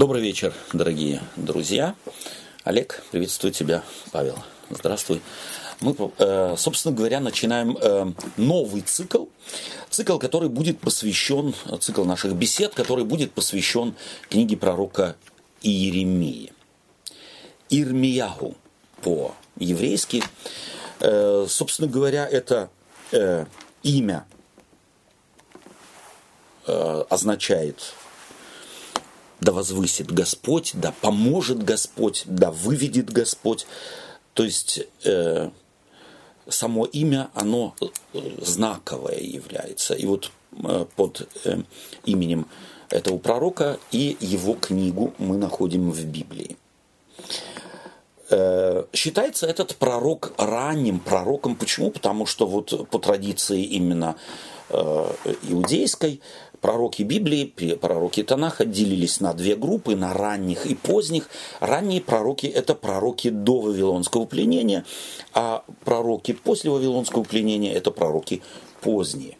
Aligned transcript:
Добрый 0.00 0.22
вечер, 0.22 0.54
дорогие 0.72 1.20
друзья. 1.36 1.94
Олег, 2.64 3.02
приветствую 3.10 3.52
тебя. 3.52 3.82
Павел, 4.12 4.38
здравствуй. 4.70 5.20
Мы, 5.82 5.94
э, 6.16 6.54
собственно 6.56 6.96
говоря, 6.96 7.20
начинаем 7.20 7.76
э, 7.76 8.10
новый 8.38 8.80
цикл. 8.80 9.26
Цикл, 9.90 10.16
который 10.16 10.48
будет 10.48 10.80
посвящен, 10.80 11.54
цикл 11.80 12.04
наших 12.04 12.32
бесед, 12.32 12.72
который 12.72 13.04
будет 13.04 13.32
посвящен 13.32 13.94
книге 14.30 14.56
пророка 14.56 15.16
Иеремии. 15.60 16.54
Ирмияху 17.68 18.54
по-еврейски. 19.02 20.22
Э, 21.00 21.44
собственно 21.46 21.88
говоря, 21.88 22.26
это 22.26 22.70
имя 23.82 24.24
означает 26.66 27.94
да 29.40 29.52
возвысит 29.52 30.12
Господь, 30.12 30.72
да 30.74 30.92
поможет 31.00 31.62
Господь, 31.62 32.24
да 32.26 32.50
выведет 32.50 33.10
Господь. 33.10 33.66
То 34.34 34.44
есть 34.44 34.80
э, 35.04 35.50
само 36.48 36.84
имя, 36.86 37.30
оно 37.34 37.74
э, 37.80 37.86
знаковое 38.40 39.18
является. 39.20 39.94
И 39.94 40.06
вот 40.06 40.30
э, 40.52 40.86
под 40.96 41.28
э, 41.44 41.62
именем 42.04 42.46
этого 42.90 43.18
пророка 43.18 43.78
и 43.92 44.16
его 44.20 44.54
книгу 44.54 45.14
мы 45.18 45.36
находим 45.36 45.90
в 45.90 46.04
Библии. 46.04 46.56
Э, 48.30 48.84
считается 48.92 49.46
этот 49.46 49.76
пророк 49.76 50.32
ранним 50.36 51.00
пророком. 51.00 51.56
Почему? 51.56 51.90
Потому 51.90 52.26
что 52.26 52.46
вот 52.46 52.88
по 52.90 52.98
традиции 52.98 53.62
именно 53.62 54.16
э, 54.68 55.12
иудейской 55.48 56.20
пророки 56.60 57.02
Библии, 57.02 57.44
пророки 57.80 58.22
Танаха 58.22 58.64
делились 58.64 59.20
на 59.20 59.34
две 59.34 59.56
группы, 59.56 59.96
на 59.96 60.12
ранних 60.12 60.66
и 60.66 60.74
поздних. 60.74 61.28
Ранние 61.60 62.00
пророки– 62.00 62.46
это 62.54 62.74
пророки 62.74 63.30
до 63.30 63.60
Вавилонского 63.60 64.26
пленения, 64.26 64.84
а 65.32 65.64
пророки 65.84 66.32
после 66.32 66.70
Вавилонского 66.70 67.24
пленения– 67.24 67.72
это 67.74 67.90
пророки 67.90 68.42
поздние. 68.80 69.39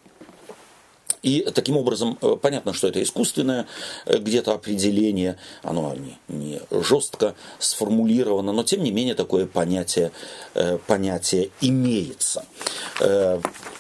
И 1.22 1.46
таким 1.54 1.76
образом, 1.76 2.18
э, 2.22 2.36
понятно, 2.40 2.72
что 2.72 2.88
это 2.88 3.02
искусственное 3.02 3.66
э, 4.06 4.18
где-то 4.18 4.54
определение, 4.54 5.36
оно 5.62 5.94
не, 5.94 6.18
не 6.28 6.60
жестко 6.70 7.34
сформулировано, 7.58 8.52
но 8.52 8.62
тем 8.62 8.82
не 8.82 8.90
менее 8.90 9.14
такое 9.14 9.46
понятие, 9.46 10.12
э, 10.54 10.78
понятие 10.86 11.50
имеется. 11.60 12.44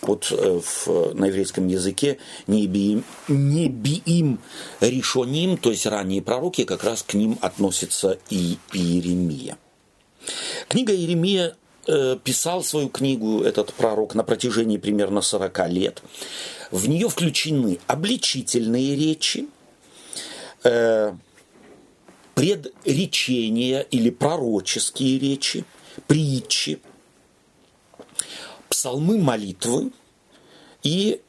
Вот 0.02 0.30
в, 0.30 1.14
на 1.14 1.26
еврейском 1.26 1.66
языке 1.68 2.18
не 2.46 2.66
биим, 2.66 3.04
не 3.28 3.68
биим 3.68 4.38
решоним, 4.80 5.56
то 5.58 5.70
есть 5.70 5.86
ранние 5.86 6.22
пророки, 6.22 6.64
как 6.64 6.84
раз 6.84 7.02
к 7.02 7.14
ним 7.14 7.38
относится 7.40 8.18
и 8.30 8.56
Иеремия. 8.72 9.58
Книга 10.68 10.94
Иеремия 10.94 11.54
писал 12.24 12.62
свою 12.62 12.88
книгу, 12.88 13.42
этот 13.42 13.72
пророк, 13.74 14.14
на 14.14 14.22
протяжении 14.22 14.78
примерно 14.78 15.20
40 15.20 15.68
лет. 15.68 16.02
В 16.70 16.88
нее 16.88 17.08
включены 17.08 17.78
обличительные 17.86 18.94
речи, 18.94 19.48
э, 20.62 21.14
предречения 22.34 23.82
или 23.82 24.10
пророческие 24.10 25.18
речи, 25.18 25.64
притчи, 26.06 26.80
псалмы 28.68 29.18
молитвы 29.18 29.90
и 30.82 31.20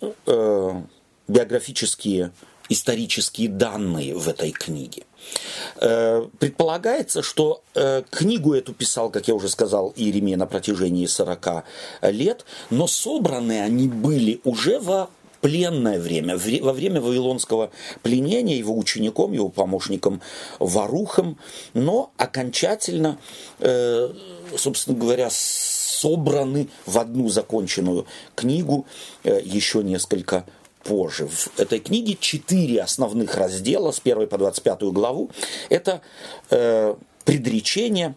э, 0.00 0.82
биографические 1.26 2.32
исторические 2.68 3.48
данные 3.48 4.14
в 4.14 4.28
этой 4.28 4.50
книге. 4.52 5.04
Э, 5.80 6.26
предполагается, 6.38 7.22
что 7.22 7.62
э, 7.74 8.02
книгу 8.10 8.54
эту 8.54 8.72
писал, 8.72 9.10
как 9.10 9.28
я 9.28 9.34
уже 9.34 9.48
сказал, 9.48 9.92
Иеремия 9.96 10.36
на 10.36 10.46
протяжении 10.46 11.06
40 11.06 11.64
лет, 12.02 12.44
но 12.70 12.86
собраны 12.86 13.60
они 13.60 13.88
были 13.88 14.40
уже 14.44 14.78
во 14.78 15.10
пленное 15.40 16.00
время, 16.00 16.36
во 16.36 16.72
время 16.72 17.00
Вавилонского 17.00 17.70
пленения 18.02 18.56
его 18.56 18.76
учеником, 18.76 19.32
его 19.32 19.48
помощником 19.48 20.20
Варухом, 20.58 21.38
но 21.74 22.10
окончательно, 22.16 23.18
э, 23.60 24.12
собственно 24.56 24.98
говоря, 24.98 25.28
собраны 25.30 26.68
в 26.84 26.98
одну 26.98 27.28
законченную 27.28 28.06
книгу 28.34 28.86
еще 29.24 29.82
несколько 29.82 30.44
позже. 30.86 31.26
В 31.26 31.58
этой 31.58 31.80
книге 31.80 32.16
четыре 32.18 32.82
основных 32.82 33.34
раздела 33.34 33.90
с 33.90 34.00
1 34.02 34.28
по 34.28 34.38
25 34.38 34.82
главу. 34.92 35.30
Это 35.68 36.00
э, 36.50 36.94
предречение, 37.24 38.14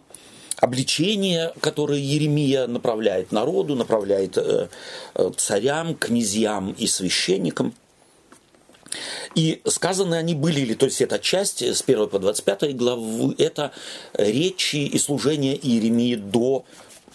обличение, 0.58 1.52
которое 1.60 1.98
Еремия 1.98 2.66
направляет 2.66 3.32
народу, 3.32 3.74
направляет 3.74 4.38
э, 4.38 4.68
э, 5.14 5.30
царям, 5.36 5.94
князьям 5.94 6.72
и 6.72 6.86
священникам. 6.86 7.74
И 9.34 9.60
сказаны 9.66 10.16
они 10.16 10.34
были, 10.34 10.60
или 10.60 10.74
то 10.74 10.86
есть 10.86 11.00
эта 11.00 11.18
часть 11.18 11.62
с 11.62 11.82
1 11.86 12.08
по 12.08 12.18
25 12.18 12.76
главы, 12.76 13.34
это 13.38 13.72
речи 14.14 14.76
и 14.76 14.98
служение 14.98 15.56
Иеремии 15.56 16.16
до 16.16 16.64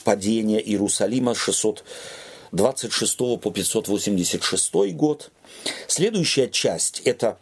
падения 0.05 0.59
Иерусалима 0.59 1.35
626 1.35 3.17
по 3.17 3.51
586 3.51 4.93
год. 4.93 5.31
Следующая 5.87 6.49
часть– 6.49 7.01
это 7.05 7.37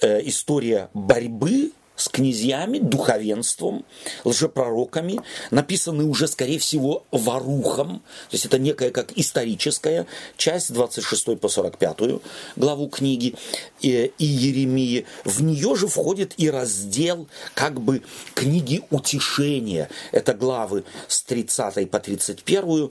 э, 0.00 0.20
история 0.24 0.88
борьбы 0.94 1.72
с 1.96 2.08
князьями, 2.08 2.78
духовенством, 2.78 3.84
лжепророками, 4.24 5.20
написаны 5.50 6.04
уже, 6.04 6.26
скорее 6.26 6.58
всего, 6.58 7.04
Варухом, 7.10 7.98
то 7.98 8.34
есть 8.34 8.46
это 8.46 8.58
некая 8.58 8.90
как 8.90 9.12
историческая 9.16 10.06
часть, 10.36 10.72
26 10.72 11.38
по 11.38 11.48
45 11.48 12.20
главу 12.56 12.88
книги 12.88 13.34
и, 13.80 14.12
и 14.18 14.24
Еремии. 14.24 15.06
В 15.24 15.42
нее 15.42 15.76
же 15.76 15.86
входит 15.86 16.34
и 16.38 16.50
раздел 16.50 17.28
как 17.54 17.80
бы 17.80 18.02
книги 18.34 18.82
утешения. 18.90 19.88
Это 20.12 20.34
главы 20.34 20.84
с 21.08 21.22
30 21.22 21.90
по 21.90 22.00
31, 22.00 22.90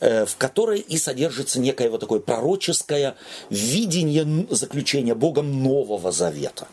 э, 0.00 0.26
в 0.26 0.36
которой 0.36 0.80
и 0.80 0.98
содержится 0.98 1.58
некое 1.58 1.90
вот 1.90 2.00
такое 2.00 2.20
пророческое 2.20 3.16
видение 3.50 4.46
заключения 4.50 5.14
Богом 5.14 5.62
Нового 5.62 6.12
Завета. 6.12 6.68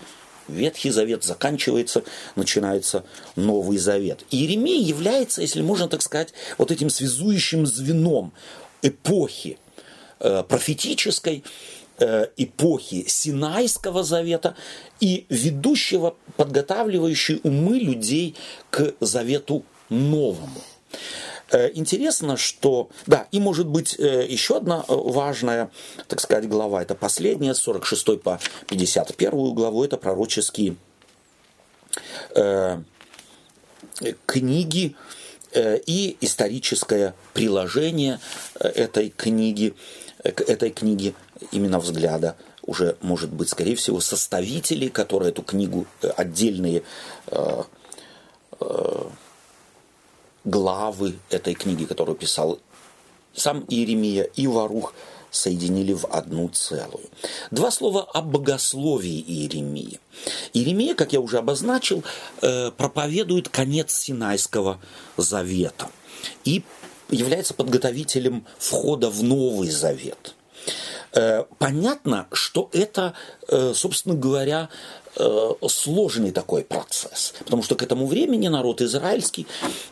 Ветхий 0.50 0.92
Завет 0.92 1.24
заканчивается, 1.24 2.04
начинается 2.36 3.04
Новый 3.36 3.78
Завет. 3.78 4.26
И 4.32 4.38
Иеремия 4.38 4.82
является, 4.82 5.42
если 5.42 5.62
можно 5.62 5.88
так 5.88 6.02
сказать, 6.02 6.34
вот 6.58 6.72
этим 6.72 6.90
связующим 6.90 7.66
звеном 7.66 8.34
эпохи 8.82 9.58
э, 10.20 10.44
профетической, 10.44 11.44
э, 12.00 12.28
эпохи 12.38 13.06
Синайского 13.08 14.04
Завета 14.04 14.56
и 15.00 15.26
ведущего, 15.30 16.16
подготавливающей 16.38 17.40
умы 17.44 17.80
людей 17.80 18.36
к 18.70 18.94
Завету 19.00 19.64
Новому. 19.90 20.62
Э, 21.52 21.72
интересно, 21.74 22.38
что, 22.38 22.90
да, 23.08 23.28
и 23.32 23.40
может 23.40 23.68
быть 23.68 23.96
э, 24.00 24.26
еще 24.28 24.58
одна 24.58 24.86
э, 24.88 24.94
важная, 24.94 25.72
так 26.08 26.20
сказать, 26.20 26.48
глава, 26.48 26.82
это 26.82 26.96
последняя, 26.96 27.54
с 27.54 27.60
46 27.60 28.22
по 28.22 28.40
51 28.68 29.32
главу, 29.54 29.84
это 29.84 29.98
пророческие 29.98 30.76
книги 34.26 34.96
и 35.56 36.18
историческое 36.22 37.16
приложение 37.34 38.20
этой 38.60 39.10
книги, 39.10 39.74
к 40.24 40.42
этой 40.42 40.70
книге 40.70 41.16
именно 41.52 41.80
взгляда 41.80 42.38
уже, 42.62 42.98
может 43.02 43.32
быть, 43.32 43.50
скорее 43.50 43.76
всего, 43.76 44.00
составители, 44.00 44.88
которые 44.90 45.32
эту 45.32 45.42
книгу 45.42 45.88
отдельные 46.16 46.84
главы 50.44 51.16
этой 51.30 51.54
книги, 51.54 51.86
которую 51.86 52.16
писал 52.16 52.60
сам 53.34 53.66
Иеремия 53.68 54.24
и 54.24 54.48
Варух, 54.48 54.94
соединили 55.32 55.94
в 55.94 56.06
одну 56.06 56.50
целую. 56.50 57.10
Два 57.52 57.72
слова 57.72 58.04
о 58.04 58.22
богословии 58.22 59.24
Иеремии. 59.28 60.00
Иеремия, 60.54 60.96
как 60.96 61.14
я 61.14 61.20
уже 61.20 61.38
обозначил, 61.38 62.04
э, 62.42 62.72
проповедует 62.72 63.50
конец 63.50 63.94
Синайского 63.94 64.80
завета 65.18 65.90
и 66.46 66.64
является 67.10 67.54
подготовителем 67.54 68.46
входа 68.58 69.10
в 69.10 69.24
Новый 69.24 69.70
Завет. 69.70 70.36
Э, 71.12 71.46
понятно, 71.58 72.28
что 72.32 72.70
это, 72.72 73.14
э, 73.48 73.74
собственно 73.76 74.16
говоря, 74.16 74.70
сложный 75.68 76.32
такой 76.32 76.64
процесс, 76.64 77.34
потому 77.40 77.64
что 77.64 77.76
к 77.76 77.84
этому 77.84 78.06
времени 78.06 78.48
народ 78.48 78.82
израильский, 78.82 79.48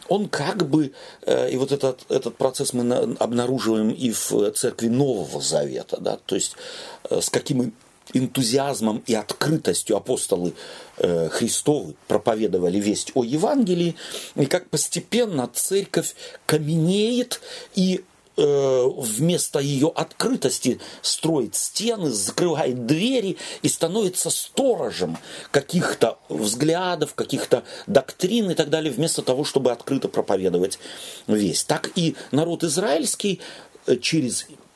он 0.07 0.29
как 0.29 0.69
бы, 0.69 0.91
э, 1.23 1.51
и 1.51 1.57
вот 1.57 1.71
этот, 1.71 2.01
этот 2.09 2.35
процесс 2.37 2.73
мы 2.73 3.15
обнаруживаем 3.19 3.89
и 3.89 4.11
в 4.11 4.51
церкви 4.51 4.87
Нового 4.87 5.41
Завета, 5.41 5.97
да, 5.99 6.17
то 6.25 6.35
есть 6.35 6.55
э, 7.09 7.21
с 7.21 7.29
каким 7.29 7.73
энтузиазмом 8.13 9.03
и 9.05 9.13
открытостью 9.13 9.97
апостолы 9.97 10.53
э, 10.97 11.29
Христовы 11.29 11.95
проповедовали 12.07 12.79
весть 12.79 13.11
о 13.15 13.23
Евангелии, 13.23 13.95
и 14.35 14.45
как 14.45 14.69
постепенно 14.69 15.49
церковь 15.53 16.15
каменеет 16.45 17.41
и 17.75 18.01
э, 18.01 18.16
вместо 18.38 19.60
ее 19.60 19.92
открытости 19.94 20.80
строит 21.01 21.56
стены, 21.56 22.12
закрывает 22.12 22.86
двери 22.86 23.38
и 23.62 23.68
становится 23.68 24.30
сторожем 24.30 25.18
каких-то 25.51 26.19
взглядов, 26.30 27.16
каких-то 27.16 27.63
доктрин 27.88 28.51
и 28.51 28.54
так 28.54 28.69
далее, 28.69 28.92
вместо 28.92 29.22
того, 29.22 29.44
чтобы 29.44 29.72
открыто 29.72 30.07
проповедовать 30.07 30.80
весть. 31.25 31.68
Так 31.68 31.92
и 31.95 32.16
народ 32.31 32.63
израильский 32.63 33.42
э, 33.88 33.98
через 33.98 34.45
Э, 34.50 34.66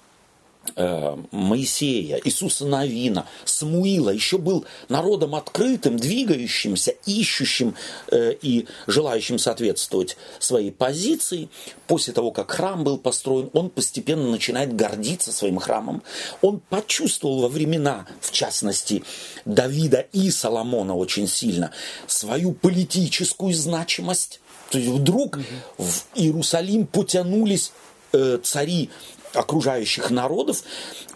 Моисея, 1.31 2.21
Иисуса 2.23 2.65
Навина, 2.65 3.27
Самуила 3.45 4.09
еще 4.11 4.37
был 4.37 4.65
народом 4.89 5.35
открытым, 5.35 5.97
двигающимся, 5.97 6.93
ищущим 7.05 7.75
э, 8.11 8.33
и 8.41 8.67
желающим 8.87 9.39
соответствовать 9.39 10.17
своей 10.39 10.71
позиции. 10.71 11.49
После 11.87 12.13
того, 12.13 12.31
как 12.31 12.51
храм 12.51 12.83
был 12.83 12.97
построен, 12.97 13.49
он 13.53 13.69
постепенно 13.69 14.29
начинает 14.29 14.75
гордиться 14.75 15.31
своим 15.31 15.57
храмом. 15.57 16.03
Он 16.41 16.61
почувствовал 16.69 17.41
во 17.41 17.47
времена, 17.47 18.05
в 18.21 18.31
частности, 18.31 19.03
Давида 19.45 20.05
и 20.13 20.29
Соломона 20.29 20.95
очень 20.95 21.27
сильно, 21.27 21.71
свою 22.07 22.53
политическую 22.53 23.53
значимость. 23.53 24.39
То 24.69 24.77
есть 24.77 24.89
вдруг 24.89 25.39
в 25.77 26.03
Иерусалим 26.15 26.87
потянулись 26.87 27.73
э, 28.13 28.39
цари 28.41 28.89
окружающих 29.33 30.09
народов, 30.09 30.63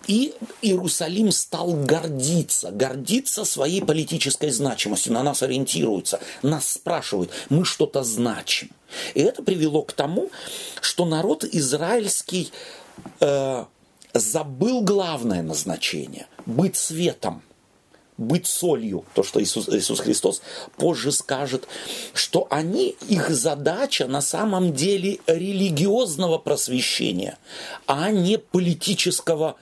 и 0.07 0.33
Иерусалим 0.61 1.31
стал 1.31 1.73
гордиться, 1.73 2.71
гордиться 2.71 3.45
своей 3.45 3.81
политической 3.81 4.49
значимостью, 4.49 5.13
на 5.13 5.23
нас 5.23 5.41
ориентируются, 5.43 6.19
нас 6.41 6.69
спрашивают, 6.69 7.31
мы 7.49 7.65
что-то 7.65 8.03
значим. 8.03 8.69
И 9.13 9.21
это 9.21 9.41
привело 9.41 9.81
к 9.81 9.93
тому, 9.93 10.29
что 10.81 11.05
народ 11.05 11.43
израильский 11.43 12.51
э, 13.19 13.65
забыл 14.13 14.81
главное 14.81 15.41
назначение– 15.41 16.27
быть 16.45 16.75
светом– 16.75 17.41
быть 18.17 18.47
солью, 18.47 19.03
то, 19.13 19.23
что 19.23 19.41
Иисус, 19.41 19.67
Иисус 19.69 19.99
Христос 19.99 20.41
позже 20.77 21.11
скажет, 21.11 21.67
что 22.13 22.47
они, 22.49 22.95
их 23.09 23.29
задача 23.29 24.07
на 24.07 24.21
самом 24.21 24.73
деле 24.73 25.19
религиозного 25.27 26.37
просвещения, 26.37 27.37
а 27.87 28.11
не 28.11 28.37
политического 28.37 29.55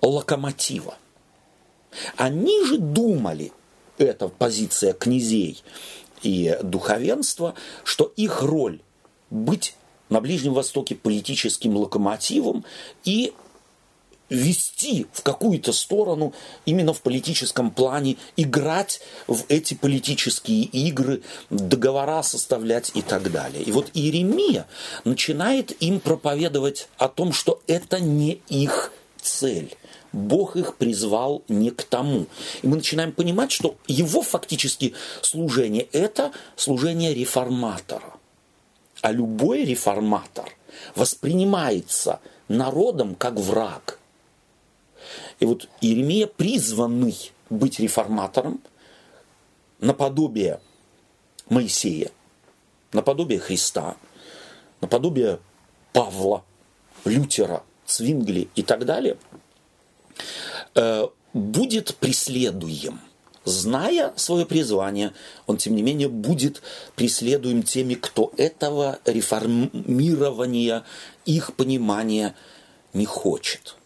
локомотива. 0.00 0.96
Они 2.16 2.64
же 2.64 2.78
думали, 2.78 3.52
это 3.98 4.28
позиция 4.28 4.92
князей 4.92 5.62
и 6.22 6.56
духовенства, 6.62 7.54
что 7.84 8.12
их 8.16 8.42
роль 8.42 8.80
быть 9.30 9.74
на 10.08 10.20
Ближнем 10.20 10.54
Востоке 10.54 10.94
политическим 10.94 11.76
локомотивом 11.76 12.64
и 13.04 13.34
вести 14.28 15.06
в 15.12 15.22
какую-то 15.22 15.72
сторону 15.72 16.34
именно 16.66 16.92
в 16.92 17.00
политическом 17.00 17.70
плане, 17.70 18.16
играть 18.36 19.00
в 19.26 19.44
эти 19.48 19.74
политические 19.74 20.64
игры, 20.64 21.22
договора 21.50 22.22
составлять 22.22 22.92
и 22.94 23.02
так 23.02 23.30
далее. 23.30 23.62
И 23.62 23.72
вот 23.72 23.90
Иеремия 23.94 24.66
начинает 25.04 25.70
им 25.82 26.00
проповедовать 26.00 26.88
о 26.98 27.08
том, 27.08 27.32
что 27.32 27.60
это 27.66 28.00
не 28.00 28.40
их 28.48 28.92
цель. 29.20 29.74
Бог 30.12 30.56
их 30.56 30.76
призвал 30.76 31.42
не 31.48 31.70
к 31.70 31.82
тому. 31.82 32.26
И 32.62 32.66
мы 32.66 32.76
начинаем 32.76 33.12
понимать, 33.12 33.52
что 33.52 33.76
его 33.86 34.22
фактически 34.22 34.94
служение– 35.20 35.86
это 35.92 36.32
служение 36.56 37.12
реформатора. 37.12 38.14
А 39.02 39.12
любой 39.12 39.64
реформатор 39.64 40.56
воспринимается 40.94 42.20
народом 42.48 43.14
как 43.14 43.34
враг. 43.34 43.97
И 45.40 45.46
вот 45.46 45.68
Иеремия 45.80 46.26
призванный 46.26 47.32
быть 47.50 47.78
реформатором 47.78 48.60
наподобие 49.80 50.60
Моисея, 51.48 52.10
наподобие 52.92 53.38
Христа, 53.38 53.96
наподобие 54.80 55.38
Павла, 55.92 56.44
Лютера, 57.04 57.62
Цвингли 57.86 58.48
и 58.54 58.62
так 58.62 58.84
далее, 58.84 59.16
э, 60.74 61.06
будет 61.32 61.96
преследуем. 61.96 63.00
Зная 63.44 64.12
свое 64.16 64.44
призвание, 64.44 65.14
он, 65.46 65.56
тем 65.56 65.74
не 65.74 65.80
менее, 65.80 66.08
будет 66.08 66.60
преследуем 66.96 67.62
теми, 67.62 67.94
кто 67.94 68.30
этого 68.36 68.98
реформирования, 69.06 70.84
их 71.24 71.54
понимания 71.54 72.34
не 72.92 73.06
хочет. 73.06 73.77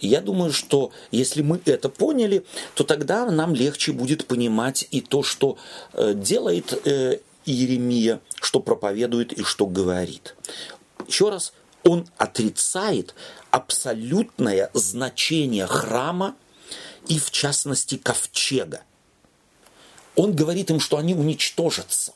Я 0.00 0.20
думаю, 0.20 0.52
что 0.52 0.92
если 1.10 1.42
мы 1.42 1.60
это 1.64 1.88
поняли, 1.88 2.44
то 2.74 2.84
тогда 2.84 3.26
нам 3.30 3.54
легче 3.54 3.92
будет 3.92 4.26
понимать 4.26 4.86
и 4.90 5.00
то, 5.00 5.22
что 5.22 5.58
э, 5.92 6.14
делает 6.14 6.86
э, 6.86 7.18
Иеремия, 7.44 8.20
что 8.40 8.60
проповедует 8.60 9.32
и 9.32 9.42
что 9.42 9.66
говорит. 9.66 10.36
Еще 11.06 11.30
раз, 11.30 11.52
он 11.82 12.06
отрицает 12.16 13.14
абсолютное 13.50 14.70
значение 14.74 15.66
храма 15.66 16.36
и, 17.08 17.18
в 17.18 17.30
частности, 17.30 17.96
ковчега. 17.96 18.82
Он 20.14 20.34
говорит 20.34 20.70
им, 20.70 20.80
что 20.80 20.98
они 20.98 21.14
уничтожатся. 21.14 22.12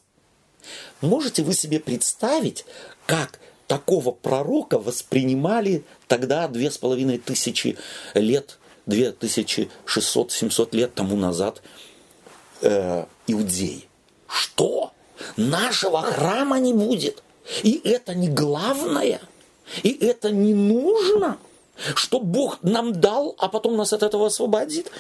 Можете 1.01 1.43
вы 1.43 1.55
себе 1.55 1.81
представить, 1.81 2.65
как 3.07 3.41
такого 3.73 4.11
пророка 4.11 4.79
воспринимали 4.79 5.83
тогда 6.07 6.47
две 6.47 6.71
с 6.71 6.77
половиной 6.77 7.17
тысячи 7.17 7.79
лет, 8.13 8.59
две 8.85 9.13
тысячи 9.13 9.71
шестьсот, 9.87 10.31
семьсот 10.31 10.75
лет 10.75 10.95
тому 10.95 11.17
назад 11.17 11.63
э, 12.61 13.07
иудеи. 13.27 13.89
Что? 14.29 14.93
Нашего 15.39 16.03
храма 16.03 16.61
не 16.61 16.75
будет. 16.75 17.23
И 17.63 17.81
это 17.83 18.15
не 18.15 18.29
главное. 18.29 19.23
И 19.83 19.89
это 20.05 20.31
не 20.31 20.53
нужно. 20.53 21.39
Что 21.95 22.21
Бог 22.21 22.59
нам 22.61 22.93
дал, 22.93 23.35
а 23.39 23.49
потом 23.49 23.79
нас 23.79 23.95
от 23.95 24.03
этого 24.03 24.27
освободит. 24.27 24.91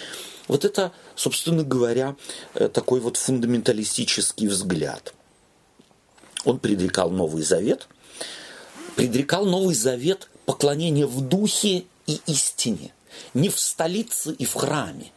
Вот 0.49 0.65
это, 0.65 0.93
собственно 1.15 1.63
говоря, 1.63 2.17
э, 2.55 2.69
такой 2.69 3.01
вот 3.01 3.19
фундаменталистический 3.19 4.47
взгляд. 4.47 5.13
Он 6.47 6.59
предрекал 6.59 7.11
Новый 7.11 7.43
Завет– 7.43 7.87
предрекал 8.97 9.47
Новый 9.47 9.75
Завет 9.75 10.29
поклонение 10.47 11.07
в 11.07 11.21
духе 11.21 11.85
и 12.07 12.21
истине, 12.27 12.93
не 13.35 13.49
в 13.49 13.59
столице 13.59 14.33
и 14.33 14.45
в 14.45 14.55
храме, 14.55 15.13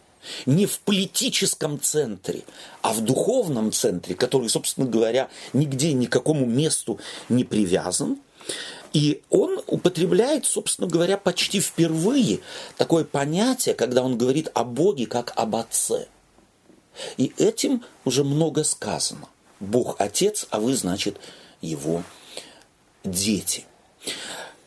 не 0.46 0.66
в 0.66 0.80
политическом 0.80 1.80
центре, 1.80 2.44
а 2.82 2.94
в 2.94 3.02
духовном 3.02 3.72
центре, 3.72 4.16
который, 4.16 4.50
собственно 4.50 4.88
говоря, 4.88 5.30
нигде 5.54 5.94
никакому 5.94 6.46
месту 6.46 7.00
не 7.30 7.44
привязан. 7.44 8.18
И 8.94 9.22
он 9.30 9.62
употребляет, 9.68 10.46
собственно 10.46 10.88
говоря, 10.88 11.18
почти 11.18 11.60
впервые 11.60 12.40
такое 12.78 13.04
понятие, 13.04 13.76
когда 13.76 14.02
он 14.02 14.18
говорит 14.18 14.50
о 14.54 14.64
Боге 14.64 15.06
как 15.06 15.34
об 15.36 15.56
Отце. 15.56 16.08
И 17.18 17.34
этим 17.38 17.84
уже 18.06 18.24
много 18.24 18.64
сказано. 18.64 19.28
Бог 19.60 19.96
Отец, 20.00 20.48
а 20.50 20.60
вы, 20.60 20.76
значит, 20.76 21.20
Его 21.62 22.04
дети. 23.06 23.66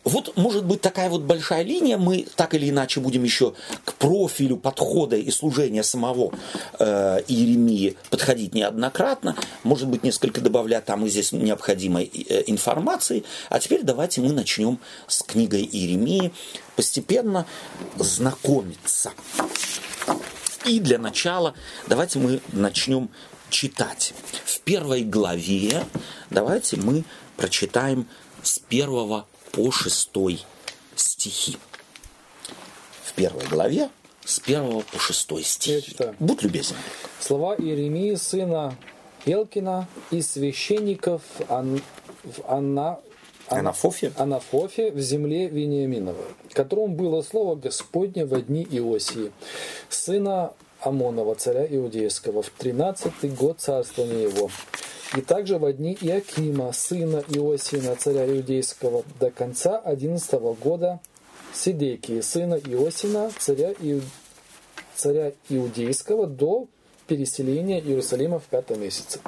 Вот 0.09 0.39
может 0.39 0.65
быть 0.65 0.81
такая 0.81 1.11
вот 1.11 1.23
большая 1.23 1.63
линия, 1.63 1.99
мы 1.99 2.27
так 2.35 2.55
или 2.55 2.71
иначе 2.71 2.99
будем 2.99 3.25
еще 3.25 3.53
к 3.85 3.93
профилю 3.95 4.57
подхода 4.57 5.17
и 5.17 5.31
служения 5.31 5.83
самого 5.83 6.33
э, 6.79 7.21
Иеремии 7.29 7.95
подходить 8.09 8.55
неоднократно, 8.55 9.37
может 9.65 9.87
быть 9.89 10.05
несколько 10.05 10.41
добавлять 10.41 10.87
там 10.87 11.05
и 11.05 11.11
здесь 11.11 11.33
необходимой 11.33 12.05
э, 12.05 12.45
информации. 12.47 13.25
А 13.51 13.61
теперь 13.61 13.83
давайте 13.83 14.23
мы 14.23 14.33
начнем 14.33 14.79
с 15.09 15.23
книгой 15.23 15.69
Иеремии 15.71 16.33
постепенно 16.75 17.45
знакомиться. 17.97 19.13
И 20.65 20.81
для 20.81 20.99
начала 20.99 21.53
давайте 21.87 22.19
мы 22.19 22.41
начнем 22.53 23.11
читать. 23.51 24.15
В 24.47 24.61
первой 24.61 25.03
главе 25.03 25.85
давайте 26.31 26.77
мы 26.77 27.05
прочитаем 27.37 28.07
с 28.43 28.59
первого 28.59 29.27
по 29.53 29.71
шестой 29.71 30.45
стихи. 30.95 31.57
В 33.03 33.13
первой 33.15 33.47
главе 33.47 33.91
с 34.25 34.41
первого 34.41 34.81
по 34.81 34.99
шестой 34.99 35.43
стихи. 35.43 35.97
Будь 36.19 36.43
любезен. 36.43 36.77
Слова 37.21 37.57
Иеремии, 37.57 38.15
сына 38.15 38.77
Елкина 39.25 39.89
и 40.11 40.23
священников 40.23 41.23
Ан... 41.49 41.81
Анна... 42.47 42.99
Анафофе. 43.49 44.13
Анафофе 44.17 44.91
в 44.91 45.01
земле 45.01 45.49
Вениаминовой, 45.49 46.27
которому 46.53 46.95
было 46.95 47.23
слово 47.23 47.55
Господне 47.55 48.27
во 48.27 48.43
дни 48.43 48.63
Иосии, 48.71 49.33
сына 49.89 50.53
Амонова, 50.81 51.35
царя 51.35 51.67
Иудейского, 51.67 52.43
в 52.43 52.51
тринадцатый 52.51 53.31
год 53.31 53.61
царствования 53.61 54.29
его. 54.29 54.51
И 55.17 55.23
также 55.23 55.59
во 55.59 55.73
дни 55.73 55.97
Иакима, 56.01 56.73
сына 56.73 57.25
Иосина, 57.29 57.97
царя 57.97 58.27
Иудейского, 58.27 59.05
до 59.19 59.31
конца 59.31 59.79
одиннадцатого 59.79 60.55
года 60.55 61.01
Сидекии, 61.55 62.21
сына 62.21 62.55
Иосина, 62.55 63.31
царя, 63.39 63.73
Иу... 63.81 64.03
царя 64.95 65.33
Иудейского, 65.49 66.27
до 66.27 66.69
переселения 67.07 67.81
Иерусалима 67.81 68.39
в 68.39 68.45
пятом 68.45 68.83
месяце. 68.83 69.21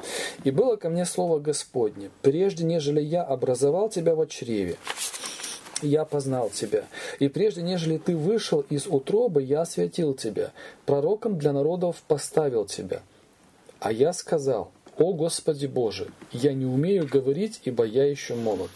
И 0.45 0.51
было 0.51 0.77
ко 0.77 0.91
мне 0.91 1.07
слово 1.07 1.39
Господне, 1.39 2.11
прежде 2.21 2.65
нежели 2.65 3.01
я 3.01 3.23
образовал 3.23 3.89
тебя 3.89 4.15
в 4.15 4.27
чреве, 4.27 4.77
я 5.83 6.05
познал 6.05 6.51
тебя. 6.51 6.85
И 7.19 7.29
прежде, 7.29 7.63
нежели 7.63 7.99
ты 7.99 8.17
вышел 8.17 8.65
из 8.69 8.87
утробы, 8.87 9.43
я 9.43 9.63
осветил 9.63 10.15
тебя. 10.15 10.53
Пророком 10.87 11.39
для 11.39 11.53
народов 11.53 12.03
поставил 12.07 12.67
тебя. 12.67 13.03
А 13.79 13.93
я 13.93 14.13
сказал, 14.13 14.73
о 14.97 15.13
Господи 15.13 15.67
Боже, 15.67 16.09
я 16.33 16.53
не 16.53 16.67
умею 16.67 17.09
говорить, 17.11 17.61
ибо 17.65 17.85
я 17.85 18.05
еще 18.05 18.35
молод. 18.35 18.71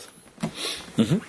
Угу. 0.96 1.20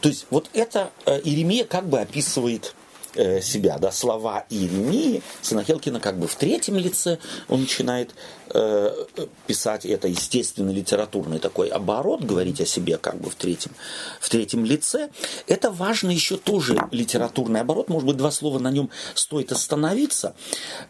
То 0.00 0.08
есть 0.08 0.26
вот 0.30 0.48
это 0.52 0.90
э, 1.06 1.20
Иеремия 1.22 1.64
как 1.64 1.86
бы 1.86 2.00
описывает 2.00 2.74
Э, 3.14 3.40
себя, 3.40 3.76
да, 3.78 3.90
слова 3.90 4.44
Иеремии, 4.50 5.20
сына 5.42 5.64
Хелкина 5.64 5.98
как 5.98 6.16
бы 6.16 6.28
в 6.28 6.36
третьем 6.36 6.76
лице 6.76 7.18
он 7.48 7.62
начинает 7.62 8.14
э, 8.54 8.94
писать 9.48 9.84
это 9.84 10.06
естественный 10.06 10.72
литературный 10.72 11.40
такой 11.40 11.70
оборот, 11.70 12.22
говорить 12.22 12.60
о 12.60 12.66
себе 12.66 12.98
как 12.98 13.20
бы 13.20 13.28
в 13.28 13.34
третьем, 13.34 13.72
в 14.20 14.28
третьем 14.28 14.64
лице. 14.64 15.10
Это 15.48 15.72
важно 15.72 16.10
еще 16.10 16.36
тоже 16.36 16.78
литературный 16.92 17.62
оборот, 17.62 17.88
может 17.88 18.06
быть, 18.06 18.16
два 18.16 18.30
слова 18.30 18.60
на 18.60 18.70
нем 18.70 18.90
стоит 19.14 19.50
остановиться, 19.50 20.36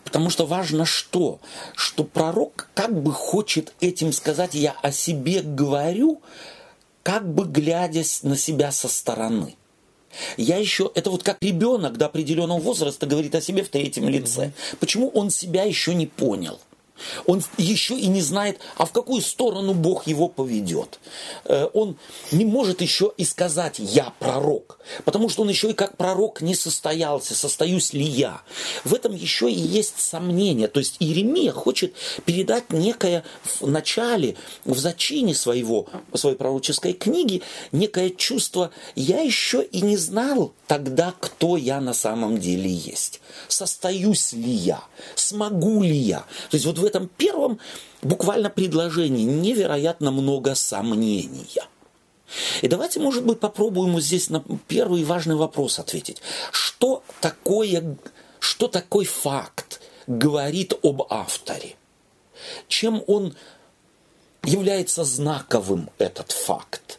потому 0.04 0.28
что 0.28 0.44
важно 0.44 0.84
что? 0.84 1.40
Что 1.74 2.04
пророк 2.04 2.68
как 2.74 3.02
бы 3.02 3.14
хочет 3.14 3.72
этим 3.80 4.12
сказать, 4.12 4.52
я 4.52 4.72
о 4.82 4.92
себе 4.92 5.40
говорю, 5.40 6.20
как 7.02 7.26
бы 7.26 7.46
глядя 7.46 8.02
на 8.24 8.36
себя 8.36 8.72
со 8.72 8.88
стороны. 8.88 9.56
Я 10.36 10.56
еще, 10.56 10.90
это 10.94 11.10
вот 11.10 11.22
как 11.22 11.38
ребенок 11.40 11.96
до 11.96 12.06
определенного 12.06 12.58
возраста 12.58 13.06
говорит 13.06 13.34
о 13.34 13.40
себе 13.40 13.62
в 13.62 13.68
третьем 13.68 14.08
лице. 14.08 14.52
Почему 14.78 15.08
он 15.08 15.30
себя 15.30 15.64
еще 15.64 15.94
не 15.94 16.06
понял? 16.06 16.60
Он 17.26 17.42
еще 17.56 17.98
и 17.98 18.06
не 18.06 18.20
знает, 18.20 18.60
а 18.76 18.86
в 18.86 18.92
какую 18.92 19.22
сторону 19.22 19.74
Бог 19.74 20.06
его 20.06 20.28
поведет. 20.28 20.98
Э, 21.44 21.68
он 21.72 21.96
не 22.32 22.44
может 22.44 22.80
еще 22.80 23.12
и 23.16 23.24
сказать 23.24 23.78
«я 23.78 24.12
пророк», 24.18 24.78
потому 25.04 25.28
что 25.28 25.42
он 25.42 25.48
еще 25.48 25.70
и 25.70 25.74
как 25.74 25.96
пророк 25.96 26.40
не 26.40 26.54
состоялся, 26.54 27.34
состоюсь 27.34 27.92
ли 27.92 28.04
я. 28.04 28.42
В 28.84 28.94
этом 28.94 29.14
еще 29.14 29.50
и 29.50 29.58
есть 29.58 30.00
сомнение. 30.00 30.68
То 30.68 30.80
есть 30.80 30.96
Иеремия 31.00 31.52
хочет 31.52 31.94
передать 32.24 32.72
некое 32.72 33.24
в 33.60 33.66
начале, 33.66 34.36
в 34.64 34.78
зачине 34.78 35.34
своего, 35.34 35.88
своей 36.14 36.36
пророческой 36.36 36.92
книги, 36.92 37.42
некое 37.72 38.10
чувство 38.10 38.70
«я 38.94 39.20
еще 39.20 39.62
и 39.62 39.80
не 39.80 39.96
знал 39.96 40.52
тогда, 40.66 41.14
кто 41.18 41.56
я 41.56 41.80
на 41.80 41.94
самом 41.94 42.38
деле 42.38 42.70
есть. 42.70 43.20
Состоюсь 43.48 44.32
ли 44.32 44.50
я? 44.50 44.82
Смогу 45.14 45.82
ли 45.82 45.96
я?» 45.96 46.24
То 46.50 46.56
есть 46.56 46.66
вот 46.66 46.78
в 46.78 46.84
этом 46.90 47.08
первом 47.08 47.58
буквально 48.02 48.50
предложении 48.50 49.24
невероятно 49.24 50.10
много 50.10 50.54
сомнения. 50.54 51.66
И 52.62 52.68
давайте, 52.68 53.00
может 53.00 53.24
быть, 53.24 53.40
попробуем 53.40 54.00
здесь 54.00 54.30
на 54.30 54.42
первый 54.68 55.04
важный 55.04 55.36
вопрос 55.36 55.78
ответить. 55.78 56.22
Что 56.52 57.02
такое, 57.20 57.96
что 58.38 58.68
такой 58.68 59.04
факт 59.04 59.80
говорит 60.06 60.74
об 60.82 61.02
авторе? 61.10 61.76
Чем 62.68 63.02
он 63.06 63.34
является 64.44 65.04
знаковым, 65.04 65.90
этот 65.98 66.32
факт? 66.32 66.98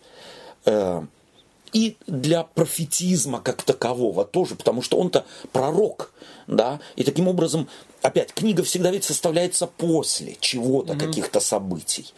И 1.73 1.97
для 2.05 2.43
профетизма 2.43 3.39
как 3.39 3.63
такового 3.63 4.25
тоже, 4.25 4.55
потому 4.55 4.81
что 4.81 4.97
он-то 4.97 5.25
пророк, 5.53 6.13
да, 6.47 6.79
и 6.95 7.03
таким 7.03 7.27
образом, 7.27 7.69
опять, 8.01 8.33
книга 8.33 8.63
всегда 8.63 8.91
ведь 8.91 9.05
составляется 9.05 9.67
после 9.67 10.35
чего-то, 10.39 10.93
mm-hmm. 10.93 11.07
каких-то 11.07 11.39
событий. 11.39 12.13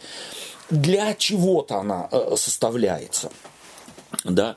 Для 0.70 1.14
чего-то 1.14 1.76
она 1.76 2.08
э, 2.10 2.34
составляется, 2.36 3.30
да, 4.24 4.56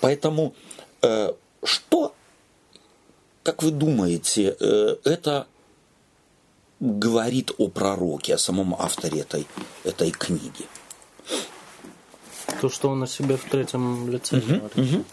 поэтому 0.00 0.54
э, 1.02 1.32
что, 1.62 2.14
как 3.42 3.62
вы 3.62 3.72
думаете, 3.72 4.56
э, 4.58 4.96
это 5.04 5.46
говорит 6.80 7.52
о 7.58 7.68
пророке, 7.68 8.34
о 8.34 8.38
самом 8.38 8.74
авторе 8.74 9.20
этой, 9.20 9.46
этой 9.84 10.10
книги? 10.10 10.66
То, 12.60 12.68
что 12.68 12.90
он 12.90 13.02
о 13.02 13.06
себе 13.06 13.36
в 13.36 13.44
третьем 13.44 14.10
лице 14.10 14.36
угу, 14.36 14.46
говорит. 14.46 14.94
Угу. 14.94 15.04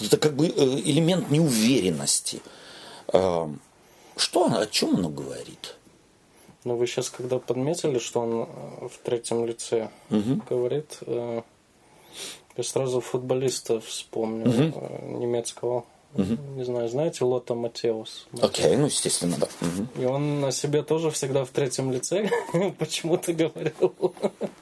Это 0.00 0.16
как 0.16 0.34
бы 0.34 0.46
э, 0.46 0.50
элемент 0.50 1.30
неуверенности. 1.30 2.42
А, 3.08 3.50
что, 4.16 4.46
о 4.46 4.66
чем 4.66 4.96
оно 4.96 5.08
говорит? 5.08 5.76
Ну, 6.64 6.76
вы 6.76 6.86
сейчас, 6.86 7.10
когда 7.10 7.38
подметили, 7.38 7.98
что 7.98 8.20
он 8.20 8.42
э, 8.42 8.88
в 8.88 8.98
третьем 9.04 9.46
лице 9.46 9.90
угу. 10.10 10.42
говорит, 10.48 10.98
э, 11.02 11.42
я 12.56 12.64
сразу 12.64 13.00
футболиста 13.00 13.80
вспомнил 13.80 14.50
угу. 14.50 15.18
немецкого 15.18 15.84
Угу. 16.16 16.56
Не 16.56 16.64
знаю, 16.64 16.88
знаете 16.88 17.24
Лота 17.24 17.54
Матеус? 17.54 18.26
Окей, 18.40 18.66
okay, 18.66 18.76
ну, 18.76 18.86
естественно, 18.86 19.36
да. 19.38 19.48
Угу. 19.60 20.02
И 20.02 20.04
он 20.06 20.44
о 20.44 20.52
себе 20.52 20.82
тоже 20.82 21.10
всегда 21.10 21.44
в 21.44 21.50
третьем 21.50 21.92
лице 21.92 22.30
почему-то 22.78 23.32
говорил, 23.32 23.94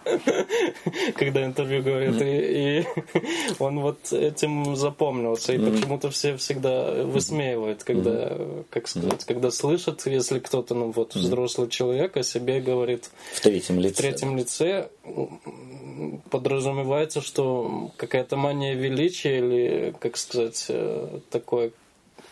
когда 1.16 1.44
интервью 1.44 1.82
говорит. 1.82 2.16
Угу. 2.16 2.24
И, 2.24 2.80
и 2.80 2.86
он 3.58 3.80
вот 3.80 4.12
этим 4.12 4.76
запомнился. 4.76 5.52
И 5.52 5.58
угу. 5.58 5.70
почему-то 5.70 6.10
все 6.10 6.36
всегда 6.36 7.04
высмеивают, 7.04 7.84
когда, 7.84 8.34
угу. 8.34 8.64
как 8.70 8.88
сказать, 8.88 9.24
когда 9.24 9.50
слышат, 9.50 10.06
если 10.06 10.38
кто-то, 10.38 10.74
ну 10.74 10.90
вот, 10.90 11.14
взрослый 11.14 11.68
человек 11.68 12.16
о 12.16 12.22
себе 12.22 12.60
говорит 12.60 13.10
в 13.34 13.40
третьем 13.40 13.78
лице, 13.78 13.94
в 13.94 13.96
третьем 13.98 14.36
лице 14.36 14.88
подразумевается, 16.30 17.20
что 17.20 17.92
какая-то 17.96 18.36
мания 18.36 18.74
величия 18.74 19.38
или, 19.38 19.94
как 20.00 20.16
сказать, 20.16 20.66
э, 20.68 21.20
такое, 21.30 21.72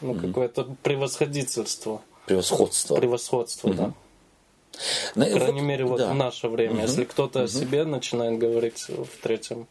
ну, 0.00 0.14
mm-hmm. 0.14 0.26
какое-то 0.28 0.76
превосходительство. 0.82 2.00
Превосходство. 2.26 2.96
Превосходство, 2.96 3.68
mm-hmm. 3.68 3.76
да. 3.76 3.92
Ну, 5.14 5.24
По 5.24 5.30
крайней 5.38 5.60
вот, 5.60 5.66
мере, 5.66 5.84
вот 5.84 5.98
да. 5.98 6.12
в 6.12 6.14
наше 6.14 6.48
время. 6.48 6.82
Если 6.82 7.04
кто-то 7.04 7.42
о 7.42 7.48
себе 7.48 7.84
начинает 7.84 8.38
говорить 8.38 8.86
в 8.88 9.22
третьем 9.22 9.66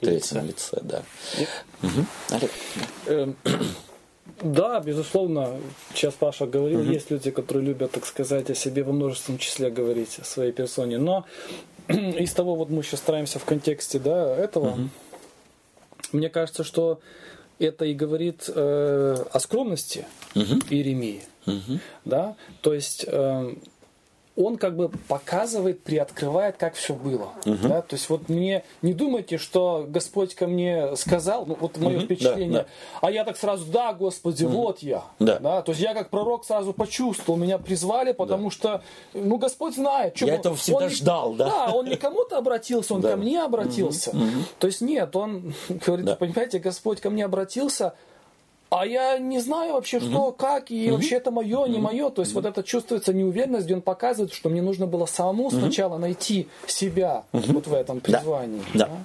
третьем 0.00 0.46
лице, 0.46 0.78
да. 0.82 1.02
Угу. 1.82 2.06
Олег, 2.30 2.50
да. 3.06 3.12
Эм, 3.12 3.36
да, 4.42 4.80
безусловно, 4.80 5.58
сейчас 5.94 6.14
Паша 6.14 6.46
говорил, 6.46 6.80
угу. 6.80 6.90
есть 6.90 7.10
люди, 7.10 7.30
которые 7.30 7.66
любят, 7.66 7.92
так 7.92 8.06
сказать, 8.06 8.50
о 8.50 8.54
себе 8.54 8.82
во 8.82 8.92
множественном 8.92 9.38
числе 9.38 9.70
говорить, 9.70 10.18
о 10.20 10.24
своей 10.24 10.52
персоне. 10.52 10.98
Но 10.98 11.24
из 11.88 12.32
того, 12.32 12.56
вот 12.56 12.70
мы 12.70 12.82
сейчас 12.82 13.00
стараемся 13.00 13.38
в 13.38 13.44
контексте 13.44 13.98
да, 13.98 14.34
этого, 14.36 14.72
угу. 14.72 14.88
мне 16.12 16.28
кажется, 16.28 16.64
что 16.64 17.00
это 17.58 17.84
и 17.84 17.94
говорит 17.94 18.50
э, 18.54 19.24
о 19.30 19.40
скромности 19.40 20.06
угу. 20.34 20.60
Иеремии. 20.70 21.22
Угу. 21.46 21.78
Да? 22.04 22.36
То 22.60 22.74
есть 22.74 23.04
э, 23.06 23.54
он 24.36 24.58
как 24.58 24.76
бы 24.76 24.90
показывает, 25.08 25.82
приоткрывает, 25.82 26.56
как 26.56 26.74
все 26.74 26.94
было. 26.94 27.30
Угу. 27.46 27.68
Да? 27.68 27.80
То 27.80 27.96
есть 27.96 28.08
вот 28.10 28.28
мне 28.28 28.64
не 28.82 28.92
думайте, 28.92 29.38
что 29.38 29.86
Господь 29.88 30.34
ко 30.34 30.46
мне 30.46 30.94
сказал, 30.96 31.46
ну 31.46 31.56
вот 31.58 31.78
мое 31.78 31.96
угу. 31.96 32.04
впечатление, 32.04 32.58
да, 32.60 32.62
да. 32.62 32.68
а 33.00 33.10
я 33.10 33.24
так 33.24 33.36
сразу, 33.38 33.70
да, 33.70 33.94
Господи, 33.94 34.44
угу. 34.44 34.54
вот 34.54 34.80
я. 34.80 35.04
Да. 35.18 35.38
Да? 35.38 35.62
То 35.62 35.72
есть 35.72 35.82
я 35.82 35.94
как 35.94 36.10
пророк 36.10 36.44
сразу 36.44 36.72
почувствовал, 36.72 37.38
меня 37.38 37.58
призвали, 37.58 38.12
потому 38.12 38.44
да. 38.44 38.50
что, 38.50 38.82
ну 39.14 39.38
Господь 39.38 39.74
знает. 39.74 40.16
Что 40.16 40.26
я 40.26 40.34
этого 40.34 40.54
всегда 40.54 40.84
он, 40.84 40.90
ждал, 40.90 41.34
да? 41.34 41.46
Да, 41.46 41.72
он 41.72 41.86
не 41.86 41.96
кому-то 41.96 42.36
обратился, 42.36 42.94
он 42.94 43.00
да. 43.00 43.12
ко 43.12 43.16
мне 43.16 43.42
обратился. 43.42 44.10
Угу. 44.10 44.20
То 44.58 44.66
есть 44.66 44.82
нет, 44.82 45.16
он 45.16 45.54
говорит, 45.68 46.06
да. 46.06 46.16
понимаете, 46.16 46.58
Господь 46.58 47.00
ко 47.00 47.08
мне 47.08 47.24
обратился, 47.24 47.94
а 48.70 48.86
я 48.86 49.18
не 49.18 49.40
знаю 49.40 49.74
вообще, 49.74 50.00
что, 50.00 50.28
угу. 50.28 50.32
как, 50.32 50.70
и 50.70 50.88
угу. 50.88 50.96
вообще 50.96 51.16
это 51.16 51.30
мое, 51.30 51.66
не 51.66 51.78
мое. 51.78 52.10
То 52.10 52.22
есть 52.22 52.32
угу. 52.32 52.42
вот 52.42 52.48
это 52.48 52.62
чувствуется 52.62 53.12
неуверенность, 53.12 53.66
где 53.66 53.74
он 53.74 53.82
показывает, 53.82 54.32
что 54.32 54.48
мне 54.48 54.62
нужно 54.62 54.86
было 54.86 55.06
самому 55.06 55.46
угу. 55.46 55.56
сначала 55.56 55.98
найти 55.98 56.48
себя 56.66 57.24
угу. 57.32 57.52
вот 57.52 57.66
в 57.66 57.74
этом 57.74 58.00
призвании. 58.00 58.62
Да. 58.74 58.86
да. 58.86 59.04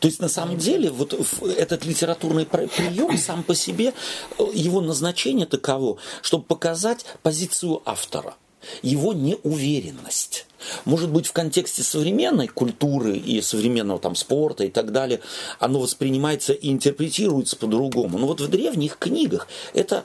То 0.00 0.08
есть 0.08 0.20
на 0.20 0.28
самом 0.28 0.58
деле 0.58 0.90
вот 0.90 1.14
этот 1.56 1.84
литературный 1.84 2.44
прием 2.44 3.16
сам 3.16 3.42
по 3.42 3.54
себе, 3.54 3.92
э, 4.38 4.42
его 4.52 4.80
назначение 4.80 5.46
таково, 5.46 5.98
чтобы 6.22 6.44
показать 6.44 7.04
позицию 7.22 7.80
автора, 7.84 8.34
его 8.82 9.12
неуверенность. 9.12 10.46
может 10.84 11.10
быть, 11.10 11.26
в 11.26 11.32
контексте 11.32 11.82
современной 11.82 12.46
культуры 12.46 13.16
и 13.16 13.40
современного 13.40 13.98
там 13.98 14.14
спорта 14.14 14.64
и 14.64 14.70
так 14.70 14.92
далее, 14.92 15.20
оно 15.58 15.80
воспринимается 15.80 16.52
и 16.52 16.70
интерпретируется 16.70 17.56
по-другому. 17.56 18.18
Но 18.18 18.26
вот 18.26 18.40
в 18.40 18.48
древних 18.48 18.98
книгах 18.98 19.48
это 19.74 20.04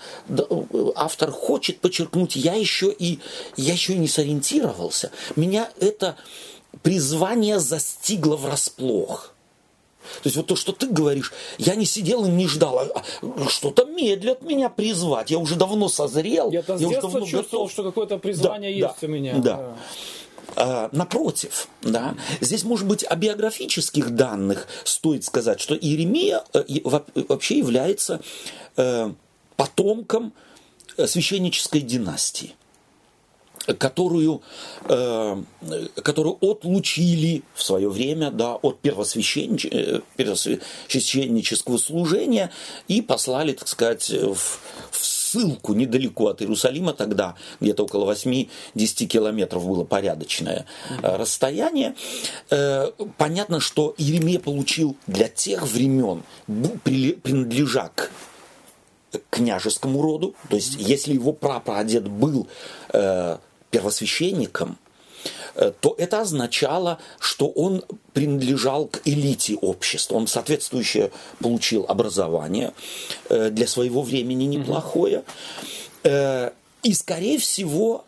автор 0.96 1.32
хочет 1.32 1.80
подчеркнуть, 1.80 2.36
я 2.36 2.54
еще 2.54 2.92
и, 2.92 3.20
я 3.58 3.74
еще 3.74 3.94
и 3.94 3.98
не 3.98 4.08
сориентировался. 4.08 5.12
Меня 5.36 5.70
это 5.80 6.16
призвание 6.82 7.60
застигло 7.60 8.36
врасплох. 8.36 9.35
То 10.24 10.28
есть 10.28 10.38
вот 10.38 10.48
то, 10.48 10.56
что 10.56 10.72
ты 10.72 10.88
говоришь, 10.88 11.34
я 11.58 11.76
не 11.76 11.86
сидел 11.86 12.26
и 12.26 12.30
не 12.30 12.48
ждал, 12.48 12.80
а, 12.80 13.04
а 13.22 13.50
что-то 13.50 13.86
медлят 13.86 14.42
меня 14.42 14.70
призвать. 14.70 15.32
Я 15.32 15.40
уже 15.40 15.56
давно 15.56 15.90
созрел. 15.90 16.52
Я, 16.52 16.64
я 16.68 16.88
уже 16.88 17.02
давно 17.02 17.20
чувствовал, 17.22 17.66
готов. 17.66 17.72
что 17.72 17.84
какое-то 17.84 18.18
призвание 18.18 18.72
да, 18.72 18.88
есть 18.88 19.02
да, 19.02 19.08
у 19.08 19.10
меня. 19.10 19.38
Да. 19.38 19.76
А, 20.56 20.90
напротив, 20.92 21.68
да, 21.82 22.16
здесь, 22.40 22.64
может 22.64 22.88
быть, 22.88 23.04
о 23.04 23.16
биографических 23.16 24.12
данных 24.12 24.68
стоит 24.84 25.24
сказать, 25.24 25.60
что 25.60 25.76
Иеремия 25.76 26.44
э, 26.54 26.64
вообще 27.28 27.58
является 27.58 28.22
э, 28.78 29.12
потомком 29.58 30.34
э, 30.98 31.08
священнической 31.08 31.82
династии 31.82 32.56
которую, 33.74 34.42
э, 34.88 35.44
которую 35.96 36.38
отлучили 36.42 37.44
в 37.54 37.64
свое 37.64 37.90
время 37.90 38.32
да, 38.32 38.56
от 38.56 38.80
первосвященнич... 38.80 39.66
Э, 39.66 40.02
первосвященнического 40.16 41.78
служения 41.78 42.52
и 42.88 43.02
послали, 43.02 43.54
так 43.54 43.68
сказать, 43.68 44.10
в, 44.10 44.60
в 44.92 45.06
ссылку 45.36 45.74
недалеко 45.74 46.28
от 46.28 46.42
Иерусалима 46.42 46.94
тогда, 46.94 47.36
где-то 47.60 47.84
около 47.84 48.12
8-10 48.14 48.48
километров 49.06 49.68
было 49.68 49.84
порядочное 49.84 50.66
э, 51.02 51.16
расстояние. 51.18 51.96
Э, 52.50 52.92
понятно, 53.18 53.60
что 53.60 53.94
Иеремия 53.98 54.40
получил 54.40 54.96
для 55.08 55.28
тех 55.28 55.68
времен, 55.68 56.24
принадлежа 56.84 57.92
к 57.96 58.12
княжескому 59.30 60.02
роду, 60.02 60.36
то 60.50 60.56
есть 60.56 60.76
если 60.78 61.14
его 61.14 61.32
прапрадед 61.34 62.08
был 62.08 62.48
э, 62.94 63.38
первосвященником, 63.76 64.78
э, 65.56 65.74
то 65.82 65.96
это 65.98 66.22
означало, 66.22 66.98
что 67.20 67.48
он 67.48 67.84
принадлежал 68.14 68.88
к 68.88 69.02
элите 69.04 69.56
общества. 69.56 70.16
Он 70.16 70.28
соответствующее 70.28 71.12
получил 71.40 71.86
образование 71.90 72.72
э, 73.30 73.50
для 73.50 73.68
своего 73.68 74.02
времени 74.02 74.46
неплохое. 74.46 75.24
Э, 76.04 76.52
и, 76.84 76.94
скорее 76.94 77.38
всего, 77.40 78.06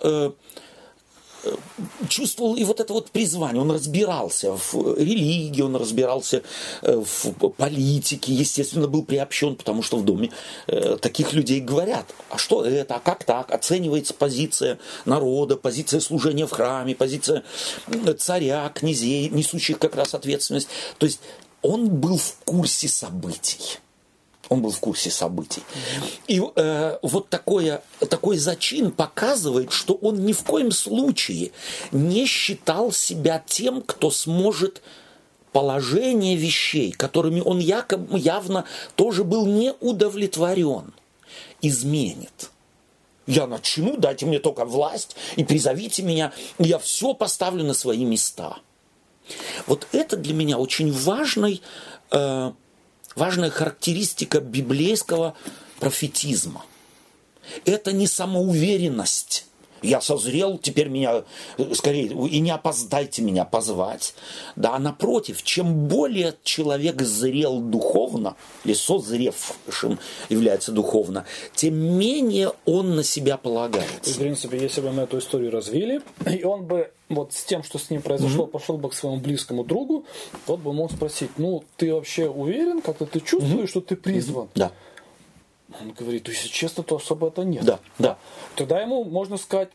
чувствовал 2.09 2.55
и 2.55 2.63
вот 2.63 2.79
это 2.79 2.93
вот 2.93 3.11
призвание. 3.11 3.61
Он 3.61 3.71
разбирался 3.71 4.55
в 4.55 4.97
религии, 4.97 5.61
он 5.61 5.75
разбирался 5.75 6.43
э, 6.81 6.95
в 6.95 7.31
политике, 7.51 8.33
естественно, 8.33 8.87
был 8.87 9.03
приобщен, 9.03 9.55
потому 9.55 9.83
что 9.83 9.97
в 9.97 10.05
доме 10.05 10.31
э, 10.67 10.97
таких 11.01 11.33
людей 11.33 11.59
говорят, 11.59 12.05
а 12.29 12.37
что 12.37 12.63
это, 12.65 12.95
а 12.95 12.99
как 12.99 13.23
так, 13.23 13.51
оценивается 13.51 14.13
позиция 14.13 14.79
народа, 15.05 15.57
позиция 15.57 15.99
служения 15.99 16.47
в 16.47 16.51
храме, 16.51 16.95
позиция 16.95 17.43
царя, 18.17 18.69
князей, 18.73 19.29
несущих 19.29 19.79
как 19.79 19.95
раз 19.95 20.13
ответственность. 20.13 20.67
То 20.97 21.05
есть 21.05 21.19
он 21.61 21.89
был 21.89 22.17
в 22.17 22.35
курсе 22.45 22.87
событий. 22.87 23.79
Он 24.49 24.61
был 24.61 24.71
в 24.71 24.79
курсе 24.79 25.09
событий. 25.09 25.61
И 26.27 26.41
э, 26.55 26.97
вот 27.01 27.29
такое, 27.29 27.81
такой 28.09 28.37
зачин 28.37 28.91
показывает, 28.91 29.71
что 29.71 29.93
он 29.95 30.25
ни 30.25 30.33
в 30.33 30.43
коем 30.43 30.71
случае 30.71 31.51
не 31.91 32.25
считал 32.25 32.91
себя 32.91 33.43
тем, 33.45 33.81
кто 33.81 34.09
сможет 34.09 34.81
положение 35.51 36.35
вещей, 36.35 36.91
которыми 36.91 37.41
он 37.41 37.59
якобы, 37.59 38.19
явно 38.19 38.65
тоже 38.95 39.23
был 39.23 39.45
не 39.45 39.73
удовлетворен, 39.81 40.93
изменит. 41.61 42.51
Я 43.25 43.47
начну, 43.47 43.97
дайте 43.97 44.25
мне 44.25 44.39
только 44.39 44.63
власть 44.63 45.17
и 45.35 45.43
призовите 45.43 46.03
меня, 46.03 46.31
и 46.59 46.65
я 46.65 46.79
все 46.79 47.13
поставлю 47.13 47.65
на 47.65 47.73
свои 47.73 48.05
места. 48.05 48.57
Вот 49.65 49.87
это 49.91 50.15
для 50.15 50.33
меня 50.33 50.57
очень 50.57 50.91
важный 50.91 51.61
э, 52.11 52.51
важная 53.17 53.49
характеристика 53.49 54.39
библейского 54.39 55.35
профетизма. 55.79 56.63
Это 57.65 57.91
не 57.91 58.07
самоуверенность. 58.07 59.45
Я 59.81 60.01
созрел, 60.01 60.57
теперь 60.57 60.89
меня, 60.89 61.23
скорее, 61.73 62.07
и 62.07 62.39
не 62.39 62.51
опоздайте 62.51 63.21
меня 63.21 63.45
позвать. 63.45 64.13
Да, 64.55 64.75
а 64.75 64.79
напротив, 64.79 65.43
чем 65.43 65.87
более 65.87 66.35
человек 66.43 67.01
зрел 67.01 67.59
духовно, 67.59 68.35
или 68.63 68.73
созревшим 68.73 69.99
является 70.29 70.71
духовно, 70.71 71.25
тем 71.55 71.75
менее 71.75 72.51
он 72.65 72.95
на 72.95 73.03
себя 73.03 73.37
полагается. 73.37 74.13
В 74.13 74.17
принципе, 74.17 74.59
если 74.59 74.81
бы 74.81 74.91
мы 74.91 75.03
эту 75.03 75.19
историю 75.19 75.51
развили, 75.51 76.01
и 76.25 76.43
он 76.43 76.65
бы 76.65 76.91
вот 77.09 77.33
с 77.33 77.43
тем, 77.43 77.63
что 77.63 77.79
с 77.79 77.89
ним 77.89 78.01
произошло, 78.01 78.45
mm-hmm. 78.45 78.51
пошел 78.51 78.77
бы 78.77 78.89
к 78.89 78.93
своему 78.93 79.19
близкому 79.19 79.63
другу, 79.63 80.05
тот 80.45 80.59
бы 80.59 80.73
мог 80.73 80.91
спросить, 80.91 81.31
ну, 81.37 81.63
ты 81.77 81.93
вообще 81.93 82.27
уверен, 82.27 82.81
как-то 82.81 83.05
ты 83.05 83.19
чувствуешь, 83.19 83.69
mm-hmm. 83.69 83.69
что 83.69 83.81
ты 83.81 83.95
призван? 83.95 84.45
Mm-hmm. 84.45 84.55
Да. 84.55 84.71
Он 85.81 85.91
говорит, 85.91 86.23
то 86.23 86.31
если 86.31 86.47
честно, 86.47 86.83
то 86.83 86.95
особо 86.95 87.27
это 87.27 87.43
нет. 87.43 87.65
Да, 87.65 87.79
да. 87.99 88.17
Тогда 88.55 88.81
ему 88.81 89.03
можно 89.03 89.37
сказать, 89.37 89.69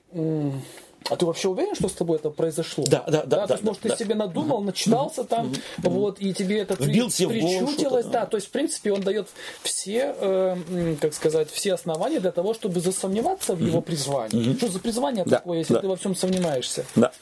а 1.11 1.17
ты 1.17 1.27
вообще 1.27 1.49
уверен, 1.49 1.75
что 1.75 1.89
с 1.89 1.93
тобой 1.93 2.19
это 2.19 2.31
произошло? 2.31 2.85
Да, 2.87 3.05
да, 3.07 3.25
да. 3.25 3.41
да, 3.41 3.47
то 3.47 3.55
есть, 3.55 3.65
да, 3.65 3.69
может, 3.71 3.83
да, 3.83 3.91
ты 3.91 4.05
себе 4.05 4.15
надумал, 4.15 4.63
начитался 4.63 5.25
там, 5.25 5.53
вот, 5.79 6.21
и 6.21 6.33
тебе 6.33 6.61
это 6.61 6.75
Вбился 6.83 7.29
причудилось, 7.29 8.07
да. 8.07 8.27
То 8.27 8.37
есть, 8.37 8.49
в 8.49 8.51
принципе, 8.51 8.93
он 8.93 9.01
дает 9.03 9.29
все, 9.63 10.15
э, 10.19 10.97
как 11.01 11.15
сказать, 11.15 11.51
все 11.51 11.75
основания 11.75 12.21
для 12.21 12.33
того, 12.33 12.55
чтобы 12.55 12.81
засомневаться 12.81 13.55
в 13.55 13.61
его 13.61 13.81
призвании. 13.81 14.55
Что 14.57 14.69
за 14.69 14.79
призвание 14.79 15.25
такое, 15.25 15.59
если 15.59 15.79
ты 15.79 15.89
во 15.89 15.97
всем 15.97 16.15
сомневаешься? 16.15 16.85
Да. 16.95 17.13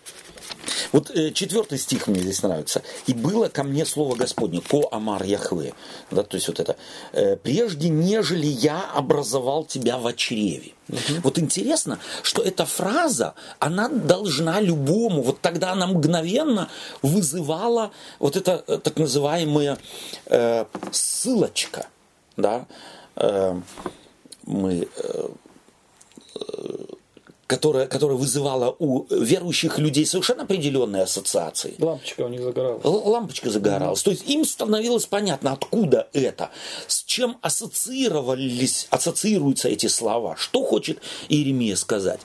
Вот 0.92 1.10
э, 1.10 1.30
четвертый 1.32 1.78
стих 1.78 2.06
мне 2.06 2.20
здесь 2.20 2.42
нравится. 2.42 2.82
«И 3.06 3.14
было 3.14 3.48
ко 3.48 3.62
мне 3.62 3.86
слово 3.86 4.16
Господне, 4.16 4.60
ко 4.60 4.88
Амар 4.90 5.22
Яхве». 5.22 5.74
Да, 6.10 6.22
то 6.22 6.36
есть 6.36 6.48
вот 6.48 6.60
это. 6.60 6.76
Э, 7.12 7.36
«Прежде, 7.36 7.88
нежели 7.88 8.46
я 8.46 8.90
образовал 8.94 9.64
тебя 9.64 9.98
в 9.98 10.12
чреве». 10.14 10.72
Угу. 10.88 11.20
Вот 11.22 11.38
интересно, 11.38 11.98
что 12.22 12.42
эта 12.42 12.66
фраза, 12.66 13.34
она 13.58 13.88
должна 13.88 14.60
любому, 14.60 15.22
вот 15.22 15.40
тогда 15.40 15.72
она 15.72 15.86
мгновенно 15.86 16.68
вызывала 17.02 17.92
вот 18.18 18.36
это 18.36 18.64
э, 18.66 18.78
так 18.78 18.96
называемая 18.98 19.78
э, 20.26 20.64
ссылочка. 20.90 21.86
Да? 22.36 22.66
Э, 23.16 23.60
мы 24.44 24.88
э, 24.96 25.28
которая, 27.50 27.88
которая 27.88 28.16
вызывала 28.16 28.76
у 28.78 29.06
верующих 29.10 29.80
людей 29.80 30.06
совершенно 30.06 30.44
определенные 30.44 31.02
ассоциации. 31.02 31.74
Лампочка 31.80 32.20
у 32.20 32.28
них 32.28 32.42
загоралась. 32.42 32.84
Лампочка 32.84 33.50
загоралась. 33.50 33.98
Mm-hmm. 33.98 34.04
То 34.04 34.10
есть 34.12 34.30
им 34.30 34.44
становилось 34.44 35.06
понятно, 35.06 35.50
откуда 35.50 36.08
это, 36.12 36.50
с 36.86 37.02
чем 37.02 37.38
ассоциировались, 37.42 38.86
ассоциируются 38.90 39.68
эти 39.68 39.88
слова, 39.88 40.36
что 40.36 40.62
хочет 40.62 41.00
Иеремия 41.28 41.74
сказать. 41.74 42.20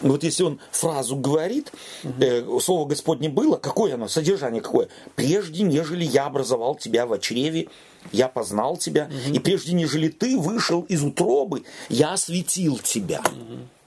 Вот 0.00 0.24
если 0.24 0.44
он 0.44 0.60
фразу 0.70 1.14
говорит, 1.14 1.72
mm-hmm. 2.02 2.56
э, 2.56 2.60
слово 2.60 2.88
Господне 2.88 3.28
было, 3.28 3.56
какое 3.56 3.94
оно, 3.94 4.08
содержание 4.08 4.62
какое? 4.62 4.88
Прежде, 5.14 5.62
нежели 5.62 6.04
я 6.04 6.24
образовал 6.24 6.74
тебя 6.74 7.04
в 7.04 7.18
чреве, 7.18 7.68
я 8.12 8.28
познал 8.28 8.78
тебя, 8.78 9.10
mm-hmm. 9.10 9.36
и 9.36 9.38
прежде, 9.40 9.74
нежели 9.74 10.08
ты 10.08 10.38
вышел 10.38 10.80
из 10.88 11.02
утробы, 11.02 11.64
я 11.90 12.14
осветил 12.14 12.78
тебя. 12.78 13.20
Mm-hmm. 13.26 13.79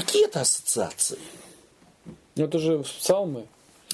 Какие 0.00 0.26
это 0.26 0.40
ассоциации? 0.40 1.18
Ну, 2.36 2.44
это 2.44 2.58
же 2.58 2.78
псалмы. 2.78 3.46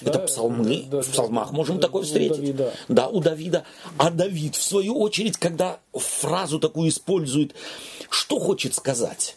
Это 0.03 0.19
да? 0.19 0.27
псалмы. 0.27 0.85
Да, 0.91 1.01
в 1.01 1.09
псалмах 1.09 1.51
да, 1.51 1.57
можем 1.57 1.77
да, 1.77 1.83
такое 1.83 2.03
встретить. 2.03 2.33
У 2.33 2.41
Давида. 2.41 2.75
Да, 2.89 3.09
у 3.09 3.21
Давида. 3.21 3.65
А 3.97 4.11
Давид, 4.11 4.57
в 4.57 4.63
свою 4.63 4.99
очередь, 4.99 5.39
когда 5.39 5.79
фразу 5.93 6.59
такую 6.59 6.91
использует, 6.91 7.55
что 8.11 8.39
хочет 8.39 8.75
сказать? 8.75 9.37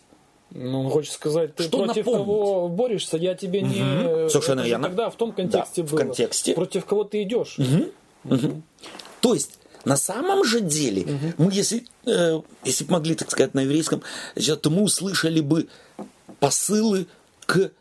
Ну, 0.51 0.85
он 0.85 0.89
хочет 0.89 1.13
сказать, 1.13 1.55
ты 1.55 1.63
что 1.63 1.77
против 1.77 2.05
напомнить? 2.05 2.25
кого 2.25 2.69
борешься, 2.69 3.17
я 3.17 3.35
тебе 3.35 3.61
угу. 3.61 3.67
не... 3.67 4.29
Совершенно 4.29 4.61
верно. 4.61 4.87
Тогда 4.87 5.09
в 5.09 5.15
том 5.15 5.31
контексте 5.31 5.83
да, 5.83 5.89
было. 5.89 5.97
в 5.97 6.01
контексте. 6.01 6.53
Против 6.53 6.85
кого 6.85 7.03
ты 7.03 7.23
идешь. 7.23 7.57
Угу. 7.59 8.35
Угу. 8.35 8.61
То 9.21 9.33
есть, 9.33 9.59
на 9.85 9.97
самом 9.97 10.43
же 10.43 10.61
деле, 10.61 11.03
угу. 11.03 11.45
мы, 11.45 11.53
если, 11.53 11.85
э, 12.05 12.41
если 12.63 12.83
бы 12.85 12.93
могли, 12.93 13.15
так 13.15 13.29
сказать, 13.29 13.53
на 13.53 13.61
еврейском, 13.61 14.01
то 14.35 14.69
мы 14.69 14.83
услышали 14.83 15.41
бы 15.41 15.67
посылы 16.39 17.07
к 17.45 17.71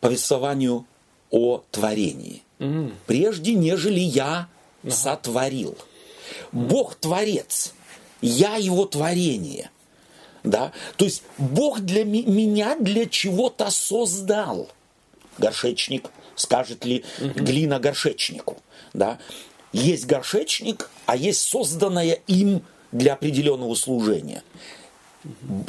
повествованию 0.00 0.86
о 1.30 1.62
творении. 1.70 2.42
Mm. 2.58 2.92
Прежде, 3.06 3.54
нежели 3.54 4.00
я 4.00 4.48
uh-huh. 4.82 4.90
сотворил. 4.90 5.76
Бог 6.50 6.94
творец, 6.94 7.72
я 8.20 8.56
его 8.56 8.84
творение. 8.86 9.70
Да? 10.44 10.72
То 10.96 11.04
есть 11.04 11.22
Бог 11.38 11.80
для 11.80 12.04
меня 12.04 12.76
для 12.76 13.06
чего-то 13.06 13.70
создал. 13.70 14.68
Горшечник 15.38 16.10
скажет 16.34 16.84
ли 16.84 17.04
глина 17.20 17.78
горшечнику. 17.78 18.58
Да? 18.92 19.18
Есть 19.72 20.06
горшечник, 20.06 20.90
а 21.06 21.16
есть 21.16 21.40
созданное 21.40 22.20
им 22.26 22.62
для 22.90 23.14
определенного 23.14 23.74
служения. 23.74 24.42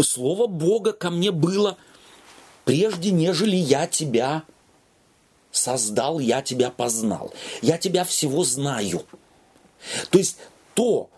Слово 0.01 0.47
Бога 0.47 0.93
ко 0.93 1.09
мне 1.09 1.31
было 1.31 1.77
прежде, 2.65 3.11
нежели 3.11 3.55
я 3.55 3.87
тебя 3.87 4.43
создал, 5.51 6.19
я 6.19 6.41
тебя 6.41 6.69
познал. 6.69 7.33
Я 7.61 7.77
тебя 7.77 8.03
всего 8.03 8.43
знаю. 8.43 9.05
То 10.09 10.17
есть 10.17 10.37
то, 10.73 11.09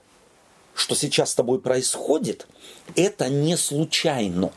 что 0.74 0.96
сейчас 0.96 1.32
с 1.32 1.36
тобой 1.36 1.60
происходит, 1.60 2.48
это 2.96 3.30
не 3.30 3.58
случайно. 3.58 4.52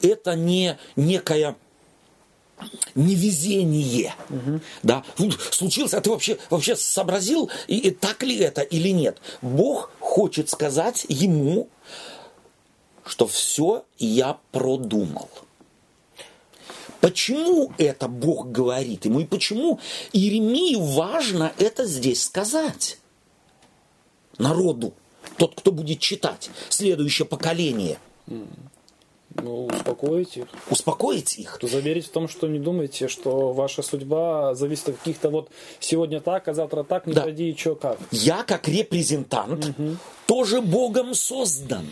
Это 0.00 0.34
не 0.34 0.78
некая 0.96 1.56
невезение. 2.94 4.14
Угу. 4.30 4.60
Да? 4.82 5.04
Случилось, 5.50 5.94
а 5.94 6.00
ты 6.00 6.10
вообще, 6.10 6.38
вообще 6.50 6.76
сообразил, 6.76 7.50
и, 7.66 7.78
и 7.78 7.90
так 7.90 8.22
ли 8.22 8.36
это 8.38 8.62
или 8.62 8.88
нет? 8.88 9.18
Бог 9.42 9.90
хочет 10.00 10.48
сказать 10.48 11.06
ему, 11.08 11.68
что 13.04 13.26
все 13.26 13.84
я 13.98 14.38
продумал. 14.52 15.28
Почему 17.00 17.72
это 17.78 18.08
Бог 18.08 18.50
говорит 18.50 19.04
ему 19.04 19.20
и 19.20 19.24
почему 19.24 19.78
Иеремии 20.12 20.74
важно 20.76 21.52
это 21.58 21.86
здесь 21.86 22.24
сказать 22.24 22.98
народу, 24.38 24.94
тот, 25.36 25.54
кто 25.54 25.70
будет 25.70 26.00
читать, 26.00 26.50
следующее 26.68 27.26
поколение– 27.26 27.98
ну, 29.42 29.66
успокоить 29.66 30.36
их. 30.36 30.46
Успокоить 30.70 31.38
их. 31.38 31.58
Заверить 31.62 32.06
в 32.06 32.10
том, 32.10 32.28
что 32.28 32.48
не 32.48 32.58
думайте, 32.58 33.08
что 33.08 33.52
ваша 33.52 33.82
судьба 33.82 34.54
зависит 34.54 34.90
от 34.90 34.96
каких-то 34.96 35.30
вот 35.30 35.50
сегодня 35.80 36.20
так, 36.20 36.48
а 36.48 36.54
завтра 36.54 36.82
так, 36.82 37.06
не 37.06 37.12
да. 37.12 37.22
пойди 37.22 37.50
и 37.50 37.56
что 37.56 37.74
как. 37.76 37.98
Я 38.10 38.42
как 38.42 38.68
репрезентант 38.68 39.66
угу. 39.66 39.96
тоже 40.26 40.60
Богом 40.60 41.14
создан. 41.14 41.86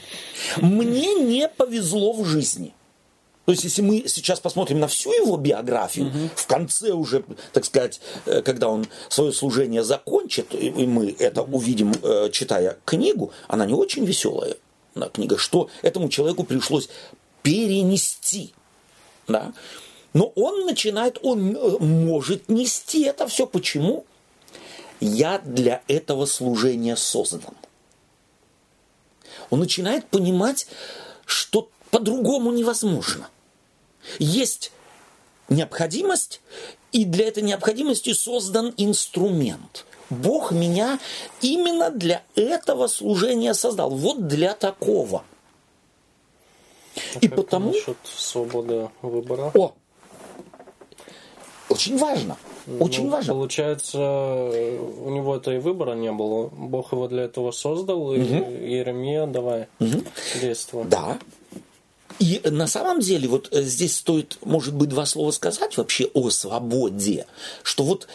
Мне 0.61 1.15
не 1.15 1.49
повезло 1.49 2.13
в 2.13 2.25
жизни. 2.25 2.73
То 3.47 3.53
есть, 3.53 3.63
если 3.63 3.81
мы 3.81 4.05
сейчас 4.09 4.41
посмотрим 4.41 4.81
на 4.81 4.89
всю 4.89 5.13
его 5.13 5.37
биографию, 5.37 6.09
угу. 6.09 6.31
в 6.35 6.47
конце 6.47 6.91
уже, 6.91 7.25
так 7.53 7.65
сказать, 7.65 8.01
э, 8.27 8.43
когда 8.43 8.69
он 8.69 8.87
свое 9.09 9.33
служение 9.33 9.85
закончит, 9.85 10.53
и 10.53 10.71
мы 10.85 11.15
это 11.17 11.43
увидим, 11.43 11.95
э, 12.03 12.29
читая 12.33 12.77
книгу, 12.85 13.31
она 13.47 13.65
не 13.65 13.73
очень 13.73 14.05
веселая 14.05 14.57
книга, 15.13 15.39
что 15.39 15.71
этому 15.83 16.09
человеку 16.09 16.43
пришлось 16.43 16.89
перенести. 17.43 18.53
Да? 19.29 19.53
Но 20.13 20.33
он 20.35 20.67
начинает, 20.67 21.19
он 21.23 21.55
э, 21.55 21.79
может 21.79 22.49
нести 22.49 23.05
это 23.05 23.29
все. 23.29 23.47
Почему? 23.47 24.07
Я 24.99 25.39
для 25.39 25.83
этого 25.87 26.27
служения 26.27 26.97
создан. 26.97 27.55
Он 29.51 29.61
начинает 29.61 30.07
понимать, 30.07 30.67
что 31.27 31.69
по-другому 31.93 32.51
невозможно. 32.51 33.29
Есть 34.19 34.73
необходимость, 35.49 36.41
и 36.93 37.05
для 37.05 37.29
этой 37.29 37.43
необходимости 37.43 38.13
создан 38.13 38.75
инструмент. 38.77 39.87
Бог 40.11 40.53
меня 40.53 40.99
именно 41.41 41.91
для 41.91 42.23
этого 42.35 42.87
служения 42.87 43.55
создал. 43.55 43.91
Вот 43.91 44.29
для 44.29 44.55
такого– 44.55 45.25
а 46.97 47.19
и 47.21 47.29
потому... 47.29 47.73
Насчет 47.73 47.97
свободы 48.05 48.89
выбора? 49.03 49.51
О! 49.55 49.75
Очень 51.69 51.99
важно. 51.99 52.37
Ну, 52.67 52.85
Очень 52.85 53.11
важно. 53.11 53.35
Получается, 53.35 53.99
у 53.99 55.11
него 55.11 55.37
это 55.37 55.53
и 55.53 55.59
выбора 55.59 55.95
не 55.95 56.11
было. 56.13 56.49
Бог 56.49 56.93
его 56.93 57.09
для 57.09 57.25
этого 57.25 57.51
создал, 57.51 58.13
и 58.13 58.21
угу. 58.21 58.51
Иеремия, 58.51 59.27
давай, 59.27 59.69
угу. 59.79 60.03
действуй. 60.41 60.85
Да. 60.85 61.19
И 62.19 62.41
на 62.45 62.67
самом 62.67 63.01
деле, 63.01 63.29
вот 63.29 63.49
э, 63.53 63.63
здесь 63.63 63.97
стоит, 63.97 64.39
может 64.43 64.75
быть, 64.75 64.89
два 64.89 65.07
слова 65.07 65.31
сказать 65.31 65.77
вообще 65.77 66.07
о 66.15 66.31
свободе. 66.31 67.27
Что 67.63 67.85
вот 67.85 68.09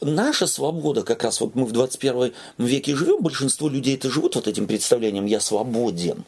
наша 0.00 0.46
свобода, 0.46 1.02
как 1.02 1.22
раз 1.22 1.40
вот 1.40 1.54
мы 1.54 1.64
в 1.64 1.72
21 1.72 2.32
веке 2.58 2.96
живем, 2.96 3.22
большинство 3.22 3.68
людей 3.68 3.96
это 3.96 4.10
живут 4.10 4.34
вот 4.34 4.48
этим 4.48 4.66
представлением 4.66 5.26
«я 5.26 5.40
свободен». 5.40 6.24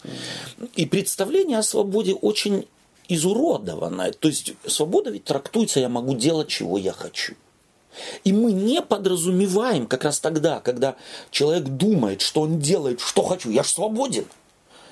И 0.77 0.87
представление 0.87 1.59
о 1.59 1.63
свободе 1.63 2.15
очень 2.15 2.67
изуродованное. 3.09 4.13
То 4.13 4.29
есть 4.29 4.55
свобода 4.67 5.11
ведь 5.11 5.25
трактуется 5.25 5.81
«я 5.81 5.89
могу 5.89 6.15
делать, 6.15 6.49
чего 6.49 6.79
я 6.79 6.93
хочу». 6.93 7.35
И 8.23 8.33
мы 8.33 8.53
не 8.53 8.83
подразумеваем 8.83 9.89
как 9.89 10.05
раз 10.05 10.21
тогда, 10.21 10.61
когда 10.61 10.95
человек 11.33 11.65
думает, 11.65 12.21
что 12.21 12.43
он 12.43 12.61
делает, 12.61 13.01
что 13.01 13.25
хочу, 13.25 13.51
я 13.51 13.65
же 13.65 13.71
свободен– 13.71 14.27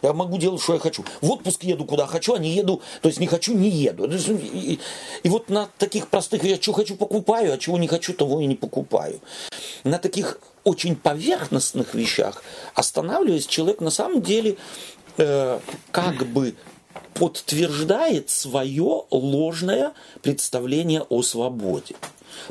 я 0.03 0.13
могу 0.13 0.39
делать, 0.39 0.63
что 0.63 0.75
я 0.75 0.81
хочу. 0.81 1.05
В 1.21 1.31
отпуск 1.31 1.65
еду, 1.65 1.85
куда 1.85 2.07
хочу, 2.07 2.35
а 2.35 2.39
не 2.39 2.51
еду, 2.51 2.81
то 3.03 3.09
есть 3.09 3.21
не 3.21 3.27
хочу, 3.27 3.55
не 3.55 3.69
еду. 3.69 4.07
И, 4.07 4.79
и 5.23 5.29
вот 5.29 5.49
на 5.49 5.69
таких 5.79 6.09
простых 6.09 6.45
вещах, 6.45 6.63
что 6.63 6.73
хочу, 6.73 6.97
покупаю, 6.97 7.53
а 7.53 7.59
чего 7.59 7.79
не 7.79 7.89
хочу, 7.89 8.13
того 8.13 8.41
и 8.41 8.47
не 8.47 8.55
покупаю. 8.55 9.21
На 9.85 9.99
таких 9.99 10.39
очень 10.65 10.97
поверхностных 10.97 11.95
вещах 11.95 12.43
останавливаясь, 12.75 13.47
человек 13.47 13.81
на 13.81 13.91
самом 13.91 14.23
деле 14.23 14.57
э, 15.17 15.61
как 15.91 16.27
бы 16.27 16.55
подтверждает 17.15 18.31
свое 18.31 19.05
ложное 19.11 19.93
представление 20.23 21.03
о 21.03 21.23
свободе. 21.23 21.97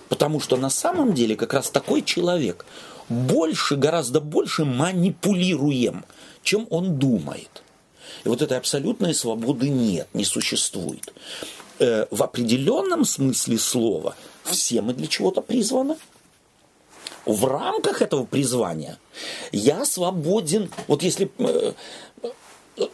Потому 0.10 0.40
что 0.40 0.58
на 0.58 0.70
самом 0.70 1.14
деле 1.14 1.36
как 1.36 1.54
раз 1.54 1.70
такой 1.70 2.02
человек 2.02 2.66
больше, 3.10 3.78
гораздо 3.78 4.20
больше 4.20 4.66
манипулируем– 4.66 6.06
чем 6.48 6.66
он 6.70 6.98
думает. 6.98 7.64
И 8.24 8.30
вот 8.30 8.42
этой 8.42 8.58
абсолютной 8.58 9.14
свободы 9.14 9.70
нет, 9.70 10.08
не 10.14 10.24
существует. 10.24 11.14
Э, 11.80 12.08
в 12.10 12.24
определенном 12.24 13.04
смысле 13.04 13.58
слова 13.58 14.16
все 14.44 14.82
мы 14.82 14.94
для 14.94 15.08
чего-то 15.08 15.42
призваны. 15.42 15.98
В 17.26 17.46
рамках 17.46 18.02
этого 18.02 18.26
призвания 18.26 18.98
я 19.52 19.84
свободен. 19.84 20.72
Вот 20.88 21.04
если, 21.04 21.30
э, 21.38 21.74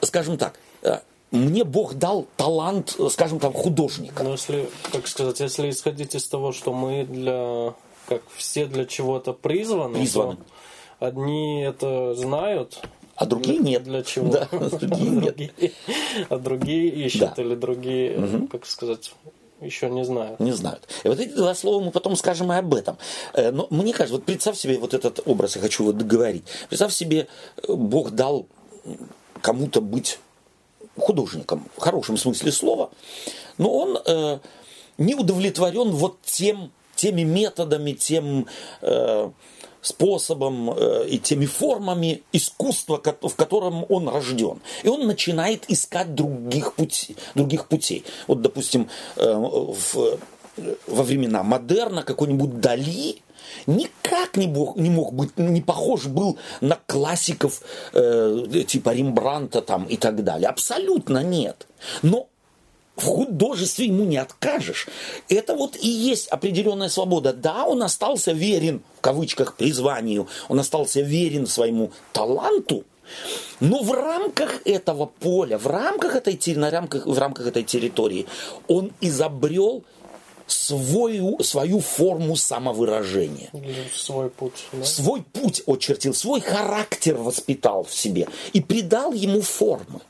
скажем 0.01 0.37
так, 0.37 0.59
э, 0.81 0.97
мне 1.29 1.63
Бог 1.63 1.93
дал 1.93 2.25
талант, 2.35 2.97
скажем 3.11 3.39
там, 3.39 3.53
художника. 3.53 4.23
Ну, 4.23 4.31
если, 4.31 4.67
как 4.91 5.07
сказать, 5.07 5.39
если 5.39 5.69
исходить 5.69 6.15
из 6.15 6.27
того, 6.27 6.51
что 6.53 6.73
мы 6.73 7.05
для, 7.05 7.75
как 8.07 8.23
все 8.35 8.65
для 8.65 8.85
чего-то 8.85 9.33
призваны, 9.33 9.99
призваны. 9.99 10.37
то 10.37 11.05
одни 11.05 11.61
это 11.61 12.15
знают, 12.15 12.81
а 13.15 13.25
другие 13.25 13.59
для, 13.59 13.69
нет. 13.71 13.83
Для 13.83 14.03
чего? 14.03 14.27
Да, 14.31 14.47
а 14.51 14.69
другие 14.69 15.09
нет. 15.11 15.73
А 16.29 16.37
другие 16.37 16.89
ищут 16.89 17.37
или 17.39 17.55
другие, 17.55 18.47
как 18.51 18.65
сказать, 18.65 19.13
еще 19.61 19.89
не 19.89 20.03
знают. 20.03 20.39
Не 20.39 20.51
знают. 20.51 20.87
И 21.03 21.07
вот 21.07 21.19
эти 21.19 21.33
два 21.33 21.55
слова 21.55 21.83
мы 21.83 21.91
потом 21.91 22.15
скажем 22.15 22.51
и 22.51 22.55
об 22.55 22.73
этом. 22.73 22.97
Э, 23.33 23.51
но 23.51 23.67
мне 23.69 23.93
кажется, 23.93 24.15
вот 24.15 24.25
представь 24.25 24.57
себе 24.57 24.77
вот 24.77 24.93
этот 24.93 25.21
образ, 25.25 25.55
я 25.55 25.61
хочу 25.61 25.85
вот 25.85 25.97
договорить. 25.97 26.43
Представь 26.67 26.93
себе, 26.93 27.27
э, 27.57 27.73
Бог 27.73 28.11
дал 28.11 28.45
кому-то 29.41 29.81
быть 29.81 30.19
художником, 30.97 31.65
в 31.77 31.81
хорошем 31.81 32.17
смысле 32.17 32.51
слова, 32.51 32.91
но 33.57 33.71
он 33.73 33.97
э, 34.05 34.39
не 34.97 35.15
удовлетворен 35.15 35.91
вот 35.91 36.21
тем, 36.23 36.71
теми 36.95 37.23
методами, 37.23 37.93
тем 37.93 38.47
э, 38.81 39.29
способом 39.83 40.71
э, 40.71 41.07
и 41.09 41.19
теми 41.19 41.45
формами 41.45 42.23
искусства, 42.31 43.01
в 43.21 43.35
котором 43.35 43.85
он 43.89 44.09
рожден. 44.09 44.61
И 44.83 44.87
он 44.87 45.05
начинает 45.05 45.69
искать 45.69 46.15
других 46.15 46.73
путей. 46.73 47.15
Других 47.35 47.67
путей. 47.67 48.03
Вот, 48.27 48.41
допустим, 48.41 48.89
э, 49.17 49.33
в, 49.35 50.17
во 50.87 51.03
времена 51.03 51.43
модерна 51.43 52.03
какой-нибудь 52.03 52.59
Дали 52.59 53.21
никак 53.67 54.37
не 54.37 54.47
мог, 54.47 54.77
не 54.77 54.89
мог 54.89 55.13
быть, 55.13 55.37
не 55.37 55.61
похож 55.61 56.05
был 56.05 56.37
на 56.61 56.79
классиков 56.87 57.61
э, 57.93 58.63
типа 58.67 58.91
Рембранта 58.91 59.61
там 59.61 59.85
и 59.85 59.97
так 59.97 60.23
далее. 60.23 60.49
Абсолютно 60.49 61.23
нет. 61.23 61.67
Но 62.01 62.29
в 62.95 63.05
художестве 63.05 63.87
ему 63.87 64.03
не 64.03 64.17
откажешь. 64.17 64.87
Это 65.29 65.55
вот 65.55 65.75
и 65.75 65.87
есть 65.87 66.27
определенная 66.27 66.89
свобода. 66.89 67.33
Да, 67.33 67.65
он 67.65 67.81
остался 67.83 68.31
верен, 68.31 68.81
в 68.97 69.01
кавычках, 69.01 69.55
призванию, 69.55 70.27
он 70.47 70.59
остался 70.59 71.01
верен 71.01 71.47
своему 71.47 71.91
таланту, 72.11 72.83
но 73.59 73.81
в 73.81 73.91
рамках 73.91 74.61
этого 74.65 75.05
поля, 75.05 75.57
в 75.57 75.67
рамках 75.67 76.15
этой, 76.15 76.55
на 76.55 76.69
рамках, 76.69 77.05
в 77.05 77.17
рамках 77.17 77.47
этой 77.47 77.63
территории 77.63 78.25
он 78.67 78.91
изобрел 79.01 79.83
свою, 80.47 81.39
свою 81.43 81.79
форму 81.79 82.35
самовыражения. 82.35 83.49
Свой 83.95 84.29
путь. 84.29 84.65
Да? 84.71 84.83
Свой 84.83 85.21
путь 85.21 85.63
очертил, 85.65 86.13
свой 86.13 86.41
характер 86.41 87.15
воспитал 87.15 87.83
в 87.83 87.93
себе 87.93 88.27
и 88.53 88.61
придал 88.61 89.13
ему 89.13 89.41
формы. 89.41 90.01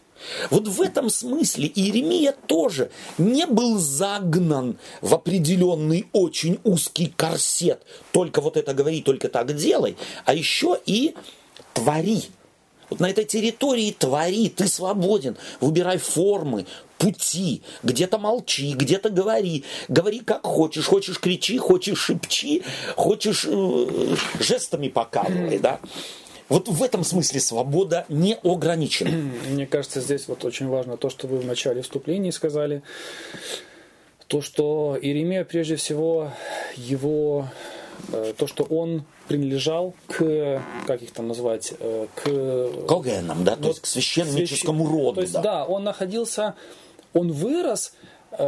Вот 0.50 0.68
в 0.68 0.82
этом 0.82 1.10
смысле 1.10 1.72
Иеремия 1.74 2.34
тоже 2.48 2.92
не 3.18 3.46
был 3.46 3.78
загнан 3.78 4.78
в 5.02 5.14
определенный 5.14 6.08
очень 6.14 6.60
узкий 6.64 7.14
корсет. 7.16 7.82
Только 8.12 8.42
вот 8.42 8.58
это 8.58 8.74
говори, 8.74 9.02
только 9.02 9.30
так 9.30 9.56
делай. 9.56 9.98
А 10.26 10.34
еще 10.34 10.80
и 10.86 11.16
твори. 11.74 12.24
Вот 12.90 13.00
на 13.00 13.10
этой 13.10 13.26
территории 13.26 13.96
твори, 13.98 14.50
ты 14.50 14.68
свободен. 14.68 15.36
Выбирай 15.62 15.98
формы, 15.98 16.66
пути. 16.98 17.62
Где-то 17.82 18.18
молчи, 18.18 18.74
где-то 18.74 19.10
говори. 19.10 19.64
Говори 19.88 20.20
как 20.20 20.46
хочешь. 20.46 20.86
Хочешь 20.86 21.20
кричи, 21.20 21.58
хочешь 21.58 22.00
шепчи, 22.00 22.64
хочешь 22.96 23.46
э, 23.48 24.16
жестами 24.40 24.90
показывай, 24.90 25.60
да. 25.60 25.80
Вот 26.54 26.68
в 26.68 26.84
этом 26.84 27.04
смысле 27.04 27.40
свобода 27.40 28.06
не 28.10 28.36
ограничена. 28.36 29.10
Мне 29.50 29.66
кажется, 29.66 30.02
здесь 30.02 30.28
вот 30.28 30.46
очень 30.46 30.68
важно 30.68 30.98
то, 30.98 31.10
что 31.10 31.26
вы 31.26 31.40
в 31.40 31.46
начале 31.48 31.82
вступления 31.82 32.32
сказали. 32.32 32.84
То, 34.28 34.40
что 34.42 34.96
Иеремия, 35.02 35.46
прежде 35.46 35.78
всего, 35.78 36.32
его 36.76 37.48
э, 38.12 38.34
то, 38.38 38.46
что 38.46 38.66
он 38.66 39.04
принадлежал 39.28 39.96
к, 40.06 40.62
как 40.86 41.02
их 41.02 41.12
там 41.12 41.28
назвать, 41.28 41.74
э, 41.80 42.06
к... 42.14 42.86
Когенам, 42.88 43.44
да, 43.44 43.56
то 43.56 43.70
есть 43.70 43.80
к 43.80 43.88
священническому 43.88 44.88
роду. 44.88 45.16
То 45.16 45.22
есть, 45.22 45.34
да. 45.34 45.42
да, 45.42 45.66
он 45.66 45.84
находился, 45.84 46.54
он 47.14 47.32
вырос 47.32 47.94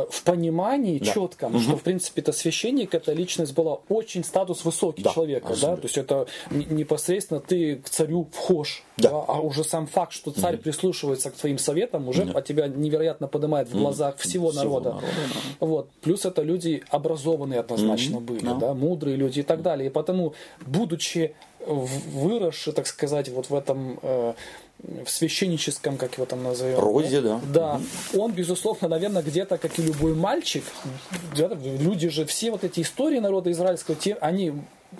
в 0.09 0.23
понимании 0.23 0.99
да. 0.99 1.13
четком, 1.13 1.55
угу. 1.55 1.61
что 1.61 1.77
в 1.77 1.83
принципе 1.83 2.21
это 2.21 2.31
священник, 2.31 2.93
эта 2.93 3.13
личность 3.13 3.53
была 3.53 3.79
очень 3.89 4.23
статус 4.23 4.65
высокий 4.65 5.03
да. 5.03 5.13
человека, 5.13 5.53
да, 5.61 5.75
то 5.75 5.83
есть 5.83 5.97
это 5.97 6.27
непосредственно 6.51 7.39
ты 7.39 7.77
к 7.77 7.89
царю 7.89 8.27
вхож, 8.31 8.83
да. 8.97 9.09
Да, 9.09 9.25
а 9.27 9.39
уже 9.41 9.63
сам 9.63 9.87
факт, 9.87 10.13
что 10.13 10.31
царь 10.31 10.55
угу. 10.55 10.63
прислушивается 10.63 11.31
к 11.31 11.35
твоим 11.35 11.57
советам, 11.57 12.07
уже 12.07 12.25
да. 12.25 12.39
от 12.39 12.45
тебя 12.45 12.67
невероятно 12.67 13.27
поднимает 13.27 13.69
в 13.69 13.77
глазах 13.77 14.17
всего, 14.17 14.51
всего 14.51 14.63
народа. 14.63 14.89
народа 14.89 15.07
да. 15.59 15.65
Вот 15.65 15.89
плюс 16.01 16.25
это 16.25 16.41
люди 16.41 16.83
образованные 16.89 17.59
однозначно 17.59 18.17
угу. 18.17 18.25
были, 18.33 18.45
да. 18.45 18.53
да, 18.53 18.73
мудрые 18.73 19.17
люди 19.17 19.39
и 19.39 19.43
так 19.43 19.61
далее, 19.61 19.87
и 19.87 19.89
потому 19.89 20.33
будучи 20.65 21.35
выросши, 21.65 22.71
так 22.71 22.87
сказать, 22.87 23.29
вот 23.29 23.49
в 23.49 23.55
этом 23.55 23.99
э, 24.01 24.33
в 24.83 25.09
священническом, 25.09 25.97
как 25.97 26.15
его 26.15 26.25
там 26.25 26.43
назовем. 26.43 26.79
Розе, 26.79 27.21
да. 27.21 27.41
Да. 27.53 27.81
Он, 28.15 28.31
безусловно, 28.31 28.87
наверное, 28.87 29.23
где-то, 29.23 29.57
как 29.57 29.79
и 29.79 29.81
любой 29.81 30.13
мальчик, 30.13 30.63
люди 31.35 32.09
же, 32.09 32.25
все 32.25 32.51
вот 32.51 32.63
эти 32.63 32.81
истории 32.81 33.19
народа 33.19 33.51
израильского, 33.51 33.95
те, 33.95 34.13
они 34.15 34.53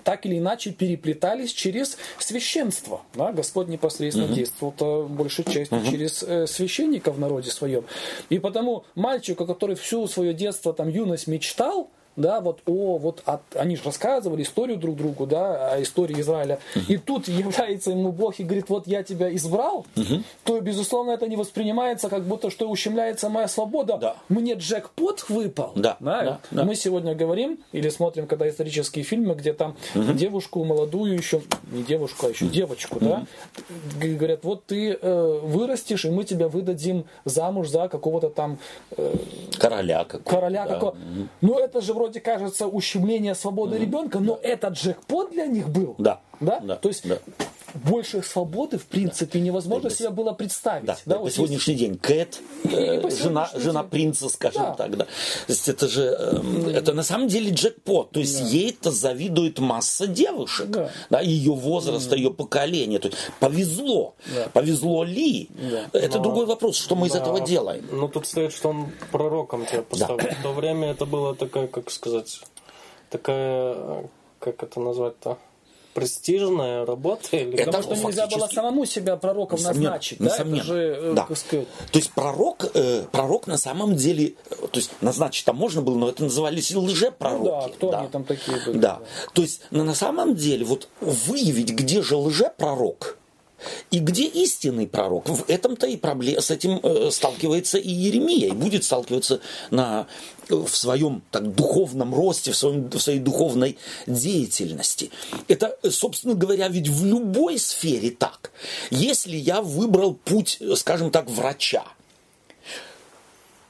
так 0.04 0.26
или 0.26 0.38
иначе 0.38 0.72
переплетались 0.72 1.52
через 1.52 1.96
священство. 2.18 3.02
Да? 3.14 3.32
Господь 3.32 3.68
непосредственно 3.68 4.26
mm-hmm. 4.26 4.34
действовал 4.34 5.08
большей 5.08 5.44
частью 5.44 5.78
mm-hmm. 5.78 5.90
через 5.90 6.22
э, 6.22 6.46
священников 6.46 7.16
в 7.16 7.20
народе 7.20 7.50
своем. 7.50 7.84
И 8.28 8.38
потому 8.38 8.84
мальчику, 8.94 9.46
который 9.46 9.76
всю 9.76 10.06
свое 10.06 10.34
детство, 10.34 10.72
там, 10.72 10.88
юность 10.88 11.26
мечтал, 11.26 11.90
да, 12.16 12.40
вот 12.40 12.60
о, 12.66 12.98
вот 12.98 13.22
от, 13.24 13.42
они 13.54 13.76
же 13.76 13.84
рассказывали 13.84 14.42
историю 14.42 14.78
друг 14.78 14.96
другу, 14.96 15.26
да, 15.26 15.72
о 15.72 15.82
истории 15.82 16.20
Израиля, 16.20 16.58
uh-huh. 16.74 16.84
и 16.88 16.96
тут 16.96 17.28
является 17.28 17.90
ему 17.90 18.12
Бог 18.12 18.40
и 18.40 18.44
говорит, 18.44 18.68
вот 18.68 18.86
я 18.86 19.02
тебя 19.02 19.34
избрал, 19.34 19.86
uh-huh. 19.94 20.22
то, 20.44 20.60
безусловно, 20.60 21.12
это 21.12 21.28
не 21.28 21.36
воспринимается, 21.36 22.08
как 22.08 22.24
будто 22.24 22.50
что 22.50 22.68
ущемляется 22.68 23.28
моя 23.28 23.48
свобода. 23.48 23.98
Да. 23.98 24.16
Мне 24.28 24.54
джекпот 24.54 25.28
выпал. 25.28 25.72
Да. 25.74 25.96
Да? 26.00 26.22
Да. 26.22 26.40
да. 26.50 26.64
Мы 26.64 26.74
сегодня 26.74 27.14
говорим 27.14 27.58
или 27.72 27.88
смотрим, 27.88 28.26
когда 28.26 28.48
исторические 28.48 29.04
фильмы, 29.04 29.34
где 29.34 29.52
там 29.52 29.76
uh-huh. 29.94 30.14
девушку 30.14 30.64
молодую 30.64 31.14
еще, 31.14 31.42
не 31.70 31.82
девушку, 31.82 32.26
а 32.26 32.28
еще 32.30 32.46
uh-huh. 32.46 32.50
девочку, 32.50 32.98
uh-huh. 32.98 33.26
да, 34.00 34.06
говорят, 34.06 34.44
вот 34.44 34.64
ты 34.64 34.92
э, 34.92 35.40
вырастешь, 35.42 36.04
и 36.04 36.10
мы 36.10 36.24
тебя 36.24 36.48
выдадим 36.48 37.04
замуж 37.24 37.68
за 37.68 37.88
какого-то 37.88 38.30
там 38.30 38.58
э, 38.96 39.14
короля 39.58 40.04
какого-то. 40.04 40.30
Короля 40.30 40.66
да. 40.66 40.74
какого. 40.74 40.92
Uh-huh. 40.92 41.28
Но 41.40 41.58
это 41.58 41.80
же 41.80 41.92
вроде 41.92 42.05
вроде 42.06 42.20
кажется 42.20 42.68
ущемление 42.68 43.34
свободы 43.34 43.76
mm-hmm. 43.76 43.80
ребенка, 43.80 44.20
но 44.20 44.36
да. 44.36 44.48
это 44.48 44.68
джекпот 44.68 45.32
для 45.32 45.46
них 45.46 45.68
был. 45.68 45.96
Да. 45.98 46.20
Да? 46.38 46.60
да. 46.60 46.76
То 46.76 46.88
есть 46.88 47.06
да. 47.08 47.18
Больше 47.76 48.22
свободы, 48.22 48.78
в 48.78 48.86
принципе, 48.86 49.38
да. 49.38 49.44
невозможно 49.44 49.88
да. 49.88 49.94
себе 49.94 50.10
было 50.10 50.32
представить. 50.32 50.86
Да. 50.86 50.96
Да, 51.06 51.18
вот 51.18 51.32
сегодняшний 51.32 51.74
есть... 51.74 51.84
день 51.84 51.98
Кэт, 51.98 52.40
э, 52.64 53.08
жена, 53.10 53.50
жена 53.54 53.82
принца, 53.82 54.28
скажем 54.28 54.62
да. 54.62 54.74
так. 54.74 54.96
Да. 54.96 55.04
То 55.04 55.10
есть 55.48 55.68
это 55.68 55.88
же, 55.88 56.16
э, 56.18 56.70
это 56.74 56.92
на 56.92 57.02
самом 57.02 57.28
деле 57.28 57.52
джекпот. 57.52 58.10
То 58.10 58.20
есть 58.20 58.40
да. 58.40 58.48
ей-то 58.48 58.90
завидует 58.90 59.58
масса 59.58 60.06
девушек. 60.06 60.68
Да. 60.68 60.90
Да, 61.10 61.20
ее 61.20 61.52
возраст, 61.52 62.08
да. 62.08 62.16
ее 62.16 62.32
поколение. 62.32 62.98
То 62.98 63.08
есть 63.08 63.18
повезло. 63.40 64.14
Да. 64.34 64.48
Повезло 64.52 65.04
ли? 65.04 65.48
Да. 65.50 65.98
Это 65.98 66.18
Но... 66.18 66.24
другой 66.24 66.46
вопрос, 66.46 66.76
что 66.76 66.94
мы 66.94 67.08
да. 67.08 67.14
из 67.14 67.20
этого 67.20 67.40
делаем. 67.40 67.84
Ну 67.92 68.08
тут 68.08 68.26
стоит, 68.26 68.52
что 68.52 68.70
он 68.70 68.90
пророком 69.12 69.66
тебя 69.66 69.82
поставил. 69.82 70.18
Да. 70.18 70.34
В 70.34 70.42
то 70.42 70.52
время 70.52 70.90
это 70.90 71.06
было 71.06 71.34
такая, 71.34 71.66
как 71.66 71.90
сказать, 71.90 72.40
такая, 73.10 74.08
как 74.38 74.62
это 74.62 74.80
назвать-то? 74.80 75.38
Престижная 75.96 76.84
работа? 76.84 77.28
Или 77.32 77.54
это 77.54 77.72
Потому 77.72 77.96
что 77.96 78.06
нельзя 78.06 78.26
было 78.26 78.46
самому 78.48 78.84
себя 78.84 79.16
пророком 79.16 79.58
несомненно, 79.58 79.84
назначить. 79.84 80.20
Несомненно. 80.20 80.56
Да? 80.56 80.62
Это 80.62 80.66
же, 80.66 80.78
э, 80.78 81.12
да. 81.14 81.28
сказать... 81.34 81.66
То 81.90 81.98
есть 81.98 82.12
пророк, 82.12 82.66
э, 82.74 83.04
пророк 83.10 83.46
на 83.46 83.56
самом 83.56 83.96
деле, 83.96 84.34
э, 84.50 84.54
то 84.54 84.78
есть 84.78 84.90
назначить 85.00 85.46
там 85.46 85.56
можно 85.56 85.80
было, 85.80 85.96
но 85.96 86.08
это 86.10 86.22
назывались 86.24 86.74
лжепророки. 86.74 87.44
Ну 87.44 87.50
да, 87.50 87.68
кто 87.68 87.90
да. 87.90 88.00
они 88.00 88.08
там 88.08 88.24
такие 88.24 88.58
были. 88.66 88.78
Да. 88.78 89.00
да. 89.00 89.00
То 89.32 89.42
есть 89.42 89.62
на, 89.70 89.84
на 89.84 89.94
самом 89.94 90.34
деле 90.34 90.66
вот 90.66 90.88
выявить, 91.00 91.70
где 91.70 92.02
же 92.02 92.16
лжепророк, 92.16 93.16
и 93.90 94.00
где 94.00 94.24
истинный 94.26 94.86
пророк? 94.86 95.28
В 95.28 95.48
этом-то 95.48 95.86
и 95.86 95.96
проблема, 95.96 96.40
с 96.40 96.50
этим 96.50 96.78
э, 96.82 97.10
сталкивается 97.10 97.78
и 97.78 97.90
Еремия, 97.90 98.48
и 98.48 98.52
будет 98.52 98.84
сталкиваться 98.84 99.40
на, 99.70 100.06
в 100.48 100.68
своем 100.68 101.22
так, 101.30 101.54
духовном 101.54 102.14
росте, 102.14 102.52
в, 102.52 102.56
своем, 102.56 102.90
в 102.90 102.98
своей 102.98 103.18
духовной 103.18 103.78
деятельности. 104.06 105.10
Это, 105.48 105.78
собственно 105.88 106.34
говоря, 106.34 106.68
ведь 106.68 106.88
в 106.88 107.04
любой 107.06 107.58
сфере 107.58 108.10
так. 108.10 108.52
Если 108.90 109.36
я 109.36 109.62
выбрал 109.62 110.14
путь, 110.14 110.60
скажем 110.76 111.10
так, 111.10 111.28
врача, 111.30 111.84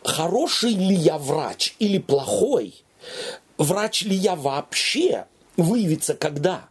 хороший 0.03 0.72
ли 0.72 0.94
я 0.94 1.16
врач 1.18 1.77
или 1.79 1.99
плохой, 1.99 2.75
врач 3.57 4.03
ли 4.03 4.16
я 4.16 4.35
вообще, 4.35 5.27
выявится 5.57 6.14
когда? 6.14 6.68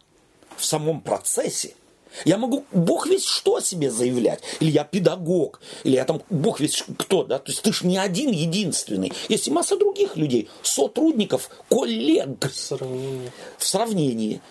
В 0.58 0.66
самом 0.66 1.02
процессе– 1.02 1.76
я 2.24 2.38
могу 2.38 2.66
Бог 2.72 3.08
весь 3.08 3.26
что 3.26 3.58
о 3.58 3.62
себе 3.62 3.92
заявлять. 3.92 4.42
Или 4.60 4.72
я 4.72 4.84
педагог, 4.84 5.60
или 5.84 5.96
я 5.96 6.06
там 6.06 6.22
Бог 6.30 6.60
весь 6.60 6.84
кто, 6.98 7.24
да. 7.24 7.40
То 7.40 7.52
есть 7.52 7.62
ты 7.62 7.74
ж 7.74 7.84
не 7.84 7.98
один 7.98 8.32
единственный. 8.32 9.12
Есть 9.30 9.48
и 9.48 9.52
масса 9.52 9.78
других 9.78 10.16
людей, 10.16 10.50
сотрудников, 10.62 11.50
коллег. 11.70 12.50
В 12.50 12.56
сравнении. 12.56 13.32
В 13.58 13.66
сравнении. 13.66 14.42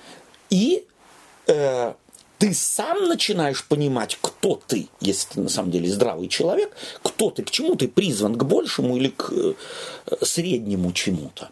И 0.51 0.87
э, 1.47 1.95
ты 2.39 2.53
сам 2.53 3.09
начинаешь 3.09 3.65
понимать, 3.65 4.19
кто 4.21 4.61
ты, 4.67 4.89
если 5.01 5.35
ты 5.35 5.41
на 5.41 5.49
самом 5.49 5.71
деле 5.71 5.89
здравый 5.89 6.29
человек, 6.29 6.77
кто 7.03 7.31
ты, 7.31 7.43
к 7.43 7.51
чему 7.51 7.75
ты 7.75 7.89
призван, 7.89 8.37
к 8.37 8.45
большему 8.45 8.97
или 8.97 9.09
к 9.09 9.33
э, 9.33 9.55
среднему 10.23 10.93
чему-то. 10.93 11.51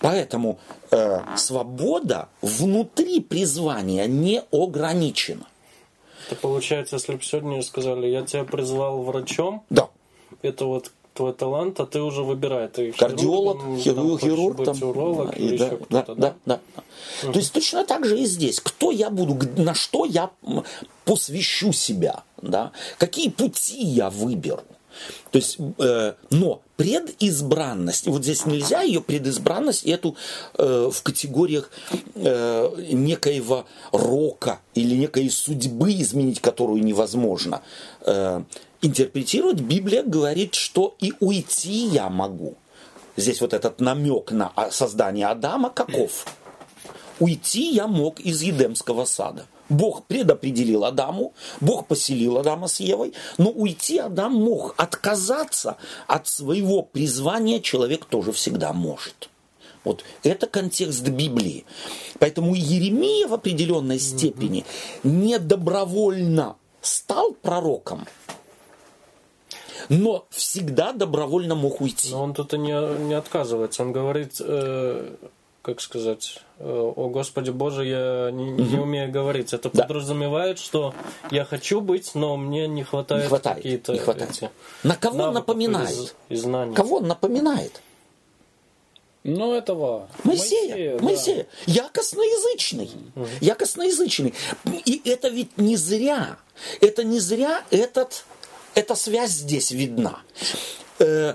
Поэтому 0.00 0.58
э, 0.90 1.20
свобода 1.36 2.28
внутри 2.40 3.20
призвания 3.20 4.06
не 4.06 4.42
ограничена. 4.50 5.46
Это 6.26 6.36
получается, 6.40 6.96
если 6.96 7.14
бы 7.14 7.22
сегодня 7.22 7.62
сказали, 7.62 8.06
я 8.06 8.22
тебя 8.22 8.44
призвал 8.44 9.02
врачом, 9.02 9.64
да. 9.70 9.88
это 10.42 10.66
вот 10.66 10.90
твой 11.14 11.32
талант, 11.32 11.78
а 11.80 11.86
ты 11.86 12.00
уже 12.00 12.22
выбирай. 12.22 12.68
Ты 12.68 12.92
Кардиолог, 12.92 13.78
хирург, 13.78 14.20
там, 14.20 14.30
хирург 14.30 14.64
там, 14.64 14.88
уролог 14.88 15.38
и, 15.38 15.42
или 15.42 15.56
да, 15.58 15.64
еще 15.66 15.76
кто-то, 15.76 16.14
да? 16.14 16.34
Да, 16.44 16.60
да. 16.76 16.84
Угу. 17.24 17.32
То 17.32 17.38
есть 17.38 17.52
точно 17.52 17.84
так 17.84 18.06
же 18.06 18.18
и 18.18 18.24
здесь. 18.24 18.60
Кто 18.60 18.90
я 18.90 19.10
буду, 19.10 19.38
на 19.56 19.74
что 19.74 20.04
я 20.04 20.30
посвящу 21.04 21.72
себя, 21.72 22.22
да? 22.40 22.72
какие 22.98 23.28
пути 23.28 23.82
я 23.82 24.10
выберу. 24.10 24.62
То 25.30 25.38
есть, 25.38 25.58
э, 25.78 26.14
но 26.30 26.62
предизбранность, 26.76 28.06
вот 28.06 28.22
здесь 28.22 28.46
нельзя 28.46 28.82
ее 28.82 29.00
предизбранность 29.00 29.84
эту 29.84 30.16
э, 30.58 30.90
в 30.92 31.02
категориях 31.02 31.70
э, 32.14 32.70
некоего 32.92 33.66
рока 33.92 34.60
или 34.74 34.94
некой 34.96 35.30
судьбы 35.30 35.92
изменить, 35.94 36.40
которую 36.40 36.82
невозможно 36.82 37.62
э, 38.00 38.42
интерпретировать. 38.82 39.60
Библия 39.60 40.02
говорит, 40.02 40.54
что 40.54 40.96
и 41.00 41.12
уйти 41.20 41.86
я 41.86 42.08
могу. 42.08 42.56
Здесь 43.16 43.40
вот 43.40 43.52
этот 43.52 43.80
намек 43.80 44.32
на 44.32 44.52
создание 44.70 45.26
Адама 45.26 45.70
каков? 45.70 46.26
Уйти 47.20 47.70
я 47.70 47.86
мог 47.86 48.20
из 48.20 48.42
Едемского 48.42 49.04
сада. 49.04 49.46
Бог 49.72 50.04
предопределил 50.04 50.84
Адаму, 50.84 51.32
Бог 51.60 51.86
поселил 51.86 52.38
Адама 52.38 52.68
с 52.68 52.78
Евой, 52.80 53.14
но 53.38 53.50
уйти 53.50 53.98
Адам 53.98 54.34
мог, 54.34 54.74
отказаться 54.76 55.76
от 56.06 56.28
своего 56.28 56.82
призвания 56.82 57.60
человек 57.60 58.04
тоже 58.04 58.32
всегда 58.32 58.72
может. 58.72 59.30
Вот 59.84 60.04
это 60.22 60.46
контекст 60.46 61.08
Библии. 61.08 61.64
Поэтому 62.20 62.54
Еремия 62.54 63.26
в 63.26 63.34
определенной 63.34 63.98
степени 63.98 64.64
не 65.02 65.38
добровольно 65.38 66.56
стал 66.82 67.32
пророком, 67.32 68.06
но 69.88 70.26
всегда 70.30 70.92
добровольно 70.92 71.54
мог 71.54 71.80
уйти. 71.80 72.10
Но 72.10 72.22
он 72.22 72.34
тут 72.34 72.54
и 72.54 72.58
не, 72.58 73.06
не 73.06 73.14
отказывается. 73.14 73.82
Он 73.82 73.92
говорит, 73.92 74.36
э, 74.38 75.16
как 75.62 75.80
сказать, 75.80 76.40
о 76.64 77.08
Господи 77.08 77.50
Боже, 77.50 77.86
я 77.86 78.30
не, 78.30 78.50
не 78.50 78.78
умею 78.78 79.10
говорить. 79.10 79.52
Это 79.52 79.68
Да. 79.72 79.82
подразумевает, 79.82 80.58
что 80.58 80.94
я 81.30 81.44
хочу 81.44 81.80
быть, 81.80 82.14
но 82.14 82.36
мне 82.36 82.68
не 82.68 82.84
хватает, 82.84 83.22
Не 83.24 83.28
хватает, 83.28 83.56
какие-то 83.56 83.92
не 83.92 83.98
хватает. 83.98 84.30
эти 84.30 84.50
На 84.82 84.96
кого 84.96 85.30
напоминает? 85.30 86.14
И, 86.28 86.36
знаний. 86.36 86.74
Кого 86.74 86.96
он 86.98 87.08
напоминает? 87.08 87.80
Ну, 89.24 89.54
этого... 89.54 90.08
Моисея, 90.24 90.98
да. 90.98 91.04
Моисея. 91.04 91.46
Я 91.66 91.88
косноязычный. 91.88 92.90
Я 93.40 93.54
косноязычный. 93.54 94.34
И 94.84 95.00
это 95.04 95.28
ведь 95.28 95.56
не 95.58 95.76
зря. 95.76 96.38
Это 96.80 97.04
не 97.04 97.20
зря 97.20 97.64
этот, 97.70 98.24
эта 98.74 98.94
связь 98.96 99.30
здесь 99.30 99.70
видна. 99.70 100.20
Э, 100.98 101.34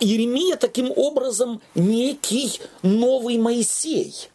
Иеремия 0.00 0.56
таким 0.56 0.92
образом 0.94 1.62
некий 1.74 2.60
новый 2.82 3.38
Моисей. 3.38 4.28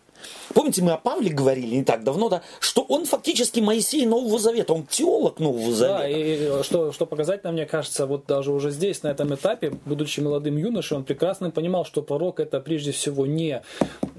Помните, 0.53 0.81
мы 0.81 0.91
о 0.91 0.97
Павле 0.97 1.29
говорили 1.29 1.75
не 1.75 1.83
так 1.83 2.03
давно, 2.03 2.29
да, 2.29 2.41
что 2.59 2.81
он 2.81 3.05
фактически 3.05 3.59
Моисей 3.59 4.05
Нового 4.05 4.39
Завета, 4.39 4.73
он 4.73 4.85
теолог 4.85 5.39
Нового 5.39 5.71
Завета. 5.71 5.99
Да, 5.99 6.09
и 6.09 6.63
что, 6.63 6.91
что 6.91 7.05
показательно, 7.05 7.51
мне 7.51 7.65
кажется, 7.65 8.05
вот 8.05 8.25
даже 8.27 8.51
уже 8.51 8.71
здесь, 8.71 9.03
на 9.03 9.09
этом 9.09 9.33
этапе, 9.33 9.73
будучи 9.85 10.19
молодым 10.19 10.57
юношей, 10.57 10.97
он 10.97 11.03
прекрасно 11.03 11.51
понимал, 11.51 11.85
что 11.85 12.01
пророк 12.01 12.39
это 12.39 12.59
прежде 12.59 12.91
всего 12.91 13.25
не, 13.25 13.61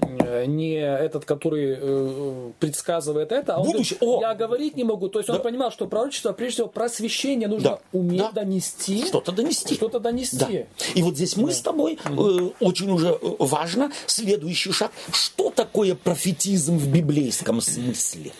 не 0.47 0.73
этот, 0.75 1.25
который 1.25 1.75
э, 1.79 2.51
предсказывает 2.59 3.31
это, 3.31 3.55
а 3.55 3.59
он 3.59 3.67
Будущее. 3.71 3.97
говорит, 3.99 4.21
я 4.21 4.35
говорить 4.35 4.75
не 4.77 4.83
могу. 4.83 5.07
То 5.09 5.19
есть 5.19 5.29
он 5.29 5.37
Да. 5.37 5.43
понимал, 5.43 5.71
что 5.71 5.87
пророчество, 5.87 6.33
прежде 6.33 6.53
всего, 6.55 6.67
просвещение 6.67 7.47
нужно 7.47 7.69
Да. 7.69 7.79
уметь 7.91 8.19
Да. 8.21 8.31
донести. 8.31 9.05
Что-то 9.05 9.31
донести. 9.31 9.75
Что-то 9.75 9.99
донести. 9.99 10.37
Да. 10.37 10.47
И 10.95 11.01
вот 11.03 11.15
здесь 11.15 11.35
мы 11.37 11.51
с 11.51 11.61
тобой 11.61 11.97
э, 12.03 12.49
очень 12.59 12.91
уже 12.91 13.09
э, 13.09 13.35
важно 13.39 13.91
следующий 14.05 14.71
шаг. 14.71 14.91
Что 15.11 15.49
такое 15.49 15.95
профетизм 15.95 16.77
в 16.77 16.87
библейском 16.87 17.61
смысле? 17.61 18.31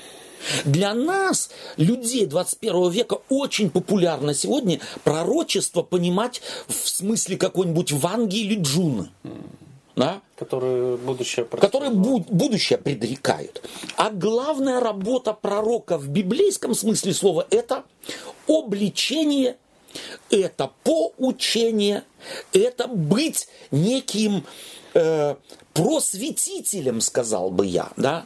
Для 0.66 0.96
нас, 0.96 1.52
людей 1.78 2.26
21 2.26 2.90
века, 2.90 3.20
очень 3.30 3.70
популярно 3.70 4.34
сегодня 4.34 4.80
пророчество 5.04 5.84
понимать 5.84 6.42
в 6.68 6.90
смысле 6.90 7.38
какой-нибудь 7.38 7.92
Ванги 7.92 8.38
или 8.40 8.60
Джуны. 8.60 9.10
Да? 10.02 10.22
которые 10.38 10.98
будущее 10.98 11.46
которые 11.46 11.92
предсказывают. 11.92 12.28
бу- 12.28 12.34
будущее 12.34 12.80
предрекают. 12.80 13.62
А 13.96 14.10
главная 14.10 14.80
работа 14.80 15.34
пророка 15.34 15.98
в 15.98 16.08
библейском 16.10 16.74
смысле 16.74 17.14
слова 17.14 17.46
это 17.52 17.84
обличение, 18.48 19.58
это 20.30 20.72
поучение, 20.84 22.04
это 22.54 22.88
быть 22.88 23.48
неким 23.72 24.46
э, 24.94 25.36
просветителем, 25.74 27.02
сказал 27.02 27.52
бы 27.52 27.66
я, 27.66 27.92
да? 27.98 28.26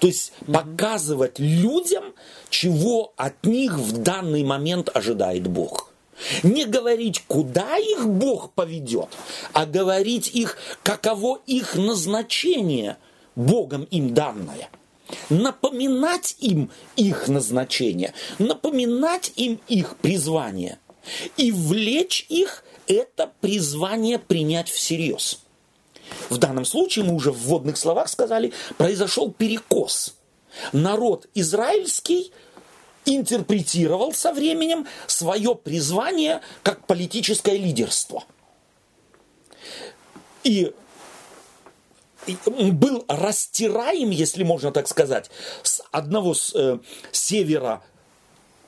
То 0.00 0.08
есть 0.08 0.32
показывать 0.52 1.38
людям, 1.38 2.14
чего 2.50 3.12
от 3.16 3.46
них 3.46 3.78
в 3.78 4.02
данный 4.02 4.42
момент 4.42 4.90
ожидает 4.94 5.46
Бог. 5.46 5.93
Не 6.42 6.64
говорить, 6.64 7.24
куда 7.26 7.76
их 7.76 8.06
Бог 8.06 8.52
поведет, 8.52 9.08
а 9.52 9.66
говорить 9.66 10.28
их, 10.28 10.56
каково 10.82 11.40
их 11.46 11.74
назначение 11.76 12.96
Богом 13.34 13.84
им 13.84 14.14
данное. 14.14 14.70
Напоминать 15.28 16.36
им 16.40 16.70
их 16.96 17.28
назначение, 17.28 18.14
напоминать 18.38 19.32
им 19.36 19.60
их 19.68 19.96
призвание 19.96 20.78
и 21.36 21.52
влечь 21.52 22.26
их 22.28 22.64
это 22.86 23.30
призвание 23.40 24.18
принять 24.18 24.68
всерьез. 24.68 25.40
В 26.28 26.38
данном 26.38 26.64
случае, 26.64 27.04
мы 27.04 27.14
уже 27.14 27.32
в 27.32 27.38
вводных 27.38 27.76
словах 27.76 28.08
сказали, 28.08 28.52
произошел 28.76 29.30
перекос. 29.30 30.14
Народ 30.72 31.26
израильский 31.34 32.32
интерпретировал 33.06 34.12
со 34.12 34.32
временем 34.32 34.86
свое 35.06 35.54
призвание 35.54 36.40
как 36.62 36.86
политическое 36.86 37.56
лидерство. 37.56 38.24
И 40.42 40.72
был 42.46 43.04
растираем, 43.08 44.10
если 44.10 44.44
можно 44.44 44.72
так 44.72 44.88
сказать, 44.88 45.30
с 45.62 45.82
одного 45.90 46.34
с, 46.34 46.54
э, 46.54 46.78
севера 47.12 47.82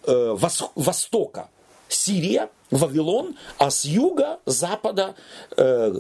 э, 0.05 0.13
вос- 0.13 0.71
востока 0.75 1.49
Сирия, 1.89 2.51
Вавилон, 2.71 3.37
а 3.59 3.71
с 3.71 3.85
юга, 3.85 4.41
запада 4.45 5.15
э, 5.57 5.95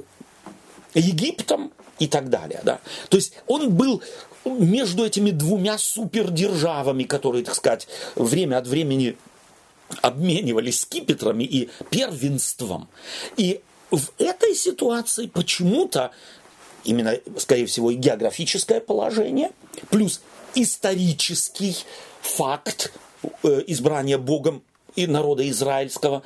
Египтом 0.94 1.72
и 1.98 2.06
так 2.08 2.28
далее. 2.28 2.60
Да? 2.64 2.80
То 3.08 3.16
есть 3.16 3.34
он 3.46 3.72
был 3.74 4.02
между 4.46 5.04
этими 5.04 5.30
двумя 5.30 5.78
супердержавами, 5.78 7.04
которые, 7.04 7.44
так 7.44 7.54
сказать, 7.54 7.88
время 8.14 8.58
от 8.58 8.66
времени 8.66 9.16
обменивались 10.02 10.80
скипетрами 10.80 11.44
и 11.44 11.68
первенством. 11.90 12.88
И 13.36 13.60
в 13.90 14.10
этой 14.18 14.54
ситуации 14.54 15.26
почему-то 15.26 16.10
именно, 16.84 17.18
скорее 17.38 17.66
всего, 17.66 17.90
и 17.90 17.96
географическое 17.96 18.80
положение, 18.80 19.50
плюс 19.90 20.20
исторический 20.54 21.76
факт 22.20 22.92
э, 23.42 23.62
избрания 23.66 24.18
Богом 24.18 24.62
и 24.94 25.06
народа 25.06 25.48
израильского, 25.50 26.22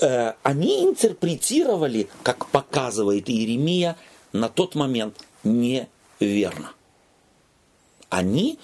э, 0.00 0.32
они 0.42 0.84
интерпретировали, 0.84 2.08
как 2.22 2.46
показывает 2.50 3.28
Иеремия, 3.28 3.96
на 4.32 4.48
тот 4.48 4.74
момент 4.74 5.16
неверно. 5.42 6.72
Они 8.10 8.58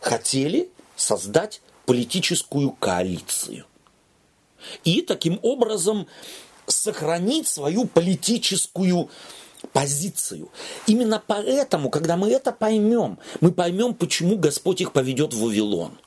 хотели 0.00 0.70
создать 0.96 1.60
политическую 1.86 2.70
коалицию. 2.70 3.66
И 4.84 5.02
таким 5.02 5.38
образом 5.42 6.06
сохранить 6.66 7.48
свою 7.48 7.86
политическую 7.86 9.10
позицию. 9.72 10.50
Именно 10.86 11.22
поэтому, 11.24 11.90
когда 11.90 12.16
мы 12.16 12.30
это 12.30 12.52
поймем, 12.52 13.18
мы 13.40 13.52
поймем, 13.52 13.94
почему 13.94 14.36
Господь 14.36 14.80
их 14.80 14.92
поведет 14.92 15.34
в 15.34 15.40
Вавилон. 15.40 15.98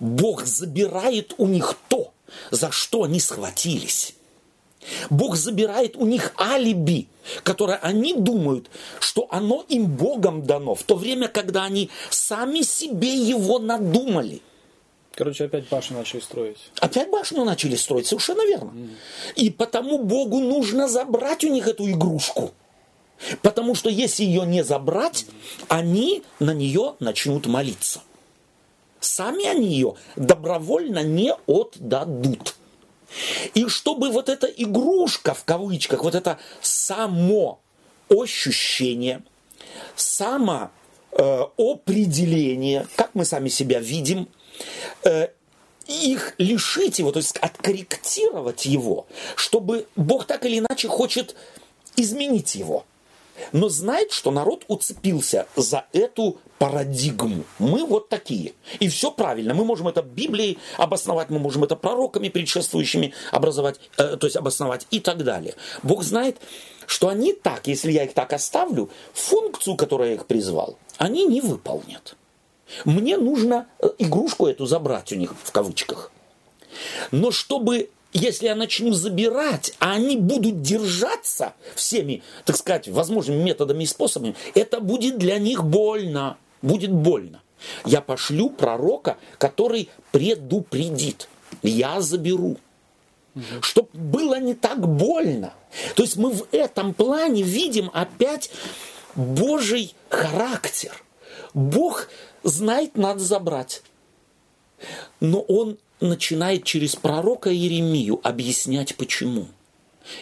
Бог 0.00 0.46
забирает 0.46 1.34
у 1.38 1.46
них 1.46 1.76
то, 1.88 2.12
за 2.50 2.70
что 2.70 3.02
они 3.04 3.20
схватились. 3.20 4.14
Бог 5.10 5.36
забирает 5.36 5.96
у 5.96 6.06
них 6.06 6.32
алиби, 6.38 7.08
которое 7.42 7.76
они 7.76 8.14
думают, 8.14 8.70
что 9.00 9.26
оно 9.30 9.64
им 9.68 9.86
Богом 9.86 10.44
дано, 10.44 10.74
в 10.74 10.82
то 10.82 10.96
время, 10.96 11.28
когда 11.28 11.64
они 11.64 11.90
сами 12.10 12.62
себе 12.62 13.14
его 13.14 13.58
надумали. 13.58 14.42
Короче, 15.14 15.44
опять 15.44 15.68
башню 15.68 15.98
начали 15.98 16.20
строить. 16.20 16.58
Опять 16.80 17.10
башню 17.10 17.44
начали 17.44 17.76
строить, 17.76 18.06
совершенно 18.06 18.44
верно. 18.46 18.72
И 19.36 19.50
потому 19.50 19.98
Богу 19.98 20.40
нужно 20.40 20.88
забрать 20.88 21.44
у 21.44 21.48
них 21.48 21.68
эту 21.68 21.88
игрушку. 21.88 22.52
Потому 23.42 23.74
что 23.76 23.88
если 23.88 24.24
ее 24.24 24.44
не 24.44 24.64
забрать, 24.64 25.26
они 25.68 26.24
на 26.40 26.52
нее 26.52 26.96
начнут 26.98 27.46
молиться. 27.46 28.00
Сами 28.98 29.46
они 29.46 29.68
ее 29.68 29.94
добровольно 30.16 31.02
не 31.02 31.32
отдадут. 31.46 32.56
И 33.54 33.68
чтобы 33.68 34.10
вот 34.10 34.28
эта 34.28 34.46
игрушка, 34.46 35.34
в 35.34 35.44
кавычках, 35.44 36.02
вот 36.02 36.14
это 36.14 36.38
само 36.60 37.60
ощущение, 38.08 39.22
само 39.96 40.70
э, 41.12 41.42
определение, 41.56 42.86
как 42.96 43.10
мы 43.14 43.24
сами 43.24 43.48
себя 43.48 43.80
видим, 43.80 44.28
э, 45.04 45.28
их 45.86 46.34
лишить 46.38 46.98
его, 46.98 47.12
то 47.12 47.18
есть 47.18 47.36
откорректировать 47.38 48.64
его, 48.66 49.06
чтобы 49.36 49.86
Бог 49.96 50.26
так 50.26 50.44
или 50.46 50.58
иначе 50.58 50.88
хочет 50.88 51.36
изменить 51.96 52.54
его. 52.54 52.84
Но 53.52 53.68
знает, 53.68 54.12
что 54.12 54.30
народ 54.30 54.64
уцепился 54.68 55.46
за 55.56 55.86
эту 55.92 56.38
парадигму. 56.58 57.44
Мы 57.58 57.84
вот 57.84 58.08
такие. 58.08 58.54
И 58.80 58.88
все 58.88 59.10
правильно. 59.10 59.54
Мы 59.54 59.64
можем 59.64 59.88
это 59.88 60.02
Библией 60.02 60.58
обосновать, 60.78 61.30
мы 61.30 61.38
можем 61.38 61.64
это 61.64 61.76
пророками 61.76 62.28
предшествующими 62.28 63.12
образовать, 63.32 63.80
э, 63.98 64.16
то 64.16 64.26
есть 64.26 64.36
обосновать 64.36 64.86
и 64.90 65.00
так 65.00 65.24
далее. 65.24 65.54
Бог 65.82 66.02
знает, 66.04 66.38
что 66.86 67.08
они 67.08 67.32
так, 67.32 67.66
если 67.66 67.92
я 67.92 68.04
их 68.04 68.14
так 68.14 68.32
оставлю, 68.32 68.88
функцию, 69.12 69.76
которую 69.76 70.10
я 70.10 70.14
их 70.14 70.26
призвал, 70.26 70.78
они 70.98 71.26
не 71.26 71.40
выполнят. 71.40 72.16
Мне 72.84 73.16
нужно 73.16 73.66
э, 73.80 73.88
игрушку 73.98 74.46
эту 74.46 74.66
забрать 74.66 75.12
у 75.12 75.16
них, 75.16 75.34
в 75.42 75.52
кавычках. 75.52 76.10
Но 77.10 77.30
чтобы, 77.30 77.90
если 78.14 78.46
я 78.46 78.54
начну 78.54 78.92
забирать, 78.92 79.74
а 79.80 79.92
они 79.92 80.16
будут 80.16 80.62
держаться 80.62 81.52
всеми, 81.74 82.22
так 82.44 82.56
сказать, 82.56 82.88
возможными 82.88 83.42
методами 83.42 83.82
и 83.82 83.86
способами, 83.86 84.36
это 84.54 84.80
будет 84.80 85.18
для 85.18 85.38
них 85.38 85.64
больно. 85.64 86.38
Будет 86.62 86.92
больно. 86.92 87.42
Я 87.84 88.00
пошлю 88.00 88.50
пророка, 88.50 89.18
который 89.38 89.90
предупредит. 90.12 91.28
Я 91.62 92.00
заберу. 92.00 92.56
чтобы 93.62 93.88
было 93.92 94.38
не 94.38 94.54
так 94.54 94.86
больно. 94.86 95.52
То 95.96 96.02
есть 96.04 96.16
мы 96.16 96.30
в 96.30 96.46
этом 96.52 96.94
плане 96.94 97.42
видим 97.42 97.90
опять 97.92 98.50
Божий 99.16 99.94
характер. 100.08 100.92
Бог 101.52 102.08
знает, 102.44 102.96
надо 102.96 103.20
забрать. 103.20 103.82
Но 105.20 105.40
он 105.40 105.78
начинает 106.04 106.64
через 106.64 106.96
пророка 106.96 107.52
Иеремию 107.52 108.20
объяснять 108.22 108.96
почему. 108.96 109.46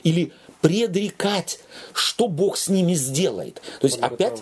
Или 0.02 0.32
предрекать, 0.60 1.60
что 1.92 2.28
Бог 2.28 2.56
с 2.56 2.68
ними 2.68 2.94
сделает. 2.94 3.60
То 3.80 3.86
есть 3.86 3.98
опять 3.98 4.40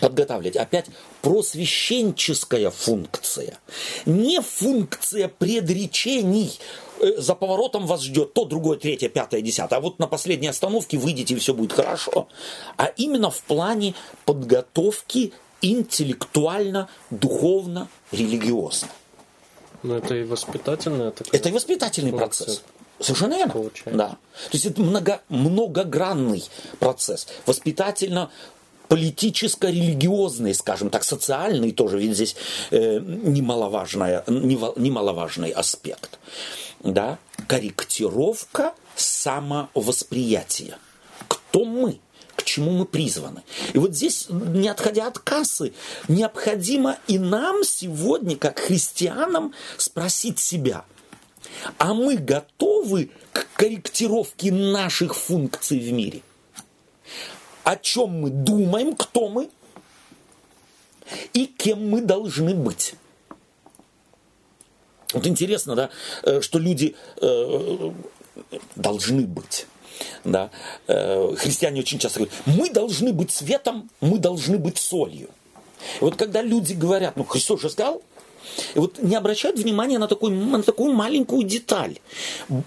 подготавливать. 0.00 0.56
Опять 0.56 0.86
просвященческая 1.20 2.70
функция. 2.70 3.58
Не 4.06 4.40
функция 4.40 5.28
предречений. 5.28 6.58
Э, 7.00 7.20
за 7.20 7.34
поворотом 7.34 7.86
вас 7.86 8.02
ждет 8.02 8.32
то, 8.32 8.44
другое, 8.44 8.78
третье, 8.78 9.08
пятое, 9.08 9.40
десятое. 9.40 9.78
А 9.78 9.82
вот 9.82 9.98
на 9.98 10.06
последней 10.06 10.48
остановке 10.48 10.98
выйдете, 10.98 11.34
и 11.34 11.38
все 11.38 11.54
будет 11.54 11.72
хорошо. 11.72 12.28
А 12.76 12.86
именно 12.96 13.30
в 13.30 13.42
плане 13.42 13.94
подготовки 14.24 15.32
интеллектуально, 15.60 16.88
духовно, 17.10 17.88
религиозно. 18.10 18.88
Но 19.82 19.96
это 19.96 20.14
и 20.14 20.24
воспитательный 20.24 21.10
такой 21.10 21.38
Это 21.38 21.48
и 21.48 21.52
воспитательный 21.52 22.12
процесс. 22.12 22.46
процесс. 22.46 22.62
Совершенно 23.00 23.36
верно. 23.36 23.52
Получается. 23.52 23.98
Да. 23.98 24.08
То 24.08 24.52
есть 24.52 24.66
это 24.66 24.80
много, 24.80 25.20
многогранный 25.28 26.44
процесс. 26.78 27.26
Воспитательно 27.46 28.30
политическо-религиозный, 28.88 30.54
скажем 30.54 30.90
так, 30.90 31.02
социальный 31.02 31.72
тоже, 31.72 31.98
ведь 31.98 32.14
здесь 32.14 32.36
э, 32.70 33.00
немаловажный, 33.00 34.20
немаловажный 34.26 35.50
аспект. 35.50 36.18
Да? 36.80 37.18
Корректировка 37.48 38.74
самовосприятия. 38.94 40.78
Кто 41.26 41.64
мы? 41.64 41.98
К 42.42 42.44
чему 42.44 42.72
мы 42.72 42.84
призваны. 42.84 43.42
И 43.72 43.78
вот 43.78 43.94
здесь, 43.94 44.26
не 44.28 44.68
отходя 44.68 45.06
от 45.06 45.18
кассы, 45.18 45.72
необходимо 46.08 46.98
и 47.06 47.18
нам 47.18 47.62
сегодня, 47.64 48.36
как 48.36 48.58
христианам, 48.58 49.54
спросить 49.78 50.40
себя, 50.40 50.84
а 51.78 51.94
мы 51.94 52.16
готовы 52.16 53.10
к 53.32 53.46
корректировке 53.54 54.50
наших 54.50 55.14
функций 55.14 55.78
в 55.78 55.92
мире? 55.92 56.22
О 57.62 57.76
чем 57.76 58.20
мы 58.20 58.30
думаем, 58.30 58.96
кто 58.96 59.28
мы 59.28 59.48
и 61.32 61.46
кем 61.46 61.88
мы 61.88 62.00
должны 62.00 62.54
быть? 62.54 62.94
Вот 65.12 65.26
интересно, 65.26 65.76
да, 65.76 65.90
э, 66.24 66.40
что 66.40 66.58
люди 66.58 66.96
э, 67.20 67.92
должны 68.74 69.26
быть. 69.26 69.66
Да? 70.24 70.50
Э, 70.86 71.34
христиане 71.36 71.80
очень 71.80 71.98
часто 71.98 72.20
говорят, 72.20 72.34
мы 72.46 72.70
должны 72.70 73.12
быть 73.12 73.30
светом, 73.30 73.90
мы 74.00 74.18
должны 74.18 74.58
быть 74.58 74.78
солью. 74.78 75.28
И 76.00 76.04
вот 76.04 76.16
когда 76.16 76.42
люди 76.42 76.74
говорят, 76.74 77.16
ну 77.16 77.24
Христос 77.24 77.60
же 77.60 77.70
сказал, 77.70 78.02
и 78.74 78.78
вот 78.78 78.98
не 78.98 79.14
обращают 79.14 79.58
внимания 79.58 79.98
на, 79.98 80.08
такой, 80.08 80.30
на 80.30 80.62
такую 80.62 80.92
маленькую 80.92 81.44
деталь. 81.44 81.98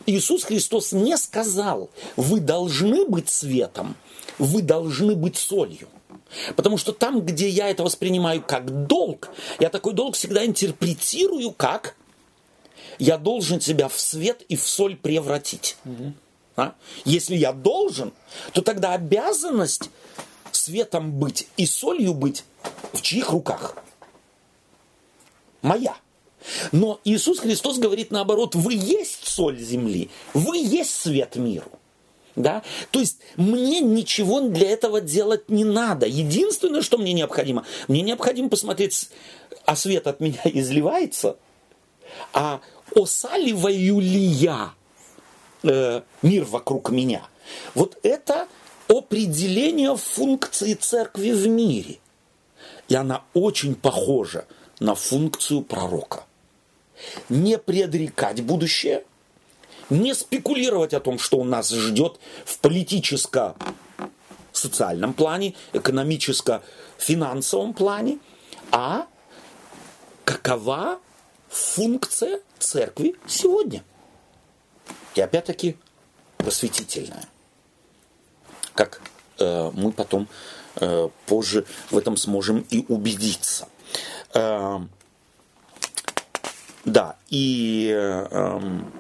Иисус 0.06 0.44
Христос 0.44 0.94
не 0.94 1.18
сказал, 1.18 1.90
вы 2.16 2.40
должны 2.40 3.06
быть 3.06 3.30
светом, 3.30 3.96
вы 4.40 4.62
должны 4.62 5.16
быть 5.16 5.38
солью. 5.38 5.88
Потому 6.56 6.78
что 6.78 6.92
там, 6.92 7.22
где 7.22 7.48
я 7.48 7.70
это 7.70 7.84
воспринимаю 7.84 8.42
как 8.42 8.88
долг, 8.88 9.30
я 9.60 9.70
такой 9.70 9.94
долг 9.94 10.16
всегда 10.16 10.46
интерпретирую 10.46 11.52
как 11.52 11.96
я 13.00 13.18
должен 13.18 13.62
себя 13.62 13.88
в 13.88 14.00
свет 14.00 14.44
и 14.48 14.56
в 14.56 14.68
соль 14.68 14.96
превратить. 14.96 15.78
А? 16.56 16.74
Если 17.04 17.36
я 17.36 17.52
должен, 17.52 18.14
то 18.54 18.62
тогда 18.62 18.94
обязанность 18.94 19.90
светом 20.52 21.12
быть 21.12 21.48
и 21.58 21.66
солью 21.66 22.14
быть 22.14 22.46
в 22.94 23.02
чьих 23.02 23.30
руках? 23.32 23.76
Моя. 25.62 25.96
Но 26.72 27.00
Иисус 27.04 27.40
Христос 27.40 27.80
говорит 27.80 28.12
наоборот, 28.12 28.56
вы 28.56 28.74
есть 28.74 29.28
соль 29.28 29.60
земли, 29.60 30.10
вы 30.34 30.58
есть 30.58 30.94
свет 30.94 31.36
миру. 31.36 31.72
Да? 32.36 32.64
То 32.92 33.00
есть 33.00 33.18
мне 33.36 33.80
ничего 33.80 34.42
для 34.42 34.70
этого 34.70 35.02
делать 35.02 35.50
не 35.50 35.64
надо. 35.64 36.06
Единственное, 36.06 36.82
что 36.82 36.98
мне 36.98 37.14
необходимо, 37.14 37.66
мне 37.88 38.02
необходимо 38.02 38.50
посмотреть, 38.50 39.10
а 39.66 39.76
свет 39.76 40.08
от 40.08 40.20
меня 40.20 40.42
изливается, 40.46 41.38
а 42.34 42.62
осаливаю 42.94 44.00
ли 44.00 44.22
я 44.22 44.74
э, 45.66 46.02
мир 46.22 46.46
вокруг 46.46 46.92
меня. 46.92 47.28
Вот 47.74 47.98
это 48.04 48.48
определение 48.88 49.98
функции 49.98 50.74
церкви 50.74 51.32
в 51.32 51.48
мире. 51.48 51.98
И 52.88 52.94
она 52.96 53.24
очень 53.34 53.74
похожа 53.76 54.46
на 54.80 54.96
функцию 54.96 55.64
пророка. 55.64 56.24
Не 57.30 57.58
предрекать 57.58 58.44
будущее, 58.44 59.06
не 59.90 60.14
спекулировать 60.14 60.94
о 60.94 61.00
том, 61.00 61.18
что 61.20 61.38
у 61.38 61.44
нас 61.44 61.70
ждет 61.70 62.20
в 62.46 62.60
политическо-социальном 62.60 65.14
плане, 65.14 65.56
экономическо-финансовом 65.74 67.74
плане, 67.74 68.20
а 68.72 69.08
какова 70.24 71.00
функция 71.50 72.40
церкви 72.60 73.16
сегодня– 73.28 73.84
и 75.16 75.22
опять-таки 75.22 75.78
просветительная. 76.38 77.26
Как 78.74 79.02
э, 79.40 79.72
мы 79.74 79.92
потом 79.92 80.28
э, 80.76 81.10
позже 81.26 81.66
в 81.90 81.98
этом 81.98 82.18
сможем 82.18 82.66
и 82.70 82.86
убедиться. 82.88 83.68
Э, 84.34 84.80
да, 86.84 87.16
и 87.30 87.90
э, 87.92 88.28
эм, 88.32 88.92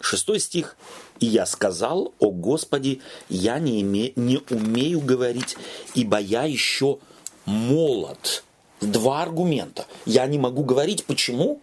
шестой 0.00 0.40
стих. 0.40 0.76
«И 1.20 1.26
я 1.26 1.44
сказал, 1.44 2.14
о 2.18 2.30
Господи, 2.30 3.02
я 3.28 3.58
не, 3.58 3.82
име, 3.82 4.14
не 4.16 4.40
умею 4.48 5.00
говорить, 5.00 5.56
ибо 5.94 6.18
я 6.18 6.44
еще 6.44 6.98
молод». 7.44 8.42
Два 8.80 9.20
аргумента. 9.20 9.86
Я 10.06 10.26
не 10.26 10.38
могу 10.38 10.64
говорить. 10.64 11.04
Почему? 11.04 11.60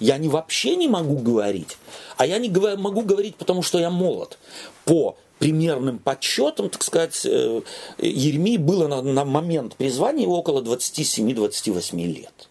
Я 0.00 0.18
не 0.18 0.28
вообще 0.28 0.76
не 0.76 0.88
могу 0.88 1.16
говорить, 1.16 1.76
а 2.16 2.26
я 2.26 2.38
не 2.38 2.48
могу 2.76 3.02
говорить, 3.02 3.36
потому 3.36 3.62
что 3.62 3.78
я 3.78 3.90
молод. 3.90 4.38
По 4.84 5.16
примерным 5.38 5.98
подсчетам, 5.98 6.70
так 6.70 6.82
сказать, 6.82 7.26
э, 7.26 7.60
Еремии 7.98 8.56
было 8.56 8.88
на, 8.88 9.02
на 9.02 9.24
момент 9.24 9.76
призвания 9.76 10.22
его 10.22 10.38
около 10.38 10.62
27-28 10.62 12.06
лет. 12.06 12.48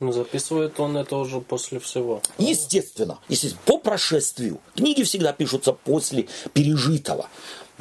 Но 0.00 0.10
записывает 0.10 0.80
он 0.80 0.96
это 0.96 1.16
уже 1.16 1.40
после 1.40 1.78
всего. 1.78 2.20
Естественно, 2.38 3.20
естественно, 3.28 3.62
по 3.66 3.78
прошествию. 3.78 4.58
Книги 4.74 5.04
всегда 5.04 5.32
пишутся 5.32 5.72
после 5.72 6.26
пережитого 6.52 7.28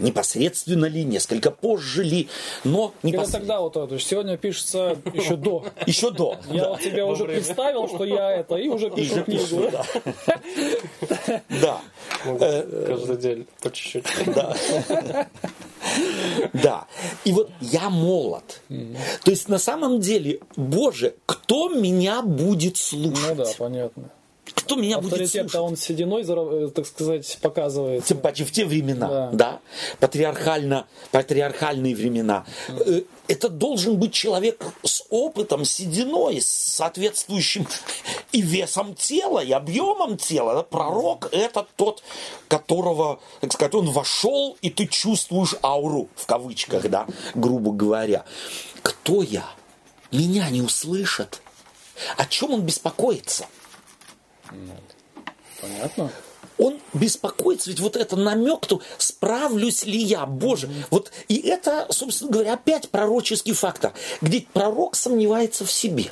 непосредственно 0.02 0.86
ли, 0.86 1.04
несколько 1.04 1.52
позже 1.52 2.04
ли, 2.04 2.30
но 2.64 2.94
непосредственно. 3.04 3.40
тогда 3.40 3.60
вот, 3.62 3.74
то 3.74 3.88
есть 3.92 4.08
сегодня 4.08 4.38
пишется 4.38 4.98
еще 5.14 5.36
до. 5.36 5.66
Еще 5.86 6.12
до. 6.12 6.38
Я 6.50 6.76
тебе 6.78 7.04
уже 7.04 7.26
представил, 7.26 7.88
что 7.88 8.04
я 8.04 8.32
это, 8.32 8.56
и 8.56 8.68
уже 8.68 8.90
пишу 8.90 9.24
книгу. 9.24 9.72
Да. 11.62 11.82
Э, 12.24 12.86
каждый 12.88 13.18
день 13.18 13.48
по 13.62 13.72
чуть-чуть. 13.72 14.06
Да. 14.34 14.56
Да. 16.54 16.86
И 17.26 17.32
вот 17.32 17.50
я 17.60 17.90
молод. 17.90 18.62
То 19.24 19.32
есть 19.32 19.50
на 19.50 19.58
самом 19.58 20.00
деле, 20.00 20.40
Боже, 20.56 21.16
кто 21.26 21.70
меня 21.70 22.22
будет 22.22 22.78
слушать? 22.78 23.38
Ну 23.38 23.44
да, 23.44 23.52
понятно. 23.58 24.12
Кто 24.54 24.76
меня 24.76 25.00
будет 25.00 25.30
слушать? 25.30 25.56
он 25.56 25.76
сединой, 25.76 26.24
э, 26.28 26.70
так 26.74 26.86
сказать, 26.86 27.38
показывает. 27.42 28.06
Тем 28.06 28.20
паче 28.20 28.46
в 28.46 28.52
те 28.52 28.66
времена, 28.66 29.08
да, 29.08 29.30
да? 29.32 29.60
Патриархально, 30.00 30.88
патриархальные 31.12 31.96
времена. 31.96 32.46
Mm. 32.70 33.08
Это 33.28 33.50
должен 33.50 33.98
быть 33.98 34.14
человек 34.14 34.62
с 34.84 35.04
опытом, 35.10 35.64
сединой, 35.64 36.42
с 36.42 36.48
соответствующим 36.50 37.66
и 38.32 38.42
весом 38.42 38.94
тела, 38.96 39.40
и 39.40 39.52
объемом 39.52 40.18
тела. 40.18 40.64
Пророк– 40.64 41.30
это 41.32 41.66
тот, 41.76 42.04
которого, 42.48 43.20
так 43.40 43.54
сказать, 43.54 43.74
он 43.74 43.90
вошел, 43.90 44.58
и 44.62 44.70
ты 44.70 44.86
чувствуешь 44.88 45.56
ауру, 45.64 46.10
в 46.16 46.26
кавычках, 46.26 46.90
да, 46.90 47.08
грубо 47.36 47.72
говоря. 47.72 48.26
Кто 48.82 49.22
я? 49.22 49.46
Меня 50.12 50.50
не 50.50 50.62
услышат. 50.62 51.42
О 52.18 52.26
чем 52.26 52.52
он 52.52 52.62
беспокоится? 52.62 53.46
Понятно. 55.62 56.12
Он 56.58 56.80
беспокоится, 56.94 57.70
ведь 57.70 57.80
вот 57.80 57.96
это 57.96 58.16
намек, 58.16 58.66
то 58.68 58.82
справлюсь 58.98 59.84
ли 59.84 59.98
я, 59.98 60.26
Боже. 60.26 60.68
Mm-hmm. 60.68 60.86
Вот 60.92 61.12
и 61.28 61.40
это, 61.40 61.88
собственно 61.90 62.32
говоря, 62.32 62.54
опять 62.54 62.90
пророческий 62.90 63.54
фактор, 63.54 63.94
где 64.22 64.46
пророк 64.54 64.96
сомневается 64.96 65.66
в 65.66 65.72
себе. 65.72 66.12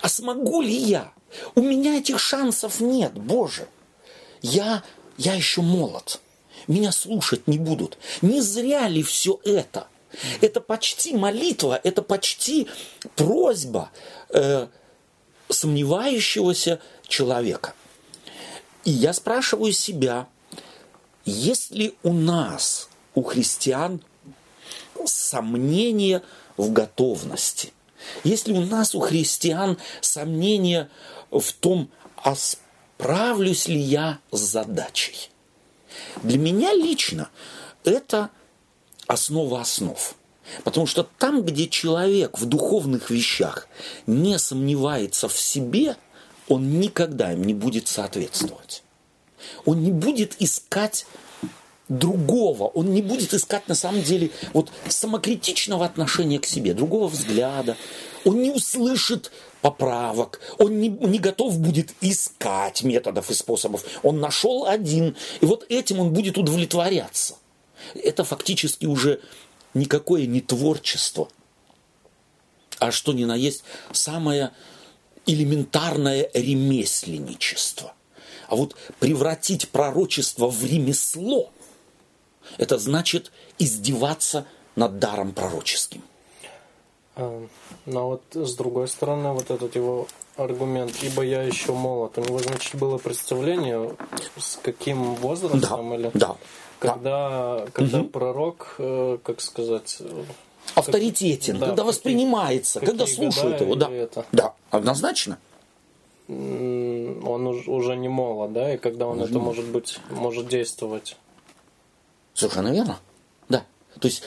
А 0.00 0.08
смогу 0.08 0.60
ли 0.60 0.74
я 0.74 1.12
У 1.54 1.60
меня 1.60 1.98
этих 1.98 2.18
шансов 2.18 2.80
нет, 2.80 3.12
Боже. 3.14 3.68
Я, 4.40 4.84
я 5.18 5.34
еще 5.34 5.62
молод. 5.62 6.20
Меня 6.66 6.92
слушать 6.92 7.46
не 7.46 7.58
будут. 7.58 7.98
Не 8.22 8.40
зря 8.40 8.88
ли 8.88 9.02
все 9.02 9.40
это? 9.44 9.88
Это 10.40 10.60
почти 10.60 11.14
молитва, 11.14 11.78
это 11.82 12.02
почти 12.02 12.68
просьба 13.16 13.90
э, 14.30 14.68
сомневающегося 15.48 16.80
человека. 17.08 17.74
И 18.84 18.90
я 18.90 19.12
спрашиваю 19.12 19.72
себя, 19.72 20.28
есть 21.24 21.72
ли 21.72 21.94
у 22.02 22.12
нас, 22.12 22.88
у 23.14 23.22
христиан, 23.22 24.00
сомнение 25.04 26.22
в 26.56 26.72
готовности? 26.72 27.72
Есть 28.24 28.48
ли 28.48 28.54
у 28.54 28.64
нас, 28.64 28.94
у 28.94 29.00
христиан, 29.00 29.78
сомнение 30.00 30.88
в 31.30 31.52
том, 31.52 31.90
а 32.16 32.34
справлюсь 32.36 33.68
ли 33.68 33.78
я 33.78 34.20
с 34.30 34.38
задачей? 34.38 35.30
Для 36.22 36.38
меня 36.38 36.72
лично 36.72 37.28
это 37.84 38.30
основа 39.06 39.60
основ. 39.60 40.14
Потому 40.62 40.86
что 40.86 41.02
там, 41.02 41.42
где 41.42 41.68
человек 41.68 42.38
в 42.38 42.46
духовных 42.46 43.10
вещах 43.10 43.68
не 44.06 44.38
сомневается 44.38 45.28
в 45.28 45.38
себе, 45.38 45.96
он 46.48 46.78
никогда 46.80 47.32
им 47.32 47.44
не 47.44 47.54
будет 47.54 47.88
соответствовать. 47.88 48.82
Он 49.64 49.82
не 49.82 49.92
будет 49.92 50.36
искать 50.40 51.06
другого, 51.88 52.64
он 52.64 52.92
не 52.92 53.02
будет 53.02 53.32
искать 53.32 53.68
на 53.68 53.74
самом 53.74 54.02
деле 54.02 54.30
вот 54.52 54.70
самокритичного 54.88 55.84
отношения 55.84 56.38
к 56.38 56.46
себе, 56.46 56.74
другого 56.74 57.08
взгляда, 57.08 57.76
он 58.24 58.42
не 58.42 58.50
услышит 58.50 59.30
поправок, 59.60 60.40
он 60.58 60.80
не, 60.80 60.88
не 60.88 61.18
готов 61.18 61.58
будет 61.60 61.94
искать 62.00 62.82
методов 62.82 63.30
и 63.30 63.34
способов, 63.34 63.84
он 64.02 64.20
нашел 64.20 64.66
один, 64.66 65.16
и 65.40 65.46
вот 65.46 65.64
этим 65.68 66.00
он 66.00 66.12
будет 66.12 66.38
удовлетворяться. 66.38 67.36
Это 67.94 68.24
фактически 68.24 68.86
уже 68.86 69.20
никакое 69.74 70.26
не 70.26 70.40
творчество, 70.40 71.28
а 72.80 72.90
что 72.90 73.12
ни 73.12 73.24
на 73.24 73.36
есть 73.36 73.62
самое 73.92 74.50
элементарное 75.26 76.30
ремесленничество. 76.32 77.92
А 78.48 78.56
вот 78.56 78.76
превратить 79.00 79.68
пророчество 79.70 80.48
в 80.48 80.64
ремесло, 80.64 81.50
это 82.58 82.78
значит 82.78 83.32
издеваться 83.58 84.46
над 84.76 84.98
даром 84.98 85.32
пророческим. 85.32 86.02
А, 87.16 87.46
но 87.86 88.08
вот 88.08 88.22
с 88.34 88.54
другой 88.54 88.88
стороны, 88.88 89.32
вот 89.32 89.50
этот 89.50 89.74
его 89.74 90.06
аргумент, 90.36 90.92
ибо 91.02 91.22
я 91.22 91.42
еще 91.42 91.72
молод, 91.72 92.18
у 92.18 92.20
него, 92.20 92.38
значит, 92.38 92.74
было 92.76 92.98
представление, 92.98 93.96
с 94.38 94.58
каким 94.62 95.14
возрастом 95.14 95.90
да, 95.90 95.94
или... 95.96 96.10
Да, 96.14 96.36
когда, 96.78 97.58
да. 97.58 97.66
когда 97.72 98.00
угу. 98.00 98.08
пророк, 98.08 98.74
э, 98.78 99.18
как 99.22 99.40
сказать... 99.40 99.98
Авторитетен, 100.74 101.58
когда 101.58 101.74
да, 101.74 101.84
воспринимается, 101.84 102.80
какие, 102.80 102.90
когда 102.90 103.06
слушают 103.06 103.60
его. 103.60 103.74
Да, 103.74 103.90
это? 103.90 104.26
да, 104.32 104.54
однозначно. 104.70 105.38
Он 106.28 107.46
уже 107.46 107.96
не 107.96 108.08
молод, 108.08 108.52
да, 108.52 108.74
и 108.74 108.78
когда 108.78 109.06
он, 109.06 109.20
он 109.20 109.28
это, 109.28 109.38
может 109.38 109.66
быть, 109.66 109.98
может 110.10 110.48
действовать. 110.48 111.16
Совершенно 112.34 112.72
верно. 112.72 112.98
Да. 113.48 113.64
То 114.00 114.08
есть 114.08 114.24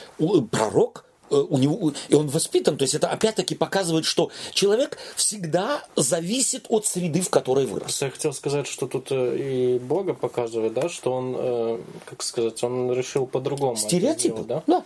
пророк 0.50 1.04
Э, 1.30 1.44
у 1.48 1.58
него, 1.58 1.92
и 2.08 2.14
он 2.14 2.28
воспитан. 2.28 2.76
То 2.76 2.82
есть 2.82 2.94
это 2.94 3.08
опять-таки 3.08 3.54
показывает, 3.54 4.04
что 4.04 4.30
человек 4.52 4.98
всегда 5.14 5.84
зависит 5.96 6.66
от 6.68 6.86
среды, 6.86 7.20
в 7.20 7.30
которой 7.30 7.66
вырос. 7.66 8.02
Я 8.02 8.10
хотел 8.10 8.32
сказать, 8.32 8.66
что 8.66 8.86
тут 8.86 9.08
э, 9.10 9.36
и 9.38 9.78
Бога 9.78 10.14
показывает, 10.14 10.74
да, 10.74 10.88
что 10.88 11.12
он, 11.12 11.34
э, 11.36 11.78
как 12.04 12.22
сказать, 12.22 12.62
он 12.64 12.92
решил 12.92 13.26
по-другому. 13.26 13.76
Стереотипы, 13.76 14.42
да? 14.42 14.62
Да, 14.66 14.84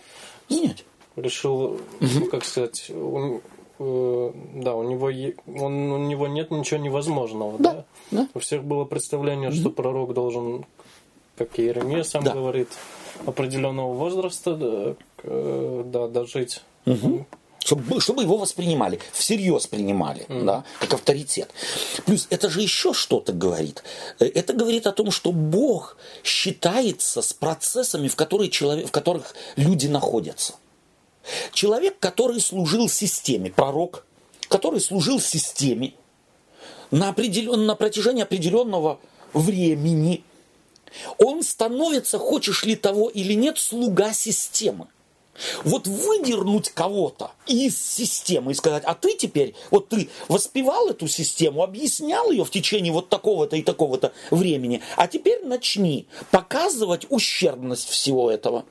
менять. 0.49 0.85
Решил, 1.15 1.79
угу. 2.01 2.25
как 2.29 2.43
сказать, 2.45 2.89
он, 2.89 3.41
да, 3.79 4.75
у 4.75 4.83
него, 4.83 5.11
он, 5.47 5.91
у 5.91 5.97
него 5.97 6.27
нет 6.27 6.51
ничего 6.51 6.79
невозможного, 6.79 7.57
да? 7.59 7.73
да? 7.73 7.85
да. 8.11 8.27
У 8.33 8.39
всех 8.39 8.63
было 8.63 8.85
представление, 8.85 9.51
что 9.51 9.69
пророк 9.69 10.13
должен, 10.13 10.65
как 11.37 11.59
Иеремия 11.59 12.03
сам 12.03 12.23
да. 12.23 12.33
говорит, 12.33 12.69
определенного 13.25 13.93
возраста 13.93 14.97
э, 15.23 15.83
да, 15.85 16.07
дожить. 16.07 16.61
Угу. 16.85 17.25
Чтобы, 17.65 17.99
чтобы 17.99 18.21
его 18.21 18.37
воспринимали, 18.37 18.99
всерьез 19.11 19.65
принимали, 19.65 20.27
mm. 20.27 20.45
да, 20.45 20.63
как 20.79 20.93
авторитет. 20.93 21.49
Плюс 22.05 22.27
это 22.29 22.47
же 22.47 22.61
еще 22.61 22.93
что-то 22.93 23.33
говорит. 23.33 23.83
Э, 24.19 24.25
это 24.25 24.53
говорит 24.53 24.85
о 24.85 24.91
том, 24.91 25.09
что 25.09 25.31
Бог 25.31 25.97
считается 26.23 27.23
с 27.23 27.33
процессами, 27.33 28.07
в, 28.07 28.15
которые 28.15 28.51
человек, 28.51 28.87
в 28.87 28.91
которых 28.91 29.33
люди 29.55 29.87
находятся. 29.87 30.53
Человек, 31.53 31.97
который 31.99 32.39
служил 32.39 32.89
системе, 32.89 33.51
пророк, 33.51 34.05
который 34.47 34.79
служил 34.79 35.19
системе 35.19 35.93
на, 36.91 37.09
определен, 37.09 37.65
на 37.65 37.75
протяжении 37.75 38.23
определенного 38.23 38.99
времени, 39.33 40.23
он 41.17 41.43
становится, 41.43 42.19
хочешь 42.19 42.63
ли 42.63 42.75
того 42.75 43.09
или 43.09 43.33
нет, 43.33 43.57
слуга 43.57 44.13
системы. 44.13 44.87
Вот 45.65 45.85
выдернуть 45.85 46.69
кого-то 46.69 47.31
из 47.45 47.77
системы 47.77 48.51
и 48.51 48.55
сказать, 48.55 48.83
а 48.85 48.93
ты 48.93 49.17
теперь, 49.17 49.53
вот 49.69 49.89
ты 49.89 50.09
воспевал 50.29 50.87
эту 50.87 51.09
систему, 51.09 51.61
объяснял 51.61 52.31
ее 52.31 52.45
в 52.45 52.51
течение 52.51 52.93
вот 52.93 53.09
такого-то 53.09 53.57
и 53.57 53.61
такого-то 53.61 54.13
времени, 54.31 54.81
а 54.95 55.07
теперь 55.07 55.43
начни 55.43 56.07
показывать 56.31 57.05
ущербность 57.09 57.89
всего 57.89 58.31
этого. 58.31 58.63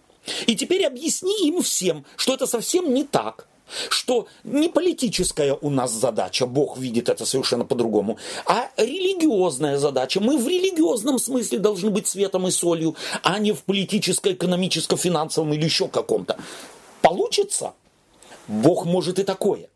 И 0.46 0.56
теперь 0.56 0.86
объясни 0.86 1.48
им 1.48 1.62
всем, 1.62 2.04
что 2.16 2.34
это 2.34 2.46
совсем 2.46 2.92
не 2.94 3.04
так 3.04 3.46
что 3.88 4.26
не 4.44 4.68
политическая 4.68 5.56
у 5.60 5.70
нас 5.70 5.92
задача, 5.92 6.46
Бог 6.46 6.78
видит 6.78 7.08
это 7.08 7.24
совершенно 7.24 7.64
по-другому, 7.64 8.18
а 8.46 8.70
религиозная 8.76 9.78
задача. 9.78 10.20
Мы 10.20 10.36
в 10.36 10.46
религиозном 10.46 11.18
смысле 11.18 11.58
должны 11.58 11.90
быть 11.90 12.06
светом 12.06 12.46
и 12.46 12.50
солью, 12.50 12.94
а 13.22 13.38
не 13.38 13.52
в 13.52 13.62
политическом, 13.64 14.32
экономическом, 14.32 14.98
финансовом 14.98 15.54
или 15.54 15.64
еще 15.64 15.88
каком-то. 15.88 16.36
Получится? 17.00 17.72
Бог 18.46 18.84
может 18.84 19.18
и 19.18 19.24
такое. 19.24 19.68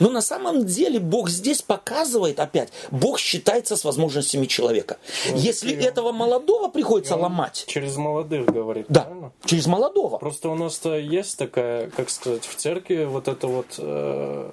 Но 0.00 0.10
на 0.10 0.22
самом 0.22 0.64
деле 0.64 0.98
Бог 0.98 1.28
здесь 1.28 1.62
показывает 1.62 2.40
опять, 2.40 2.70
Бог 2.90 3.18
считается 3.18 3.76
с 3.76 3.84
возможностями 3.84 4.46
человека. 4.46 4.98
Вот 5.28 5.38
Если 5.38 5.72
и, 5.72 5.76
этого 5.76 6.12
молодого 6.12 6.68
приходится 6.68 7.16
ломать. 7.16 7.64
Через 7.66 7.96
молодых 7.96 8.46
говорит, 8.46 8.86
да, 8.88 9.02
правильно? 9.02 9.32
Через 9.44 9.66
молодого. 9.66 10.18
Просто 10.18 10.48
у 10.48 10.54
нас-то 10.54 10.96
есть 10.96 11.38
такая, 11.38 11.90
как 11.90 12.10
сказать, 12.10 12.44
в 12.44 12.54
церкви 12.56 13.04
вот 13.04 13.28
это 13.28 13.46
вот 13.46 13.74
э, 13.78 14.52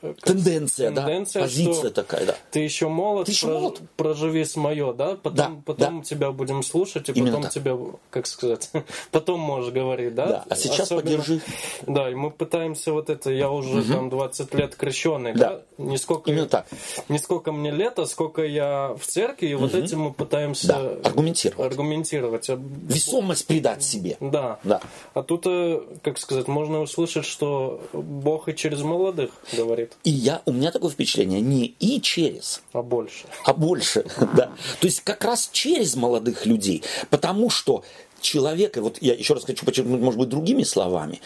тенденция, 0.00 0.92
тенденция, 0.92 1.42
да, 1.42 1.46
позиция 1.46 1.90
такая, 1.90 2.26
да. 2.26 2.36
Ты 2.50 2.60
еще 2.60 2.88
молод, 2.88 3.26
ты 3.26 3.32
еще 3.32 3.46
прож, 3.46 3.60
молод. 3.60 3.80
проживи 3.96 4.44
с 4.44 4.56
мое, 4.56 4.92
да, 4.92 5.16
потом, 5.16 5.34
да, 5.34 5.62
потом 5.66 5.98
да. 5.98 6.04
тебя 6.04 6.32
будем 6.32 6.62
слушать, 6.62 7.08
и 7.08 7.12
Именно 7.12 7.32
потом 7.32 7.42
так. 7.42 7.52
тебя, 7.52 7.76
как 8.10 8.26
сказать, 8.26 8.70
потом 9.10 9.40
можешь 9.40 9.72
говорить, 9.72 10.14
да. 10.14 10.26
да. 10.26 10.44
А 10.48 10.56
сейчас 10.56 10.86
Особенно, 10.92 11.02
подержи. 11.02 11.40
Да, 11.86 12.10
и 12.10 12.14
мы 12.14 12.30
пытаемся 12.30 12.92
вот 12.92 13.10
это, 13.10 13.30
я 13.30 13.50
уже 13.50 13.80
угу. 13.80 13.92
там 13.92 14.10
20 14.10 14.54
лет 14.54 14.74
крещенный, 14.74 15.34
да, 15.34 15.62
да? 15.78 15.84
Не 15.84 15.98
сколько, 15.98 16.30
Именно 16.30 16.46
так. 16.46 16.66
Не 17.08 17.18
сколько 17.18 17.52
мне 17.52 17.70
лет, 17.70 17.98
а 17.98 18.06
сколько 18.06 18.42
я 18.42 18.94
в 18.98 19.06
церкви, 19.06 19.48
и 19.48 19.54
угу. 19.54 19.64
вот 19.64 19.74
этим 19.74 20.00
мы 20.00 20.12
пытаемся 20.12 20.68
да. 20.68 21.08
аргументировать. 21.08 21.72
аргументировать. 21.72 22.50
А 22.50 22.58
Весомость 22.58 23.46
придать 23.46 23.82
себе. 23.82 24.16
Да. 24.20 24.58
да. 24.64 24.80
А 25.12 25.22
тут, 25.22 25.42
э, 25.46 25.80
как 26.02 26.18
сказать, 26.18 26.48
можно 26.48 26.80
услышать, 26.80 27.26
что 27.26 27.82
Бог 27.92 28.48
и 28.48 28.54
через 28.54 28.80
молодых 28.80 29.30
говорит 29.52 29.89
будет. 29.90 29.98
И 30.04 30.10
я, 30.10 30.42
у 30.46 30.52
меня 30.52 30.70
такое 30.70 30.90
впечатление, 30.90 31.40
не 31.40 31.66
и 31.80 32.00
через. 32.00 32.62
А 32.72 32.82
больше. 32.82 33.24
А 33.44 33.52
больше, 33.52 34.04
да. 34.36 34.52
То 34.80 34.86
есть 34.86 35.00
как 35.02 35.24
раз 35.24 35.48
через 35.52 35.96
молодых 35.96 36.46
людей. 36.46 36.82
Потому 37.10 37.50
что 37.50 37.84
человек, 38.20 38.76
и 38.76 38.80
вот 38.80 38.98
я 39.00 39.14
еще 39.14 39.34
раз 39.34 39.44
хочу 39.44 39.64
подчеркнуть, 39.64 40.00
может 40.00 40.18
быть, 40.18 40.28
другими 40.28 40.62
словами, 40.62 41.20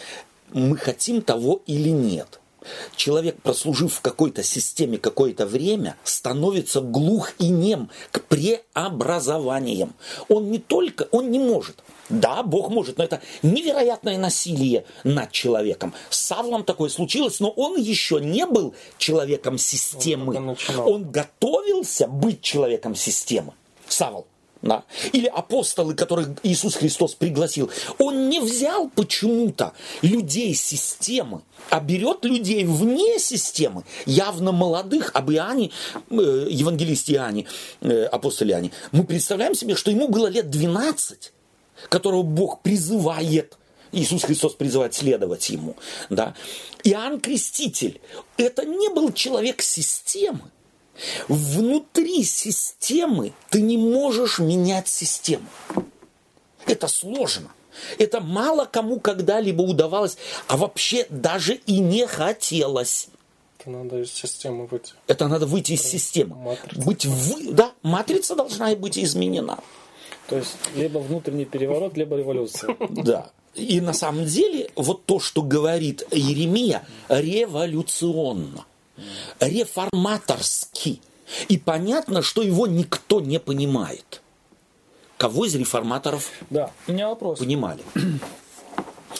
мы 0.53 0.77
хотим 0.77 1.21
того 1.21 1.61
или 1.65 1.89
нет. 1.89 2.39
Человек, 2.95 3.39
прослужив 3.43 3.93
в 3.93 4.01
какой-то 4.01 4.41
системе 4.41 4.97
какое-то 4.97 5.45
время, 5.45 5.97
становится 6.03 6.81
глух 6.81 7.33
и 7.37 7.49
нем 7.49 7.91
к 8.11 8.21
преобразованиям. 8.21 9.93
Он 10.29 10.49
не 10.49 10.57
только, 10.57 11.07
он 11.11 11.29
не 11.29 11.37
может 11.37 11.83
да, 12.09 12.43
Бог 12.43 12.69
может, 12.69 12.97
но 12.97 13.03
это 13.03 13.21
невероятное 13.41 14.17
насилие 14.17 14.85
над 15.03 15.31
человеком. 15.31 15.93
С 16.09 16.19
Савлом 16.19 16.63
такое 16.63 16.89
случилось, 16.89 17.39
но 17.39 17.49
он 17.49 17.77
еще 17.77 18.19
не 18.21 18.45
был 18.45 18.75
человеком 18.97 19.57
системы. 19.57 20.35
Он, 20.35 20.57
он 20.85 21.11
готовился 21.11 22.07
быть 22.07 22.41
человеком 22.41 22.95
системы. 22.95 23.53
Савл. 23.87 24.27
да, 24.61 24.83
или 25.13 25.27
апостолы, 25.27 25.93
которых 25.93 26.29
Иисус 26.43 26.75
Христос 26.75 27.13
пригласил, 27.13 27.69
он 27.99 28.29
не 28.29 28.39
взял 28.39 28.89
почему-то 28.89 29.73
людей 30.01 30.55
системы, 30.55 31.41
а 31.69 31.79
берет 31.79 32.25
людей 32.25 32.65
вне 32.65 33.19
системы, 33.19 33.83
явно 34.05 34.51
молодых, 34.51 35.11
об 35.13 35.31
Иоанне, 35.31 35.71
э, 36.09 36.47
евангелист 36.49 37.11
Иоанне, 37.11 37.45
э, 37.81 38.05
апостол 38.05 38.47
Иоанне, 38.47 38.71
мы 38.91 39.03
представляем 39.03 39.53
себе, 39.53 39.75
что 39.75 39.91
ему 39.91 40.07
было 40.07 40.27
лет 40.27 40.49
12, 40.49 41.31
которого 41.89 42.23
Бог 42.23 42.61
призывает 42.61 43.57
Иисус 43.95 44.23
Христос 44.23 44.55
призывает 44.55 44.93
следовать 44.93 45.49
ему. 45.49 45.75
Да? 46.09 46.35
Иоанн 46.83 47.19
Креститель– 47.19 48.01
это 48.37 48.65
не 48.65 48.89
был 48.89 49.13
человек 49.13 49.61
системы. 49.61 50.51
Внутри 51.27 52.23
системы 52.23 53.33
ты 53.49 53.61
не 53.61 53.77
можешь 53.77 54.39
менять 54.39 54.87
систему. 54.87 55.45
Это 56.65 56.87
сложно. 56.87 57.51
Это 57.97 58.21
мало 58.21 58.65
кому 58.65 58.99
когда-либо 58.99 59.61
удавалось, 59.61 60.17
а 60.47 60.57
вообще 60.57 61.05
даже 61.09 61.55
и 61.55 61.79
не 61.79 62.07
хотелось. 62.07 63.09
Это 63.59 63.69
надо 63.69 64.01
из 64.01 64.11
системы 64.11 64.67
выйти. 64.67 64.93
Это 65.07 65.27
надо 65.27 65.45
выйти 65.45 65.73
из 65.73 65.81
системы. 65.81 66.35
Матрица. 66.35 66.81
Быть 66.81 67.05
вы... 67.05 67.51
Да, 67.51 67.71
матрица 67.81 68.35
должна 68.35 68.73
быть 68.75 68.97
изменена. 68.97 69.59
То 70.27 70.37
есть 70.37 70.57
либо 70.75 70.99
внутренний 70.99 71.45
переворот, 71.45 71.97
либо 71.97 72.17
революция. 72.17 72.75
Да. 72.89 73.31
И 73.53 73.79
на 73.79 73.93
самом 73.93 74.25
деле 74.25 74.69
вот 74.75 75.05
то, 75.05 75.19
что 75.19 75.41
говорит 75.41 76.03
Еремия, 76.11 76.85
революционно 77.07 78.65
реформаторский. 79.39 81.01
И 81.47 81.57
понятно, 81.57 82.21
что 82.21 82.41
его 82.41 82.67
никто 82.67 83.19
не 83.19 83.39
понимает. 83.39 84.21
Кого 85.17 85.45
из 85.45 85.55
реформаторов 85.55 86.29
да, 86.49 86.71
у 86.87 86.91
меня 86.91 87.07
вопрос. 87.07 87.39
понимали? 87.39 87.81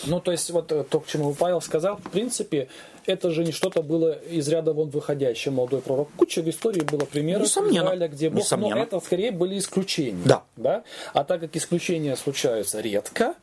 Ну, 0.05 0.19
то 0.19 0.31
есть, 0.31 0.49
вот 0.51 0.67
то, 0.67 0.99
к 0.99 1.07
чему 1.07 1.33
Павел 1.33 1.61
сказал, 1.61 1.97
в 1.97 2.11
принципе, 2.11 2.67
это 3.05 3.31
же 3.31 3.43
не 3.43 3.51
что-то 3.51 3.81
было 3.81 4.13
из 4.13 4.47
ряда 4.47 4.73
вон 4.73 4.89
выходящее, 4.89 5.51
молодой 5.53 5.81
пророк. 5.81 6.09
Куча 6.17 6.41
в 6.41 6.49
истории 6.49 6.81
было 6.81 7.05
примеров 7.05 7.43
Несомненно. 7.43 7.85
Израиля, 7.85 8.07
где 8.07 8.29
Бог, 8.29 8.39
Несомненно. 8.39 8.75
но 8.75 8.83
это 8.83 8.99
скорее 8.99 9.31
были 9.31 9.57
исключения. 9.57 10.23
Да. 10.25 10.43
да. 10.55 10.83
А 11.13 11.23
так 11.23 11.41
как 11.41 11.55
исключения 11.55 12.15
случаются 12.15 12.81
редко, 12.81 13.35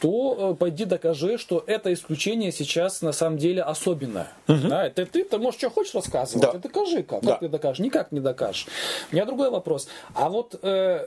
то 0.00 0.52
э, 0.52 0.54
пойди 0.54 0.84
докажи, 0.84 1.38
что 1.38 1.62
это 1.66 1.92
исключение 1.92 2.52
сейчас 2.52 3.02
на 3.02 3.12
самом 3.12 3.38
деле 3.38 3.62
особенное. 3.62 4.28
Угу. 4.48 4.68
Да, 4.68 4.86
это 4.86 5.06
ты, 5.06 5.24
ты 5.24 5.38
можешь 5.38 5.58
что 5.58 5.70
хочешь 5.70 5.94
рассказывать, 5.94 6.42
да. 6.42 6.52
ты 6.52 6.58
докажи 6.58 7.02
как. 7.02 7.22
Да. 7.22 7.32
Как 7.32 7.40
ты 7.40 7.48
докажешь? 7.48 7.78
Никак 7.80 8.12
не 8.12 8.20
докажешь. 8.20 8.66
У 9.10 9.14
меня 9.14 9.24
другой 9.24 9.50
вопрос. 9.50 9.88
А 10.14 10.28
вот 10.28 10.58
э, 10.62 11.06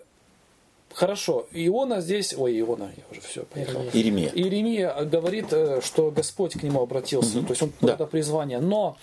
Хорошо, 0.94 1.48
Иона 1.52 2.02
здесь, 2.02 2.34
ой, 2.38 2.60
Иона, 2.60 2.92
я 2.98 3.04
уже 3.12 3.22
все, 3.22 3.44
поехал. 3.44 3.82
Иеремия. 3.94 4.32
Иеремия 4.34 4.94
говорит, 5.06 5.48
э, 5.52 5.82
что 5.84 6.12
Господь 6.12 6.54
к 6.54 6.64
нему 6.64 6.82
обратился, 6.82 7.40
угу. 7.40 7.48
то 7.48 7.52
есть 7.52 7.62
он 7.62 7.72
да. 7.82 7.94
это 7.94 8.06
призвание. 8.06 8.60
Но 8.60 8.98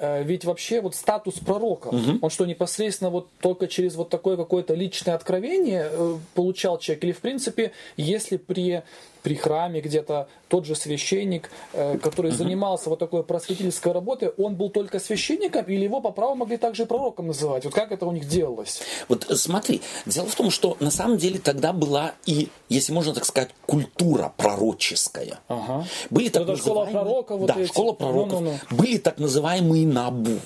Э, 0.00 0.22
ведь 0.22 0.46
вообще 0.46 0.80
вот 0.80 0.94
статус 0.94 1.34
пророка, 1.34 1.88
угу. 1.88 2.18
он 2.22 2.30
что, 2.30 2.46
непосредственно 2.46 3.10
вот 3.10 3.28
только 3.40 3.68
через 3.68 3.96
вот 3.96 4.08
такое 4.08 4.38
какое-то 4.38 4.72
личное 4.72 5.14
откровение 5.14 5.88
э, 5.90 6.16
получал 6.34 6.78
человек? 6.78 7.04
Или, 7.04 7.12
в 7.12 7.20
принципе, 7.20 7.72
если 7.98 8.38
при, 8.38 8.82
при 9.22 9.34
храме 9.34 9.80
где-то 9.80 10.28
тот 10.48 10.66
же 10.66 10.74
священник, 10.74 11.50
э, 11.72 11.98
который 11.98 12.30
занимался 12.30 12.90
вот 12.90 12.98
такой 12.98 13.22
просветительской 13.22 13.92
работой, 13.92 14.30
он 14.36 14.54
был 14.56 14.70
только 14.70 14.98
священником 14.98 15.64
или 15.66 15.84
его 15.84 16.00
по 16.00 16.10
праву 16.10 16.34
могли 16.34 16.56
также 16.56 16.86
пророком 16.86 17.28
называть? 17.28 17.64
Вот 17.64 17.74
как 17.74 17.92
это 17.92 18.06
у 18.06 18.12
них 18.12 18.26
делалось? 18.26 18.82
Вот 19.08 19.26
смотри, 19.34 19.82
дело 20.06 20.26
в 20.26 20.34
том, 20.34 20.50
что 20.50 20.76
на 20.80 20.90
самом 20.90 21.18
деле 21.18 21.38
тогда 21.38 21.72
была 21.72 22.14
и, 22.26 22.48
если 22.68 22.92
можно 22.92 23.14
так 23.14 23.24
сказать, 23.24 23.50
культура 23.66 24.32
пророческая. 24.36 25.38
Ага. 25.48 25.86
Были 26.10 26.28
так 26.28 26.42
это 26.42 26.52
называемые... 26.52 26.90
школа 26.90 27.04
пророка, 27.04 27.36
вот 27.36 27.46
да, 27.46 27.54
эти. 27.58 27.68
школа 27.68 27.92
пророков. 27.92 28.40
Ну, 28.40 28.50
ну, 28.50 28.58
ну. 28.70 28.76
Были 28.76 28.98
так 28.98 29.18
называемые 29.18 29.86
набу. 29.86 30.38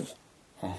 Ага. 0.60 0.74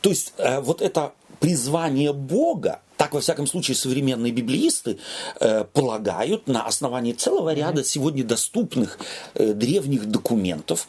То 0.00 0.10
есть 0.10 0.32
э, 0.38 0.60
вот 0.60 0.82
это 0.82 1.12
призвание 1.40 2.12
Бога 2.12 2.80
так, 2.96 3.14
во 3.14 3.20
всяком 3.20 3.46
случае, 3.46 3.76
современные 3.76 4.32
библеисты 4.32 4.98
э, 5.40 5.64
полагают 5.64 6.48
на 6.48 6.66
основании 6.66 7.12
целого 7.12 7.52
ряда 7.54 7.84
сегодня 7.84 8.24
доступных 8.24 8.98
э, 9.34 9.52
древних 9.52 10.06
документов, 10.06 10.88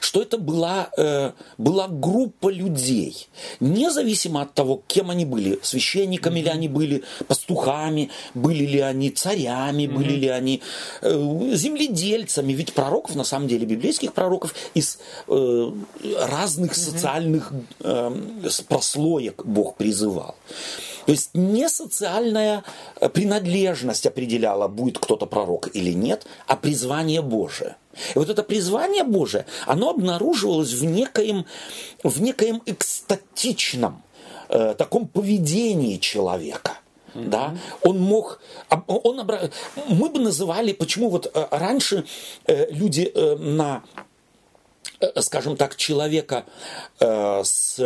что 0.00 0.22
это 0.22 0.38
была, 0.38 0.90
э, 0.96 1.32
была 1.58 1.88
группа 1.88 2.48
людей, 2.48 3.28
независимо 3.60 4.42
от 4.42 4.54
того, 4.54 4.82
кем 4.86 5.10
они 5.10 5.24
были, 5.24 5.58
священниками 5.62 6.40
ли 6.40 6.48
они 6.48 6.68
были, 6.68 7.04
пастухами, 7.26 8.10
были 8.34 8.64
ли 8.66 8.80
они 8.80 9.10
царями, 9.10 9.86
были 9.86 10.12
ли 10.12 10.28
они 10.28 10.62
э, 11.02 11.50
земледельцами. 11.54 12.52
Ведь 12.52 12.74
пророков, 12.74 13.14
на 13.14 13.24
самом 13.24 13.48
деле, 13.48 13.66
библейских 13.66 14.12
пророков 14.12 14.54
из 14.74 14.98
э, 15.28 15.72
разных 16.20 16.74
социальных 16.74 17.52
э, 17.80 18.10
прослоек 18.68 19.44
Бог 19.44 19.76
призывал. 19.76 20.34
То 21.06 21.12
есть 21.12 21.30
не 21.34 21.68
социальная 21.68 22.64
э, 23.00 23.08
принадлежность 23.08 24.06
определяла, 24.06 24.68
будет 24.68 24.98
кто-то 24.98 25.26
пророк 25.26 25.68
или 25.74 25.92
нет, 25.92 26.26
а 26.46 26.56
призвание 26.56 27.22
Божие. 27.22 27.76
И 28.14 28.18
вот 28.18 28.28
это 28.28 28.42
призвание 28.42 29.04
Божие, 29.04 29.46
оно 29.66 29.90
обнаруживалось 29.90 30.72
в 30.72 30.84
некоем, 30.84 31.46
в 32.02 32.20
некоем 32.20 32.60
экстатичном 32.66 34.02
э, 34.48 34.74
таком 34.76 35.06
поведении 35.06 35.96
человека. 35.96 36.78
Да, 37.14 37.56
он 37.80 37.98
мог, 37.98 38.42
он, 38.86 39.26
мы 39.88 40.10
бы 40.10 40.20
называли, 40.20 40.72
почему 40.72 41.08
вот 41.08 41.30
э, 41.32 41.46
раньше 41.50 42.04
э, 42.44 42.70
люди 42.70 43.10
на, 43.38 43.82
скажем 45.20 45.56
так, 45.56 45.76
человека 45.76 46.44
с 47.00 47.80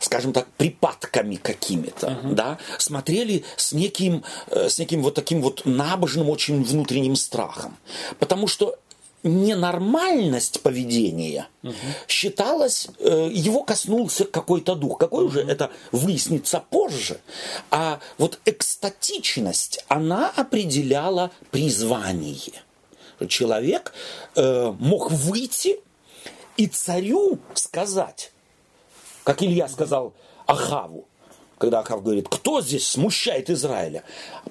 скажем 0.00 0.32
так, 0.32 0.46
припадками 0.56 1.36
какими-то, 1.36 2.06
uh-huh. 2.08 2.34
да, 2.34 2.58
смотрели 2.78 3.44
с 3.56 3.72
неким, 3.72 4.24
э, 4.48 4.68
с 4.68 4.78
неким 4.78 5.02
вот 5.02 5.14
таким 5.14 5.42
вот 5.42 5.62
набожным, 5.64 6.28
очень 6.30 6.62
внутренним 6.62 7.16
страхом. 7.16 7.76
Потому 8.18 8.46
что 8.46 8.78
ненормальность 9.22 10.60
поведения 10.62 11.48
угу. 11.62 11.74
считалась, 12.06 12.88
э, 12.98 13.28
его 13.32 13.62
коснулся 13.62 14.24
какой-то 14.24 14.74
дух. 14.74 14.98
Какой 14.98 15.24
угу. 15.24 15.30
уже 15.30 15.40
это 15.40 15.70
выяснится 15.92 16.62
позже. 16.70 17.20
А 17.70 18.00
вот 18.16 18.38
экстатичность, 18.44 19.84
она 19.88 20.30
определяла 20.30 21.30
призвание. 21.50 22.62
Человек 23.28 23.92
э, 24.36 24.72
мог 24.78 25.10
выйти 25.10 25.80
и 26.56 26.68
царю 26.68 27.38
сказать, 27.54 28.32
как 29.28 29.42
Илья 29.42 29.68
сказал 29.68 30.14
Ахаву, 30.46 31.06
когда 31.58 31.80
Ахав 31.80 32.02
говорит, 32.02 32.28
кто 32.30 32.62
здесь 32.62 32.88
смущает 32.88 33.50
Израиля? 33.50 34.02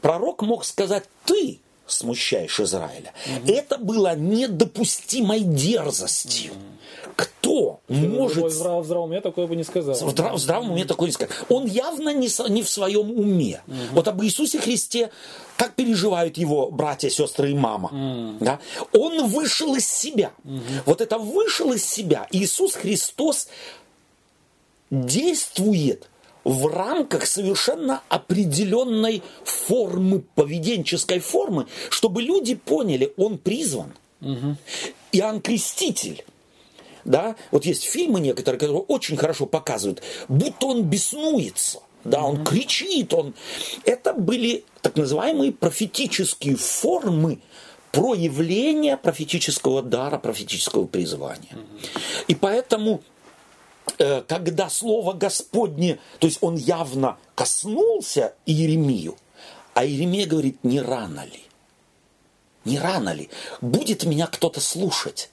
Пророк 0.01 0.43
мог 0.43 0.63
сказать, 0.65 1.05
ты 1.25 1.61
смущаешь 1.87 2.59
Израиля. 2.59 3.11
Угу. 3.25 3.51
Это 3.51 3.79
было 3.79 4.15
недопустимой 4.15 5.39
дерзостью. 5.39 6.51
Угу. 6.51 7.13
Кто 7.15 7.79
Что, 7.89 7.95
может... 7.95 8.43
В 8.43 8.49
здравом, 8.51 8.83
здравом 8.83 9.09
уме 9.09 9.21
такое 9.21 9.47
бы 9.47 9.55
не 9.55 9.63
сказал. 9.63 9.95
В, 9.95 10.11
здрав, 10.11 10.35
в 10.35 10.37
здравом 10.37 10.69
уме 10.73 10.85
такое 10.85 11.07
не 11.07 11.13
сказал. 11.13 11.35
Он 11.49 11.65
явно 11.65 12.13
не, 12.13 12.29
не 12.51 12.61
в 12.61 12.69
своем 12.69 13.09
уме. 13.09 13.63
Угу. 13.65 13.75
Вот 13.93 14.07
об 14.07 14.23
Иисусе 14.23 14.59
Христе, 14.59 15.09
как 15.55 15.73
переживают 15.73 16.37
его 16.37 16.69
братья, 16.69 17.09
сестры 17.09 17.49
и 17.49 17.55
мама. 17.55 17.89
Угу. 17.89 18.45
Да? 18.45 18.59
Он 18.93 19.25
вышел 19.25 19.73
из 19.73 19.87
себя. 19.87 20.33
Угу. 20.43 20.61
Вот 20.85 21.01
это 21.01 21.17
вышел 21.17 21.73
из 21.73 21.83
себя. 21.83 22.27
Иисус 22.29 22.75
Христос 22.75 23.47
действует 24.89 26.09
в 26.43 26.67
рамках 26.67 27.25
совершенно 27.25 28.01
определенной 28.07 29.21
формы, 29.43 30.23
поведенческой 30.35 31.19
формы, 31.19 31.67
чтобы 31.89 32.21
люди 32.21 32.55
поняли, 32.55 33.13
он 33.17 33.37
призван. 33.37 33.93
Угу. 34.21 34.55
Иоанн 35.11 35.41
Креститель. 35.41 36.23
Да, 37.03 37.35
вот 37.51 37.65
есть 37.65 37.83
фильмы 37.83 38.19
некоторые, 38.19 38.59
которые 38.59 38.81
очень 38.81 39.17
хорошо 39.17 39.45
показывают, 39.45 40.01
будто 40.27 40.67
он 40.67 40.83
беснуется. 40.83 41.79
Да, 42.03 42.23
он 42.23 42.45
кричит, 42.45 43.13
он... 43.13 43.33
Это 43.83 44.13
были 44.13 44.63
так 44.81 44.95
называемые 44.95 45.51
профетические 45.51 46.55
формы 46.55 47.39
проявления 47.91 48.95
профетического 48.95 49.81
дара, 49.81 50.17
профетического 50.17 50.85
призвания. 50.85 51.57
И 52.27 52.35
поэтому 52.35 53.01
когда 54.27 54.69
слово 54.69 55.13
Господне, 55.13 55.99
то 56.19 56.27
есть 56.27 56.39
он 56.41 56.55
явно 56.55 57.17
коснулся 57.35 58.33
Иеремию, 58.45 59.15
а 59.73 59.85
Иеремия 59.85 60.25
говорит, 60.25 60.63
не 60.63 60.81
рано 60.81 61.23
ли? 61.25 61.43
Не 62.65 62.79
рано 62.79 63.13
ли? 63.13 63.29
Будет 63.61 64.03
меня 64.03 64.27
кто-то 64.27 64.59
слушать? 64.59 65.29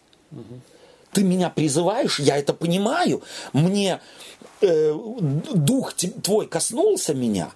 Ты 1.12 1.22
меня 1.22 1.48
призываешь, 1.48 2.18
я 2.20 2.36
это 2.36 2.52
понимаю. 2.52 3.22
Мне 3.52 4.00
э, 4.60 4.94
дух 4.94 5.94
твой 5.94 6.46
коснулся 6.46 7.14
меня, 7.14 7.52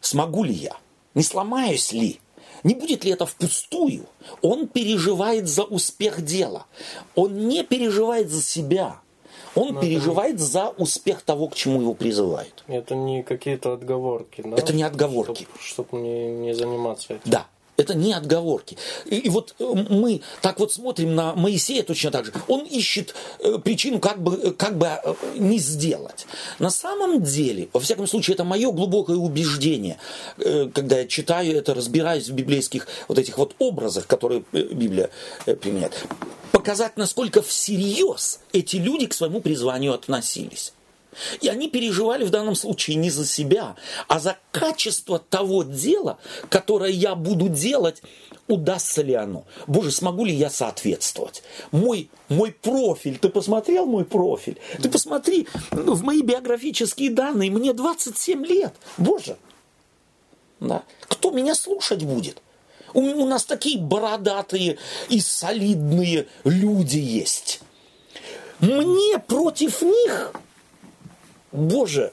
смогу 0.00 0.42
ли 0.42 0.54
я? 0.54 0.76
Не 1.14 1.22
сломаюсь 1.22 1.92
ли? 1.92 2.20
Не 2.64 2.74
будет 2.74 3.04
ли 3.04 3.12
это 3.12 3.26
впустую? 3.26 4.06
Он 4.40 4.66
переживает 4.66 5.48
за 5.48 5.64
успех 5.64 6.24
дела. 6.24 6.66
Он 7.14 7.46
не 7.46 7.62
переживает 7.62 8.30
за 8.30 8.42
себя. 8.42 9.00
Он 9.54 9.74
Но 9.74 9.80
переживает 9.80 10.36
это... 10.36 10.44
за 10.44 10.68
успех 10.70 11.22
того, 11.22 11.48
к 11.48 11.54
чему 11.54 11.80
его 11.80 11.94
призывают. 11.94 12.64
Это 12.66 12.94
не 12.94 13.22
какие-то 13.22 13.72
отговорки, 13.72 14.42
да? 14.44 14.56
Это 14.56 14.72
не 14.72 14.82
отговорки. 14.82 15.46
Чтобы 15.60 15.90
чтоб 15.90 15.92
не, 15.92 16.28
не 16.28 16.54
заниматься 16.54 17.14
этим. 17.14 17.30
Да. 17.30 17.46
Это 17.76 17.94
не 17.94 18.12
отговорки. 18.12 18.76
И, 19.06 19.16
и 19.16 19.28
вот 19.28 19.54
э, 19.58 19.64
мы 19.90 20.22
так 20.42 20.60
вот 20.60 20.72
смотрим 20.72 21.14
на 21.14 21.34
Моисея 21.34 21.82
точно 21.82 22.10
так 22.10 22.26
же. 22.26 22.32
Он 22.46 22.60
ищет 22.60 23.14
э, 23.40 23.58
причину, 23.58 23.98
как 23.98 24.22
бы, 24.22 24.36
э, 24.36 24.50
как 24.52 24.78
бы 24.78 24.86
э, 24.86 25.14
не 25.36 25.58
сделать. 25.58 26.26
На 26.58 26.70
самом 26.70 27.22
деле, 27.22 27.68
во 27.72 27.80
всяком 27.80 28.06
случае, 28.06 28.34
это 28.34 28.44
мое 28.44 28.70
глубокое 28.70 29.16
убеждение, 29.16 29.98
э, 30.38 30.68
когда 30.72 31.00
я 31.00 31.06
читаю 31.06 31.56
это, 31.56 31.74
разбираюсь 31.74 32.28
в 32.28 32.34
библейских 32.34 32.86
вот 33.08 33.18
этих 33.18 33.38
вот 33.38 33.54
образах, 33.58 34.06
которые 34.06 34.44
э, 34.52 34.62
Библия 34.72 35.10
э, 35.46 35.56
применяет. 35.56 35.92
Показать, 36.52 36.96
насколько 36.96 37.42
всерьез 37.42 38.38
эти 38.52 38.76
люди 38.76 39.06
к 39.06 39.14
своему 39.14 39.40
призванию 39.40 39.92
относились. 39.94 40.72
И 41.40 41.48
они 41.48 41.68
переживали 41.68 42.24
в 42.24 42.30
данном 42.30 42.54
случае 42.54 42.96
не 42.96 43.10
за 43.10 43.26
себя, 43.26 43.76
а 44.08 44.18
за 44.20 44.36
качество 44.52 45.18
того 45.18 45.62
дела, 45.62 46.18
которое 46.48 46.90
я 46.90 47.14
буду 47.14 47.48
делать, 47.48 48.02
удастся 48.48 49.02
ли 49.02 49.14
оно. 49.14 49.44
Боже, 49.66 49.90
смогу 49.90 50.24
ли 50.24 50.34
я 50.34 50.50
соответствовать? 50.50 51.42
Мой, 51.72 52.10
мой 52.28 52.52
профиль, 52.52 53.18
ты 53.18 53.28
посмотрел 53.28 53.86
мой 53.86 54.04
профиль? 54.04 54.58
Ты 54.82 54.88
посмотри 54.88 55.48
в 55.70 56.02
мои 56.02 56.22
биографические 56.22 57.10
данные, 57.10 57.50
мне 57.50 57.72
27 57.72 58.44
лет. 58.46 58.74
Боже, 58.98 59.36
да. 60.60 60.82
кто 61.08 61.30
меня 61.30 61.54
слушать 61.54 62.02
будет? 62.02 62.42
У, 62.92 63.00
у 63.00 63.26
нас 63.26 63.44
такие 63.44 63.78
бородатые 63.78 64.78
и 65.08 65.20
солидные 65.20 66.26
люди 66.44 66.98
есть. 66.98 67.60
Мне 68.60 69.18
против 69.18 69.82
них 69.82 70.32
Боже, 71.54 72.12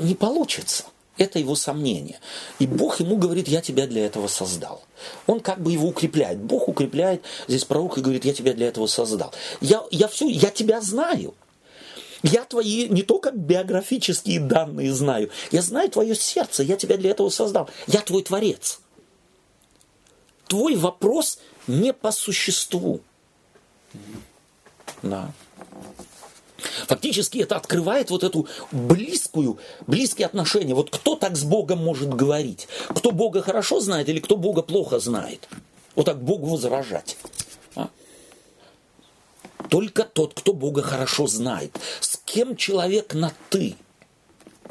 не 0.00 0.16
получится. 0.16 0.84
Это 1.16 1.38
его 1.38 1.54
сомнение. 1.54 2.18
И 2.58 2.66
Бог 2.66 2.98
ему 2.98 3.16
говорит, 3.16 3.46
я 3.46 3.60
тебя 3.60 3.86
для 3.86 4.04
этого 4.06 4.26
создал. 4.26 4.82
Он 5.26 5.38
как 5.38 5.60
бы 5.60 5.70
его 5.70 5.86
укрепляет. 5.86 6.38
Бог 6.40 6.66
укрепляет 6.66 7.22
здесь 7.46 7.64
пророк 7.64 7.98
и 7.98 8.00
говорит, 8.00 8.24
я 8.24 8.32
тебя 8.32 8.52
для 8.52 8.66
этого 8.66 8.86
создал. 8.88 9.32
Я, 9.60 9.84
я 9.92 10.08
все, 10.08 10.28
я 10.28 10.50
тебя 10.50 10.80
знаю. 10.80 11.34
Я 12.22 12.44
твои 12.44 12.88
не 12.88 13.02
только 13.02 13.30
биографические 13.30 14.40
данные 14.40 14.92
знаю, 14.92 15.30
я 15.52 15.62
знаю 15.62 15.88
твое 15.88 16.14
сердце, 16.14 16.62
я 16.64 16.76
тебя 16.76 16.96
для 16.96 17.10
этого 17.10 17.30
создал. 17.30 17.70
Я 17.86 18.00
твой 18.00 18.22
творец. 18.22 18.80
Твой 20.48 20.74
вопрос 20.74 21.38
не 21.68 21.92
по 21.92 22.10
существу. 22.10 23.00
Да. 25.02 25.32
Фактически 26.86 27.38
это 27.38 27.56
открывает 27.56 28.10
вот 28.10 28.24
эту 28.24 28.46
близкую, 28.72 29.58
близкие 29.86 30.26
отношения. 30.26 30.74
Вот 30.74 30.90
кто 30.90 31.16
так 31.16 31.36
с 31.36 31.44
Богом 31.44 31.78
может 31.78 32.12
говорить? 32.14 32.68
Кто 32.88 33.10
Бога 33.10 33.42
хорошо 33.42 33.80
знает 33.80 34.08
или 34.08 34.20
кто 34.20 34.36
Бога 34.36 34.62
плохо 34.62 34.98
знает? 34.98 35.48
Вот 35.94 36.06
так 36.06 36.22
Богу 36.22 36.46
возражать. 36.46 37.16
А? 37.74 37.88
Только 39.68 40.04
тот, 40.04 40.34
кто 40.34 40.52
Бога 40.52 40.82
хорошо 40.82 41.26
знает. 41.26 41.78
С 42.00 42.16
кем 42.24 42.56
человек 42.56 43.14
на 43.14 43.32
«ты»? 43.50 43.76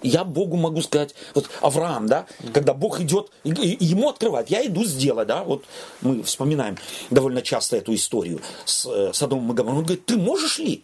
Я 0.02 0.24
Богу 0.24 0.56
могу 0.56 0.82
сказать, 0.82 1.14
вот 1.34 1.50
Авраам, 1.62 2.08
да, 2.08 2.26
когда 2.54 2.74
Бог 2.74 3.02
идет, 3.02 3.32
ему 3.44 4.10
открывать, 4.10 4.50
я 4.50 4.66
иду 4.66 4.86
сделать, 4.86 5.28
да, 5.28 5.44
вот 5.44 5.66
мы 6.02 6.24
вспоминаем 6.24 6.78
довольно 7.10 7.42
часто 7.42 7.78
эту 7.78 7.94
историю 7.94 8.40
с 8.66 8.86
э, 8.86 9.12
Содомом 9.14 9.52
и 9.52 9.56
Гомором, 9.56 9.80
он 9.80 9.84
говорит, 9.84 10.06
ты 10.06 10.18
можешь 10.18 10.60
ли? 10.60 10.84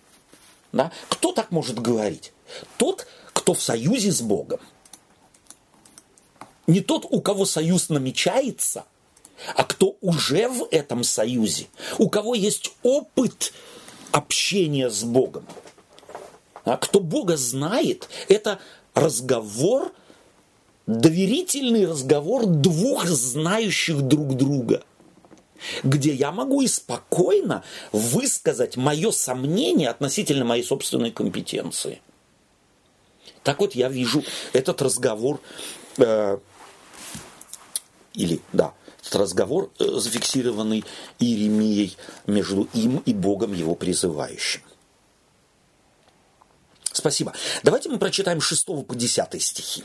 Да? 0.76 0.92
Кто 1.08 1.32
так 1.32 1.52
может 1.52 1.80
говорить? 1.80 2.34
Тот, 2.78 3.08
кто 3.32 3.54
в 3.54 3.62
союзе 3.62 4.12
с 4.12 4.22
Богом. 4.22 4.60
Не 6.68 6.82
тот, 6.82 7.06
у 7.10 7.22
кого 7.22 7.46
союз 7.46 7.88
намечается, 7.88 8.84
а 9.56 9.64
кто 9.64 9.96
уже 10.02 10.50
в 10.50 10.68
этом 10.72 11.06
союзе, 11.06 11.68
у 11.98 12.10
кого 12.10 12.36
есть 12.36 12.74
опыт 12.84 13.54
общения 14.12 14.90
с 14.90 15.04
Богом. 15.06 15.46
А 16.66 16.76
кто 16.76 17.00
Бога 17.00 17.38
знает, 17.38 18.10
это 18.28 18.60
разговор, 18.94 19.94
доверительный 20.88 21.88
разговор 21.88 22.46
двух 22.46 23.06
знающих 23.06 24.02
друг 24.02 24.36
друга– 24.36 24.84
где 25.84 26.14
я 26.14 26.32
могу 26.32 26.62
и 26.62 26.68
спокойно 26.68 27.64
высказать 27.92 28.78
мое 28.78 29.12
сомнение 29.12 29.90
относительно 29.90 30.46
моей 30.46 30.64
собственной 30.64 31.12
компетенции. 31.12 32.02
Так 33.44 33.60
вот 33.60 33.76
я 33.76 33.90
вижу 33.90 34.24
этот 34.54 34.82
разговор, 34.82 35.40
э, 35.98 36.38
или, 38.14 38.42
да, 38.54 38.74
этот 39.02 39.16
разговор, 39.16 39.72
э, 39.80 39.86
зафиксированный 39.86 40.84
Иеремией 41.20 41.96
между 42.26 42.68
им 42.74 42.98
и 43.06 43.14
Богом 43.14 43.54
его 43.54 43.76
призывающим. 43.76 44.62
Спасибо. 46.92 47.34
Давайте 47.62 47.90
мы 47.90 48.00
прочитаем 48.00 48.42
6 48.42 48.84
по 48.84 48.96
10 48.96 49.42
стихи. 49.42 49.84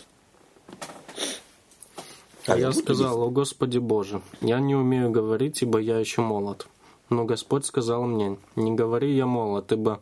А 2.51 2.59
я 2.59 2.73
сказал, 2.73 3.23
о 3.23 3.31
Господи 3.31 3.79
Боже, 3.79 4.23
я 4.41 4.59
не 4.59 4.75
умею 4.75 5.11
говорить, 5.11 5.63
ибо 5.63 5.79
я 5.79 5.99
еще 6.01 6.21
молод. 6.21 6.67
Но 7.09 7.25
Господь 7.25 7.65
сказал 7.65 8.05
мне, 8.05 8.39
не 8.57 8.73
говори 8.73 9.15
я 9.15 9.27
молод, 9.27 9.71
ибо 9.71 10.01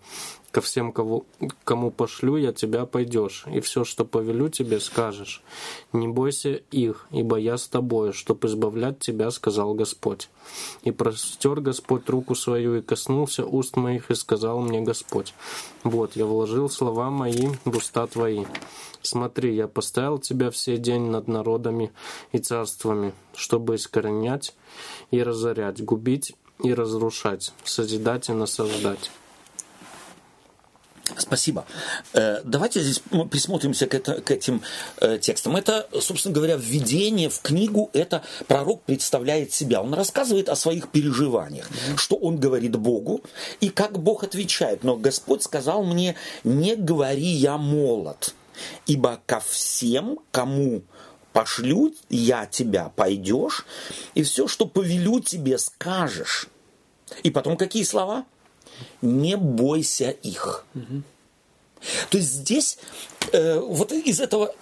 ко 0.51 0.61
всем, 0.61 0.93
кого, 0.93 1.27
кому 1.65 1.91
пошлю, 1.91 2.37
я 2.37 2.53
тебя 2.53 2.87
пойдешь, 2.87 3.45
и 3.53 3.61
все, 3.61 3.85
что 3.85 4.05
повелю 4.05 4.49
тебе, 4.49 4.81
скажешь. 4.81 5.43
Не 5.93 6.09
бойся 6.09 6.61
их, 6.71 7.07
ибо 7.11 7.37
я 7.37 7.59
с 7.59 7.69
тобою, 7.69 8.13
чтоб 8.13 8.45
избавлять 8.45 8.99
тебя, 8.99 9.31
сказал 9.31 9.75
Господь. 9.75 10.31
И 10.83 10.91
простер 10.91 11.61
Господь 11.61 12.09
руку 12.09 12.35
свою 12.35 12.77
и 12.77 12.83
коснулся 12.83 13.45
уст 13.45 13.77
моих, 13.77 14.11
и 14.11 14.15
сказал 14.15 14.61
мне 14.61 14.81
Господь, 14.81 15.35
вот, 15.85 16.17
я 16.17 16.25
вложил 16.25 16.71
слова 16.71 17.11
мои 17.11 17.49
в 17.65 17.77
уста 17.77 18.07
твои. 18.07 18.45
Смотри, 19.03 19.55
я 19.55 19.69
поставил 19.69 20.19
тебя 20.19 20.51
все 20.51 20.77
день 20.77 21.03
над 21.03 21.29
народами 21.29 21.93
и 22.33 22.39
царствами, 22.39 23.13
чтобы 23.35 23.77
искоренять 23.77 24.55
и 25.11 25.23
разорять, 25.23 25.85
губить 25.85 26.35
и 26.63 26.75
разрушать, 26.75 27.53
созидать 27.65 28.29
и 28.29 28.33
насаждать. 28.33 29.11
Спасибо. 31.17 31.65
Э, 32.13 32.41
давайте 32.45 32.81
здесь 32.81 33.03
присмотримся 33.31 33.87
к, 33.87 33.95
это, 33.95 34.21
к 34.21 34.31
этим 34.31 34.63
э, 35.01 35.19
текстам. 35.19 35.57
Это, 35.57 35.89
собственно 36.01 36.35
говоря, 36.35 36.57
введение 36.57 37.29
в 37.29 37.41
книгу, 37.41 37.91
это 37.93 38.23
пророк 38.47 38.83
представляет 38.83 39.53
себя. 39.53 39.83
Он 39.83 39.95
рассказывает 39.95 40.49
о 40.49 40.57
своих 40.57 40.89
переживаниях, 40.89 41.69
что 41.97 42.17
он 42.17 42.39
говорит 42.39 42.77
Богу 42.77 43.23
и 43.61 43.69
как 43.71 43.99
Бог 43.99 44.25
отвечает. 44.25 44.85
Но 44.85 44.97
Господь 44.97 45.43
сказал 45.43 45.85
мне, 45.85 46.17
не 46.45 46.77
говори, 46.77 47.27
я 47.27 47.57
молод, 47.57 48.35
ибо 48.87 49.21
ко 49.27 49.41
всем, 49.41 50.19
кому 50.31 50.83
пошлю 51.33 51.95
я 52.09 52.47
тебя, 52.47 52.91
пойдешь, 52.97 53.65
и 54.15 54.23
все, 54.23 54.49
что 54.49 54.67
повелю 54.67 55.21
тебе, 55.21 55.59
скажешь. 55.59 56.49
И 57.23 57.31
потом 57.31 57.57
какие 57.57 57.85
слова? 57.85 58.27
Не 59.03 59.37
бойся 59.37 60.11
их. 60.11 60.65
Угу. 60.75 61.03
То 62.11 62.19
есть 62.19 62.31
здесь 62.31 62.79
э, 63.33 63.59
вот 63.59 63.93
из 63.93 64.21
этого 64.21 64.55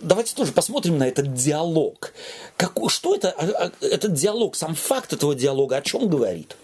давайте 0.00 0.34
тоже 0.34 0.52
посмотрим 0.52 0.98
на 0.98 1.08
этот 1.08 1.34
диалог. 1.34 2.12
Как, 2.56 2.72
что 2.88 3.14
это, 3.14 3.30
а, 3.30 3.44
а, 3.66 3.72
этот 3.84 4.14
диалог, 4.14 4.56
сам 4.56 4.74
факт 4.74 5.12
этого 5.12 5.34
диалога 5.34 5.76
о 5.76 5.82
чем 5.82 6.08
говорит? 6.08 6.56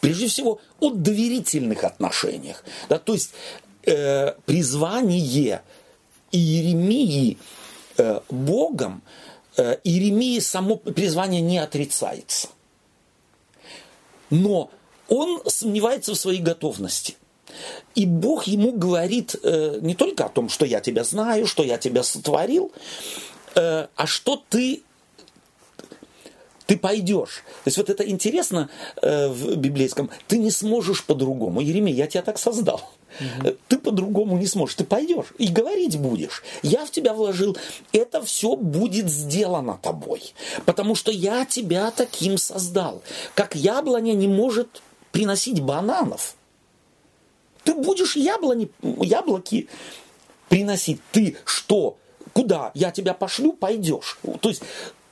Прежде 0.00 0.26
всего, 0.26 0.60
о 0.80 0.90
доверительных 0.90 1.84
отношениях. 1.84 2.64
Да, 2.88 2.98
то 2.98 3.12
есть 3.12 3.30
э, 3.84 4.32
призвание 4.46 5.62
Иеремии 6.32 7.38
э, 7.98 8.20
Богом, 8.28 9.02
э, 9.56 9.76
Иеремии 9.84 10.40
само 10.40 10.76
призвание 10.76 11.40
не 11.40 11.58
отрицается. 11.58 12.48
Но 14.32 14.70
он 15.08 15.42
сомневается 15.46 16.14
в 16.14 16.18
своей 16.18 16.40
готовности. 16.40 17.16
И 17.94 18.06
Бог 18.06 18.44
ему 18.44 18.72
говорит 18.72 19.36
э, 19.42 19.78
не 19.82 19.94
только 19.94 20.24
о 20.24 20.30
том, 20.30 20.48
что 20.48 20.64
я 20.64 20.80
тебя 20.80 21.04
знаю, 21.04 21.46
что 21.46 21.62
я 21.62 21.76
тебя 21.76 22.02
сотворил, 22.02 22.72
э, 23.54 23.88
а 23.94 24.06
что 24.06 24.42
ты, 24.48 24.82
ты 26.72 26.78
пойдешь. 26.78 27.44
То 27.64 27.68
есть 27.68 27.76
вот 27.76 27.90
это 27.90 28.08
интересно 28.08 28.70
э, 29.02 29.28
в 29.28 29.56
библейском. 29.56 30.08
Ты 30.26 30.38
не 30.38 30.50
сможешь 30.50 31.04
по-другому. 31.04 31.60
Еремей, 31.60 31.92
я 31.92 32.06
тебя 32.06 32.22
так 32.22 32.38
создал. 32.38 32.80
Угу. 33.20 33.56
Ты 33.68 33.78
по-другому 33.78 34.38
не 34.38 34.46
сможешь. 34.46 34.76
Ты 34.76 34.84
пойдешь 34.84 35.34
и 35.36 35.48
говорить 35.48 35.98
будешь. 35.98 36.42
Я 36.62 36.86
в 36.86 36.90
тебя 36.90 37.12
вложил. 37.12 37.58
Это 37.92 38.22
все 38.22 38.56
будет 38.56 39.10
сделано 39.10 39.78
тобой. 39.82 40.32
Потому 40.64 40.94
что 40.94 41.12
я 41.12 41.44
тебя 41.44 41.90
таким 41.90 42.38
создал. 42.38 43.02
Как 43.34 43.54
яблоня 43.54 44.14
не 44.14 44.28
может 44.28 44.80
приносить 45.10 45.60
бананов. 45.60 46.36
Ты 47.64 47.74
будешь 47.74 48.16
яблони, 48.16 48.70
яблоки 48.80 49.68
приносить. 50.48 51.02
Ты 51.12 51.36
что? 51.44 51.98
Куда? 52.32 52.70
Я 52.72 52.92
тебя 52.92 53.12
пошлю, 53.12 53.52
пойдешь. 53.52 54.18
То 54.40 54.48
есть 54.48 54.62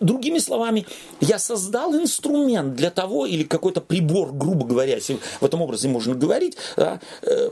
Другими 0.00 0.38
словами, 0.38 0.86
я 1.20 1.38
создал 1.38 1.94
инструмент 1.94 2.74
для 2.74 2.90
того, 2.90 3.26
или 3.26 3.44
какой-то 3.44 3.82
прибор, 3.82 4.32
грубо 4.32 4.66
говоря, 4.66 4.94
если 4.94 5.18
в 5.40 5.44
этом 5.44 5.60
образе 5.60 5.88
можно 5.88 6.14
говорить, 6.14 6.56
да, 6.76 7.00
э, 7.22 7.50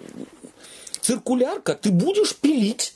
циркулярка, 1.03 1.75
ты 1.75 1.91
будешь 1.91 2.35
пилить 2.35 2.95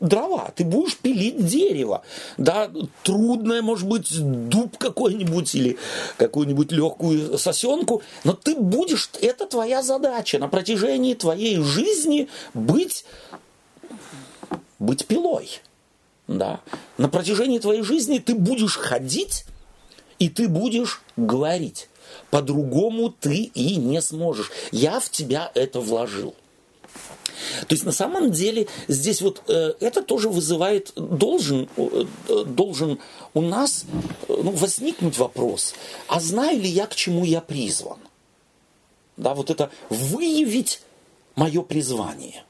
дрова, 0.00 0.52
ты 0.54 0.64
будешь 0.64 0.96
пилить 0.98 1.46
дерево. 1.46 2.02
Да, 2.36 2.70
трудное, 3.02 3.62
может 3.62 3.88
быть, 3.88 4.08
дуб 4.48 4.76
какой-нибудь 4.76 5.54
или 5.54 5.78
какую-нибудь 6.18 6.72
легкую 6.72 7.38
сосенку, 7.38 8.02
но 8.24 8.34
ты 8.34 8.56
будешь, 8.56 9.10
это 9.20 9.46
твоя 9.46 9.82
задача 9.82 10.38
на 10.38 10.48
протяжении 10.48 11.14
твоей 11.14 11.60
жизни 11.62 12.28
быть, 12.52 13.04
быть 14.78 15.06
пилой. 15.06 15.48
Да. 16.28 16.60
На 16.98 17.08
протяжении 17.08 17.58
твоей 17.58 17.82
жизни 17.82 18.18
ты 18.18 18.34
будешь 18.34 18.76
ходить, 18.76 19.44
и 20.18 20.28
ты 20.28 20.48
будешь 20.48 21.02
говорить. 21.16 21.88
По-другому 22.30 23.10
ты 23.10 23.50
и 23.54 23.76
не 23.76 24.00
сможешь. 24.00 24.50
Я 24.72 25.00
в 25.00 25.10
тебя 25.10 25.50
это 25.54 25.80
вложил. 25.80 26.34
То 27.68 27.74
есть 27.74 27.84
на 27.84 27.92
самом 27.92 28.30
деле 28.30 28.66
здесь 28.88 29.20
вот 29.20 29.42
э, 29.48 29.74
это 29.80 30.02
тоже 30.02 30.28
вызывает, 30.28 30.92
должен, 30.96 31.68
э, 31.76 32.04
должен 32.46 32.98
у 33.34 33.40
нас 33.42 33.84
э, 34.28 34.40
ну, 34.42 34.50
возникнуть 34.52 35.18
вопрос, 35.18 35.74
а 36.08 36.18
знаю 36.20 36.60
ли 36.60 36.68
я, 36.68 36.86
к 36.86 36.94
чему 36.94 37.24
я 37.24 37.40
призван? 37.40 37.98
Да, 39.16 39.34
вот 39.34 39.50
это 39.50 39.70
выявить 39.90 40.80
мое 41.34 41.62
призвание. 41.62 42.45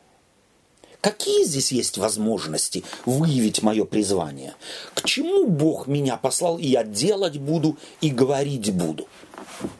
Какие 1.06 1.44
здесь 1.44 1.70
есть 1.70 1.98
возможности 1.98 2.82
выявить 3.04 3.62
мое 3.62 3.84
призвание? 3.84 4.54
К 4.92 5.04
чему 5.04 5.46
Бог 5.46 5.86
меня 5.86 6.16
послал, 6.16 6.58
и 6.58 6.66
я 6.66 6.82
делать 6.82 7.38
буду, 7.38 7.76
и 8.00 8.10
говорить 8.10 8.74
буду? 8.74 9.06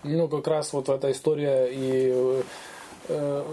Ну, 0.04 0.28
как 0.28 0.46
раз 0.46 0.72
вот 0.72 0.88
эта 0.88 1.10
история 1.10 1.66
и 1.68 2.44
э, 3.08 3.44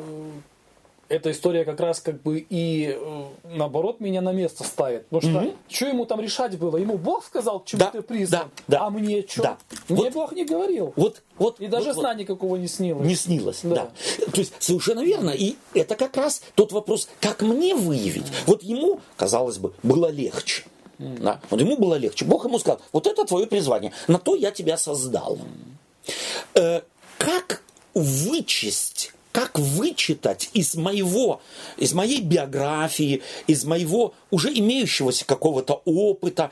эта 1.10 1.32
история 1.32 1.66
как 1.66 1.80
раз 1.80 2.00
как 2.00 2.22
бы 2.22 2.46
и 2.50 2.98
э, 2.98 3.26
наоборот 3.44 4.00
меня 4.00 4.22
на 4.22 4.32
место 4.32 4.64
ставит. 4.64 5.08
Потому 5.08 5.32
что 5.32 5.48
угу. 5.48 5.56
что 5.70 5.88
ему 5.88 6.06
там 6.06 6.20
решать 6.20 6.58
было? 6.58 6.78
Ему 6.78 6.98
Бог 6.98 7.26
сказал, 7.26 7.64
чему 7.66 7.80
да, 7.80 7.92
ты 7.92 8.02
призван, 8.02 8.50
да, 8.68 8.80
да, 8.80 8.86
а 8.86 8.90
мне 8.90 9.26
что? 9.28 9.44
Да. 9.44 9.58
Мне 9.90 10.04
вот, 10.06 10.14
Бог 10.14 10.32
не 10.34 10.46
говорил. 10.46 10.94
Вот, 10.96 11.22
вот, 11.38 11.60
и 11.60 11.68
даже 11.68 11.88
вот, 11.88 11.98
сна 11.98 12.10
вот, 12.10 12.20
никакого 12.20 12.56
не 12.56 12.68
снилось. 12.68 13.06
Не 13.06 13.16
снилось, 13.16 13.60
да. 13.64 13.76
да. 13.76 13.92
То 14.32 14.40
есть 14.40 14.54
совершенно 14.60 15.04
верно. 15.04 15.32
И 15.32 15.56
это 15.74 15.96
как 15.96 16.16
раз 16.18 16.42
тот 16.56 16.72
вопрос, 16.72 17.10
как 17.20 17.42
мне 17.42 17.76
выявить. 17.76 18.28
Mm. 18.28 18.34
Вот 18.48 18.64
ему, 18.64 19.00
казалось 19.18 19.58
бы, 19.58 19.74
было 19.84 20.10
легче. 20.10 20.64
Mm. 21.00 21.22
Да? 21.22 21.42
Вот 21.50 21.60
ему 21.60 21.78
было 21.78 21.96
легче. 21.96 22.26
Бог 22.26 22.46
ему 22.46 22.60
сказал, 22.60 22.82
вот 22.92 23.08
это 23.08 23.26
твое 23.26 23.46
призвание, 23.48 23.92
на 24.08 24.20
то 24.20 24.36
я 24.36 24.52
тебя 24.52 24.78
создал. 24.78 25.38
Mm. 25.38 26.12
Э, 26.56 26.82
как 27.18 27.62
вычесть 27.94 29.14
как 29.34 29.58
вычитать 29.58 30.52
из 30.54 30.76
моего, 30.76 31.42
из 31.78 31.94
моей 31.94 32.22
биографии, 32.22 33.24
из 33.48 33.66
моего 33.66 34.14
уже 34.30 34.54
имеющегося 34.54 35.26
какого-то 35.26 35.82
опыта. 35.86 36.52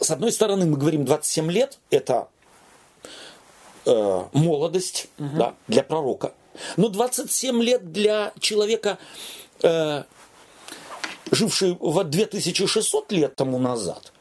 С 0.00 0.10
одной 0.10 0.32
стороны, 0.32 0.64
мы 0.64 0.78
говорим 0.78 1.04
27 1.04 1.50
лет, 1.50 1.78
это 1.90 2.28
э, 3.84 4.24
молодость 4.32 5.08
угу. 5.18 5.36
да, 5.36 5.54
для 5.66 5.82
пророка. 5.82 6.32
Но 6.76 6.88
27 6.88 7.62
лет 7.62 7.92
для 7.92 8.32
человека, 8.38 8.98
э, 9.62 10.04
живший 11.32 11.76
в 11.80 12.04
2600 12.04 13.12
лет 13.12 13.34
тому 13.34 13.58
назад– 13.58 14.12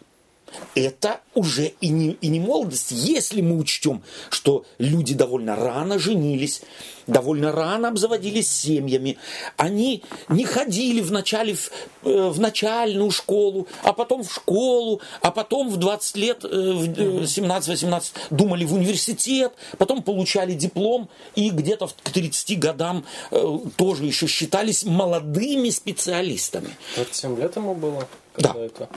это 0.76 1.22
уже 1.34 1.74
и 1.82 1.90
не, 1.90 2.12
и 2.14 2.28
не 2.28 2.40
молодость, 2.40 2.92
если 2.92 3.42
мы 3.42 3.58
учтем, 3.58 4.04
что 4.30 4.66
люди 4.78 5.14
довольно 5.14 5.56
рано 5.56 6.00
женились, 6.00 6.62
довольно 7.06 7.52
рано 7.52 7.90
обзаводились 7.90 8.50
семьями, 8.50 9.18
они 9.56 10.04
не 10.30 10.46
ходили 10.46 11.02
вначале 11.02 11.56
в, 11.56 11.72
э, 12.04 12.30
в 12.30 12.40
начальную 12.40 13.12
школу, 13.12 13.68
а 13.84 13.94
потом 13.94 14.24
в 14.24 14.34
школу, 14.34 15.02
а 15.22 15.32
потом 15.32 15.70
в 15.70 15.78
20 15.78 16.16
лет, 16.18 16.44
э, 16.44 16.48
в 16.48 17.24
17-18 17.24 18.12
э, 18.14 18.36
думали 18.36 18.66
в 18.66 18.74
университет, 18.74 19.54
потом 19.78 20.04
получали 20.04 20.54
диплом 20.54 21.10
и 21.36 21.50
где-то 21.50 21.88
к 21.88 22.10
30 22.12 22.60
годам 22.60 23.06
тоже 23.76 24.06
еще 24.06 24.28
считались 24.28 24.84
молодыми 24.84 25.70
специалистами. 25.70 26.70
27 26.96 27.40
лет 27.40 27.56
ему 27.56 27.76
было? 27.76 28.08
Да. 28.38 28.56
Это? 28.58 28.90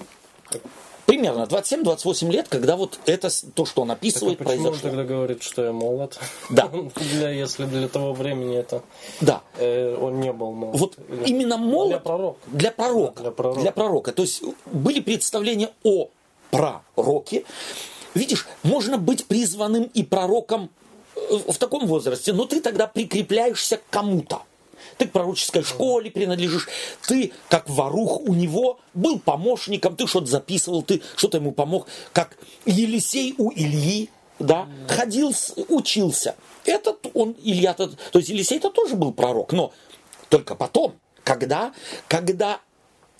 Примерно 1.11 1.42
27-28 1.42 2.30
лет, 2.30 2.46
когда 2.48 2.76
вот 2.76 3.00
это 3.06 3.28
то, 3.54 3.66
что 3.66 3.82
он 3.82 3.90
описывает, 3.90 4.38
так, 4.38 4.46
а 4.46 4.50
почему 4.50 4.64
произошло. 4.68 4.88
он 4.90 4.96
тогда 4.96 5.14
говорит, 5.14 5.42
что 5.42 5.64
я 5.64 5.72
молод? 5.72 6.20
Да. 6.50 6.70
для, 6.94 7.30
если 7.30 7.64
для 7.64 7.88
того 7.88 8.12
времени 8.12 8.56
это 8.56 8.82
да. 9.20 9.42
э, 9.58 9.96
он 10.00 10.20
не 10.20 10.32
был 10.32 10.52
молод. 10.52 10.78
Вот 10.78 10.98
Или... 11.08 11.24
именно 11.24 11.56
молод 11.56 11.88
для 11.88 11.98
пророка. 11.98 12.38
Для 12.46 12.70
пророка. 12.70 13.14
Да, 13.16 13.22
для 13.22 13.30
пророка. 13.32 13.61
Для 13.61 13.72
пророка. 13.72 14.12
То 14.12 14.22
есть 14.22 14.42
были 14.66 15.00
представления 15.00 15.70
о 15.82 16.11
пророке. 16.52 17.44
Видишь, 18.14 18.46
можно 18.62 18.96
быть 18.96 19.26
призванным 19.26 19.90
и 19.92 20.04
пророком 20.04 20.70
э, 21.16 21.38
в 21.48 21.58
таком 21.58 21.86
возрасте, 21.86 22.32
но 22.32 22.44
ты 22.44 22.61
тогда 22.61 22.86
прикрепляешься 22.86 23.78
к 23.78 23.82
кому-то 23.90 24.42
ты 25.01 25.07
к 25.07 25.12
пророческой 25.12 25.62
школе 25.62 26.11
принадлежишь, 26.11 26.68
ты 27.09 27.32
как 27.48 27.70
ворух 27.70 28.20
у 28.20 28.34
него 28.34 28.80
был 28.92 29.18
помощником, 29.18 29.96
ты 29.96 30.07
что-то 30.07 30.26
записывал, 30.26 30.82
ты 30.82 31.01
что-то 31.16 31.38
ему 31.38 31.53
помог, 31.53 31.86
как 32.12 32.36
Елисей 32.66 33.34
у 33.38 33.51
Ильи, 33.51 34.11
да, 34.38 34.68
ходил, 34.88 35.32
учился. 35.68 36.34
Этот 36.66 37.07
он, 37.14 37.34
Илья, 37.42 37.72
то, 37.72 37.88
есть 38.12 38.28
Елисей-то 38.28 38.68
тоже 38.68 38.94
был 38.94 39.14
пророк, 39.14 39.55
но 39.55 39.72
только 40.28 40.55
потом, 40.55 40.94
когда, 41.24 41.72
когда 42.07 42.61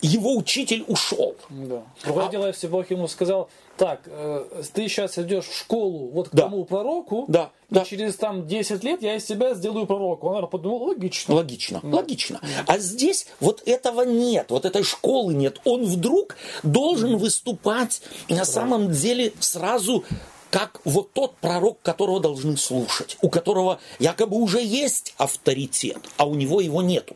его 0.01 0.35
учитель 0.35 0.83
ушел. 0.87 1.35
Да. 1.49 1.83
Другое 2.03 2.27
а... 2.27 2.29
дело, 2.29 2.47
если 2.47 2.67
Бог 2.67 2.89
ему 2.89 3.07
сказал, 3.07 3.49
так, 3.77 4.01
э, 4.05 4.63
ты 4.73 4.87
сейчас 4.87 5.17
идешь 5.17 5.45
в 5.45 5.57
школу 5.57 6.09
вот 6.09 6.29
к 6.29 6.33
да. 6.33 6.43
тому 6.43 6.65
пророку, 6.65 7.25
да. 7.27 7.51
и 7.69 7.75
да. 7.75 7.85
через 7.85 8.15
там 8.15 8.47
10 8.47 8.83
лет 8.83 9.01
я 9.01 9.15
из 9.15 9.25
себя 9.25 9.53
сделаю 9.53 9.85
пророка. 9.85 10.25
Он 10.25 10.47
подумал, 10.47 10.83
логично. 10.83 11.35
Логично, 11.35 11.79
да. 11.83 11.97
логично. 11.97 12.41
А 12.67 12.77
здесь 12.77 13.27
вот 13.39 13.63
этого 13.65 14.01
нет, 14.03 14.47
вот 14.49 14.65
этой 14.65 14.83
школы 14.83 15.33
нет. 15.33 15.61
Он 15.65 15.85
вдруг 15.85 16.35
должен 16.63 17.17
выступать 17.17 18.01
на 18.29 18.45
самом 18.45 18.91
деле 18.91 19.33
сразу 19.39 20.03
как 20.51 20.81
вот 20.83 21.13
тот 21.13 21.37
пророк, 21.37 21.81
которого 21.81 22.19
должны 22.19 22.57
слушать, 22.57 23.17
у 23.21 23.29
которого 23.29 23.79
якобы 23.99 24.35
уже 24.37 24.61
есть 24.61 25.15
авторитет, 25.17 25.97
а 26.17 26.27
у 26.27 26.35
него 26.35 26.59
его 26.59 26.81
нету. 26.81 27.15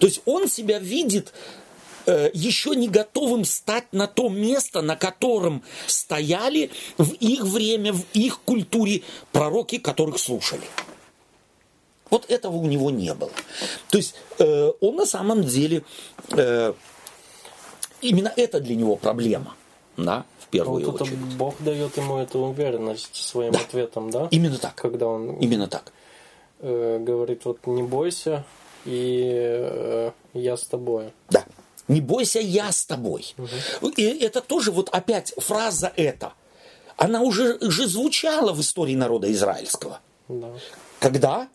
То 0.00 0.06
есть 0.06 0.22
он 0.24 0.48
себя 0.48 0.78
видит 0.78 1.32
Э, 2.10 2.28
еще 2.34 2.74
не 2.74 2.88
готовым 2.88 3.44
стать 3.44 3.92
на 3.92 4.08
то 4.08 4.28
место, 4.28 4.82
на 4.82 4.96
котором 4.96 5.62
стояли 5.86 6.70
в 6.98 7.12
их 7.12 7.44
время, 7.44 7.92
в 7.92 8.04
их 8.14 8.40
культуре 8.40 9.02
пророки, 9.30 9.78
которых 9.78 10.18
слушали. 10.18 10.64
Вот 12.10 12.28
этого 12.28 12.56
у 12.56 12.66
него 12.66 12.90
не 12.90 13.14
было. 13.14 13.30
То 13.90 13.98
есть 13.98 14.16
э, 14.40 14.72
он 14.80 14.96
на 14.96 15.06
самом 15.06 15.44
деле, 15.44 15.84
э, 16.32 16.72
именно 18.00 18.32
это 18.34 18.58
для 18.58 18.74
него 18.74 18.96
проблема, 18.96 19.54
да, 19.96 20.24
в 20.40 20.48
первую 20.48 20.84
вот 20.84 21.02
очередь. 21.02 21.16
Это 21.16 21.36
Бог 21.36 21.54
дает 21.60 21.96
ему 21.96 22.18
эту 22.18 22.40
уверенность 22.40 23.14
своим 23.14 23.52
да. 23.52 23.60
ответом, 23.60 24.10
да? 24.10 24.26
Именно 24.32 24.58
так. 24.58 24.74
Когда 24.74 25.06
он 25.06 25.36
именно 25.36 25.68
так. 25.68 25.92
Э, 26.58 26.98
говорит, 26.98 27.44
вот 27.44 27.64
не 27.68 27.84
бойся, 27.84 28.44
и 28.84 29.30
э, 29.32 30.10
я 30.34 30.56
с 30.56 30.64
тобой. 30.64 31.12
Да. 31.28 31.44
Не 31.90 32.00
бойся, 32.00 32.38
я 32.38 32.70
с 32.70 32.84
тобой. 32.84 33.34
Угу. 33.36 33.88
И 33.96 34.04
это 34.04 34.40
тоже 34.40 34.70
вот 34.70 34.88
опять 34.90 35.34
фраза 35.38 35.92
эта. 35.96 36.34
Она 36.96 37.20
уже, 37.20 37.54
уже 37.54 37.88
звучала 37.88 38.52
в 38.52 38.60
истории 38.60 38.94
народа 38.94 39.30
израильского. 39.32 39.98
Да. 40.28 40.52
Когда? 41.00 41.48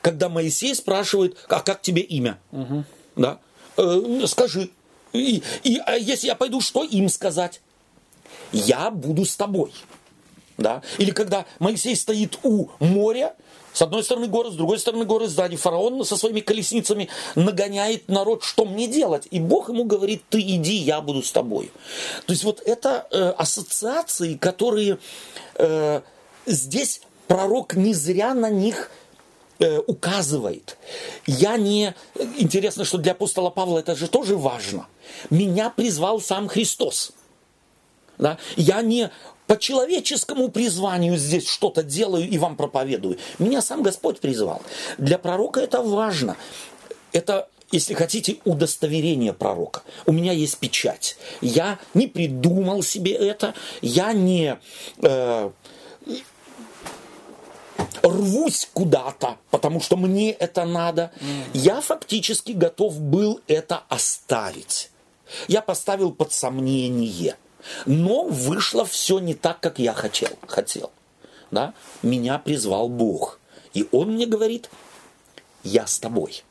Когда 0.00 0.28
Моисей 0.28 0.76
спрашивает, 0.76 1.36
а 1.48 1.58
как 1.58 1.82
тебе 1.82 2.02
имя? 2.02 2.38
Угу. 2.52 2.84
Да? 3.16 3.40
Э, 3.78 4.26
скажи. 4.28 4.70
И, 5.12 5.42
и 5.64 5.78
а 5.86 5.96
если 5.96 6.28
я 6.28 6.36
пойду, 6.36 6.60
что 6.60 6.84
им 6.84 7.08
сказать? 7.08 7.60
Я 8.52 8.92
буду 8.92 9.24
с 9.24 9.34
тобой. 9.34 9.72
Да? 10.56 10.82
Или 10.98 11.10
когда 11.10 11.46
Моисей 11.58 11.96
стоит 11.96 12.38
у 12.44 12.68
моря, 12.78 13.34
с 13.72 13.82
одной 13.82 14.04
стороны 14.04 14.26
горы, 14.26 14.50
с 14.50 14.54
другой 14.54 14.78
стороны 14.78 15.04
горы, 15.04 15.28
сзади 15.28 15.56
фараон 15.56 16.04
со 16.04 16.16
своими 16.16 16.40
колесницами 16.40 17.08
нагоняет 17.34 18.08
народ, 18.08 18.44
что 18.44 18.64
мне 18.64 18.86
делать? 18.86 19.26
И 19.30 19.40
Бог 19.40 19.68
ему 19.68 19.84
говорит, 19.84 20.22
ты 20.28 20.40
иди, 20.40 20.74
я 20.74 21.00
буду 21.00 21.22
с 21.22 21.32
тобой. 21.32 21.70
То 22.26 22.32
есть 22.32 22.44
вот 22.44 22.60
это 22.64 23.06
э, 23.10 23.30
ассоциации, 23.30 24.34
которые 24.34 24.98
э, 25.56 26.02
здесь 26.46 27.00
пророк 27.26 27.74
не 27.74 27.94
зря 27.94 28.34
на 28.34 28.50
них 28.50 28.90
э, 29.58 29.78
указывает. 29.78 30.76
Я 31.26 31.56
не... 31.56 31.94
Интересно, 32.36 32.84
что 32.84 32.98
для 32.98 33.12
апостола 33.12 33.50
Павла 33.50 33.78
это 33.78 33.94
же 33.94 34.08
тоже 34.08 34.36
важно. 34.36 34.86
Меня 35.30 35.70
призвал 35.70 36.20
сам 36.20 36.48
Христос. 36.48 37.12
Да? 38.18 38.38
Я 38.56 38.82
не 38.82 39.10
по 39.52 39.58
человеческому 39.58 40.48
призванию 40.48 41.18
здесь 41.18 41.46
что-то 41.46 41.82
делаю 41.82 42.26
и 42.26 42.38
вам 42.38 42.56
проповедую. 42.56 43.18
Меня 43.38 43.60
сам 43.60 43.82
Господь 43.82 44.18
призвал. 44.18 44.62
Для 44.96 45.18
пророка 45.18 45.60
это 45.60 45.82
важно. 45.82 46.38
Это 47.12 47.50
если 47.70 47.92
хотите, 47.92 48.38
удостоверение 48.46 49.34
пророка. 49.34 49.82
У 50.06 50.12
меня 50.12 50.32
есть 50.32 50.56
печать. 50.56 51.18
Я 51.42 51.78
не 51.92 52.06
придумал 52.06 52.82
себе 52.82 53.12
это, 53.12 53.52
я 53.82 54.14
не 54.14 54.56
э, 55.02 55.50
рвусь 58.02 58.70
куда-то, 58.72 59.36
потому 59.50 59.82
что 59.82 59.98
мне 59.98 60.32
это 60.32 60.64
надо. 60.64 61.12
Mm. 61.20 61.26
Я 61.52 61.80
фактически 61.82 62.52
готов 62.52 62.98
был 62.98 63.42
это 63.48 63.82
оставить. 63.90 64.90
Я 65.46 65.60
поставил 65.60 66.10
под 66.10 66.32
сомнение. 66.32 67.36
Но 67.86 68.24
вышло 68.24 68.84
все 68.84 69.18
не 69.18 69.34
так, 69.34 69.60
как 69.60 69.78
я 69.78 69.92
хотел. 69.92 70.30
хотел 70.46 70.90
да? 71.52 71.74
Меня 72.02 72.38
призвал 72.38 72.88
Бог. 72.88 73.38
И 73.74 73.86
Он 73.92 74.14
мне 74.14 74.26
говорит, 74.26 74.68
я 75.62 75.86
с 75.86 76.00
тобой. 76.00 76.42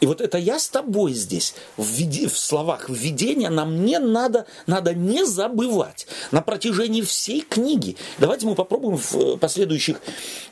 И 0.00 0.06
вот 0.06 0.20
это 0.20 0.36
«я 0.36 0.58
с 0.58 0.68
тобой» 0.68 1.12
здесь, 1.12 1.54
в, 1.76 1.86
виде, 1.86 2.26
в 2.26 2.36
словах 2.36 2.90
введения, 2.90 3.50
нам 3.50 3.84
не 3.84 4.00
надо, 4.00 4.46
надо 4.66 4.94
не 4.94 5.24
забывать 5.24 6.08
на 6.32 6.42
протяжении 6.42 7.02
всей 7.02 7.42
книги. 7.42 7.96
Давайте 8.18 8.46
мы 8.46 8.56
попробуем 8.56 8.98
в 8.98 9.14
э, 9.14 9.36
последующих 9.36 10.00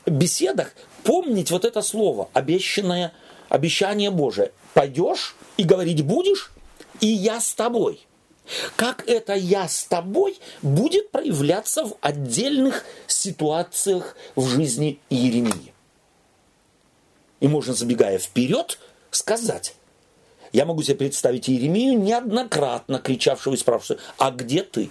беседах 0.05 0.73
помнить 1.03 1.51
вот 1.51 1.65
это 1.65 1.81
слово, 1.81 2.29
обещанное, 2.31 3.11
обещание 3.49 4.09
Божие. 4.09 4.53
Пойдешь 4.73 5.35
и 5.57 5.65
говорить 5.65 6.01
будешь, 6.01 6.53
и 7.01 7.07
я 7.07 7.41
с 7.41 7.53
тобой. 7.53 8.07
Как 8.75 9.07
это 9.07 9.33
«я 9.33 9.67
с 9.67 9.85
тобой» 9.85 10.39
будет 10.61 11.11
проявляться 11.11 11.85
в 11.85 11.97
отдельных 12.01 12.85
ситуациях 13.07 14.15
в 14.35 14.47
жизни 14.47 14.99
Иеремии. 15.09 15.73
И 17.39 17.47
можно, 17.47 17.73
забегая 17.73 18.17
вперед, 18.17 18.79
сказать, 19.11 19.75
я 20.51 20.65
могу 20.65 20.81
себе 20.81 20.95
представить 20.95 21.49
Иеремию, 21.49 21.99
неоднократно 21.99 22.99
кричавшего 22.99 23.53
и 23.53 23.57
спрашивавшего, 23.57 23.99
а 24.17 24.31
где 24.31 24.63
ты? 24.63 24.89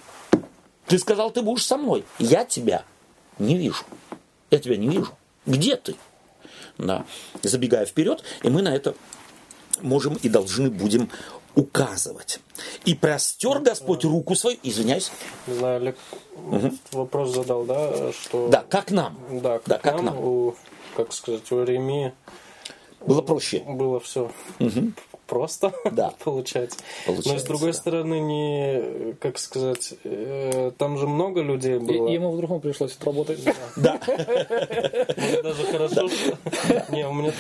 Ты 0.86 0.98
сказал, 0.98 1.30
ты 1.30 1.42
будешь 1.42 1.66
со 1.66 1.76
мной. 1.76 2.04
Я 2.18 2.44
тебя 2.44 2.84
не 3.38 3.56
вижу. 3.56 3.84
Я 4.50 4.59
тебя 4.59 4.76
не 4.76 4.88
вижу. 4.88 5.12
Где 5.46 5.76
ты? 5.76 5.96
Да. 6.78 7.04
Забегая 7.42 7.86
вперед, 7.86 8.22
и 8.42 8.48
мы 8.48 8.62
на 8.62 8.74
это 8.74 8.94
можем 9.82 10.14
и 10.14 10.28
должны 10.28 10.70
будем 10.70 11.11
указывать. 11.55 12.40
И 12.84 12.94
простер 12.94 13.61
Господь 13.61 14.05
руку 14.05 14.34
свою, 14.34 14.57
извиняюсь. 14.62 15.11
Не 15.46 15.55
знаю, 15.55 15.76
Олег 15.76 15.96
угу. 16.36 16.72
вопрос 16.92 17.34
задал, 17.34 17.64
да, 17.64 18.12
что... 18.12 18.49
Да, 18.49 18.64
как 18.68 18.90
нам. 18.90 19.18
Да, 19.30 19.59
как, 19.59 19.68
да, 19.68 19.78
как 19.78 19.96
нам, 19.96 20.05
нам. 20.05 20.18
У, 20.24 20.55
как 20.96 21.12
сказать, 21.12 21.51
у 21.53 21.62
Реми 21.62 22.12
было 23.01 23.22
проще. 23.22 23.61
Было 23.61 24.01
все 24.01 24.30
угу. 24.59 24.92
просто 25.26 25.72
да. 25.90 26.12
получается. 26.24 26.78
получается. 27.07 27.32
Но 27.32 27.38
с 27.38 27.42
другой 27.44 27.72
да. 27.72 27.78
стороны, 27.78 28.20
не, 28.20 29.14
как 29.14 29.38
сказать, 29.38 29.94
э, 30.05 30.72
там 30.76 30.99
же 30.99 31.07
много 31.07 31.42
людей 31.42 31.78
было. 31.78 32.09
И, 32.09 32.14
ему 32.14 32.32
в 32.32 32.36
другом 32.36 32.61
пришлось 32.61 32.96
отработать. 32.96 33.40
Да. 33.76 34.01
Даже 34.07 35.64
хорошо. 35.70 36.09
Не, 36.90 37.07
у 37.07 37.12
меня 37.12 37.32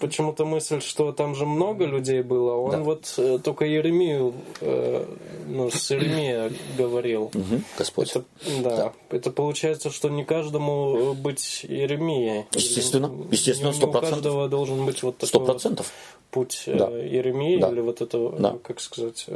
почему-то 0.00 0.44
мысль, 0.44 0.80
что 0.80 1.12
там 1.12 1.34
же 1.34 1.46
много 1.46 1.84
людей 1.84 2.22
было. 2.22 2.54
Он 2.56 2.70
да. 2.70 2.78
вот 2.78 3.14
э, 3.18 3.38
только 3.42 3.64
Еремию, 3.64 4.34
э, 4.60 5.06
ну, 5.46 5.70
с 5.70 5.90
Еремия 5.90 6.50
говорил. 6.76 7.24
Угу, 7.24 7.62
Господь. 7.78 8.10
Это, 8.10 8.24
да, 8.62 8.76
да. 8.76 8.92
Это 9.10 9.30
получается, 9.30 9.90
что 9.90 10.08
не 10.08 10.24
каждому 10.24 10.96
э, 10.96 11.12
быть 11.12 11.64
Еремией. 11.64 12.46
Естественно, 12.52 13.12
естественно, 13.30 13.72
сто 13.72 13.86
процентов. 13.86 14.10
У 14.10 14.14
каждого 14.14 14.48
должен 14.48 14.84
быть 14.86 15.02
вот 15.02 15.18
такой 15.18 15.46
100%. 15.46 15.76
Вот 15.76 15.86
путь 16.30 16.62
да. 16.66 16.88
Еремии 16.88 17.58
да. 17.58 17.70
или 17.70 17.80
вот 17.80 18.00
это, 18.00 18.30
да. 18.30 18.58
как 18.62 18.80
сказать, 18.80 19.26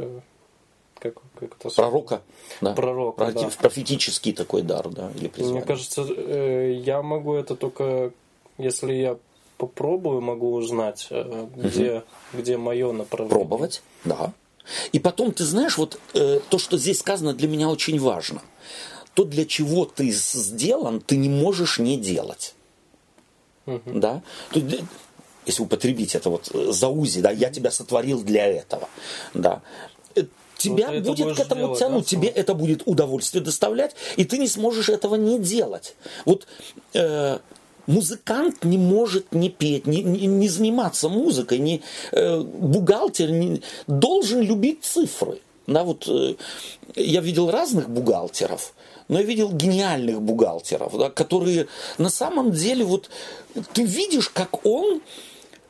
как, 0.97 1.15
как 1.39 1.55
это 1.59 1.69
пророка, 1.69 2.21
да. 2.61 2.73
пророка, 2.73 3.25
Профи- 3.25 3.33
да. 3.33 3.51
профетический 3.59 4.33
такой 4.33 4.61
дар, 4.61 4.89
да, 4.89 5.11
или 5.15 5.27
призвание. 5.27 5.59
Мне 5.59 5.67
кажется, 5.67 6.01
я 6.01 7.01
могу 7.01 7.33
это 7.33 7.55
только 7.55 8.11
если 8.57 8.93
я 8.93 9.17
попробую, 9.57 10.21
могу 10.21 10.53
узнать, 10.53 11.07
э, 11.09 11.47
где, 11.55 11.93
угу. 11.93 12.41
где 12.41 12.57
мое 12.57 12.91
направление. 12.91 13.39
Пробовать, 13.39 13.81
да. 14.03 14.33
И 14.91 14.99
потом, 14.99 15.31
ты 15.31 15.43
знаешь, 15.43 15.77
вот 15.77 15.99
э, 16.13 16.39
то, 16.49 16.57
что 16.57 16.77
здесь 16.77 16.99
сказано, 16.99 17.33
для 17.33 17.47
меня 17.47 17.69
очень 17.69 17.99
важно. 17.99 18.41
То, 19.13 19.23
для 19.23 19.45
чего 19.45 19.85
ты 19.85 20.11
сделан, 20.11 20.99
ты 20.99 21.17
не 21.17 21.29
можешь 21.29 21.79
не 21.79 21.97
делать. 21.97 22.55
Угу. 23.65 23.81
Да? 23.93 24.21
Если 25.45 25.61
употребить 25.61 26.15
это 26.15 26.29
вот 26.29 26.49
э, 26.53 26.71
за 26.71 26.87
узи, 26.87 27.21
да, 27.21 27.31
я 27.31 27.49
тебя 27.49 27.71
сотворил 27.71 28.23
для 28.23 28.47
этого. 28.47 28.89
Да 29.33 29.61
э, 30.15 30.23
тебя 30.57 30.91
вот 30.91 31.03
будет 31.03 31.37
к 31.37 31.39
этому 31.39 31.61
делать, 31.61 31.79
тянуть, 31.79 32.03
да? 32.03 32.09
тебе 32.09 32.27
это 32.27 32.53
будет 32.53 32.83
удовольствие 32.85 33.43
доставлять, 33.43 33.95
и 34.17 34.25
ты 34.25 34.37
не 34.37 34.47
сможешь 34.47 34.89
этого 34.89 35.15
не 35.15 35.39
делать. 35.39 35.95
Вот 36.25 36.47
э, 36.93 37.39
Музыкант 37.87 38.63
не 38.63 38.77
может 38.77 39.33
не 39.33 39.49
петь, 39.49 39.85
не, 39.85 40.01
не, 40.01 40.25
не 40.25 40.49
заниматься 40.49 41.07
музыкой, 41.07 41.59
не, 41.59 41.81
э, 42.11 42.39
бухгалтер 42.39 43.31
не, 43.31 43.61
должен 43.87 44.41
любить 44.41 44.83
цифры. 44.83 45.39
Да, 45.67 45.83
вот, 45.83 46.07
э, 46.07 46.35
я 46.95 47.21
видел 47.21 47.49
разных 47.51 47.89
бухгалтеров, 47.89 48.73
но 49.07 49.19
я 49.19 49.25
видел 49.25 49.51
гениальных 49.51 50.21
бухгалтеров, 50.21 50.97
да, 50.97 51.09
которые 51.09 51.67
на 51.97 52.09
самом 52.09 52.51
деле, 52.51 52.85
вот 52.85 53.09
ты 53.73 53.83
видишь, 53.83 54.29
как 54.29 54.65
он 54.65 55.01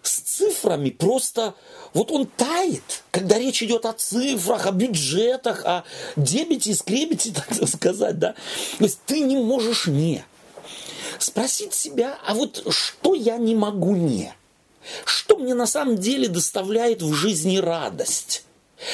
с 0.01 0.19
цифрами 0.19 0.89
просто, 0.89 1.53
вот 1.93 2.11
он 2.11 2.27
тает, 2.27 3.03
когда 3.11 3.37
речь 3.37 3.63
идет 3.63 3.85
о 3.85 3.93
цифрах, 3.93 4.67
о 4.67 4.71
бюджетах, 4.71 5.65
о 5.65 5.83
дебете 6.15 6.71
и 6.71 6.73
скребете, 6.75 7.31
так 7.35 7.67
сказать, 7.67 8.19
да. 8.19 8.35
То 8.77 8.83
есть 8.85 8.99
ты 9.05 9.21
не 9.21 9.37
можешь 9.37 9.87
не 9.87 10.23
спросить 11.21 11.73
себя, 11.73 12.17
а 12.25 12.33
вот 12.33 12.65
что 12.69 13.13
я 13.13 13.37
не 13.37 13.55
могу 13.55 13.95
не? 13.95 14.33
Что 15.05 15.37
мне 15.37 15.53
на 15.53 15.67
самом 15.67 15.97
деле 15.97 16.27
доставляет 16.27 17.01
в 17.01 17.13
жизни 17.13 17.57
радость? 17.57 18.43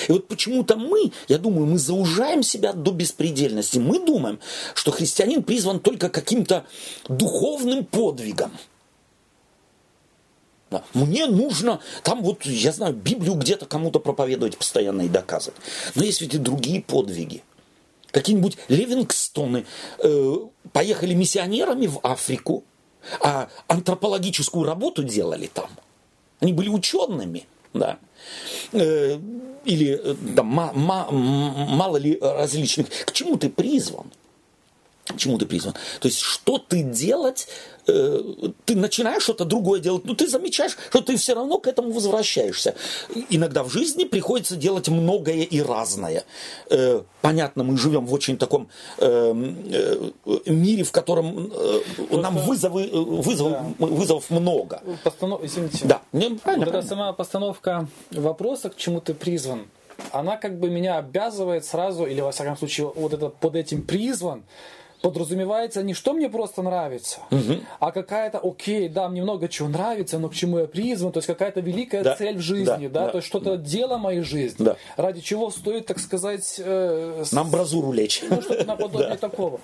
И 0.08 0.12
вот 0.12 0.28
почему-то 0.28 0.76
мы, 0.76 1.12
я 1.28 1.38
думаю, 1.38 1.66
мы 1.66 1.78
заужаем 1.78 2.44
себя 2.44 2.72
до 2.74 2.92
беспредельности. 2.92 3.80
Мы 3.80 4.06
думаем, 4.06 4.40
что 4.74 4.92
христианин 4.92 5.44
призван 5.44 5.80
только 5.80 6.10
каким-то 6.10 6.66
духовным 7.08 7.86
подвигом. 7.86 8.52
Мне 10.94 11.26
нужно, 11.26 11.82
там 12.04 12.24
вот, 12.24 12.46
я 12.46 12.72
знаю, 12.72 12.94
Библию 12.94 13.34
где-то 13.34 13.66
кому-то 13.66 14.00
проповедовать 14.00 14.58
постоянно 14.58 15.02
и 15.02 15.10
доказывать. 15.10 15.60
Но 15.96 16.04
есть 16.04 16.22
ведь 16.22 16.36
и 16.36 16.38
другие 16.38 16.82
подвиги 16.82 17.44
какие-нибудь 18.12 18.58
Ливингстоны 18.68 19.66
э, 20.00 20.36
поехали 20.72 21.14
миссионерами 21.14 21.88
в 21.88 22.00
Африку, 22.04 22.64
а 23.22 23.50
антропологическую 23.68 24.64
работу 24.64 25.04
делали 25.04 25.48
там. 25.48 25.70
Они 26.40 26.54
были 26.54 26.70
учеными, 26.70 27.46
да. 27.74 27.98
Э, 28.74 29.20
или 29.66 30.00
э, 30.04 30.16
да, 30.22 30.44
ма, 30.44 30.72
ма, 30.74 31.08
мало 31.12 31.98
ли 31.98 32.18
различных. 32.20 32.88
К 33.06 33.12
чему 33.12 33.38
ты 33.38 33.50
призван? 33.50 34.08
К 35.14 35.18
чему 35.18 35.38
ты 35.38 35.46
призван? 35.46 35.74
То 36.00 36.08
есть, 36.08 36.20
что 36.20 36.58
ты 36.58 36.84
делать 36.84 37.48
Э, 37.88 38.22
ты 38.66 38.76
начинаешь 38.76 39.24
что-то 39.24 39.46
другое 39.46 39.80
делать, 39.80 40.06
но 40.06 40.14
ты 40.14 40.28
замечаешь, 40.28 40.78
что 40.90 41.02
ты 41.02 41.18
все 41.18 41.34
равно 41.34 41.58
к 41.58 41.68
этому 41.68 41.92
возвращаешься. 41.92 42.76
Иногда 43.30 43.64
в 43.64 43.70
жизни 43.70 44.04
приходится 44.04 44.56
делать 44.56 44.88
многое 44.88 45.44
и 45.44 45.62
разное. 45.62 46.24
Э, 46.70 47.02
понятно, 47.22 47.64
мы 47.64 47.78
живем 47.78 48.06
в 48.06 48.14
очень 48.14 48.38
таком 48.38 48.70
э, 48.98 49.34
мире, 50.46 50.84
в 50.84 50.92
котором 50.92 51.50
Просто... 51.50 52.18
нам 52.18 52.38
вызовы, 52.38 52.90
вызов, 52.92 53.52
да. 53.52 53.86
вызовов 53.86 54.30
много. 54.30 54.82
Постанов... 55.04 55.44
Извините. 55.44 55.80
Да. 55.84 56.02
Не, 56.12 56.36
правильно, 56.36 56.66
вот 56.66 56.76
эта 56.76 56.88
сама 56.88 57.14
постановка 57.14 57.88
вопроса, 58.12 58.70
к 58.70 58.76
чему 58.76 59.02
ты 59.02 59.14
призван, 59.14 59.68
она 60.12 60.38
как 60.38 60.60
бы 60.60 60.70
меня 60.70 60.98
обязывает 60.98 61.66
сразу, 61.66 62.06
или 62.06 62.22
во 62.22 62.32
всяком 62.32 62.58
случае, 62.58 62.92
вот 62.96 63.14
это 63.14 63.30
под 63.30 63.56
этим 63.56 63.82
призван, 63.82 64.44
подразумевается 65.02 65.84
не 65.84 65.94
что 65.94 66.14
мне 66.14 66.30
просто 66.30 66.62
нравится, 66.62 67.20
а 67.80 67.92
какая-то, 67.92 68.40
окей, 68.40 68.88
да, 68.90 69.10
мне 69.10 69.22
много 69.22 69.48
чего 69.48 69.68
нравится, 69.68 70.20
но 70.20 70.30
к 70.30 70.34
чему 70.34 70.60
я 70.60 70.66
призван, 70.66 71.12
то 71.12 71.18
есть 71.18 71.28
какая-то 71.28 71.60
великая 71.62 72.04
Да, 72.04 72.16
цель 72.16 72.38
в 72.38 72.42
жизни, 72.42 72.88
да, 72.88 73.00
да, 73.02 73.06
да. 73.06 73.12
то 73.12 73.18
есть 73.18 73.28
что-то 73.28 73.58
дело 73.58 73.98
моей 73.98 74.22
жизни, 74.22 74.64
Да. 74.66 74.76
ради 74.98 75.22
чего 75.22 75.50
стоит, 75.52 75.86
так 75.88 76.00
сказать, 76.00 76.56
э, 76.64 77.24
с- 77.26 77.32
На 77.32 77.42
амбразуру 77.42 77.92
лечь. 77.92 78.24
ну, 78.30 78.42
что-то 78.42 78.66
наподобие 78.66 79.18
такого. 79.22 79.60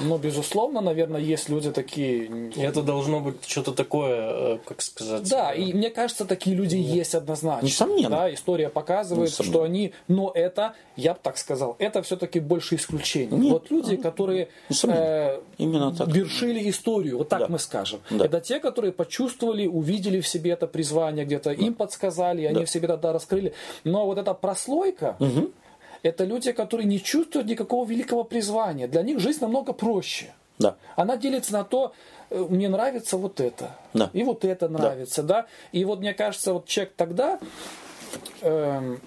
Но, 0.00 0.18
безусловно, 0.18 0.80
наверное, 0.80 1.20
есть 1.20 1.48
люди 1.48 1.70
такие... 1.70 2.50
Это 2.56 2.82
должно 2.82 3.20
быть 3.20 3.36
что-то 3.46 3.72
такое, 3.72 4.54
э, 4.54 4.58
как 4.64 4.82
сказать. 4.82 5.28
Да, 5.28 5.54
э, 5.54 5.58
и 5.60 5.72
мне 5.72 5.90
кажется, 5.90 6.24
такие 6.24 6.56
люди 6.56 6.76
есть 6.76 7.14
однозначно. 7.14 7.66
Несомненно. 7.66 8.10
Да, 8.10 8.34
история 8.34 8.68
показывает, 8.68 9.30
Несомненно. 9.30 9.52
что 9.54 9.62
они... 9.64 9.92
Но 10.08 10.30
это, 10.34 10.74
я 10.96 11.14
бы 11.14 11.20
так 11.22 11.38
сказал, 11.38 11.76
это 11.78 12.02
все-таки 12.02 12.40
больше 12.40 12.76
исключение. 12.76 13.38
Нет. 13.38 13.52
Вот 13.52 13.70
люди, 13.70 13.96
которые 13.96 14.48
Несомненно. 14.68 14.79
Э, 14.88 15.40
Именно 15.58 15.94
так. 15.94 16.08
вершили 16.08 16.68
историю, 16.70 17.18
вот 17.18 17.28
так 17.28 17.40
Да. 17.40 17.46
мы 17.48 17.58
скажем. 17.58 18.00
Да. 18.10 18.24
Это 18.26 18.40
те, 18.40 18.60
которые 18.60 18.92
почувствовали, 18.92 19.66
увидели 19.66 20.20
в 20.20 20.26
себе 20.28 20.52
это 20.52 20.66
призвание 20.66 21.24
где-то, 21.24 21.50
им 21.52 21.74
подсказали, 21.74 22.42
и 22.42 22.46
они 22.46 22.60
Да. 22.60 22.64
в 22.64 22.70
себе 22.70 22.88
тогда 22.88 23.12
раскрыли. 23.12 23.52
Но 23.84 24.06
вот 24.06 24.18
эта 24.18 24.34
прослойка... 24.34 25.16
Это 26.02 26.24
люди, 26.24 26.52
которые 26.52 26.86
не 26.86 26.98
чувствуют 26.98 27.46
никакого 27.46 27.86
великого 27.86 28.24
призвания. 28.24 28.88
Для 28.88 29.02
них 29.02 29.20
жизнь 29.20 29.40
намного 29.42 29.74
проще. 29.74 30.32
Да. 30.58 30.76
Она 30.96 31.18
делится 31.18 31.52
на 31.52 31.62
то, 31.62 31.92
э, 32.30 32.46
мне 32.48 32.70
нравится 32.70 33.18
вот 33.18 33.38
это, 33.38 33.76
Да. 33.92 34.08
и 34.14 34.22
вот 34.22 34.46
это 34.46 34.70
нравится, 34.70 35.22
да. 35.22 35.44
И 35.72 35.84
вот 35.84 35.98
мне 36.00 36.14
кажется, 36.14 36.54
вот 36.54 36.64
человек 36.64 36.94
тогда 36.96 37.38
эм, 38.40 39.00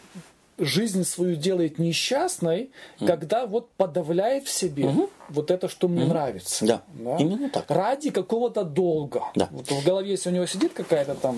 жизнь 0.57 1.03
свою 1.03 1.35
делает 1.35 1.79
несчастной, 1.79 2.71
когда 2.99 3.45
вот 3.45 3.71
подавляет 3.71 4.47
в 4.47 4.51
себе 4.51 4.89
вот 5.29 5.51
это, 5.51 5.67
что 5.67 5.87
мне 5.87 6.05
нравится. 6.05 6.65
Да. 6.65 6.83
Именно 7.17 7.49
так. 7.49 7.65
Ради 7.69 8.11
какого-то 8.11 8.63
долга. 8.63 9.23
Да. 9.35 9.47
Вот 9.51 9.69
в 9.71 9.83
голове, 9.83 10.11
если 10.11 10.29
у 10.29 10.33
него 10.33 10.45
сидит 10.45 10.73
какая-то 10.73 11.15
там... 11.15 11.37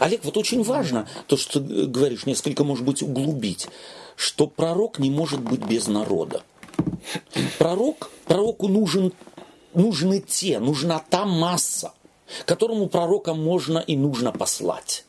Олег, 0.00 0.24
вот 0.24 0.36
очень 0.36 0.62
важно 0.62 1.08
то, 1.26 1.36
что 1.36 1.60
ты 1.60 1.86
говоришь, 1.86 2.26
несколько, 2.26 2.64
может 2.64 2.84
быть, 2.84 3.02
углубить, 3.02 3.68
что 4.16 4.46
пророк 4.46 4.98
не 4.98 5.10
может 5.10 5.40
быть 5.40 5.64
без 5.64 5.88
народа. 5.88 6.42
Пророк, 7.58 8.10
пророку 8.26 8.68
нужен, 8.68 9.12
нужны 9.74 10.20
те, 10.20 10.60
нужна 10.60 11.02
та 11.10 11.24
масса, 11.24 11.92
которому 12.44 12.88
пророка 12.88 13.34
можно 13.34 13.78
и 13.78 13.96
нужно 13.96 14.32
послать. 14.32 15.04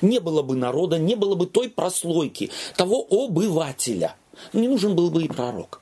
Не 0.00 0.18
было 0.20 0.42
бы 0.42 0.56
народа, 0.56 0.98
не 0.98 1.14
было 1.14 1.34
бы 1.34 1.46
той 1.46 1.68
прослойки, 1.68 2.50
того 2.76 3.06
обывателя. 3.10 4.16
Не 4.52 4.68
нужен 4.68 4.94
был 4.94 5.10
бы 5.10 5.24
и 5.24 5.28
пророк. 5.28 5.80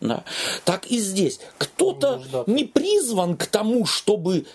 Да. 0.00 0.24
Так 0.64 0.86
и 0.86 0.98
здесь. 0.98 1.40
Кто-то 1.58 2.22
не 2.46 2.64
призван 2.64 3.36
к 3.36 3.46
тому, 3.46 3.86
чтобы 3.86 4.46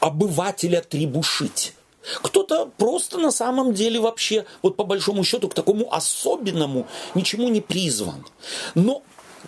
обывателя 0.00 0.80
требушить. 0.82 1.74
Кто-то 2.22 2.70
просто 2.76 3.18
на 3.18 3.30
самом 3.30 3.72
деле 3.72 3.98
вообще, 3.98 4.44
вот 4.62 4.76
по 4.76 4.84
большому 4.84 5.24
счету, 5.24 5.48
к 5.48 5.54
такому 5.54 5.92
особенному 5.92 6.86
ничему 7.14 7.48
не 7.48 7.62
призван. 7.62 8.26
Но 8.74 9.02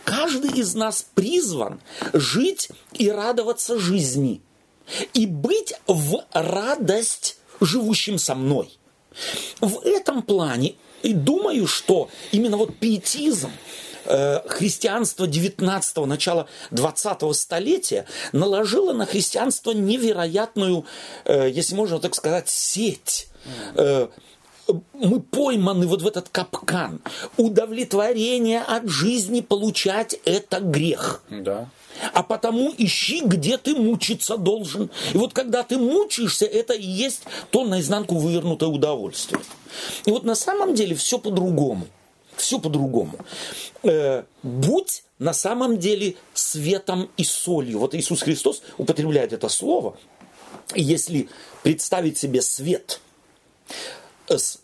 каждый 0.04 0.58
из 0.58 0.74
нас 0.74 1.06
призван 1.14 1.80
жить 2.12 2.70
и 2.94 3.10
радоваться 3.10 3.78
жизни. 3.78 4.40
И 5.14 5.26
быть 5.26 5.74
в 5.86 6.24
радость 6.32 7.38
живущим 7.60 8.18
со 8.18 8.34
мной. 8.34 8.78
В 9.60 9.80
этом 9.84 10.22
плане, 10.22 10.74
и 11.02 11.12
думаю, 11.12 11.66
что 11.66 12.10
именно 12.32 12.56
вот 12.56 12.76
пиетизм, 12.76 13.50
э, 14.04 14.40
христианство 14.48 15.26
19-го, 15.26 16.06
начала 16.06 16.46
20-го 16.70 17.32
столетия 17.32 18.06
наложило 18.32 18.92
на 18.92 19.06
христианство 19.06 19.72
невероятную, 19.72 20.84
э, 21.24 21.50
если 21.50 21.74
можно 21.74 21.98
так 21.98 22.14
сказать, 22.14 22.48
сеть. 22.48 23.28
Э, 23.74 24.08
мы 24.92 25.20
пойманы 25.20 25.86
вот 25.86 26.02
в 26.02 26.06
этот 26.06 26.28
капкан. 26.28 27.00
Удовлетворение 27.36 28.62
от 28.62 28.88
жизни 28.88 29.40
получать– 29.40 30.18
это 30.24 30.60
грех. 30.60 31.22
Да. 31.30 31.68
А 32.12 32.22
потому 32.22 32.72
ищи, 32.76 33.22
где 33.24 33.58
ты 33.58 33.74
мучиться 33.74 34.36
должен. 34.36 34.90
И 35.14 35.18
вот 35.18 35.32
когда 35.32 35.62
ты 35.62 35.78
мучаешься, 35.78 36.46
это 36.46 36.74
и 36.74 36.86
есть 36.86 37.22
то 37.50 37.64
наизнанку 37.64 38.16
вывернутое 38.16 38.68
удовольствие. 38.68 39.40
И 40.04 40.10
вот 40.10 40.24
на 40.24 40.34
самом 40.34 40.74
деле 40.74 40.94
все 40.94 41.18
по-другому. 41.18 41.86
Все 42.36 42.58
по-другому. 42.58 43.18
Э, 43.82 44.24
будь 44.42 45.04
на 45.18 45.32
самом 45.32 45.78
деле 45.78 46.16
светом 46.34 47.10
и 47.16 47.24
солью. 47.24 47.78
Вот 47.78 47.94
Иисус 47.94 48.22
Христос 48.22 48.62
употребляет 48.76 49.32
это 49.32 49.48
слово. 49.48 49.96
Если 50.74 51.28
представить 51.62 52.18
себе 52.18 52.42
свет 52.42 53.00
с 54.28 54.58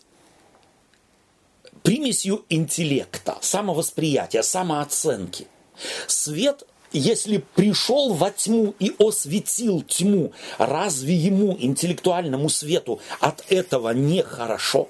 примесью 1.83 2.45
интеллекта, 2.49 3.37
самовосприятия, 3.41 4.41
самооценки. 4.41 5.47
Свет, 6.07 6.63
если 6.93 7.37
пришел 7.37 8.13
во 8.13 8.31
тьму 8.31 8.73
и 8.79 8.93
осветил 8.99 9.81
тьму, 9.81 10.31
разве 10.57 11.15
ему, 11.15 11.55
интеллектуальному 11.59 12.49
свету, 12.49 12.99
от 13.19 13.43
этого 13.49 13.91
нехорошо? 13.91 14.87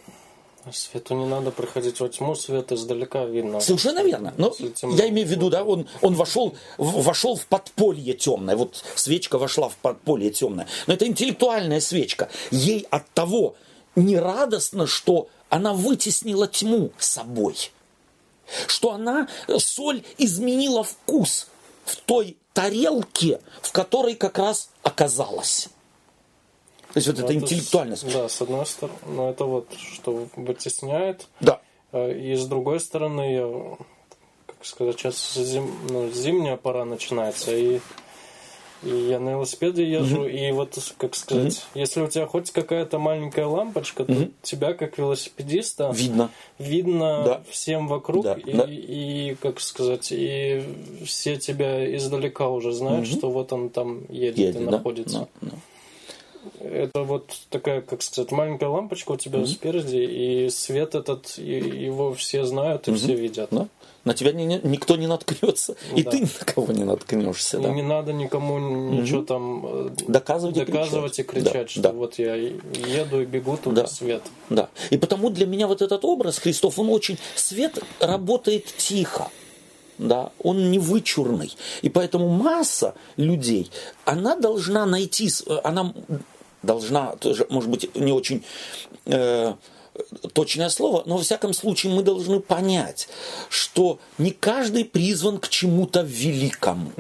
Свету 0.72 1.16
не 1.16 1.26
надо 1.26 1.52
приходить 1.52 2.00
во 2.00 2.08
тьму, 2.08 2.36
свет 2.36 2.72
издалека 2.72 3.26
видно. 3.26 3.60
Совершенно 3.60 4.02
верно. 4.02 4.34
Но 4.38 4.54
я 4.96 5.10
имею 5.10 5.28
в 5.28 5.30
виду, 5.30 5.50
да, 5.50 5.64
он, 5.66 5.88
он 6.02 6.14
вошел, 6.16 6.56
в- 6.78 7.02
вошел 7.04 7.36
в 7.36 7.46
подполье 7.48 8.14
темное. 8.14 8.56
Вот 8.56 8.82
свечка 8.96 9.38
вошла 9.38 9.68
в 9.68 9.76
подполье 9.76 10.30
темное. 10.32 10.66
Но 10.88 10.94
это 10.94 11.06
интеллектуальная 11.06 11.82
свечка. 11.82 12.30
Ей 12.52 12.88
от 12.92 13.10
того 13.10 13.56
не 13.98 14.18
радостно, 14.18 14.88
что 14.88 15.28
она 15.50 15.74
вытеснила 15.74 16.48
тьму 16.48 16.92
собой. 16.98 17.72
Что 18.68 18.92
она, 18.92 19.28
э, 19.48 19.60
соль, 19.60 20.04
изменила 20.18 20.84
вкус 20.84 21.48
в 21.86 21.96
той 21.98 22.38
тарелке, 22.54 23.40
в 23.62 23.72
которой 23.72 24.16
как 24.16 24.38
раз 24.38 24.70
оказалась. 24.84 25.70
То 26.94 26.98
есть 27.00 27.08
вот 27.08 27.18
это 27.20 27.34
Ну, 27.34 27.40
с- 27.40 27.44
интеллектуальность. 27.44 28.14
Да, 28.14 28.30
с 28.30 28.42
одной 28.42 28.66
стороны, 28.66 29.00
но 29.08 29.30
это 29.32 29.46
вот 29.46 29.68
что 29.74 30.28
вытесняет. 30.36 31.28
Да. 31.40 31.62
Э, 31.92 32.12
И 32.18 32.36
с 32.36 32.46
другой 32.46 32.80
стороны, 32.80 33.34
я, 33.34 33.78
как 34.46 34.64
сказать, 34.66 35.00
сейчас 35.00 35.36
зим- 35.36 35.74
ну, 35.90 36.10
зимняя 36.12 36.58
пора 36.58 36.86
начинается, 36.86 37.56
и, 37.56 37.80
и 38.86 38.90
я 39.10 39.20
на 39.20 39.30
велосипеде 39.32 39.90
езжу, 39.90 40.26
и 40.26 40.52
вот, 40.52 40.78
как 40.98 41.16
сказать, 41.16 41.66
если 41.74 42.02
у 42.02 42.08
тебя 42.08 42.26
хоть 42.26 42.52
какая-то 42.52 43.00
маленькая 43.00 43.46
лампочка, 43.46 44.06
то 44.06 44.30
тебя, 44.42 44.74
как 44.74 44.98
велосипедиста, 44.98 45.92
Видно. 45.94 46.30
видно 46.60 47.24
Да. 47.26 47.44
всем 47.50 47.88
вокруг, 47.88 48.24
Да, 48.24 48.34
и, 48.34 48.54
да. 48.54 48.66
и, 48.70 49.36
как 49.36 49.60
сказать, 49.60 50.10
и 50.12 50.64
все 51.06 51.38
тебя 51.38 51.96
издалека 51.96 52.50
уже 52.50 52.72
знают, 52.72 53.08
что 53.08 53.30
вот 53.30 53.54
он 53.54 53.70
там 53.70 54.02
едет, 54.10 54.38
Едет, 54.38 54.62
и 54.62 54.66
да? 54.66 54.72
находится. 54.72 55.28
Да, 55.42 55.50
да. 55.52 55.58
Это 56.60 57.04
вот 57.04 57.32
такая, 57.50 57.82
как 57.82 58.02
сказать, 58.02 58.32
маленькая 58.32 58.70
лампочка 58.70 59.12
у 59.14 59.18
тебя 59.18 59.46
спереди, 59.46 59.98
и 59.98 60.50
свет 60.50 60.96
этот, 60.96 61.36
и 61.38 61.44
его 61.86 62.14
все 62.14 62.46
знают 62.46 62.88
и 62.88 62.94
все 62.94 63.16
видят. 63.16 63.50
Да? 63.52 63.68
На 64.04 64.14
тебя 64.14 64.34
ни- 64.34 64.60
никто 64.68 64.98
не 64.98 65.08
наткнется, 65.08 65.76
и 65.96 66.04
Да. 66.04 66.12
ты 66.12 66.20
ни 66.20 66.24
на 66.26 66.46
кого 66.46 66.74
не 66.74 66.84
наткнешься. 66.84 67.58
И 67.58 67.62
да. 67.62 67.70
не 67.70 67.82
надо 67.82 68.12
никому 68.12 68.60
ничего 68.60 69.22
там 69.24 69.66
э, 69.66 69.90
Доказывать 70.10 70.58
и 70.58 70.66
доказывать 70.66 71.20
и 71.20 71.24
кричать. 71.24 71.52
кричать, 71.54 71.68
Да, 71.68 71.70
что 71.72 71.82
да. 71.82 71.92
вот 71.94 72.20
я 72.20 72.36
еду 72.36 73.22
и 73.22 73.26
бегу, 73.26 73.58
тут 73.64 73.74
Да. 73.76 73.88
свет. 73.88 74.24
Да. 74.50 74.68
И 74.90 74.98
потому 74.98 75.30
для 75.30 75.46
меня 75.46 75.68
вот 75.68 75.82
этот 75.82 76.04
образ 76.04 76.40
Христов, 76.40 76.78
он 76.80 76.90
очень... 76.90 77.18
Свет 77.36 77.80
работает 78.02 78.66
тихо. 78.78 79.30
Да, 80.00 80.32
он 80.40 80.72
не 80.72 80.80
вычурный. 80.80 81.56
И 81.84 81.88
поэтому 81.88 82.28
масса 82.28 82.96
людей, 83.16 83.70
она 84.06 84.36
должна 84.36 84.86
найти, 84.88 85.30
с- 85.30 85.46
она 85.64 85.94
должна, 86.64 87.16
тоже, 87.18 87.46
может 87.50 87.70
быть, 87.70 87.96
не 87.96 88.12
очень 88.12 88.44
э, 89.06 89.54
точное 90.34 90.70
слово, 90.70 91.04
но 91.06 91.18
во 91.18 91.24
всяком 91.24 91.54
случае 91.54 91.94
мы 91.94 92.02
должны 92.02 92.40
понять, 92.40 93.08
что 93.50 94.00
не 94.18 94.32
каждый 94.32 94.86
призван 94.86 95.38
к 95.38 95.50
чему-то 95.50 96.02
великому. 96.02 96.92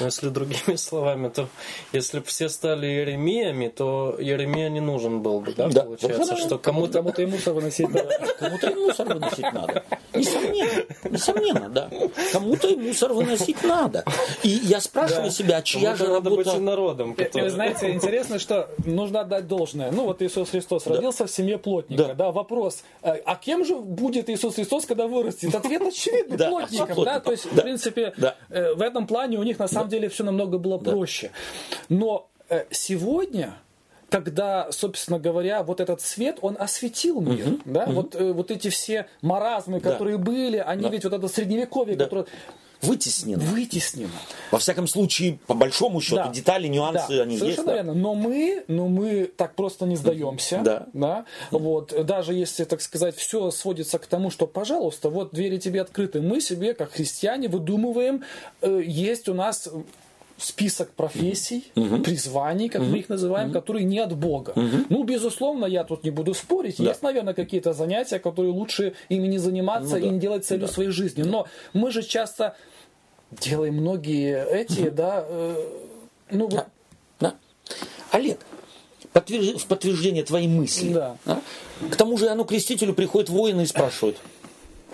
Но 0.00 0.06
если 0.06 0.28
другими 0.28 0.76
словами, 0.76 1.28
то 1.28 1.48
если 1.92 2.18
бы 2.20 2.24
все 2.26 2.48
стали 2.48 2.86
Еремиями, 2.86 3.68
то 3.68 4.16
Еремия 4.18 4.68
не 4.68 4.80
нужен 4.80 5.20
был 5.22 5.40
бы, 5.40 5.52
да, 5.54 5.68
Да, 5.68 5.82
получается, 5.82 6.36
что 6.36 6.58
кому-то 6.58 6.98
Кому-то 6.98 7.22
и 7.22 7.26
мусор 7.26 7.54
выносить 7.54 7.88
надо. 7.88 8.08
Кому-то 8.38 8.70
и 8.70 8.74
мусор 8.74 9.06
выносить 9.14 9.52
надо. 9.52 9.84
Несомненно, 10.14 10.84
несомненно, 11.10 11.68
да. 11.68 11.90
Кому-то 12.32 12.68
и 12.68 12.76
мусор 12.76 13.12
выносить 13.12 13.62
надо. 13.62 14.04
И 14.42 14.48
я 14.48 14.80
спрашиваю 14.80 15.30
себя, 15.30 15.62
чья 15.62 15.92
кому-то 15.94 16.04
же 16.04 16.12
надо 16.12 16.30
быть 16.30 16.46
и 16.46 16.50
работа... 16.50 16.60
народом, 16.64 17.12
И 17.12 17.16
Вы 17.16 17.24
который... 17.24 17.50
знаете, 17.50 17.90
интересно, 17.92 18.38
что 18.38 18.68
нужно 18.84 19.20
отдать 19.20 19.46
должное. 19.46 19.90
Ну 19.90 20.04
вот 20.04 20.22
Иисус 20.22 20.50
Христос 20.50 20.86
родился 20.86 21.26
в 21.26 21.30
семье 21.30 21.58
плотника. 21.58 22.04
Да. 22.04 22.14
Да. 22.14 22.32
вопрос, 22.32 22.82
э, 23.02 23.14
а 23.24 23.36
кем 23.36 23.64
же 23.64 23.76
будет 23.76 24.28
Иисус 24.28 24.54
Христос, 24.54 24.86
когда 24.86 25.06
вырастет? 25.06 25.54
Ответ 25.54 25.82
очевидный, 25.82 26.36
Да, 26.36 26.48
плотником. 26.50 27.04
Да? 27.04 27.20
То 27.20 27.30
есть, 27.32 27.44
Да. 27.52 27.60
в 27.60 27.64
принципе, 27.64 28.12
Да. 28.16 28.34
э, 28.50 28.74
в 28.74 28.82
этом 28.82 29.06
плане 29.06 29.38
у 29.38 29.42
них 29.42 29.58
на 29.58 29.68
самом 29.68 29.87
деле 29.88 30.08
все 30.08 30.24
намного 30.24 30.58
было 30.58 30.78
проще. 30.78 31.30
Но 31.88 32.28
э, 32.48 32.64
сегодня 32.70 33.54
когда, 34.10 34.72
собственно 34.72 35.18
говоря, 35.18 35.62
вот 35.62 35.80
этот 35.80 36.00
свет, 36.00 36.38
он 36.40 36.56
осветил 36.58 37.20
мир, 37.20 37.58
да, 37.66 37.86
вот, 37.86 38.14
э, 38.14 38.32
вот 38.32 38.50
эти 38.50 38.68
все 38.68 39.06
маразмы, 39.20 39.80
которые 39.80 40.16
были, 40.16 40.56
они 40.56 40.88
ведь 40.88 41.04
вот 41.04 41.12
это 41.12 41.28
средневековье, 41.28 41.94
которое 41.96 42.26
Вытеснено. 42.82 43.40
вытеснено. 43.42 44.10
Во 44.50 44.58
всяком 44.58 44.86
случае, 44.86 45.38
по 45.46 45.54
большому 45.54 46.00
счету, 46.00 46.16
Да. 46.16 46.28
детали, 46.28 46.68
нюансы, 46.68 47.16
Да, 47.16 47.22
они 47.22 47.32
есть. 47.34 47.40
совершенно 47.42 47.66
да. 47.68 47.74
верно. 47.74 47.94
Но 47.94 48.14
мы, 48.14 48.64
но 48.68 48.88
мы 48.88 49.30
так 49.36 49.54
просто 49.54 49.84
не 49.86 49.96
сдаемся. 49.96 50.86
Да. 50.92 51.24
Вот, 51.50 51.92
даже 52.06 52.34
если, 52.34 52.64
так 52.64 52.80
сказать, 52.80 53.16
все 53.16 53.50
сводится 53.50 53.98
к 53.98 54.06
тому, 54.06 54.30
что, 54.30 54.46
пожалуйста, 54.46 55.10
вот 55.10 55.32
двери 55.32 55.58
тебе 55.58 55.80
открыты. 55.80 56.20
Мы 56.20 56.40
себе, 56.40 56.74
как 56.74 56.92
христиане, 56.92 57.48
выдумываем, 57.48 58.22
э, 58.60 58.82
есть 58.84 59.28
у 59.28 59.34
нас 59.34 59.68
список 60.38 60.90
профессий, 60.92 61.64
призваний, 61.74 62.68
как 62.68 62.82
мы 62.82 62.98
их 62.98 63.08
называем, 63.08 63.52
которые 63.52 63.84
не 63.84 63.98
от 63.98 64.16
Бога. 64.16 64.52
Ну, 64.88 65.02
безусловно, 65.02 65.66
я 65.66 65.84
тут 65.84 66.04
не 66.04 66.10
буду 66.10 66.32
спорить. 66.34 66.76
Да. 66.78 66.84
Есть, 66.84 67.02
наверное, 67.02 67.34
какие-то 67.34 67.72
занятия, 67.72 68.18
которые 68.18 68.52
лучше 68.52 68.94
ими 69.08 69.26
не 69.26 69.38
заниматься 69.38 69.96
Ну 69.96 70.00
да. 70.00 70.06
и 70.06 70.10
не 70.10 70.18
делать 70.18 70.46
целью 70.46 70.68
своей 70.68 70.90
жизни. 70.90 71.22
Но 71.24 71.46
мы 71.72 71.90
же 71.90 72.02
часто 72.02 72.54
делаем 73.32 73.74
многие 73.74 74.46
эти, 74.48 74.88
да, 74.90 75.24
э, 75.28 75.66
ну, 76.30 76.48
Да. 76.48 76.66
Да. 77.20 77.34
Олег, 78.12 78.38
подтверж- 79.12 79.58
в 79.58 79.66
подтверждение 79.66 80.22
твоей 80.24 80.48
мысли. 80.48 80.92
Да. 80.92 81.16
К 81.90 81.96
тому 81.96 82.16
же 82.16 82.26
Иоанну 82.26 82.44
Крестителю 82.44 82.94
приходят 82.94 83.28
воины 83.28 83.62
и 83.62 83.66
спрашивают, 83.66 84.16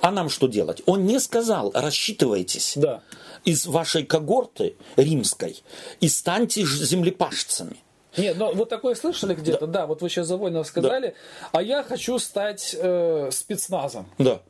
а 0.01 0.11
нам 0.11 0.29
что 0.29 0.49
делать? 0.49 0.83
Он 0.87 1.05
не 1.05 1.21
сказал, 1.21 1.71
рассчитывайтесь 1.75 2.73
Да. 2.77 3.03
Из 3.45 3.67
вашей 3.67 4.05
когорты 4.05 4.77
римской 4.97 5.63
и 6.01 6.09
станьте 6.09 6.65
ж- 6.65 6.79
землепашцами. 6.85 7.77
Нет, 8.17 8.37
но 8.39 8.53
вот 8.53 8.69
такое 8.69 8.95
слышали 8.95 9.35
где-то, 9.35 9.67
да, 9.67 9.87
вот 9.87 10.01
вы 10.03 10.09
сейчас 10.09 10.29
за 10.29 10.37
воинов 10.37 10.67
сказали, 10.67 11.15
а 11.53 11.63
я 11.63 11.83
хочу 11.83 12.19
стать 12.19 12.75
э, 12.79 13.31
спецназом. 13.33 14.07
Да. 14.19 14.41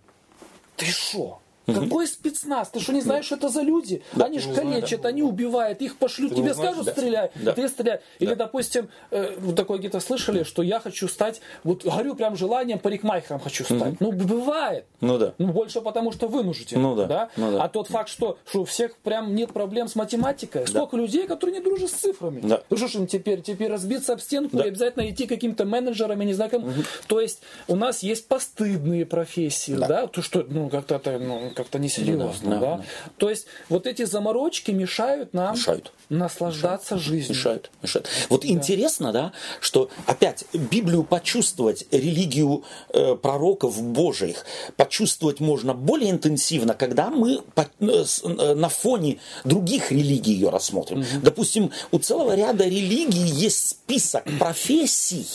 Ты 0.76 0.86
шо? 0.86 1.40
Какой 1.66 2.06
спецназ? 2.06 2.68
Ты 2.70 2.80
что 2.80 2.92
не 2.92 3.00
знаешь, 3.00 3.24
что 3.26 3.36
это 3.36 3.48
за 3.48 3.62
люди? 3.62 4.02
они 4.18 4.38
ж 4.38 4.46
не 4.46 4.54
знаю, 4.54 4.68
калечат, 4.72 5.04
они 5.06 5.22
убивают, 5.22 5.80
их 5.82 5.96
пошлют, 5.96 6.30
Ты 6.30 6.36
тебе 6.36 6.54
знаешь, 6.54 6.74
скажут 6.74 6.86
да. 6.86 6.92
стреляй, 6.92 7.30
Да. 7.36 7.52
ты 7.52 7.68
стреляй. 7.68 8.00
Или, 8.18 8.34
допустим, 8.34 8.88
э, 9.10 9.34
вот 9.38 9.56
такое 9.56 9.78
где-то 9.78 10.00
слышали, 10.00 10.42
что 10.42 10.62
я 10.62 10.80
хочу 10.80 11.08
стать, 11.08 11.40
вот 11.62 11.84
горю 11.84 12.14
прям 12.14 12.36
желанием 12.36 12.78
парикмахером 12.78 13.40
хочу 13.40 13.64
стать. 13.64 14.00
Ну, 14.00 14.12
бывает. 14.12 14.84
Ну 15.00 15.18
да. 15.18 15.34
Ну, 15.38 15.52
больше 15.52 15.80
потому, 15.80 16.12
что 16.12 16.28
вынужден. 16.28 16.80
Ну 16.82 16.94
да, 16.96 17.30
ну 17.36 17.52
да. 17.52 17.64
А 17.64 17.68
тот 17.68 17.88
факт, 17.88 18.08
что, 18.08 18.38
что 18.46 18.62
у 18.62 18.64
всех 18.64 18.96
прям 18.98 19.34
нет 19.34 19.52
проблем 19.52 19.88
с 19.88 19.94
математикой. 19.96 20.66
Столько 20.66 20.96
людей, 20.96 21.26
которые 21.26 21.58
не 21.58 21.64
дружат 21.64 21.90
с 21.90 21.94
цифрами. 21.94 22.40
Да. 22.42 22.62
Ну 22.68 22.76
что 22.76 22.88
ж 22.88 22.94
им 22.96 23.06
теперь? 23.06 23.40
Теперь 23.42 23.70
разбиться 23.70 24.12
об 24.12 24.20
стенку 24.20 24.56
Да. 24.56 24.64
и 24.64 24.68
обязательно 24.68 25.08
идти 25.10 25.26
каким-то 25.26 25.64
менеджером, 25.64 26.20
я 26.20 26.26
не 26.26 26.34
знаю, 26.34 26.50
кем. 26.50 26.72
То 27.06 27.20
есть 27.20 27.40
у 27.68 27.76
нас 27.76 28.02
есть 28.02 28.28
постыдные 28.28 29.06
профессии, 29.06 29.72
да, 29.72 30.06
то 30.06 30.22
что, 30.22 30.44
ну, 30.48 30.68
как-то 30.68 30.96
это, 30.96 31.18
ну, 31.18 31.50
как-то 31.54 31.78
несерьезно, 31.78 32.32
Ну 32.42 32.50
да, 32.50 32.56
да, 32.56 32.60
да, 32.60 32.76
да. 32.78 32.84
То 33.18 33.30
есть 33.30 33.46
вот 33.68 33.86
эти 33.86 34.04
заморочки 34.04 34.70
мешают 34.70 35.32
нам 35.32 35.54
Мешают. 35.54 35.92
наслаждаться 36.08 36.98
жизнью. 36.98 37.30
Мешают, 37.36 37.70
мешают. 37.82 38.08
Вот 38.28 38.44
интересно, 38.44 39.12
да, 39.12 39.32
что 39.60 39.90
опять 40.06 40.44
Библию 40.52 41.04
почувствовать, 41.04 41.86
религию 41.90 42.64
э, 42.92 43.14
пророков 43.16 43.80
Божьих, 43.82 44.44
почувствовать 44.76 45.40
можно 45.40 45.74
более 45.74 46.10
интенсивно, 46.10 46.74
когда 46.74 47.10
мы 47.10 47.40
по- 47.54 47.68
э, 47.80 48.04
э, 48.24 48.54
на 48.54 48.68
фоне 48.68 49.18
других 49.44 49.90
религий 49.92 50.32
ее 50.32 50.50
рассмотрим. 50.50 51.04
Допустим, 51.22 51.70
у 51.92 51.98
целого 51.98 52.34
ряда 52.34 52.64
религий 52.64 53.26
есть 53.26 53.68
список 53.68 54.24
профессий, 54.38 55.26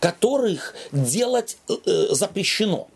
которых 0.00 0.74
делать 0.92 1.56
э, 1.68 1.74
э, 1.86 2.06
запрещено. 2.14 2.88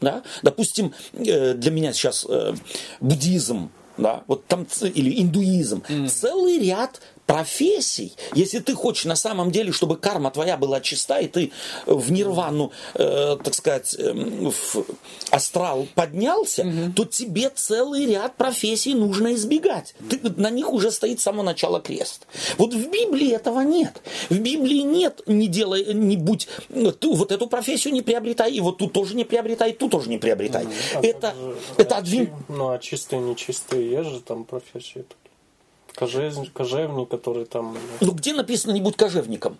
Да? 0.00 0.22
Допустим, 0.42 0.92
э, 1.12 1.54
для 1.54 1.70
меня 1.70 1.92
сейчас 1.92 2.26
э, 2.28 2.54
буддизм, 3.00 3.70
да, 3.96 4.24
вот 4.26 4.46
там 4.46 4.66
или 4.82 5.22
индуизм, 5.22 5.82
целый 6.08 6.58
ряд 6.58 7.00
профессий. 7.26 8.14
Если 8.34 8.60
ты 8.60 8.74
хочешь 8.74 9.04
на 9.04 9.16
самом 9.16 9.50
деле, 9.50 9.72
чтобы 9.72 9.96
карма 9.96 10.30
твоя 10.30 10.56
была 10.56 10.80
чиста, 10.80 11.18
и 11.18 11.28
ты 11.28 11.52
в 11.86 12.10
нирвану, 12.12 12.72
э, 12.94 13.36
так 13.42 13.54
сказать, 13.54 13.94
э, 13.98 14.12
в 14.12 14.84
астрал 15.30 15.86
поднялся, 15.94 16.64
то 16.94 17.04
тебе 17.04 17.50
целый 17.54 18.06
ряд 18.06 18.36
профессий 18.36 18.94
нужно 18.94 19.34
избегать. 19.34 19.94
Ты- 20.08 20.20
на 20.36 20.50
них 20.50 20.72
уже 20.72 20.90
стоит 20.90 21.20
с 21.20 21.24
самого 21.24 21.42
начала 21.44 21.80
крест. 21.80 22.26
Вот 22.58 22.72
в 22.74 22.90
Библии 22.90 23.32
этого 23.32 23.60
нет. 23.60 24.00
В 24.30 24.38
Библии 24.38 24.80
нет, 24.82 25.22
не 25.26 25.48
делай, 25.48 25.92
не 25.94 26.16
будь, 26.16 26.48
ты 26.68 27.08
вот 27.08 27.32
эту 27.32 27.46
профессию 27.48 27.92
не 27.92 28.02
приобретай, 28.02 28.52
и 28.52 28.60
вот 28.60 28.78
тут 28.78 28.92
тоже 28.92 29.14
не 29.16 29.24
приобретай, 29.24 29.72
тут 29.72 29.90
тоже 29.90 30.08
не 30.08 30.18
приобретай. 30.18 30.66
А 30.94 31.00
это, 31.00 31.20
как 31.32 31.36
же, 31.36 31.56
это 31.76 31.96
а 31.96 31.98
адвин- 32.00 32.30
Ну, 32.48 32.68
а 32.70 32.78
чистые, 32.78 33.20
нечистые, 33.20 33.90
есть 33.90 34.10
же 34.10 34.20
там 34.20 34.44
профессии. 34.44 35.04
такие. 35.08 35.25
Кожевник, 35.96 36.52
кожевник, 36.52 37.08
который 37.08 37.46
там... 37.46 37.76
Ну, 38.00 38.12
где 38.12 38.32
написано 38.34 38.72
«не 38.72 38.80
будь 38.80 38.96
кожевником»? 38.96 39.56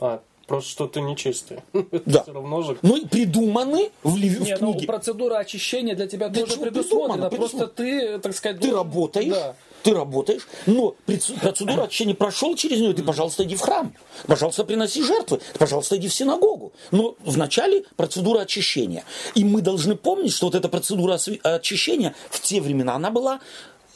А, 0.00 0.20
просто 0.46 0.70
что 0.70 0.86
ты 0.86 1.00
нечистый. 1.00 1.58
Да. 2.04 2.22
Все 2.22 2.32
равно 2.32 2.62
же... 2.62 2.76
Ну, 2.82 2.96
и 2.96 3.06
придуманы 3.06 3.90
в, 4.02 4.16
ли- 4.16 4.28
в 4.28 4.42
Не, 4.42 4.56
ну, 4.60 4.72
книге. 4.72 4.86
процедура 4.86 5.36
очищения 5.38 5.94
для 5.96 6.06
тебя 6.06 6.28
Да 6.28 6.40
тоже 6.40 6.58
предусмотрена. 6.60 7.30
Просто 7.30 7.66
ты, 7.66 8.18
так 8.18 8.34
сказать, 8.36 8.58
Ты 8.60 8.68
должен- 8.68 8.78
работаешь, 8.86 9.32
Да. 9.34 9.54
ты 9.82 9.94
работаешь, 9.94 10.46
но 10.66 10.94
процедура 11.40 11.84
очищения 11.84 12.14
прошел 12.14 12.54
через 12.54 12.80
нее, 12.80 12.92
ты, 12.92 13.02
пожалуйста, 13.02 13.44
иди 13.44 13.56
в 13.56 13.60
храм, 13.60 13.92
пожалуйста, 14.26 14.64
приноси 14.64 15.02
жертвы, 15.02 15.40
пожалуйста, 15.58 15.96
иди 15.96 16.08
в 16.08 16.12
синагогу. 16.14 16.72
Но 16.90 17.16
вначале 17.24 17.84
процедура 17.96 18.40
очищения. 18.40 19.04
И 19.34 19.42
мы 19.42 19.62
должны 19.62 19.96
помнить, 19.96 20.32
что 20.34 20.46
вот 20.46 20.54
эта 20.54 20.68
процедура 20.68 21.18
очищения 21.44 22.14
в 22.30 22.40
те 22.40 22.60
времена, 22.60 22.94
она 22.94 23.10
была 23.10 23.40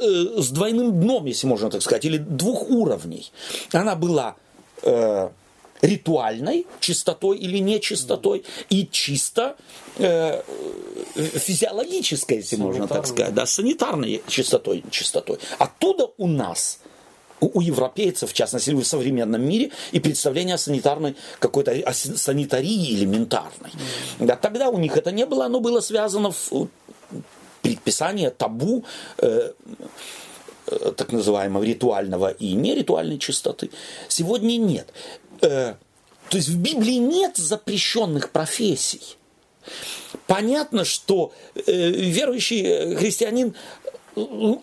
э, 0.03 0.41
с 0.43 0.51
двойным 0.51 1.01
дном, 1.01 1.27
если 1.27 1.47
можно 1.47 1.71
так 1.71 1.83
сказать, 1.83 2.05
или 2.05 2.19
двух 2.19 2.69
уровней. 2.69 3.31
Она 3.73 3.95
была 3.95 4.37
э, 4.83 5.31
ритуальной 5.83 6.67
чистотой 6.81 7.39
или 7.39 7.59
нечистотой 7.59 8.45
и 8.71 8.89
чисто 8.91 9.57
э, 9.99 10.43
физиологической, 11.15 12.39
если 12.39 12.57
можно 12.57 12.87
так 12.87 13.07
сказать, 13.07 13.35
да, 13.35 13.47
санитарной 13.47 14.23
чистотой, 14.29 14.85
чистотой. 14.91 15.39
Оттуда 15.59 16.09
у 16.17 16.27
нас 16.27 16.79
у, 17.43 17.59
у 17.59 17.61
европейцев, 17.61 18.31
в 18.31 18.33
частности, 18.33 18.71
в 18.71 18.85
современном 18.85 19.43
мире, 19.43 19.71
и 19.91 20.01
представление 20.01 20.55
о 20.55 20.59
санитарной 20.59 21.17
какой-то 21.41 21.73
о 21.73 21.93
санитарии 21.93 22.95
элементарной. 22.95 23.73
Да, 24.21 24.37
тогда 24.37 24.71
у 24.71 24.79
них 24.79 24.97
это 24.97 25.11
не 25.11 25.27
было, 25.27 25.47
оно 25.47 25.61
было 25.61 25.81
связано 25.81 26.31
в 26.31 26.69
предписание 27.63 28.31
табу 28.31 28.85
э, 29.19 29.53
э, 30.67 30.93
так 30.97 31.13
называемого 31.13 31.63
ритуального 31.63 32.31
и 32.31 32.53
неритуальной 32.53 33.19
чистоты. 33.19 33.71
Сегодня 34.09 34.57
нет. 34.57 34.93
Э, 35.41 35.75
то 36.29 36.37
есть 36.37 36.49
в 36.49 36.59
Библии 36.59 36.95
нет 36.95 37.37
запрещенных 37.37 38.31
профессий. 38.31 39.17
Понятно, 40.27 40.85
что 40.85 41.33
э, 41.55 41.91
верующий 41.91 42.63
э, 42.63 42.97
христианин 42.97 43.55
э, 44.17 44.21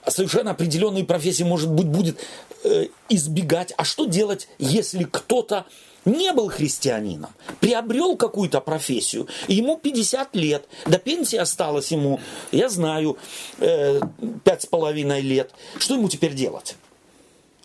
совершенно 0.07 0.51
определенные 0.51 1.05
профессии, 1.05 1.43
может 1.43 1.71
быть, 1.71 1.87
будет 1.87 2.19
э, 2.63 2.87
избегать. 3.09 3.73
А 3.77 3.83
что 3.85 4.05
делать, 4.05 4.47
если 4.57 5.03
кто-то 5.03 5.65
не 6.09 6.33
был 6.33 6.49
христианином, 6.49 7.31
приобрел 7.59 8.15
какую-то 8.15 8.61
профессию, 8.61 9.27
ему 9.47 9.77
50 9.77 10.35
лет, 10.35 10.67
до 10.85 10.97
пенсии 10.97 11.37
осталось 11.37 11.91
ему, 11.91 12.19
я 12.51 12.69
знаю, 12.69 13.17
э, 13.59 13.99
пять 14.43 14.63
с 14.63 14.65
половиной 14.65 15.21
лет. 15.21 15.51
Что 15.77 15.95
ему 15.95 16.09
теперь 16.09 16.33
делать? 16.33 16.75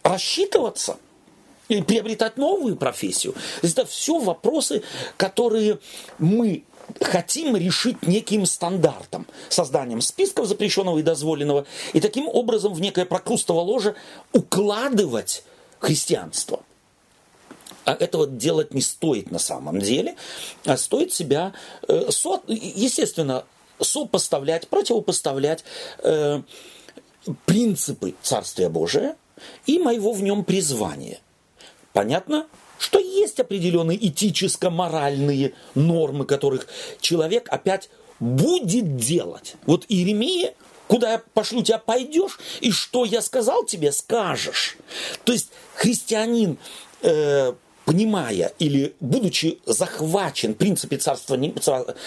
Рассчитываться? 0.03 0.99
и 1.69 1.81
приобретать 1.81 2.37
новую 2.37 2.77
профессию. 2.77 3.35
Это 3.62 3.87
все 3.87 4.19
вопросы, 4.19 4.83
которые 5.16 5.79
мы 6.19 6.65
хотим 7.01 7.57
решить 7.57 8.07
неким 8.07 8.45
стандартом, 8.45 9.27
созданием 9.49 10.03
списков 10.03 10.47
запрещенного 10.47 10.99
и 10.99 11.03
дозволенного, 11.03 11.66
и 11.95 12.01
таким 12.01 12.29
образом 12.29 12.75
в 12.75 12.81
некое 12.83 13.07
прокрустово 13.07 13.61
ложе 13.61 13.95
укладывать 14.33 15.43
христианство. 15.79 16.62
А 17.85 17.93
этого 17.93 18.27
делать 18.27 18.73
не 18.73 18.81
стоит 18.81 19.31
на 19.31 19.39
самом 19.39 19.78
деле, 19.78 20.16
а 20.65 20.77
стоит 20.77 21.12
себя, 21.12 21.52
э, 21.86 22.09
естественно, 22.48 23.44
сопоставлять, 23.81 24.69
противопоставлять 24.69 25.65
э, 26.02 26.40
принципы 27.44 28.15
Царствия 28.23 28.69
Божия 28.69 29.16
и 29.66 29.78
моего 29.78 30.12
в 30.12 30.23
нем 30.23 30.44
призвания. 30.44 31.20
Понятно? 31.93 32.47
что 32.78 32.98
есть 32.98 33.40
определенные 33.40 33.97
этическо-моральные 34.09 35.55
нормы, 35.74 36.27
которых 36.27 36.66
человек 37.01 37.48
опять 37.48 37.89
будет 38.20 38.97
делать. 38.97 39.55
Вот 39.65 39.86
Иеремия, 39.89 40.55
куда 40.86 41.12
я 41.12 41.23
пошлю 41.32 41.62
тебя, 41.62 41.78
пойдешь, 41.78 42.39
и 42.61 42.73
что 42.73 43.05
я 43.05 43.23
сказал 43.23 43.65
тебе, 43.65 43.93
скажешь. 43.93 44.77
То 45.24 45.32
есть 45.32 45.51
христианин, 45.74 46.59
э, 47.02 47.55
понимая 47.85 48.52
или 48.59 48.94
будучи 49.01 49.59
захвачен 49.66 50.55
в 50.55 50.56
принципе 50.56 50.97
Царства, 50.97 51.39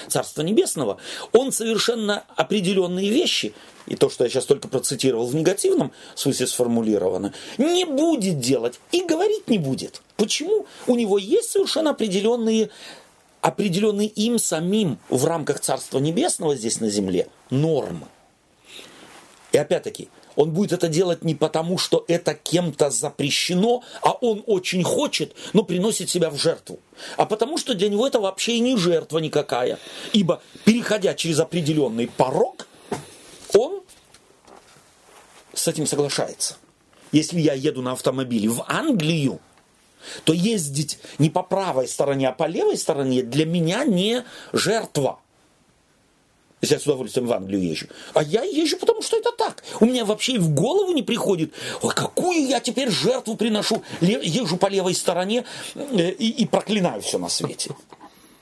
Царства 0.07 0.41
Небесного, 0.41 0.97
он 1.31 1.51
совершенно 1.51 2.23
определенные 2.35 3.09
вещи, 3.09 3.53
и 3.85 3.95
то, 3.95 4.09
что 4.09 4.23
я 4.23 4.29
сейчас 4.29 4.45
только 4.45 4.67
процитировал 4.67 5.27
в 5.27 5.35
негативном 5.35 5.91
смысле 6.15 6.47
сформулировано, 6.47 7.33
не 7.57 7.85
будет 7.85 8.39
делать 8.39 8.79
и 8.91 9.03
говорить 9.03 9.47
не 9.47 9.59
будет. 9.59 10.01
Почему? 10.15 10.65
У 10.87 10.95
него 10.95 11.17
есть 11.17 11.51
совершенно 11.51 11.91
определенные 11.91 12.69
определенные 13.39 14.07
им 14.07 14.39
самим 14.39 14.97
в 15.09 15.23
рамках 15.25 15.59
Царства 15.59 15.99
Небесного 15.99 16.55
здесь 16.55 16.81
на 16.81 16.89
земле 16.89 17.27
нормы. 17.49 18.07
И 19.51 19.57
опять-таки, 19.57 20.09
он 20.37 20.51
будет 20.51 20.71
это 20.71 20.87
делать 20.87 21.23
не 21.23 21.35
потому, 21.35 21.77
что 21.77 22.05
это 22.07 22.35
кем-то 22.35 22.91
запрещено, 22.91 23.83
а 24.01 24.11
он 24.11 24.43
очень 24.45 24.83
хочет, 24.83 25.35
но 25.53 25.63
приносит 25.63 26.09
себя 26.09 26.29
в 26.29 26.37
жертву. 26.37 26.79
А 27.17 27.25
потому, 27.25 27.57
что 27.57 27.73
для 27.73 27.89
него 27.89 28.07
это 28.07 28.19
вообще 28.19 28.53
и 28.53 28.59
не 28.59 28.77
жертва 28.77 29.17
никакая. 29.17 29.79
Ибо, 30.13 30.41
переходя 30.63 31.15
через 31.15 31.39
определенный 31.39 32.07
порог, 32.07 32.67
он 33.55 33.81
с 35.53 35.67
этим 35.67 35.87
соглашается. 35.87 36.57
Если 37.11 37.39
я 37.39 37.53
еду 37.53 37.81
на 37.81 37.93
автомобиле 37.93 38.47
в 38.47 38.63
Англию, 38.67 39.39
то 40.23 40.33
ездить 40.33 40.99
не 41.17 41.31
по 41.31 41.41
правой 41.41 41.87
стороне, 41.87 42.29
а 42.29 42.31
по 42.31 42.43
левой 42.43 42.77
стороне 42.77 43.23
для 43.23 43.45
меня 43.45 43.85
не 43.85 44.23
жертва– 44.53 45.19
если 46.61 46.75
я 46.75 46.79
с 46.79 46.83
удовольствием 46.83 47.27
в 47.27 47.33
Англию 47.33 47.61
езжу. 47.61 47.87
А 48.13 48.23
я 48.23 48.43
езжу, 48.43 48.77
потому 48.77 49.01
что 49.01 49.17
это 49.17 49.31
так. 49.31 49.63
У 49.79 49.85
меня 49.85 50.05
вообще 50.05 50.33
и 50.33 50.37
в 50.37 50.49
голову 50.49 50.91
не 50.91 51.03
приходит, 51.03 51.53
какую 51.81 52.47
я 52.47 52.59
теперь 52.59 52.89
жертву 52.89 53.35
приношу. 53.35 53.83
Езжу 54.01 54.57
по 54.57 54.67
левой 54.67 54.95
стороне 54.95 55.45
э, 55.75 56.11
и, 56.11 56.29
и 56.29 56.45
проклинаю 56.45 57.01
все 57.01 57.19
на 57.19 57.29
свете. 57.29 57.75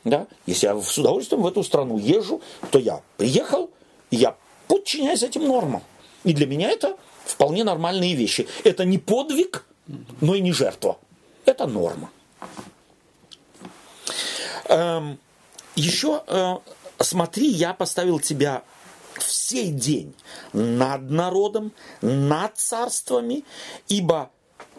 Да? 0.05 0.27
Если 0.45 0.67
я 0.67 0.79
с 0.79 0.97
удовольствием 0.97 1.41
в 1.41 1.47
эту 1.47 1.63
страну 1.63 1.97
езжу, 1.97 2.41
то 2.71 2.79
я 2.79 3.01
приехал, 3.17 3.69
и 4.11 4.17
я 4.17 4.35
подчиняюсь 4.67 5.23
этим 5.23 5.45
нормам. 5.45 5.83
И 6.23 6.33
для 6.33 6.47
меня 6.47 6.69
это 6.69 6.95
вполне 7.25 7.63
нормальные 7.63 8.15
вещи. 8.15 8.47
Это 8.63 8.85
не 8.85 8.97
подвиг, 8.97 9.65
но 10.21 10.35
и 10.35 10.41
не 10.41 10.53
жертва. 10.53 10.97
Это 11.45 11.67
норма. 11.67 12.09
Эм, 14.69 15.19
еще 15.75 16.23
э, 16.27 16.55
смотри, 16.99 17.47
я 17.47 17.73
поставил 17.73 18.19
тебя 18.19 18.63
в 19.17 19.23
сей 19.23 19.71
день 19.71 20.13
над 20.53 21.09
народом, 21.09 21.71
над 22.01 22.57
царствами, 22.57 23.45
ибо 23.87 24.31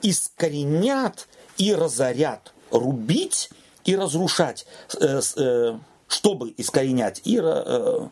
искоренят 0.02 1.28
и 1.56 1.74
разорят, 1.74 2.52
рубить 2.70 3.50
и 3.84 3.96
разрушать, 3.96 4.66
э, 5.00 5.20
э, 5.36 5.78
чтобы 6.08 6.54
искоренять 6.56 7.22
и 7.24 7.40
э, 7.42 8.08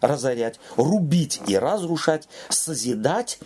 разорять, 0.00 0.58
рубить 0.76 1.40
и 1.46 1.58
разрушать, 1.58 2.28
созидать 2.48 3.38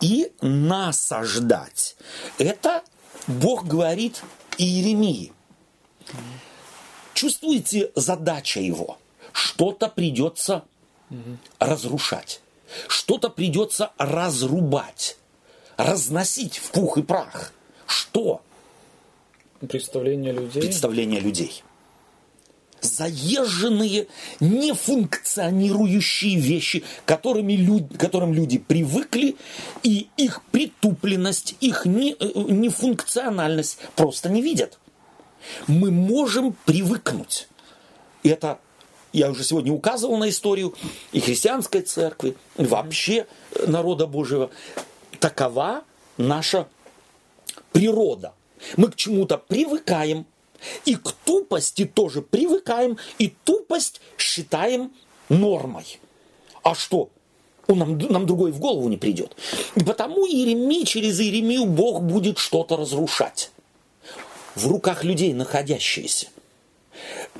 и 0.00 0.32
насаждать. 0.40 1.96
Это 2.38 2.82
Бог 3.26 3.66
говорит 3.66 4.22
Иеремии. 4.56 5.32
Чувствуете 7.14 7.90
задача 7.94 8.60
его– 8.60 8.96
что-то 9.38 9.88
придется 9.88 10.64
угу. 11.10 11.38
разрушать, 11.60 12.40
что-то 12.88 13.30
придется 13.30 13.92
разрубать, 13.96 15.16
разносить 15.76 16.58
в 16.58 16.72
пух 16.72 16.98
и 16.98 17.02
прах. 17.02 17.52
Что? 17.86 18.42
Представление 19.60 20.32
людей. 20.32 20.60
Представление 20.60 21.20
людей. 21.20 21.62
Заезженные, 22.80 24.08
нефункционирующие 24.40 26.38
вещи, 26.38 26.84
которыми 27.06 27.54
люди, 27.54 27.96
которым 27.96 28.32
люди 28.32 28.58
привыкли, 28.58 29.36
и 29.82 30.08
их 30.16 30.42
притупленность, 30.50 31.56
их 31.60 31.86
не, 31.86 32.12
э, 32.12 32.30
нефункциональность 32.34 33.78
просто 33.96 34.28
не 34.28 34.42
видят. 34.42 34.78
Мы 35.66 35.90
можем 35.90 36.56
привыкнуть. 36.64 37.48
Это 38.22 38.58
я 39.12 39.30
уже 39.30 39.44
сегодня 39.44 39.72
указывал 39.72 40.16
на 40.16 40.28
историю 40.28 40.74
и 41.12 41.20
христианской 41.20 41.82
церкви, 41.82 42.36
и 42.56 42.64
вообще 42.64 43.26
народа 43.66 44.06
Божьего. 44.06 44.50
Такова 45.20 45.84
наша 46.16 46.68
природа. 47.72 48.34
Мы 48.76 48.90
к 48.90 48.96
чему-то 48.96 49.38
привыкаем, 49.38 50.26
и 50.84 50.96
к 50.96 51.12
тупости 51.24 51.84
тоже 51.84 52.22
привыкаем, 52.22 52.98
и 53.18 53.34
тупость 53.44 54.00
считаем 54.16 54.92
нормой. 55.28 56.00
А 56.62 56.74
что? 56.74 57.10
Нам, 57.68 57.98
нам 57.98 58.26
другой 58.26 58.50
в 58.50 58.58
голову 58.58 58.88
не 58.88 58.96
придет. 58.96 59.36
И 59.74 59.84
потому 59.84 60.26
Иеремии, 60.26 60.84
через 60.84 61.20
Иеремию 61.20 61.66
Бог 61.66 62.02
будет 62.02 62.38
что-то 62.38 62.76
разрушать. 62.76 63.50
В 64.54 64.66
руках 64.66 65.04
людей 65.04 65.32
находящиеся. 65.34 66.28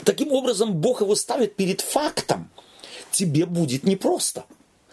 Таким 0.04 0.32
образом, 0.32 0.74
Бог 0.74 1.00
его 1.00 1.14
ставит 1.14 1.56
перед 1.56 1.80
фактом. 1.80 2.50
Тебе 3.10 3.46
будет 3.46 3.84
непросто. 3.84 4.44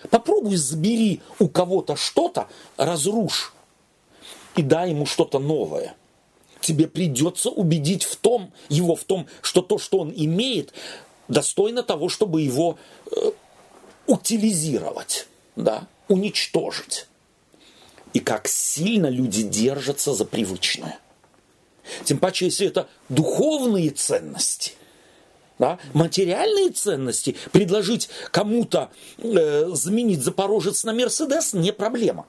Попробуй 0.10 0.56
забери 0.56 1.22
у 1.40 1.48
кого-то 1.48 1.96
что-то, 1.96 2.48
разрушь 2.78 3.54
и 4.56 4.62
дай 4.62 4.92
ему 4.92 5.06
что-то 5.06 5.40
новое. 5.40 5.96
Тебе 6.62 6.88
придется 6.88 7.50
убедить 7.50 8.04
в 8.04 8.16
том, 8.16 8.52
его 8.70 8.96
в 8.96 9.04
том, 9.04 9.28
что 9.42 9.62
то, 9.62 9.78
что 9.78 10.00
он 10.00 10.12
имеет, 10.16 10.74
достойно 11.28 11.84
того, 11.84 12.10
чтобы 12.10 12.42
его 12.42 12.78
э, 13.12 13.32
утилизировать, 14.08 15.28
да, 15.56 15.88
уничтожить. 16.08 17.08
И 18.14 18.20
как 18.20 18.48
сильно 18.48 19.08
люди 19.08 19.44
держатся 19.44 20.14
за 20.14 20.26
привычное. 20.26 21.00
Тем 22.04 22.18
паче, 22.18 22.46
если 22.46 22.68
это 22.68 22.88
духовные 23.10 23.92
ценности, 23.92 24.74
да, 25.60 25.80
материальные 25.94 26.72
ценности, 26.72 27.36
предложить 27.52 28.10
кому-то 28.32 28.90
э, 29.18 29.70
заменить 29.74 30.24
Запорожец 30.24 30.84
на 30.84 30.94
Мерседес 30.94 31.54
не 31.54 31.72
проблема. 31.72 32.26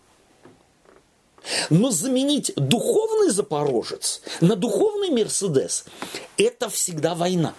Но 1.70 1.90
заменить 1.90 2.52
духовный 2.56 3.30
Запорожец 3.30 4.20
на 4.40 4.56
духовный 4.56 5.10
Мерседес– 5.10 5.84
это 6.36 6.68
всегда 6.68 7.14
война. 7.14 7.54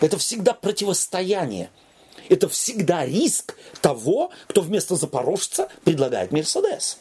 Это 0.00 0.16
всегда 0.16 0.54
противостояние. 0.54 1.70
Это 2.28 2.48
всегда 2.48 3.04
риск 3.04 3.56
того, 3.80 4.30
кто 4.46 4.60
вместо 4.60 4.94
Запорожца 4.94 5.68
предлагает 5.84 6.30
Мерседес, 6.30 6.98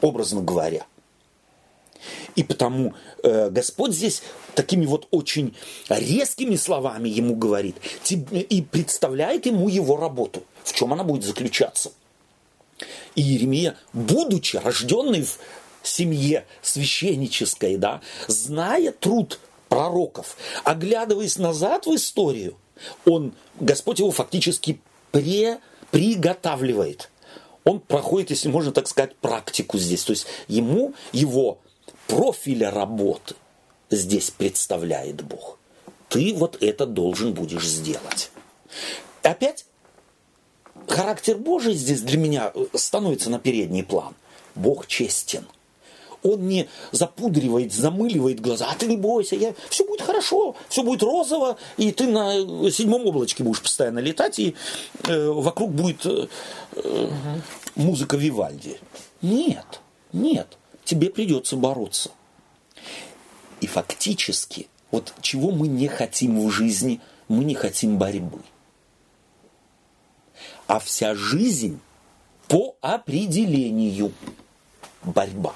образно 0.00 0.40
говоря– 0.40 0.86
и 2.34 2.42
потому 2.42 2.94
э, 3.22 3.50
Господь 3.50 3.92
здесь 3.92 4.22
такими 4.54 4.86
вот 4.86 5.08
очень 5.10 5.54
резкими 5.88 6.56
словами 6.56 7.08
ему 7.08 7.36
говорит 7.36 7.76
и 8.10 8.62
представляет 8.62 9.46
ему 9.46 9.68
его 9.68 9.96
работу, 9.96 10.42
в 10.64 10.72
чем 10.72 10.92
она 10.92 11.04
будет 11.04 11.24
заключаться. 11.24 11.92
И 13.14 13.22
Еремия, 13.22 13.76
будучи 13.92 14.56
рожденный 14.56 15.22
в 15.22 15.38
семье 15.82 16.44
священнической, 16.62 17.76
да, 17.76 18.00
зная 18.28 18.92
труд 18.92 19.38
пророков, 19.68 20.36
оглядываясь 20.64 21.38
назад 21.38 21.86
в 21.86 21.94
историю, 21.94 22.56
он, 23.04 23.32
Господь 23.58 24.00
его 24.00 24.10
фактически 24.10 24.80
пре, 25.12 25.58
приготавливает. 25.90 27.10
Он 27.64 27.80
проходит, 27.80 28.30
если 28.30 28.48
можно 28.48 28.70
так 28.70 28.86
сказать, 28.86 29.16
практику 29.16 29.78
здесь. 29.78 30.04
То 30.04 30.12
есть 30.12 30.26
ему 30.46 30.94
его 31.12 31.58
профиля 32.06 32.70
работы 32.70 33.34
здесь 33.90 34.30
представляет 34.30 35.22
Бог. 35.22 35.58
Ты 36.08 36.34
вот 36.34 36.62
это 36.62 36.86
должен 36.86 37.32
будешь 37.34 37.66
сделать. 37.66 38.30
Опять 39.22 39.66
характер 40.88 41.36
Божий 41.36 41.74
здесь 41.74 42.00
для 42.02 42.18
меня 42.18 42.52
становится 42.74 43.30
на 43.30 43.38
передний 43.38 43.82
план. 43.82 44.14
Бог 44.54 44.86
честен. 44.86 45.46
Он 46.22 46.48
не 46.48 46.68
запудривает, 46.90 47.72
замыливает 47.72 48.40
глаза. 48.40 48.68
А 48.70 48.74
ты 48.74 48.86
не 48.86 48.96
бойся, 48.96 49.36
я... 49.36 49.54
все 49.68 49.84
будет 49.84 50.00
хорошо, 50.00 50.56
все 50.68 50.82
будет 50.82 51.02
розово, 51.02 51.56
и 51.76 51.92
ты 51.92 52.08
на 52.08 52.70
седьмом 52.70 53.06
облачке 53.06 53.44
будешь 53.44 53.62
постоянно 53.62 54.00
летать, 54.00 54.38
и 54.38 54.56
э, 55.04 55.28
вокруг 55.28 55.70
будет 55.70 56.04
э, 56.04 56.26
э, 56.72 57.08
музыка 57.76 58.16
Вивальди. 58.16 58.80
Нет, 59.22 59.80
нет, 60.12 60.58
тебе 60.86 61.10
придется 61.10 61.56
бороться. 61.56 62.10
И 63.60 63.66
фактически, 63.66 64.68
вот 64.90 65.12
чего 65.20 65.50
мы 65.50 65.68
не 65.68 65.88
хотим 65.88 66.40
в 66.40 66.50
жизни, 66.50 67.00
мы 67.28 67.44
не 67.44 67.54
хотим 67.54 67.98
борьбы. 67.98 68.40
А 70.66 70.78
вся 70.78 71.14
жизнь 71.14 71.80
по 72.48 72.76
определению 72.80 74.12
борьба. 75.02 75.54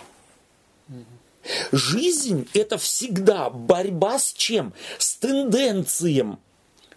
Жизнь– 1.73 2.48
это 2.55 2.78
всегда 2.78 3.51
борьба 3.51 4.19
с 4.19 4.32
чем? 4.32 4.73
С 4.98 5.16
тенденцией, 5.16 6.36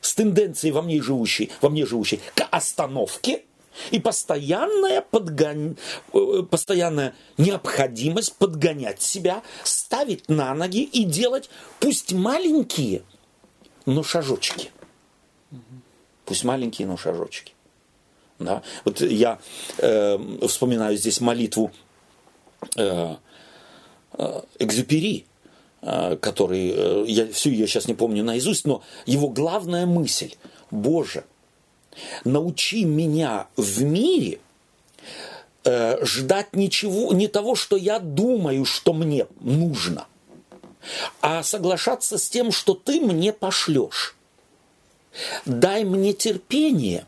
с 0.01 0.15
тенденцией 0.15 0.73
во 0.73 0.81
мне 0.81 1.01
живущей, 1.01 1.51
во 1.61 1.69
мне 1.69 1.85
живущей 1.85 2.19
к 2.35 2.47
остановке 2.51 3.43
и 3.91 3.99
постоянная, 3.99 5.01
подгон... 5.01 5.77
Э, 6.13 6.43
постоянная 6.49 7.13
необходимость 7.37 8.35
подгонять 8.35 9.01
себя, 9.01 9.41
ставить 9.63 10.29
на 10.29 10.53
ноги 10.53 10.83
и 10.83 11.03
делать 11.03 11.49
пусть 11.79 12.13
маленькие, 12.13 13.03
но 13.85 14.03
шажочки. 14.03 14.71
Пусть 16.25 16.43
маленькие, 16.43 16.87
но 16.87 16.97
шажочки. 16.97 17.53
Да? 18.39 18.63
Вот 18.85 19.01
я 19.01 19.39
э, 19.77 20.17
вспоминаю 20.47 20.97
здесь 20.97 21.21
молитву 21.21 21.71
э, 22.75 23.15
э, 24.17 24.41
Экзюпери, 24.59 25.25
э, 25.81 26.17
который, 26.17 26.73
э, 26.75 27.05
я 27.07 27.31
всю 27.31 27.49
ее 27.49 27.67
сейчас 27.67 27.87
не 27.87 27.93
помню 27.93 28.23
наизусть, 28.23 28.65
но 28.65 28.83
его 29.05 29.29
главная 29.29 29.85
мысль, 29.85 30.33
Боже, 30.71 31.25
научи 32.23 32.85
меня 32.85 33.47
в 33.55 33.83
мире 33.83 34.39
э, 35.63 36.03
ждать 36.05 36.55
ничего, 36.55 37.13
не 37.13 37.27
того, 37.27 37.55
что 37.55 37.77
я 37.77 37.99
думаю, 37.99 38.65
что 38.65 38.93
мне 38.93 39.27
нужно, 39.39 40.07
а 41.21 41.43
соглашаться 41.43 42.17
с 42.17 42.29
тем, 42.29 42.51
что 42.51 42.73
ты 42.73 42.99
мне 42.99 43.33
пошлешь. 43.33 44.15
Дай 45.45 45.83
мне 45.83 46.13
терпение 46.13 47.05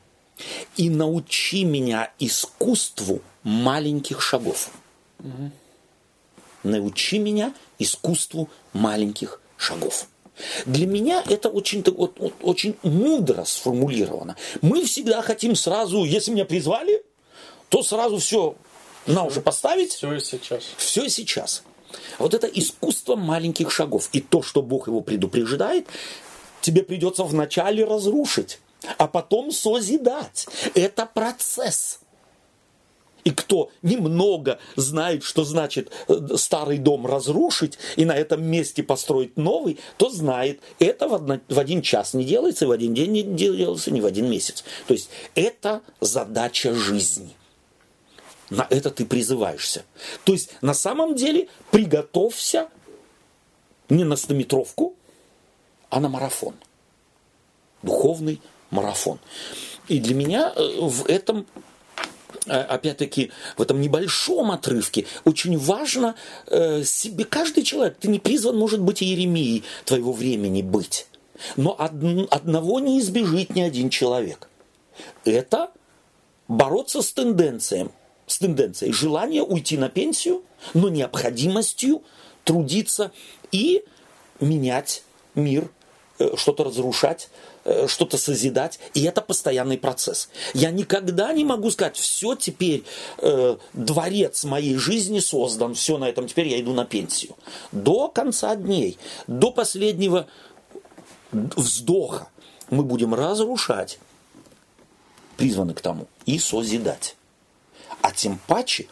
и 0.77 0.89
научи 0.89 1.63
меня 1.63 2.11
искусству 2.19 3.21
маленьких 3.43 4.21
шагов. 4.21 4.71
Угу. 5.19 5.51
Научи 6.63 7.19
меня 7.19 7.53
искусству 7.79 8.49
маленьких 8.73 9.41
шагов. 9.57 10.07
Для 10.65 10.87
меня 10.87 11.23
это 11.29 11.49
очень, 11.49 11.83
вот, 11.83 12.17
очень 12.41 12.75
мудро 12.83 13.43
сформулировано. 13.45 14.35
Мы 14.61 14.85
всегда 14.85 15.21
хотим 15.21 15.55
сразу, 15.55 16.03
если 16.03 16.31
меня 16.31 16.45
призвали, 16.45 17.03
то 17.69 17.83
сразу 17.83 18.17
все 18.17 18.55
на 19.05 19.23
уши 19.23 19.41
поставить. 19.41 19.93
Все 19.93 20.13
и 20.13 20.19
сейчас. 20.19 20.63
Все 20.77 21.05
и 21.05 21.09
сейчас. 21.09 21.63
Вот 22.19 22.33
это 22.33 22.47
искусство 22.47 23.15
маленьких 23.15 23.71
шагов. 23.71 24.09
И 24.11 24.21
то, 24.21 24.41
что 24.41 24.61
Бог 24.61 24.87
его 24.87 25.01
предупреждает, 25.01 25.87
тебе 26.61 26.83
придется 26.83 27.23
вначале 27.23 27.85
разрушить, 27.85 28.59
а 28.97 29.07
потом 29.07 29.51
созидать. 29.51 30.47
Это 30.73 31.05
процесс. 31.05 31.99
И 33.25 33.31
кто 33.31 33.71
немного 33.81 34.59
знает, 34.75 35.23
что 35.23 35.43
значит 35.43 35.91
э, 36.07 36.37
старый 36.37 36.77
дом 36.77 37.07
разрушить 37.07 37.79
и 37.95 38.05
на 38.05 38.15
этом 38.15 38.45
месте 38.45 38.83
построить 38.83 39.35
новый, 39.35 39.79
то 39.97 40.11
знает, 40.11 40.61
это 40.77 41.07
в, 41.09 41.59
один 41.59 41.81
час 41.81 42.13
не 42.13 42.23
делается, 42.23 42.67
в 42.67 42.71
один 42.71 42.93
день 42.93 43.11
не 43.11 43.23
делается, 43.23 43.89
не 43.89 43.99
в 43.99 44.05
один 44.05 44.29
месяц. 44.29 44.63
То 44.87 44.93
есть 44.93 45.09
это 45.33 45.81
задача 45.99 46.75
жизни. 46.75 47.35
На 48.51 48.67
это 48.69 48.91
ты 48.91 49.07
призываешься. 49.07 49.85
То 50.23 50.33
есть 50.33 50.51
на 50.61 50.75
самом 50.75 51.15
деле 51.15 51.47
приготовься 51.71 52.69
не 53.89 54.03
на 54.03 54.17
стометровку, 54.17 54.93
а 55.89 55.99
на 55.99 56.09
марафон. 56.09 56.53
Духовный 57.81 58.39
марафон. 58.69 59.17
И 59.87 59.99
для 59.99 60.13
меня 60.13 60.53
э, 60.55 60.79
в 60.79 61.07
этом 61.07 61.47
опять-таки, 62.45 63.31
в 63.57 63.61
этом 63.61 63.81
небольшом 63.81 64.51
отрывке 64.51 65.05
очень 65.23 65.57
важно 65.57 66.15
э, 66.47 66.83
себе, 66.83 67.25
каждый 67.25 67.63
человек, 67.63 67.97
ты 67.99 68.07
не 68.07 68.19
призван, 68.19 68.57
может 68.57 68.81
быть, 68.81 69.01
Иеремией 69.01 69.63
твоего 69.85 70.11
времени 70.11 70.61
быть. 70.61 71.07
Но 71.57 71.71
од, 71.71 71.91
одного 72.31 72.79
не 72.79 72.99
избежит 72.99 73.55
ни 73.55 73.61
один 73.61 73.89
человек. 73.89 74.49
Это 75.25 75.71
бороться 76.47 77.01
с 77.01 77.11
тенденцией, 77.11 77.89
с 78.27 78.39
тенденцией 78.39 78.93
желания 78.93 79.43
уйти 79.43 79.77
на 79.77 79.89
пенсию, 79.89 80.43
но 80.73 80.89
необходимостью 80.89 82.03
трудиться 82.43 83.11
и 83.51 83.83
менять 84.39 85.03
мир, 85.33 85.69
э, 86.19 86.35
что-то 86.37 86.63
разрушать, 86.63 87.29
Э, 87.29 87.54
что-то 87.87 88.17
созидать, 88.17 88.79
и 88.93 89.03
это 89.03 89.21
постоянный 89.21 89.77
процесс. 89.77 90.29
Я 90.53 90.71
никогда 90.71 91.33
не 91.33 91.43
могу 91.43 91.71
сказать, 91.71 91.97
все 91.97 92.35
теперь 92.35 92.83
э, 93.17 93.57
дворец 93.73 94.43
моей 94.43 94.75
жизни 94.75 95.19
создан, 95.19 95.73
все 95.73 95.97
на 95.97 96.05
этом 96.05 96.27
теперь 96.27 96.47
я 96.47 96.59
иду 96.59 96.73
на 96.73 96.85
пенсию. 96.85 97.35
До 97.71 98.07
конца 98.07 98.55
дней, 98.55 98.97
до 99.27 99.51
последнего 99.51 100.27
вздоха 101.31 102.29
мы 102.69 102.83
будем 102.83 103.13
разрушать, 103.13 103.99
призваны 105.37 105.73
к 105.73 105.81
тому, 105.81 106.07
и 106.25 106.39
созидать. 106.39 107.15
А 108.01 108.11
тем 108.11 108.39
паче, 108.47 108.87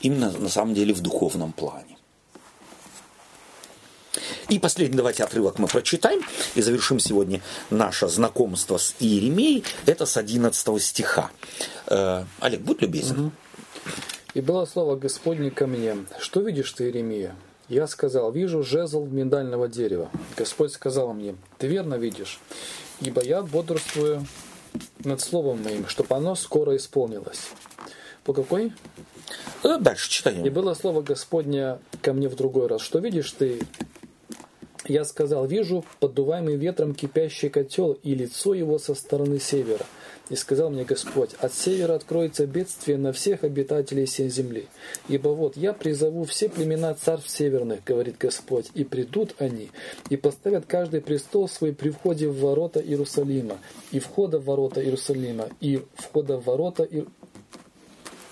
именно 0.00 0.30
на 0.30 0.48
самом 0.48 0.74
деле 0.74 0.92
в 0.92 1.00
духовном 1.00 1.52
плане. 1.52 1.91
И 4.48 4.58
последний 4.58 4.96
давайте 4.96 5.24
отрывок 5.24 5.58
мы 5.58 5.68
прочитаем 5.68 6.22
и 6.54 6.62
завершим 6.62 6.98
сегодня 6.98 7.40
наше 7.70 8.08
знакомство 8.08 8.76
с 8.76 8.94
Иеремией. 9.00 9.64
Это 9.86 10.06
с 10.06 10.16
11 10.16 10.82
стиха. 10.82 11.30
Э, 11.86 12.24
Олег, 12.40 12.60
будь 12.60 12.82
любезен. 12.82 13.20
Угу. 13.20 13.32
«И 14.34 14.40
было 14.40 14.64
слово 14.64 14.96
Господне 14.96 15.50
ко 15.50 15.66
мне, 15.66 15.96
что 16.18 16.40
видишь 16.40 16.72
ты, 16.72 16.84
Иеремия? 16.84 17.34
Я 17.68 17.86
сказал, 17.86 18.32
вижу 18.32 18.62
жезл 18.62 19.04
миндального 19.06 19.68
дерева. 19.68 20.10
Господь 20.36 20.72
сказал 20.72 21.12
мне, 21.12 21.36
ты 21.58 21.68
верно 21.68 21.94
видишь, 21.94 22.40
ибо 23.00 23.22
я 23.22 23.42
бодрствую 23.42 24.26
над 25.04 25.20
словом 25.20 25.62
моим, 25.62 25.88
чтобы 25.88 26.14
оно 26.14 26.34
скоро 26.34 26.76
исполнилось. 26.76 27.50
По 28.24 28.32
какой? 28.32 28.72
Э, 29.64 29.78
дальше 29.78 30.10
читаем. 30.10 30.44
И 30.44 30.50
было 30.50 30.74
слово 30.74 31.02
Господня 31.02 31.78
ко 32.02 32.12
мне 32.12 32.28
в 32.28 32.36
другой 32.36 32.66
раз. 32.66 32.82
Что 32.82 32.98
видишь 32.98 33.32
ты, 33.32 33.60
я 34.86 35.04
сказал, 35.04 35.46
вижу 35.46 35.84
поддуваемый 36.00 36.56
ветром 36.56 36.94
кипящий 36.94 37.48
котел 37.48 37.92
и 38.02 38.14
лицо 38.14 38.54
его 38.54 38.78
со 38.78 38.94
стороны 38.94 39.38
севера. 39.38 39.84
И 40.28 40.36
сказал 40.36 40.70
мне 40.70 40.84
Господь, 40.84 41.30
от 41.40 41.52
севера 41.52 41.94
откроется 41.94 42.46
бедствие 42.46 42.96
на 42.96 43.12
всех 43.12 43.44
обитателей 43.44 44.06
всей 44.06 44.28
земли. 44.28 44.66
Ибо 45.08 45.28
вот 45.28 45.56
я 45.56 45.72
призову 45.72 46.24
все 46.24 46.48
племена 46.48 46.94
царств 46.94 47.30
северных, 47.30 47.84
говорит 47.84 48.16
Господь, 48.18 48.70
и 48.74 48.84
придут 48.84 49.34
они, 49.38 49.70
и 50.08 50.16
поставят 50.16 50.64
каждый 50.66 51.00
престол 51.00 51.48
свой 51.48 51.74
при 51.74 51.90
входе 51.90 52.28
в 52.28 52.40
ворота 52.40 52.80
Иерусалима, 52.80 53.58
и 53.90 53.98
входа 53.98 54.38
в 54.38 54.44
ворота 54.44 54.82
Иерусалима, 54.82 55.48
и 55.60 55.82
входа 55.96 56.38
в 56.38 56.44
ворота 56.44 56.88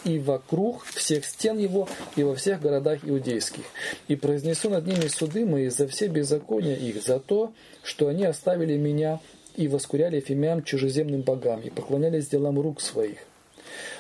и 0.05 0.19
вокруг 0.19 0.85
всех 0.85 1.25
стен 1.25 1.59
его, 1.59 1.89
и 2.17 2.23
во 2.23 2.35
всех 2.35 2.61
городах 2.61 3.01
иудейских. 3.03 3.65
И 4.09 4.17
произнесу 4.17 4.71
над 4.71 4.87
ними 4.87 5.09
суды 5.09 5.45
мои 5.45 5.69
за 5.69 5.87
все 5.89 6.09
беззакония 6.09 6.77
их, 6.77 7.03
за 7.03 7.21
то, 7.21 7.53
что 7.83 8.09
они 8.09 8.25
оставили 8.25 8.77
меня 8.77 9.21
и 9.57 9.69
воскуряли 9.69 10.21
фимям 10.21 10.63
чужеземным 10.63 11.23
богам, 11.23 11.61
и 11.61 11.71
поклонялись 11.71 12.29
делам 12.29 12.59
рук 12.61 12.81
своих. 12.81 13.19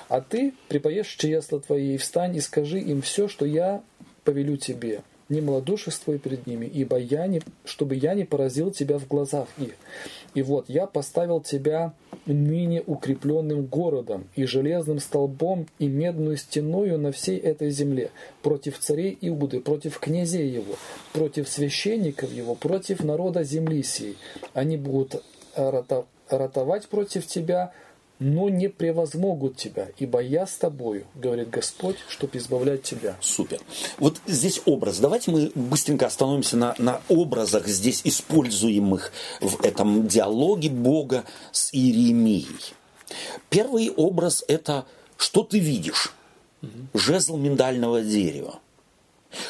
А 0.08 0.20
ты 0.20 0.54
припоешь 0.68 1.08
чресла 1.08 1.60
твои, 1.60 1.94
и 1.94 1.98
встань 1.98 2.36
и 2.36 2.40
скажи 2.40 2.80
им 2.80 3.02
все, 3.02 3.28
что 3.28 3.46
я 3.46 3.82
повелю 4.24 4.56
тебе, 4.56 5.02
не 5.30 5.40
малодушествуй 5.40 6.18
перед 6.18 6.46
ними, 6.46 6.66
ибо 6.66 6.98
я 6.98 7.26
не, 7.26 7.40
чтобы 7.64 7.94
я 7.94 8.14
не 8.14 8.24
поразил 8.24 8.70
тебя 8.70 8.98
в 8.98 9.06
глазах 9.06 9.48
их. 9.56 9.72
И 10.34 10.42
вот 10.42 10.68
я 10.68 10.86
поставил 10.86 11.40
тебя 11.40 11.92
ныне 12.26 12.82
укрепленным 12.86 13.66
городом 13.66 14.28
и 14.36 14.44
железным 14.44 14.98
столбом 14.98 15.66
и 15.78 15.86
медную 15.86 16.36
стеною 16.36 16.98
на 16.98 17.12
всей 17.12 17.38
этой 17.38 17.70
земле, 17.70 18.10
против 18.42 18.78
царей 18.78 19.16
Иуды, 19.20 19.60
против 19.60 19.98
князей 19.98 20.48
его, 20.48 20.74
против 21.12 21.48
священников 21.48 22.32
его, 22.32 22.54
против 22.54 23.02
народа 23.02 23.42
земли 23.42 23.82
сей. 23.82 24.16
Они 24.52 24.76
будут 24.76 25.22
ратовать 25.56 26.88
против 26.88 27.26
тебя, 27.26 27.72
но 28.20 28.50
не 28.50 28.68
превозмогут 28.68 29.56
тебя, 29.56 29.88
ибо 29.98 30.20
я 30.20 30.46
с 30.46 30.56
тобою, 30.56 31.06
говорит 31.14 31.48
Господь, 31.48 31.96
чтобы 32.08 32.36
избавлять 32.38 32.82
тебя. 32.82 33.16
Супер. 33.20 33.60
Вот 33.98 34.18
здесь 34.26 34.60
образ. 34.66 34.98
Давайте 34.98 35.30
мы 35.30 35.50
быстренько 35.54 36.06
остановимся 36.06 36.56
на, 36.56 36.74
на 36.78 37.00
образах 37.08 37.66
здесь 37.66 38.02
используемых 38.04 39.10
в 39.40 39.64
этом 39.64 40.06
диалоге 40.06 40.68
Бога 40.68 41.24
с 41.50 41.72
Иеремией. 41.72 42.74
Первый 43.48 43.90
образ– 43.90 44.44
это 44.48 44.84
что 45.16 45.42
ты 45.42 45.58
видишь? 45.58 46.12
Жезл 46.92 47.38
миндального 47.38 48.02
дерева. 48.02 48.60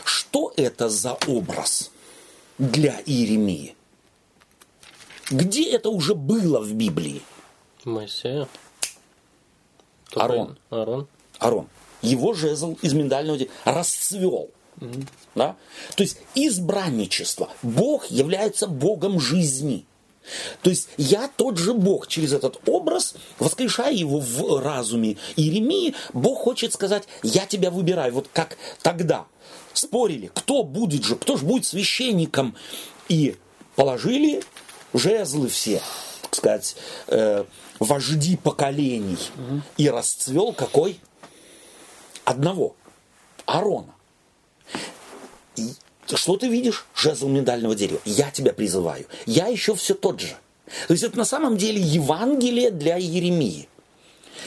Что 0.04 0.52
это 0.56 0.88
за 0.88 1.14
образ 1.26 1.90
для 2.58 3.00
Иеремии? 3.04 3.74
Где 5.30 5.70
это 5.70 5.90
уже 5.90 6.14
было 6.14 6.60
в 6.60 6.72
Библии? 6.72 7.22
Моисея. 7.84 8.48
Арон. 10.14 10.58
Арон. 10.70 11.08
Арон. 11.38 11.68
Его 12.02 12.32
жезл 12.34 12.78
из 12.82 12.92
миндального 12.94 13.38
дерева 13.38 13.54
расцвел. 13.64 14.50
Угу. 14.80 15.04
Да? 15.34 15.56
То 15.96 16.02
есть 16.02 16.18
избранничество. 16.34 17.50
Бог 17.62 18.06
является 18.06 18.66
Богом 18.66 19.20
жизни. 19.20 19.84
То 20.62 20.70
есть 20.70 20.88
я 20.96 21.28
тот 21.28 21.58
же 21.58 21.74
Бог 21.74 22.06
через 22.06 22.32
этот 22.32 22.60
образ, 22.68 23.14
воскрешая 23.38 23.92
его 23.92 24.20
в 24.20 24.62
разуме 24.62 25.16
Иеремии, 25.36 25.94
Бог 26.12 26.40
хочет 26.40 26.72
сказать, 26.72 27.04
я 27.22 27.46
тебя 27.46 27.70
выбираю. 27.70 28.12
Вот 28.12 28.28
как 28.32 28.56
тогда 28.82 29.26
спорили, 29.72 30.30
кто 30.34 30.62
будет 30.62 31.04
же, 31.04 31.16
кто 31.16 31.36
же 31.36 31.44
будет 31.44 31.64
священником. 31.66 32.54
И 33.08 33.36
положили 33.76 34.42
жезлы 34.94 35.48
все, 35.48 35.82
так 36.30 36.36
сказать, 36.36 36.76
э, 37.08 37.44
вожди 37.78 38.36
поколений. 38.36 39.18
Угу. 39.36 39.62
И 39.78 39.88
расцвел 39.88 40.52
какой? 40.52 41.00
Одного. 42.24 42.76
Арона. 43.46 43.94
И 45.56 45.74
что 46.14 46.36
ты 46.36 46.48
видишь? 46.48 46.86
Жезл 46.94 47.28
миндального 47.28 47.74
дерева. 47.74 48.00
Я 48.04 48.30
тебя 48.30 48.52
призываю. 48.52 49.06
Я 49.26 49.48
еще 49.48 49.74
все 49.74 49.94
тот 49.94 50.20
же. 50.20 50.36
То 50.86 50.92
есть 50.92 51.02
это 51.02 51.18
на 51.18 51.24
самом 51.24 51.56
деле 51.56 51.80
Евангелие 51.80 52.70
для 52.70 52.96
Еремии. 52.96 53.68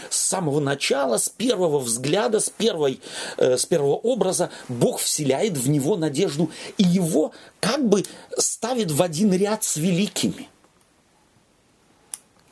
С 0.09 0.17
самого 0.17 0.59
начала, 0.59 1.17
с 1.17 1.27
первого 1.29 1.79
взгляда, 1.79 2.39
с, 2.39 2.49
первой, 2.49 2.99
э, 3.37 3.57
с 3.57 3.65
первого 3.65 3.95
образа 3.95 4.49
Бог 4.69 4.99
вселяет 4.99 5.57
в 5.57 5.69
него 5.69 5.97
надежду 5.97 6.49
и 6.77 6.83
его 6.83 7.31
как 7.59 7.87
бы 7.87 8.03
ставит 8.37 8.91
в 8.91 9.01
один 9.01 9.33
ряд 9.33 9.63
с 9.63 9.75
великими. 9.77 10.47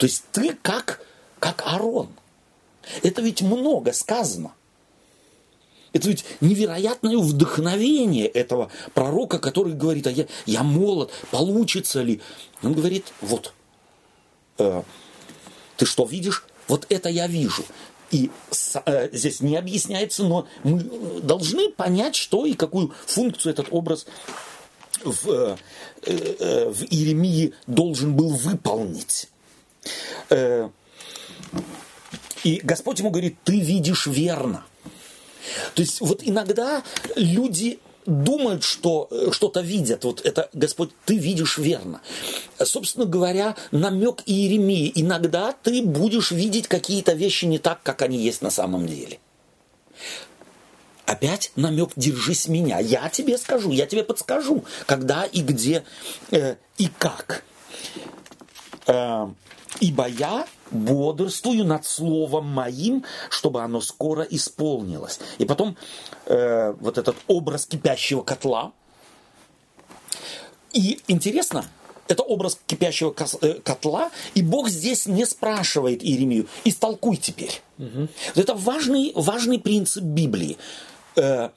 То 0.01 0.07
есть 0.07 0.23
ты 0.31 0.57
как, 0.63 0.99
как 1.37 1.61
Арон. 1.63 2.09
Это 3.03 3.21
ведь 3.21 3.43
много 3.43 3.93
сказано. 3.93 4.51
Это 5.93 6.07
ведь 6.07 6.25
невероятное 6.39 7.19
вдохновение 7.19 8.25
этого 8.25 8.71
пророка, 8.95 9.37
который 9.37 9.73
говорит, 9.73 10.07
а 10.07 10.09
я, 10.09 10.25
я 10.47 10.63
молод, 10.63 11.11
получится 11.29 12.01
ли? 12.01 12.19
Он 12.63 12.73
говорит, 12.73 13.13
вот, 13.21 13.53
э, 14.57 14.81
ты 15.77 15.85
что 15.85 16.05
видишь? 16.05 16.45
Вот 16.67 16.87
это 16.89 17.07
я 17.07 17.27
вижу. 17.27 17.63
И 18.09 18.31
с, 18.49 18.81
э, 18.83 19.09
здесь 19.15 19.41
не 19.41 19.55
объясняется, 19.55 20.23
но 20.23 20.47
мы 20.63 20.79
должны 21.21 21.69
понять, 21.69 22.15
что 22.15 22.47
и 22.47 22.53
какую 22.53 22.91
функцию 23.05 23.53
этот 23.53 23.67
образ 23.69 24.07
в, 25.03 25.29
э, 25.29 25.57
э, 26.07 26.69
в 26.71 26.85
Иеремии 26.85 27.53
должен 27.67 28.15
был 28.15 28.29
выполнить. 28.29 29.27
Э, 30.29 30.69
и 32.43 32.59
Господь 32.63 32.99
ему 32.99 33.11
говорит, 33.11 33.37
ты 33.43 33.59
видишь 33.59 34.07
верно. 34.07 34.65
То 35.75 35.81
есть 35.81 36.01
вот 36.01 36.21
иногда 36.23 36.83
люди 37.15 37.79
думают, 38.05 38.63
что 38.63 39.07
э, 39.11 39.29
что-то 39.31 39.61
видят. 39.61 40.03
Вот 40.03 40.21
это, 40.21 40.49
Господь, 40.53 40.91
ты 41.05 41.17
видишь 41.17 41.57
верно. 41.57 42.01
Собственно 42.59 43.05
говоря, 43.05 43.55
намек 43.71 44.23
Иеремии. 44.25 44.91
Иногда 44.95 45.53
ты 45.63 45.81
будешь 45.83 46.31
видеть 46.31 46.67
какие-то 46.67 47.13
вещи 47.13 47.45
не 47.45 47.59
так, 47.59 47.81
как 47.83 48.01
они 48.01 48.17
есть 48.17 48.41
на 48.41 48.49
самом 48.49 48.87
деле. 48.87 49.19
Опять 51.05 51.51
намек 51.55 51.91
«держись 51.95 52.47
меня». 52.47 52.79
Я 52.79 53.09
тебе 53.09 53.37
скажу, 53.37 53.71
я 53.71 53.85
тебе 53.85 54.03
подскажу, 54.03 54.63
когда 54.85 55.25
и 55.25 55.41
где 55.41 55.83
э, 56.31 56.55
и 56.77 56.89
как. 56.97 57.43
Э, 58.87 59.27
Ибо 59.79 60.07
я 60.07 60.45
бодрствую 60.69 61.65
над 61.65 61.85
словом 61.85 62.47
моим, 62.47 63.03
чтобы 63.29 63.61
оно 63.61 63.81
скоро 63.81 64.23
исполнилось. 64.23 65.19
И 65.37 65.45
потом 65.45 65.77
э, 66.25 66.73
вот 66.79 66.97
этот 66.97 67.15
образ 67.27 67.65
кипящего 67.65 68.21
котла. 68.21 68.71
И 70.73 70.99
интересно, 71.07 71.65
это 72.07 72.23
образ 72.23 72.59
кипящего 72.67 73.15
э, 73.41 73.53
котла, 73.63 74.11
и 74.33 74.41
Бог 74.41 74.69
здесь 74.69 75.05
не 75.05 75.25
спрашивает 75.25 76.03
Иеремию, 76.03 76.47
истолкуй 76.65 77.17
теперь. 77.17 77.61
Угу. 77.77 78.07
Это 78.35 78.53
важный, 78.53 79.11
важный 79.15 79.59
принцип 79.59 80.03
Библии. 80.03 80.57
Э, 81.15 81.49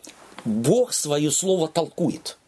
Бог 0.44 0.92
свое 0.92 1.30
слово 1.30 1.68
толкует. 1.68 2.38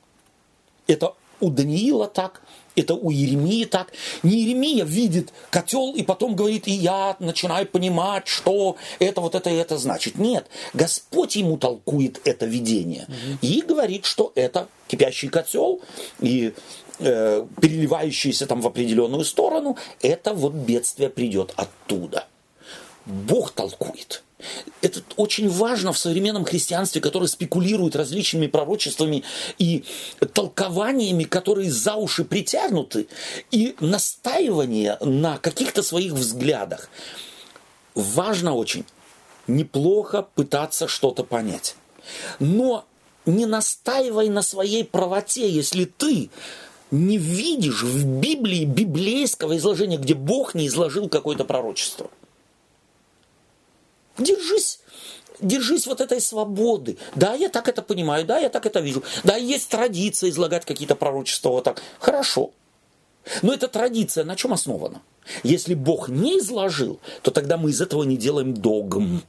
Это 0.87 1.15
у 1.41 1.51
Даниила 1.51 2.07
так, 2.07 2.43
это 2.77 2.95
у 2.95 3.11
Еремии 3.11 3.65
так. 3.65 3.93
Не 4.23 4.43
Еремия 4.43 4.85
видит 4.85 5.33
котел 5.51 5.95
и 5.95 6.03
потом 6.03 6.37
говорит, 6.37 6.69
и 6.69 6.73
я 6.73 7.17
начинаю 7.19 7.67
понимать, 7.67 8.29
что 8.29 8.77
это 8.99 9.21
вот 9.21 9.35
это 9.35 9.51
и 9.51 9.55
это 9.55 9.79
значит. 9.79 10.17
Нет, 10.19 10.47
Господь 10.75 11.37
ему 11.37 11.57
толкует 11.57 12.21
это 12.25 12.47
видение 12.47 13.05
угу. 13.09 13.39
и 13.43 13.63
говорит, 13.63 14.05
что 14.05 14.33
это 14.35 14.69
кипящий 14.89 15.29
котел 15.29 15.81
и 16.21 16.53
э, 16.99 17.47
переливающийся 17.61 18.47
там 18.47 18.61
в 18.61 18.67
определенную 18.67 19.25
сторону, 19.25 19.77
это 20.03 20.35
вот 20.35 20.53
бедствие 20.53 21.11
придет 21.11 21.53
оттуда. 21.57 22.27
Бог 23.07 23.53
толкует. 23.53 24.23
Это 24.83 25.03
очень 25.17 25.49
важно 25.49 25.93
в 25.93 25.99
современном 25.99 26.45
христианстве, 26.45 27.01
которое 27.01 27.27
спекулирует 27.27 27.97
различными 27.97 28.49
пророчествами 28.49 29.25
и 29.59 29.85
толкованиями, 30.35 31.25
которые 31.25 31.71
за 31.71 31.95
уши 31.95 32.25
притянуты, 32.25 33.09
и 33.51 33.75
настаивание 33.81 34.99
на 35.01 35.39
каких-то 35.39 35.83
своих 35.83 36.13
взглядах. 36.13 36.91
Важно 37.95 38.55
очень 38.55 38.85
неплохо 39.47 40.27
пытаться 40.35 40.87
что-то 40.89 41.25
понять. 41.25 41.77
Но 42.39 42.85
не 43.25 43.47
настаивай 43.47 44.29
на 44.29 44.43
своей 44.43 44.85
правоте, 44.85 45.49
если 45.49 45.85
ты 45.85 46.31
не 46.91 47.19
видишь 47.19 47.83
в 47.83 48.05
Библии 48.05 48.65
библейского 48.65 49.57
изложения, 49.57 49.97
где 49.97 50.15
Бог 50.15 50.55
не 50.55 50.67
изложил 50.69 51.09
какое-то 51.09 51.45
пророчество. 51.45 52.11
Держись 54.19 54.81
держись 55.41 55.87
вот 55.87 56.01
этой 56.01 56.21
свободы. 56.21 56.97
Да, 57.15 57.35
я 57.35 57.49
так 57.49 57.69
это 57.69 57.83
понимаю, 57.83 58.25
да, 58.25 58.39
я 58.39 58.49
так 58.49 58.67
это 58.67 58.81
вижу. 58.81 59.03
Да, 59.25 59.37
есть 59.37 59.69
традиция 59.69 60.31
излагать 60.31 60.65
какие-то 60.65 60.97
пророчества 60.97 61.51
вот 61.51 61.65
так. 61.65 61.83
Хорошо. 61.99 62.53
Но 63.43 63.53
эта 63.53 63.69
традиция 63.69 64.25
на 64.25 64.37
чем 64.37 64.53
основана? 64.53 65.03
Если 65.43 65.75
Бог 65.75 66.09
не 66.09 66.39
изложил, 66.39 67.01
то 67.23 67.31
тогда 67.31 67.57
мы 67.57 67.71
из 67.71 67.81
этого 67.81 68.05
не 68.05 68.17
делаем 68.17 68.55
догм. 68.55 69.23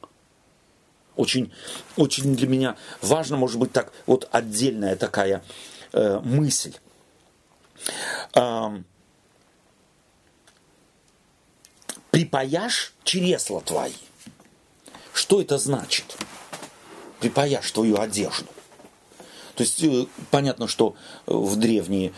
Очень, 1.15 1.51
очень 1.95 2.35
для 2.35 2.47
меня 2.47 2.77
важно, 3.01 3.37
может 3.37 3.59
быть, 3.59 3.71
так 3.71 3.91
вот 4.05 4.29
отдельная 4.31 4.95
такая 4.95 5.43
э, 5.93 6.19
мысль. 6.19 6.73
Э, 8.35 8.83
припаяшь 12.11 12.93
чресла 13.03 13.61
твои. 13.61 13.93
Что 15.17 15.41
это 15.41 15.57
значит? 15.57 16.15
Припаяшь 17.19 17.71
твою 17.71 17.99
одежду. 17.99 18.45
То 19.55 19.63
есть 19.63 19.83
э, 19.83 20.05
понятно, 20.29 20.67
что 20.67 20.93
в 21.25 21.55
древние 21.55 22.09
э, 22.09 22.11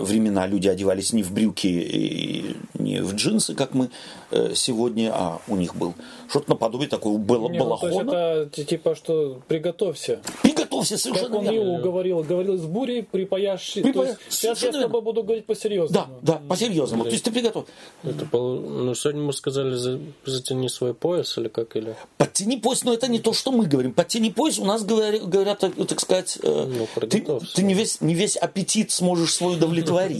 времена 0.00 0.46
люди 0.46 0.68
одевались 0.68 1.12
не 1.12 1.22
в 1.22 1.32
брюки 1.32 1.66
и 1.66 2.56
не 2.78 3.00
в 3.02 3.14
джинсы, 3.14 3.54
как 3.54 3.74
мы 3.74 3.90
э, 4.30 4.52
сегодня, 4.54 5.10
а 5.14 5.40
у 5.48 5.56
них 5.56 5.74
был 5.76 5.94
что-то 6.28 6.50
наподобие 6.50 6.88
такого 6.88 7.18
было 7.18 7.48
балахона. 7.48 7.92
Ну, 8.04 8.10
то 8.10 8.40
есть 8.42 8.58
это 8.58 8.64
типа 8.64 8.94
что 8.94 9.40
приготовься. 9.48 10.20
Приготовься 10.42 10.96
совершенно 10.98 11.28
Как 11.38 11.38
он 11.46 11.52
верно. 11.52 11.78
Говорил, 11.80 12.22
говорил 12.22 12.56
с 12.58 12.64
бурей, 12.64 13.02
припаяшь. 13.02 13.76
Припая- 13.76 14.16
сейчас 14.28 14.62
я 14.62 14.72
с 14.72 14.76
тобой 14.80 15.02
буду 15.02 15.22
говорить 15.22 15.46
по-серьезному. 15.46 16.08
Да, 16.22 16.34
да, 16.34 16.40
по-серьезному. 16.48 17.04
То 17.04 17.10
есть 17.10 17.24
ты 17.24 17.30
приготовь. 17.30 17.66
Это 18.02 18.24
пол- 18.26 18.60
Ну, 18.60 18.94
сегодня 18.94 19.22
мы 19.22 19.32
сказали, 19.32 19.74
за- 19.74 20.00
затяни 20.24 20.68
свой 20.68 20.94
пояс 20.94 21.36
или 21.38 21.48
как, 21.48 21.76
или... 21.76 21.94
Подтяни 22.16 22.56
пояс, 22.56 22.84
но 22.84 22.92
это 22.94 23.08
не 23.08 23.18
то, 23.18 23.32
что 23.32 23.52
мы 23.52 23.66
говорим. 23.66 23.92
Подтяни 23.92 24.30
пояс, 24.30 24.58
у 24.58 24.64
нас 24.64 24.82
говорят, 24.84 25.28
говорят 25.28 25.58
так, 25.58 25.74
так 25.86 26.00
сказать, 26.00 26.38
э, 26.42 26.64
Ну, 26.66 26.88
ты, 27.08 27.24
ты 27.54 27.62
не, 27.62 27.74
весь, 27.74 28.00
не 28.00 28.14
весь 28.14 28.36
аппетит 28.36 28.90
сможешь 28.90 29.34
свой 29.34 29.54
удовлетворить, 29.54 29.73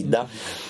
да? 0.09 0.27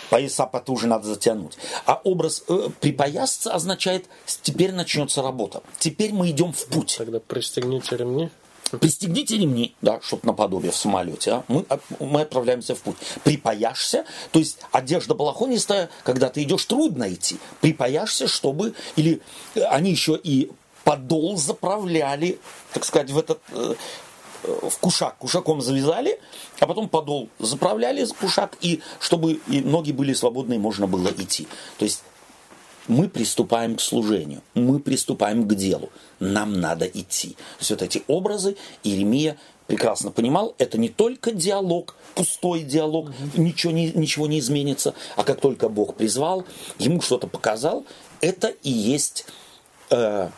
Пояса 0.09 0.45
потуже 0.45 0.87
надо 0.87 1.07
затянуть. 1.07 1.57
А 1.85 1.99
образ 2.03 2.43
э, 2.47 2.69
припоясаться 2.79 3.53
означает, 3.53 4.05
теперь 4.41 4.71
начнется 4.71 5.21
работа. 5.21 5.63
Теперь 5.79 6.13
мы 6.13 6.29
идем 6.29 6.53
в 6.53 6.65
путь. 6.67 6.95
Тогда 6.97 7.19
пристегните 7.19 7.97
ремни. 7.97 8.29
Пристегните 8.71 9.37
ремни, 9.37 9.75
да, 9.81 9.99
что-то 10.01 10.25
наподобие 10.25 10.71
в 10.71 10.75
самолете, 10.75 11.31
а? 11.31 11.43
мы, 11.47 11.65
мы 11.99 12.21
отправляемся 12.21 12.73
в 12.73 12.79
путь. 12.79 12.95
Припаяшься, 13.23 14.05
то 14.31 14.39
есть 14.39 14.57
одежда 14.71 15.13
балахонистая, 15.13 15.89
когда 16.03 16.29
ты 16.29 16.41
идешь, 16.43 16.65
трудно 16.65 17.13
идти. 17.13 17.37
Припаяшься, 17.61 18.27
чтобы, 18.27 18.73
или 18.95 19.21
э, 19.53 19.61
они 19.61 19.91
еще 19.91 20.19
и 20.21 20.51
подол 20.83 21.37
заправляли, 21.37 22.39
так 22.73 22.85
сказать, 22.85 23.11
в 23.11 23.17
этот, 23.17 23.39
э, 23.51 23.75
в 24.45 24.77
кушак, 24.80 25.17
кушаком 25.17 25.61
завязали, 25.61 26.19
а 26.59 26.67
потом 26.67 26.89
подол 26.89 27.30
заправляли 27.39 28.05
в 28.05 28.13
кушак, 28.13 28.57
и 28.61 28.81
чтобы 28.99 29.39
и 29.47 29.61
ноги 29.61 29.91
были 29.91 30.13
свободны, 30.13 30.55
и 30.55 30.59
можно 30.59 30.88
было 30.88 31.09
идти. 31.09 31.47
То 31.77 31.85
есть 31.85 32.03
мы 32.88 33.09
приступаем 33.09 33.76
к 33.76 33.81
служению, 33.81 34.41
мы 34.53 34.80
приступаем 34.80 35.47
к 35.47 35.55
делу, 35.55 35.89
нам 36.19 36.59
надо 36.59 36.85
идти. 36.85 37.30
То 37.30 37.59
есть 37.59 37.72
вот 37.72 37.81
эти 37.81 38.03
образы 38.07 38.57
Иеремия 38.84 39.38
прекрасно 39.67 40.11
понимал, 40.11 40.53
это 40.57 40.77
не 40.77 40.89
только 40.89 41.31
диалог, 41.31 41.95
пустой 42.13 42.61
диалог, 42.61 43.11
ничего, 43.35 43.73
не, 43.73 43.91
ничего 43.91 44.27
не 44.27 44.39
изменится, 44.39 44.93
а 45.15 45.23
как 45.23 45.41
только 45.41 45.69
Бог 45.69 45.95
призвал, 45.95 46.45
ему 46.77 47.01
что-то 47.01 47.27
показал, 47.27 47.85
это 48.22 48.49
и 48.61 48.69
есть 48.69 49.26
э, 49.89 50.30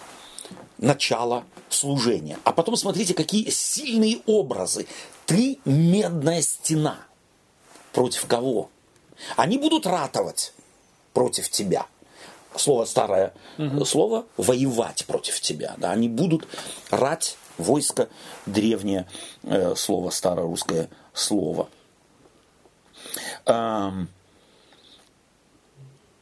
начало 0.78 1.44
служения. 1.70 2.38
А 2.44 2.52
потом 2.52 2.76
смотрите, 2.76 3.14
какие 3.14 3.50
сильные 3.50 4.20
образы. 4.26 4.88
Ты 5.26 5.60
медная 5.66 6.42
стена. 6.42 7.00
Против 7.94 8.26
кого? 8.26 8.70
Они 9.36 9.58
будут 9.58 9.86
ратовать 9.86 10.54
против 11.14 11.50
тебя. 11.50 11.88
Слово 12.56 12.86
старое 12.86 13.34
слово 13.86 14.26
воевать 14.38 15.06
против 15.06 15.42
тебя. 15.42 15.76
Да? 15.78 15.92
Они 15.92 16.10
будут 16.10 16.48
рать 16.90 17.38
войско 17.58 18.10
древнее 18.46 19.08
э, 19.44 19.76
слово 19.76 20.10
старорусское 20.12 20.90
слово. 21.14 21.70
Ам, 23.46 24.08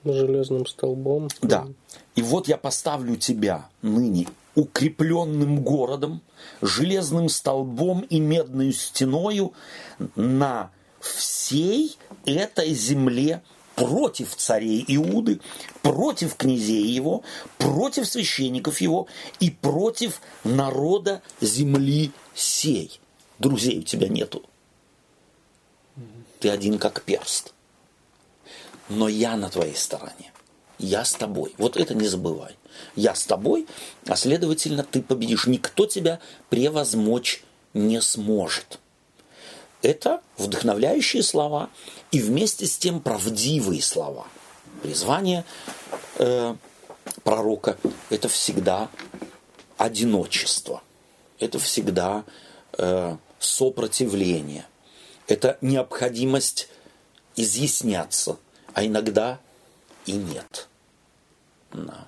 Железным 0.06 0.68
столбом. 0.68 1.30
Да. 1.42 1.68
И 2.16 2.22
вот 2.22 2.48
я 2.48 2.58
поставлю 2.58 3.16
тебя 3.16 3.68
ныне 3.82 4.28
укрепленным 4.56 5.62
городом, 5.62 6.22
железным 6.62 7.30
столбом 7.30 8.02
и 8.02 8.20
медной 8.20 8.74
стеною 8.74 9.54
на 10.16 10.72
всей 11.00 11.98
этой 12.26 12.74
земле 12.74 13.42
против 13.76 14.36
царей 14.36 14.84
Иуды, 14.88 15.42
против 15.82 16.36
князей 16.36 16.88
его, 16.88 17.24
против 17.58 18.08
священников 18.08 18.80
его 18.82 19.08
и 19.40 19.52
против 19.52 20.22
народа 20.44 21.22
земли 21.42 22.12
сей. 22.34 23.00
Друзей 23.38 23.80
у 23.80 23.84
тебя 23.84 24.08
нету. 24.08 24.44
Ты 26.40 26.50
один 26.50 26.80
как 26.80 27.02
перст. 27.04 27.54
Но 28.88 29.08
я 29.08 29.36
на 29.36 29.50
твоей 29.50 29.76
стороне. 29.76 30.32
Я 30.78 31.06
с 31.06 31.14
тобой. 31.14 31.54
Вот 31.58 31.78
это 31.78 31.94
не 31.96 32.08
забывай. 32.08 32.56
Я 32.96 33.16
с 33.16 33.26
тобой, 33.26 33.68
а 34.08 34.16
следовательно, 34.16 34.84
ты 34.84 35.02
победишь. 35.02 35.48
Никто 35.48 35.86
тебя 35.86 36.20
превозмочь 36.50 37.44
не 37.74 38.02
сможет. 38.02 38.80
Это 39.82 40.22
вдохновляющие 40.38 41.24
слова 41.24 41.70
и 42.12 42.20
вместе 42.20 42.66
с 42.66 42.78
тем 42.78 43.00
правдивые 43.00 43.82
слова. 43.82 44.28
Призвание 44.82 45.46
э, 46.18 46.56
пророка– 47.24 47.78
это 48.10 48.28
всегда 48.28 48.90
одиночество. 49.78 50.82
Это 51.40 51.60
всегда 51.60 52.24
э, 52.78 53.16
сопротивление. 53.40 54.66
Это 55.28 55.58
необходимость 55.62 56.70
изъясняться, 57.36 58.38
а 58.74 58.86
иногда 58.86 59.40
и 60.06 60.14
нет. 60.14 60.68
Да. 61.74 62.08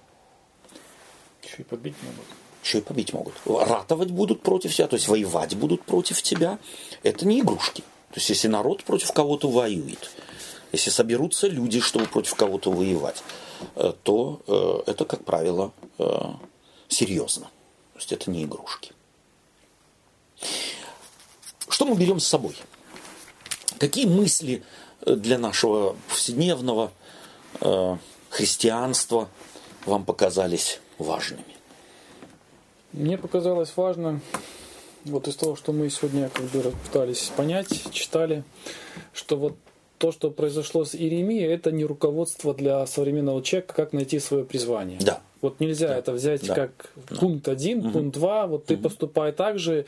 Еще 1.44 1.58
и 1.60 1.64
побить 1.64 1.96
могут. 2.04 2.26
Еще 2.64 2.80
и 2.80 2.82
побить 2.82 3.14
могут. 3.14 3.34
Ратовать 3.46 4.12
будут 4.12 4.42
против 4.42 4.74
тебя, 4.74 4.88
то 4.88 4.96
есть 4.96 5.08
воевать 5.08 5.56
будут 5.56 5.84
против 5.84 6.22
тебя. 6.22 6.60
Это 7.04 7.26
не 7.26 7.40
игрушки. 7.40 7.82
То 8.10 8.16
есть 8.16 8.30
если 8.30 8.48
народ 8.48 8.84
против 8.84 9.12
кого-то 9.12 9.50
воюет, 9.50 10.10
если 10.72 10.90
соберутся 10.90 11.48
люди, 11.48 11.80
чтобы 11.80 12.06
против 12.06 12.36
кого-то 12.36 12.72
воевать, 12.72 13.24
э, 13.76 13.94
то 14.04 14.42
э, 14.48 14.92
это, 14.92 15.06
как 15.06 15.24
правило, 15.24 15.72
э, 15.98 16.06
серьезно. 16.90 17.46
То 17.94 18.00
есть 18.00 18.12
это 18.12 18.30
не 18.30 18.44
игрушки. 18.44 18.92
Что 21.70 21.86
мы 21.86 21.96
берем 21.96 22.20
с 22.20 22.28
собой? 22.28 22.56
Какие 23.80 24.06
мысли 24.06 24.64
для 25.06 25.38
нашего 25.38 25.96
повседневного 26.10 26.92
э, 27.62 27.98
христианства 28.30 29.28
вам 29.86 30.06
показались 30.06 30.80
важными? 30.98 31.44
Мне 32.94 33.18
показалось 33.18 33.74
важно, 33.76 34.22
вот 35.06 35.28
из 35.28 35.36
того, 35.36 35.56
что 35.56 35.72
мы 35.74 35.90
сегодня 35.90 36.30
как 36.30 36.46
бы 36.46 36.62
пытались 36.86 37.32
понять, 37.36 37.92
читали, 37.92 38.44
что 39.14 39.38
вот 39.38 39.56
то, 39.98 40.12
что 40.12 40.30
произошло 40.32 40.86
с 40.86 40.94
Иеремией, 40.96 41.48
это 41.48 41.72
не 41.72 41.84
руководство 41.84 42.54
для 42.54 42.86
современного 42.86 43.42
человека, 43.42 43.74
как 43.74 43.94
найти 43.94 44.20
свое 44.20 44.46
призвание. 44.46 45.00
Да. 45.02 45.22
Вот 45.42 45.60
нельзя 45.60 45.96
это 45.96 46.14
взять 46.14 46.46
Да. 46.48 46.56
как 46.56 46.92
пункт 47.20 47.48
один, 47.48 47.92
пункт 47.92 48.14
два, 48.16 48.48
вот 48.48 48.66
ты 48.66 48.78
поступай 48.78 49.32
так 49.32 49.60
же. 49.60 49.86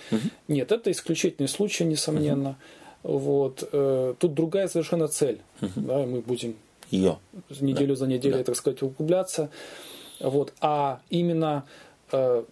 Нет, 0.48 0.72
это 0.72 0.92
исключительный 0.92 1.48
случай, 1.48 1.86
несомненно. 1.86 2.58
Вот. 3.04 3.68
э, 3.72 4.14
Тут 4.20 4.34
другая 4.34 4.68
совершенно 4.68 5.08
цель. 5.08 5.40
Да, 5.62 6.04
и 6.04 6.06
мы 6.06 6.22
будем 6.22 6.56
Ее. 6.92 7.20
неделю 7.62 7.96
за 7.96 8.08
неделей, 8.08 8.44
так 8.44 8.56
сказать, 8.56 8.82
углубляться. 8.82 9.50
Вот. 10.20 10.54
А 10.60 11.02
именно 11.10 11.66
э, 12.12 12.44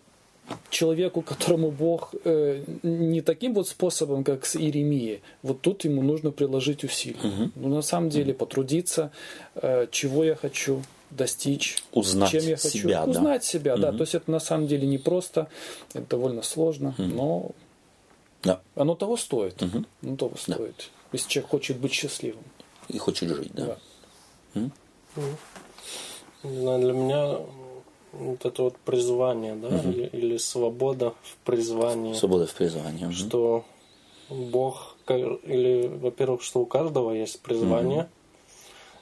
человеку, 0.70 1.22
которому 1.22 1.72
Бог 1.72 2.14
э, 2.24 2.64
не 2.84 3.22
таким 3.22 3.54
вот 3.54 3.68
способом, 3.68 4.24
как 4.24 4.46
с 4.46 4.56
Иеремией, 4.56 5.22
вот 5.42 5.62
тут 5.62 5.84
ему 5.86 6.02
нужно 6.02 6.32
приложить 6.32 6.84
усилия. 6.84 7.52
Ну, 7.56 7.68
на 7.76 7.82
самом 7.82 8.10
деле, 8.10 8.34
потрудиться, 8.34 9.12
э, 9.56 9.88
чего 9.92 10.24
я 10.24 10.36
хочу 10.36 10.82
достичь, 11.10 11.78
Узнать 11.94 12.32
чем 12.32 12.44
я 12.44 12.58
хочу. 12.58 12.70
себя, 12.80 13.06
да. 13.06 13.12
Узнать 13.12 13.44
себя, 13.44 13.78
да. 13.78 13.92
То 13.92 14.02
есть 14.02 14.16
это 14.16 14.30
на 14.32 14.40
самом 14.40 14.68
деле 14.68 14.88
не 14.88 14.98
просто, 14.98 15.48
это 15.94 16.06
довольно 16.10 16.42
сложно, 16.42 16.94
но 16.98 17.52
Да. 18.44 18.62
оно 18.76 18.96
того 18.96 19.18
стоит. 19.18 19.56
Оно 20.04 20.16
того 20.18 20.36
стоит. 20.38 20.90
Если 21.14 21.30
человек 21.30 21.50
хочет 21.52 21.78
быть 21.78 21.94
счастливым. 21.94 22.44
И 22.90 22.98
хочет 22.98 23.30
жить, 23.30 23.52
да. 23.54 23.66
Да. 23.66 23.78
Не 26.44 26.60
знаю, 26.62 26.80
для 26.82 26.94
меня 26.94 27.40
вот 28.14 28.46
это 28.46 28.64
вот 28.64 28.78
призвание, 28.78 29.56
да, 29.56 29.80
или, 29.82 30.08
или 30.08 30.38
свобода 30.38 31.14
в 31.24 31.36
призвании, 31.46 32.14
Свобода 32.14 32.48
в 32.48 32.54
призвании. 32.54 33.06
Мгм. 33.06 33.14
что 33.14 33.66
Бог, 34.30 34.96
или, 35.08 35.88
во-первых, 35.88 36.42
что 36.42 36.60
у 36.60 36.66
каждого 36.66 37.12
есть 37.12 37.42
призвание, 37.42 38.10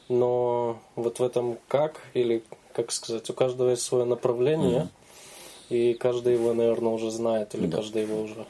но 0.09 0.77
вот 0.95 1.19
в 1.19 1.23
этом 1.23 1.57
как, 1.67 2.01
или, 2.13 2.43
как 2.73 2.91
сказать, 2.91 3.29
у 3.29 3.33
каждого 3.33 3.69
есть 3.71 3.81
свое 3.83 4.05
направление, 4.05 4.89
и 5.69 5.93
каждый 5.93 6.33
его, 6.33 6.53
наверное, 6.53 6.93
уже 6.93 7.09
знает, 7.11 7.55
или 7.55 7.67
Да. 7.67 7.77
каждый 7.77 8.03
его 8.03 8.21
уже... 8.21 8.45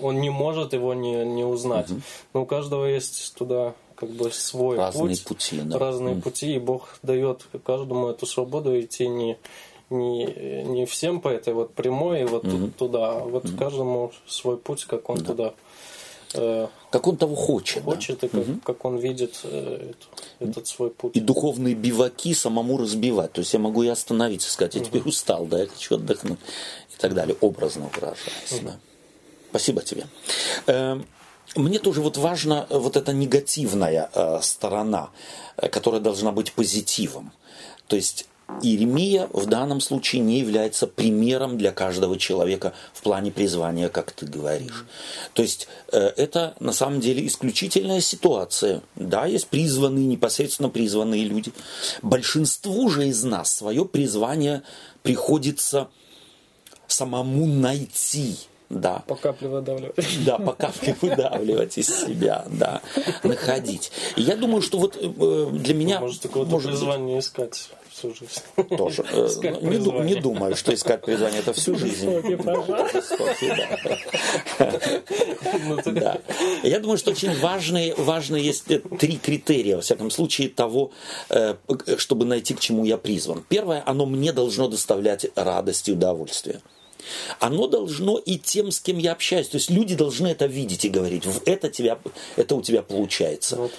Он 0.00 0.20
не 0.20 0.30
может 0.30 0.74
его 0.74 0.94
не, 0.94 1.24
не 1.24 1.44
узнать. 1.44 1.88
Но 2.34 2.42
у 2.42 2.46
каждого 2.46 2.84
есть 2.84 3.34
туда 3.34 3.74
как 3.96 4.10
бы 4.10 4.30
свой 4.30 4.76
Разные 4.76 5.08
путь, 5.16 5.24
пути, 5.24 5.60
да. 5.62 5.78
разные 5.78 6.14
Мгм. 6.14 6.22
пути, 6.22 6.54
и 6.54 6.58
Бог 6.58 6.98
дает 7.02 7.46
каждому 7.64 8.08
эту 8.08 8.26
свободу 8.26 8.78
идти 8.80 9.08
не, 9.08 9.36
не, 9.90 10.24
не 10.64 10.86
всем 10.86 11.20
по 11.20 11.28
этой 11.28 11.54
вот 11.54 11.74
прямой, 11.74 12.24
вот 12.26 12.42
тут- 12.42 12.76
туда, 12.76 13.12
а 13.16 13.18
вот 13.20 13.44
каждому 13.58 14.12
свой 14.28 14.56
путь, 14.58 14.84
как 14.84 15.08
он 15.10 15.24
туда 15.24 15.54
э, 16.34 16.66
Как 16.90 17.06
он 17.06 17.16
того 17.16 17.34
хочет. 17.36 17.84
да. 17.84 17.92
хочет, 17.92 18.24
и 18.24 18.28
как, 18.28 18.44
как 18.64 18.84
он 18.84 18.98
видит 18.98 19.40
э, 19.44 19.92
эту- 20.40 20.50
этот 20.50 20.66
свой 20.66 20.90
путь. 20.90 21.16
И 21.16 21.20
духовные 21.20 21.74
биваки 21.74 22.34
самому 22.34 22.76
разбивать. 22.78 23.32
То 23.32 23.40
есть 23.40 23.54
я 23.54 23.60
могу 23.60 23.82
и 23.84 23.88
остановиться, 23.88 24.50
сказать, 24.50 24.74
я 24.74 24.80
теперь 24.84 25.02
устал, 25.02 25.46
да, 25.46 25.60
я 25.60 25.66
хочу 25.68 25.94
отдохнуть. 25.94 26.38
И 26.94 26.98
так 27.00 27.14
далее, 27.14 27.36
образно 27.40 27.88
выражаясь. 27.94 28.60
Да. 28.62 28.76
спасибо 29.50 29.80
тебе. 29.82 30.06
Э, 31.56 31.60
мне 31.60 31.78
тоже 31.78 32.00
вот 32.00 32.16
важна 32.16 32.66
вот 32.70 32.96
эта 32.96 33.12
негативная 33.12 34.10
э, 34.12 34.38
сторона, 34.42 35.10
э, 35.56 35.68
которая 35.68 36.00
должна 36.00 36.32
быть 36.32 36.52
позитивом. 36.52 37.32
То 37.88 37.96
есть 37.96 38.26
Иеремия 38.62 39.28
в 39.32 39.46
данном 39.46 39.80
случае 39.80 40.22
не 40.22 40.38
является 40.38 40.86
примером 40.86 41.58
для 41.58 41.72
каждого 41.72 42.16
человека 42.16 42.74
в 42.94 43.02
плане 43.02 43.32
призвания, 43.32 43.88
как 43.88 44.12
ты 44.12 44.24
говоришь. 44.24 44.86
То 45.34 45.42
есть 45.42 45.66
э, 45.92 45.98
это 46.16 46.54
на 46.60 46.72
самом 46.72 47.00
деле 47.00 47.26
исключительная 47.26 48.00
ситуация. 48.00 48.82
Да, 48.94 49.26
есть 49.26 49.48
призванные, 49.48 50.06
непосредственно 50.06 50.68
призванные 50.68 51.24
люди. 51.24 51.52
Большинству 52.02 52.88
же 52.88 53.08
из 53.08 53.24
нас 53.24 53.52
свое 53.52 53.84
призвание 53.84 54.62
приходится 55.02 55.88
самому 56.86 57.46
найти 57.46 58.36
да. 58.68 59.04
По 59.06 59.14
капле 59.14 59.48
выдавливать. 59.48 60.24
Да, 60.24 60.38
по 60.38 60.52
капле 60.52 60.96
выдавливать 61.00 61.78
из 61.78 61.86
себя, 61.86 62.44
да, 62.50 62.80
находить. 63.22 63.92
И 64.16 64.22
я 64.22 64.36
думаю, 64.36 64.62
что 64.62 64.78
вот 64.78 64.96
э, 65.00 65.48
для 65.52 65.74
меня... 65.74 66.00
Может, 66.00 66.22
такое 66.22 66.44
может 66.44 66.70
призвание 66.70 67.16
быть, 67.16 67.24
искать 67.24 67.70
всю 67.90 68.12
жизнь. 68.14 68.40
Тоже. 68.76 69.04
Э, 69.10 69.28
не, 69.62 70.14
не 70.14 70.20
думаю, 70.20 70.56
что 70.56 70.74
искать 70.74 71.02
призвание 71.02 71.40
это 71.40 71.52
всю 71.52 71.76
жизнь. 71.76 72.10
Ну, 75.58 75.82
да. 75.92 76.18
Я 76.62 76.80
думаю, 76.80 76.98
что 76.98 77.12
очень 77.12 77.38
важные, 77.38 77.94
важные 77.94 78.44
есть 78.44 78.64
три 78.98 79.16
критерия, 79.16 79.76
во 79.76 79.82
всяком 79.82 80.10
случае, 80.10 80.48
того, 80.48 80.90
э, 81.30 81.54
чтобы 81.98 82.24
найти, 82.24 82.54
к 82.54 82.60
чему 82.60 82.84
я 82.84 82.98
призван. 82.98 83.44
Первое, 83.48 83.82
оно 83.86 84.06
мне 84.06 84.32
должно 84.32 84.68
доставлять 84.68 85.26
радость 85.36 85.88
и 85.88 85.92
удовольствие 85.92 86.60
оно 87.40 87.66
должно 87.66 88.18
и 88.18 88.38
тем, 88.38 88.70
с 88.70 88.80
кем 88.80 88.98
я 88.98 89.12
общаюсь. 89.12 89.48
То 89.48 89.56
есть 89.56 89.70
люди 89.70 89.94
должны 89.94 90.28
это 90.28 90.46
видеть 90.46 90.84
и 90.84 90.88
говорить, 90.88 91.24
это, 91.44 91.68
тебя, 91.68 91.98
это 92.36 92.54
у 92.54 92.62
тебя 92.62 92.82
получается. 92.82 93.56
Вот. 93.56 93.72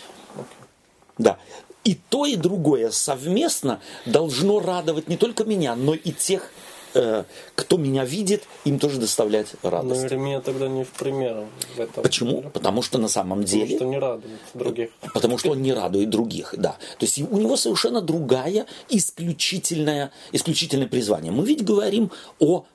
Да. 1.17 1.37
И 1.83 1.97
то, 2.09 2.25
и 2.25 2.35
другое 2.35 2.91
совместно 2.91 3.79
должно 4.05 4.59
радовать 4.59 5.07
не 5.07 5.15
только 5.15 5.45
меня, 5.45 5.73
но 5.75 5.93
и 5.93 6.11
тех, 6.11 6.51
э, 6.93 7.23
кто 7.55 7.77
меня 7.77 8.03
видит, 8.03 8.43
им 8.65 8.77
тоже 8.77 8.99
доставлять 8.99 9.47
радость. 9.63 10.01
Но 10.01 10.07
Иеремия 10.07 10.41
тогда 10.41 10.67
не 10.67 10.83
в 10.83 10.89
пример 10.89 11.45
в 11.77 11.79
этом. 11.79 12.03
Почему? 12.03 12.41
Потому 12.41 12.81
что 12.81 12.97
на 12.97 13.07
самом 13.07 13.45
деле... 13.45 13.77
Потому 13.77 13.77
что 13.77 13.85
не 13.85 13.99
радует 13.99 14.39
других. 14.53 14.89
Потому 15.13 15.37
что 15.37 15.51
он 15.51 15.61
не 15.61 15.73
радует 15.73 16.09
других, 16.09 16.55
да. 16.57 16.71
То 16.99 17.05
есть 17.05 17.21
у 17.21 17.37
него 17.37 17.55
совершенно 17.55 18.01
другая 18.01 18.65
исключительное, 18.89 20.11
исключительное 20.33 20.87
призвание. 20.87 21.31
Мы 21.31 21.45
ведь 21.45 21.63
говорим 21.63 22.11
о 22.39 22.65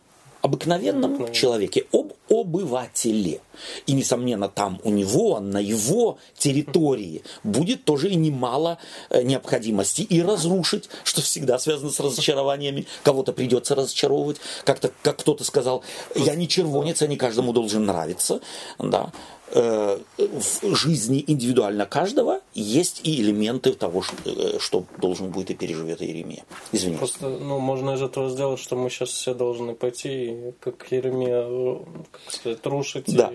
обыкновенном 0.42 1.32
человеке, 1.32 1.86
об 1.92 2.12
обывателе. 2.28 3.40
И, 3.86 3.92
несомненно, 3.92 4.48
там 4.48 4.80
у 4.84 4.90
него, 4.90 5.40
на 5.40 5.58
его 5.58 6.18
территории 6.36 7.22
будет 7.44 7.84
тоже 7.84 8.10
и 8.10 8.16
немало 8.16 8.78
э, 9.10 9.22
необходимости 9.22 10.02
и 10.02 10.20
разрушить, 10.20 10.88
что 11.04 11.22
всегда 11.22 11.58
связано 11.58 11.90
с 11.90 12.00
разочарованиями. 12.00 12.86
Кого-то 13.04 13.32
придется 13.32 13.74
разочаровывать. 13.74 14.38
Как-то, 14.64 14.90
как 15.02 15.18
кто-то 15.18 15.44
сказал, 15.44 15.84
я 16.14 16.34
не 16.34 16.48
червонец, 16.48 17.02
я 17.02 17.08
не 17.08 17.16
каждому 17.16 17.52
должен 17.52 17.84
нравиться. 17.84 18.40
Да. 18.78 19.12
Э, 19.54 19.98
в 20.16 20.74
жизни 20.74 21.22
индивидуально 21.26 21.84
каждого 21.84 22.40
есть 22.54 23.02
и 23.04 23.20
элементы 23.20 23.74
того, 23.74 24.02
э, 24.24 24.58
что 24.58 24.84
должен 24.96 25.30
будет 25.30 25.50
и 25.50 25.54
переживет 25.54 26.00
Иеремия. 26.00 26.44
Извини. 26.72 26.96
Просто 26.96 27.28
ну, 27.28 27.58
можно 27.58 27.90
из 27.90 28.02
этого 28.02 28.30
сделать, 28.30 28.60
что 28.60 28.76
мы 28.76 28.88
сейчас 28.88 29.10
все 29.10 29.34
должны 29.34 29.74
пойти, 29.74 30.54
как 30.60 30.90
Иеремия, 30.90 31.84
как 32.10 32.32
сказать, 32.32 32.64
рушить 32.64 33.14
да. 33.14 33.30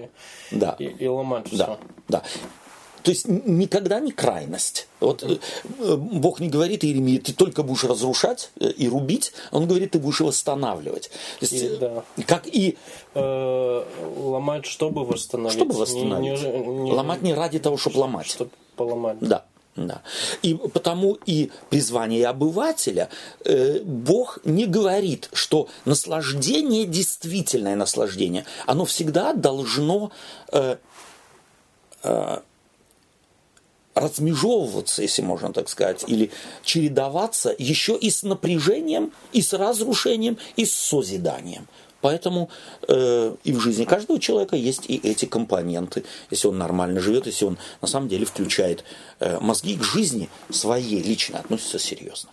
и, 0.51 0.55
да. 0.55 0.75
И, 0.79 0.85
и 0.85 1.07
ломать 1.07 1.49
да. 1.51 1.65
все. 1.65 1.79
Да. 2.07 2.23
То 3.07 3.11
есть 3.11 3.25
никогда 3.29 4.01
не 4.01 4.11
крайность. 4.11 4.89
Вот 4.99 5.23
э, 5.23 5.95
Бог 5.95 6.41
не 6.41 6.49
говорит 6.49 6.83
Иеремии, 6.83 7.19
ты 7.19 7.31
только 7.31 7.63
будешь 7.63 7.85
разрушать 7.85 8.51
э, 8.59 8.69
и 8.69 8.89
рубить, 8.89 9.31
Он 9.51 9.65
говорит, 9.65 9.91
ты 9.91 9.99
будешь 9.99 10.19
восстанавливать. 10.19 11.09
То 11.39 11.45
есть, 11.45 11.53
и, 11.53 11.77
да. 11.77 12.03
Как 12.25 12.47
и... 12.47 12.77
Э, 13.13 13.85
ломать, 14.17 14.65
чтобы 14.65 15.05
восстановить. 15.05 15.57
Чтобы 15.57 15.75
восстановить. 15.75 16.43
Не, 16.43 16.49
не, 16.49 16.67
не, 16.83 16.91
ломать 16.91 17.21
не 17.21 17.33
ради 17.33 17.59
того, 17.59 17.77
чтобы 17.77 17.99
ломать. 17.99 18.27
Чтобы 18.27 18.51
поломать. 18.75 19.19
Да. 19.21 19.45
Да. 19.77 20.01
И 20.41 20.55
потому 20.55 21.17
и 21.25 21.49
призвание 21.69 22.27
обывателя 22.27 23.07
э, 23.45 23.79
Бог 23.85 24.39
не 24.43 24.65
говорит, 24.65 25.29
что 25.31 25.69
наслаждение, 25.85 26.83
действительное 26.85 27.77
наслаждение, 27.77 28.43
оно 28.65 28.83
всегда 28.83 29.31
должно 29.31 30.11
э, 30.51 30.75
э, 32.03 32.39
размежевываться, 33.99 35.01
если 35.01 35.21
можно 35.21 35.51
так 35.53 35.69
сказать, 35.69 36.03
или 36.07 36.31
чередоваться 36.63 37.53
еще 37.57 37.95
и 37.95 38.09
с 38.09 38.23
напряжением, 38.23 39.11
и 39.33 39.41
с 39.41 39.53
разрушением, 39.53 40.37
и 40.55 40.65
с 40.65 40.73
созиданием. 40.73 41.67
Поэтому 42.01 42.49
э, 42.87 43.35
и 43.43 43.51
в 43.53 43.59
жизни 43.59 43.85
каждого 43.85 44.19
человека 44.19 44.55
есть 44.55 44.83
и 44.87 44.97
эти 44.97 45.25
компоненты. 45.25 46.03
Если 46.29 46.47
он 46.47 46.57
нормально 46.57 46.99
живет, 46.99 47.25
если 47.25 47.45
он 47.45 47.57
на 47.81 47.87
самом 47.87 48.07
деле 48.07 48.25
включает 48.25 48.83
э, 49.19 49.39
мозги 49.39 49.75
к 49.75 49.83
жизни 49.83 50.29
своей 50.49 51.01
лично 51.01 51.39
относится 51.39 51.79
серьезно. 51.79 52.29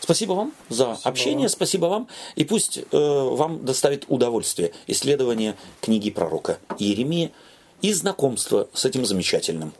Спасибо 0.00 0.32
вам 0.32 0.52
за 0.68 0.96
спасибо 0.96 1.08
общение, 1.08 1.46
вам. 1.46 1.48
спасибо 1.48 1.86
вам. 1.86 2.08
И 2.34 2.44
пусть 2.44 2.78
э, 2.78 2.82
вам 2.92 3.64
доставит 3.64 4.04
удовольствие 4.08 4.72
исследование 4.86 5.54
книги 5.80 6.10
пророка 6.10 6.58
Иеремии 6.78 7.32
и 7.80 7.92
знакомство 7.92 8.68
с 8.74 8.84
этим 8.84 9.06
замечательным 9.06 9.72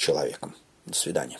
человеком. 0.00 0.56
До 0.86 0.94
свидания. 0.94 1.38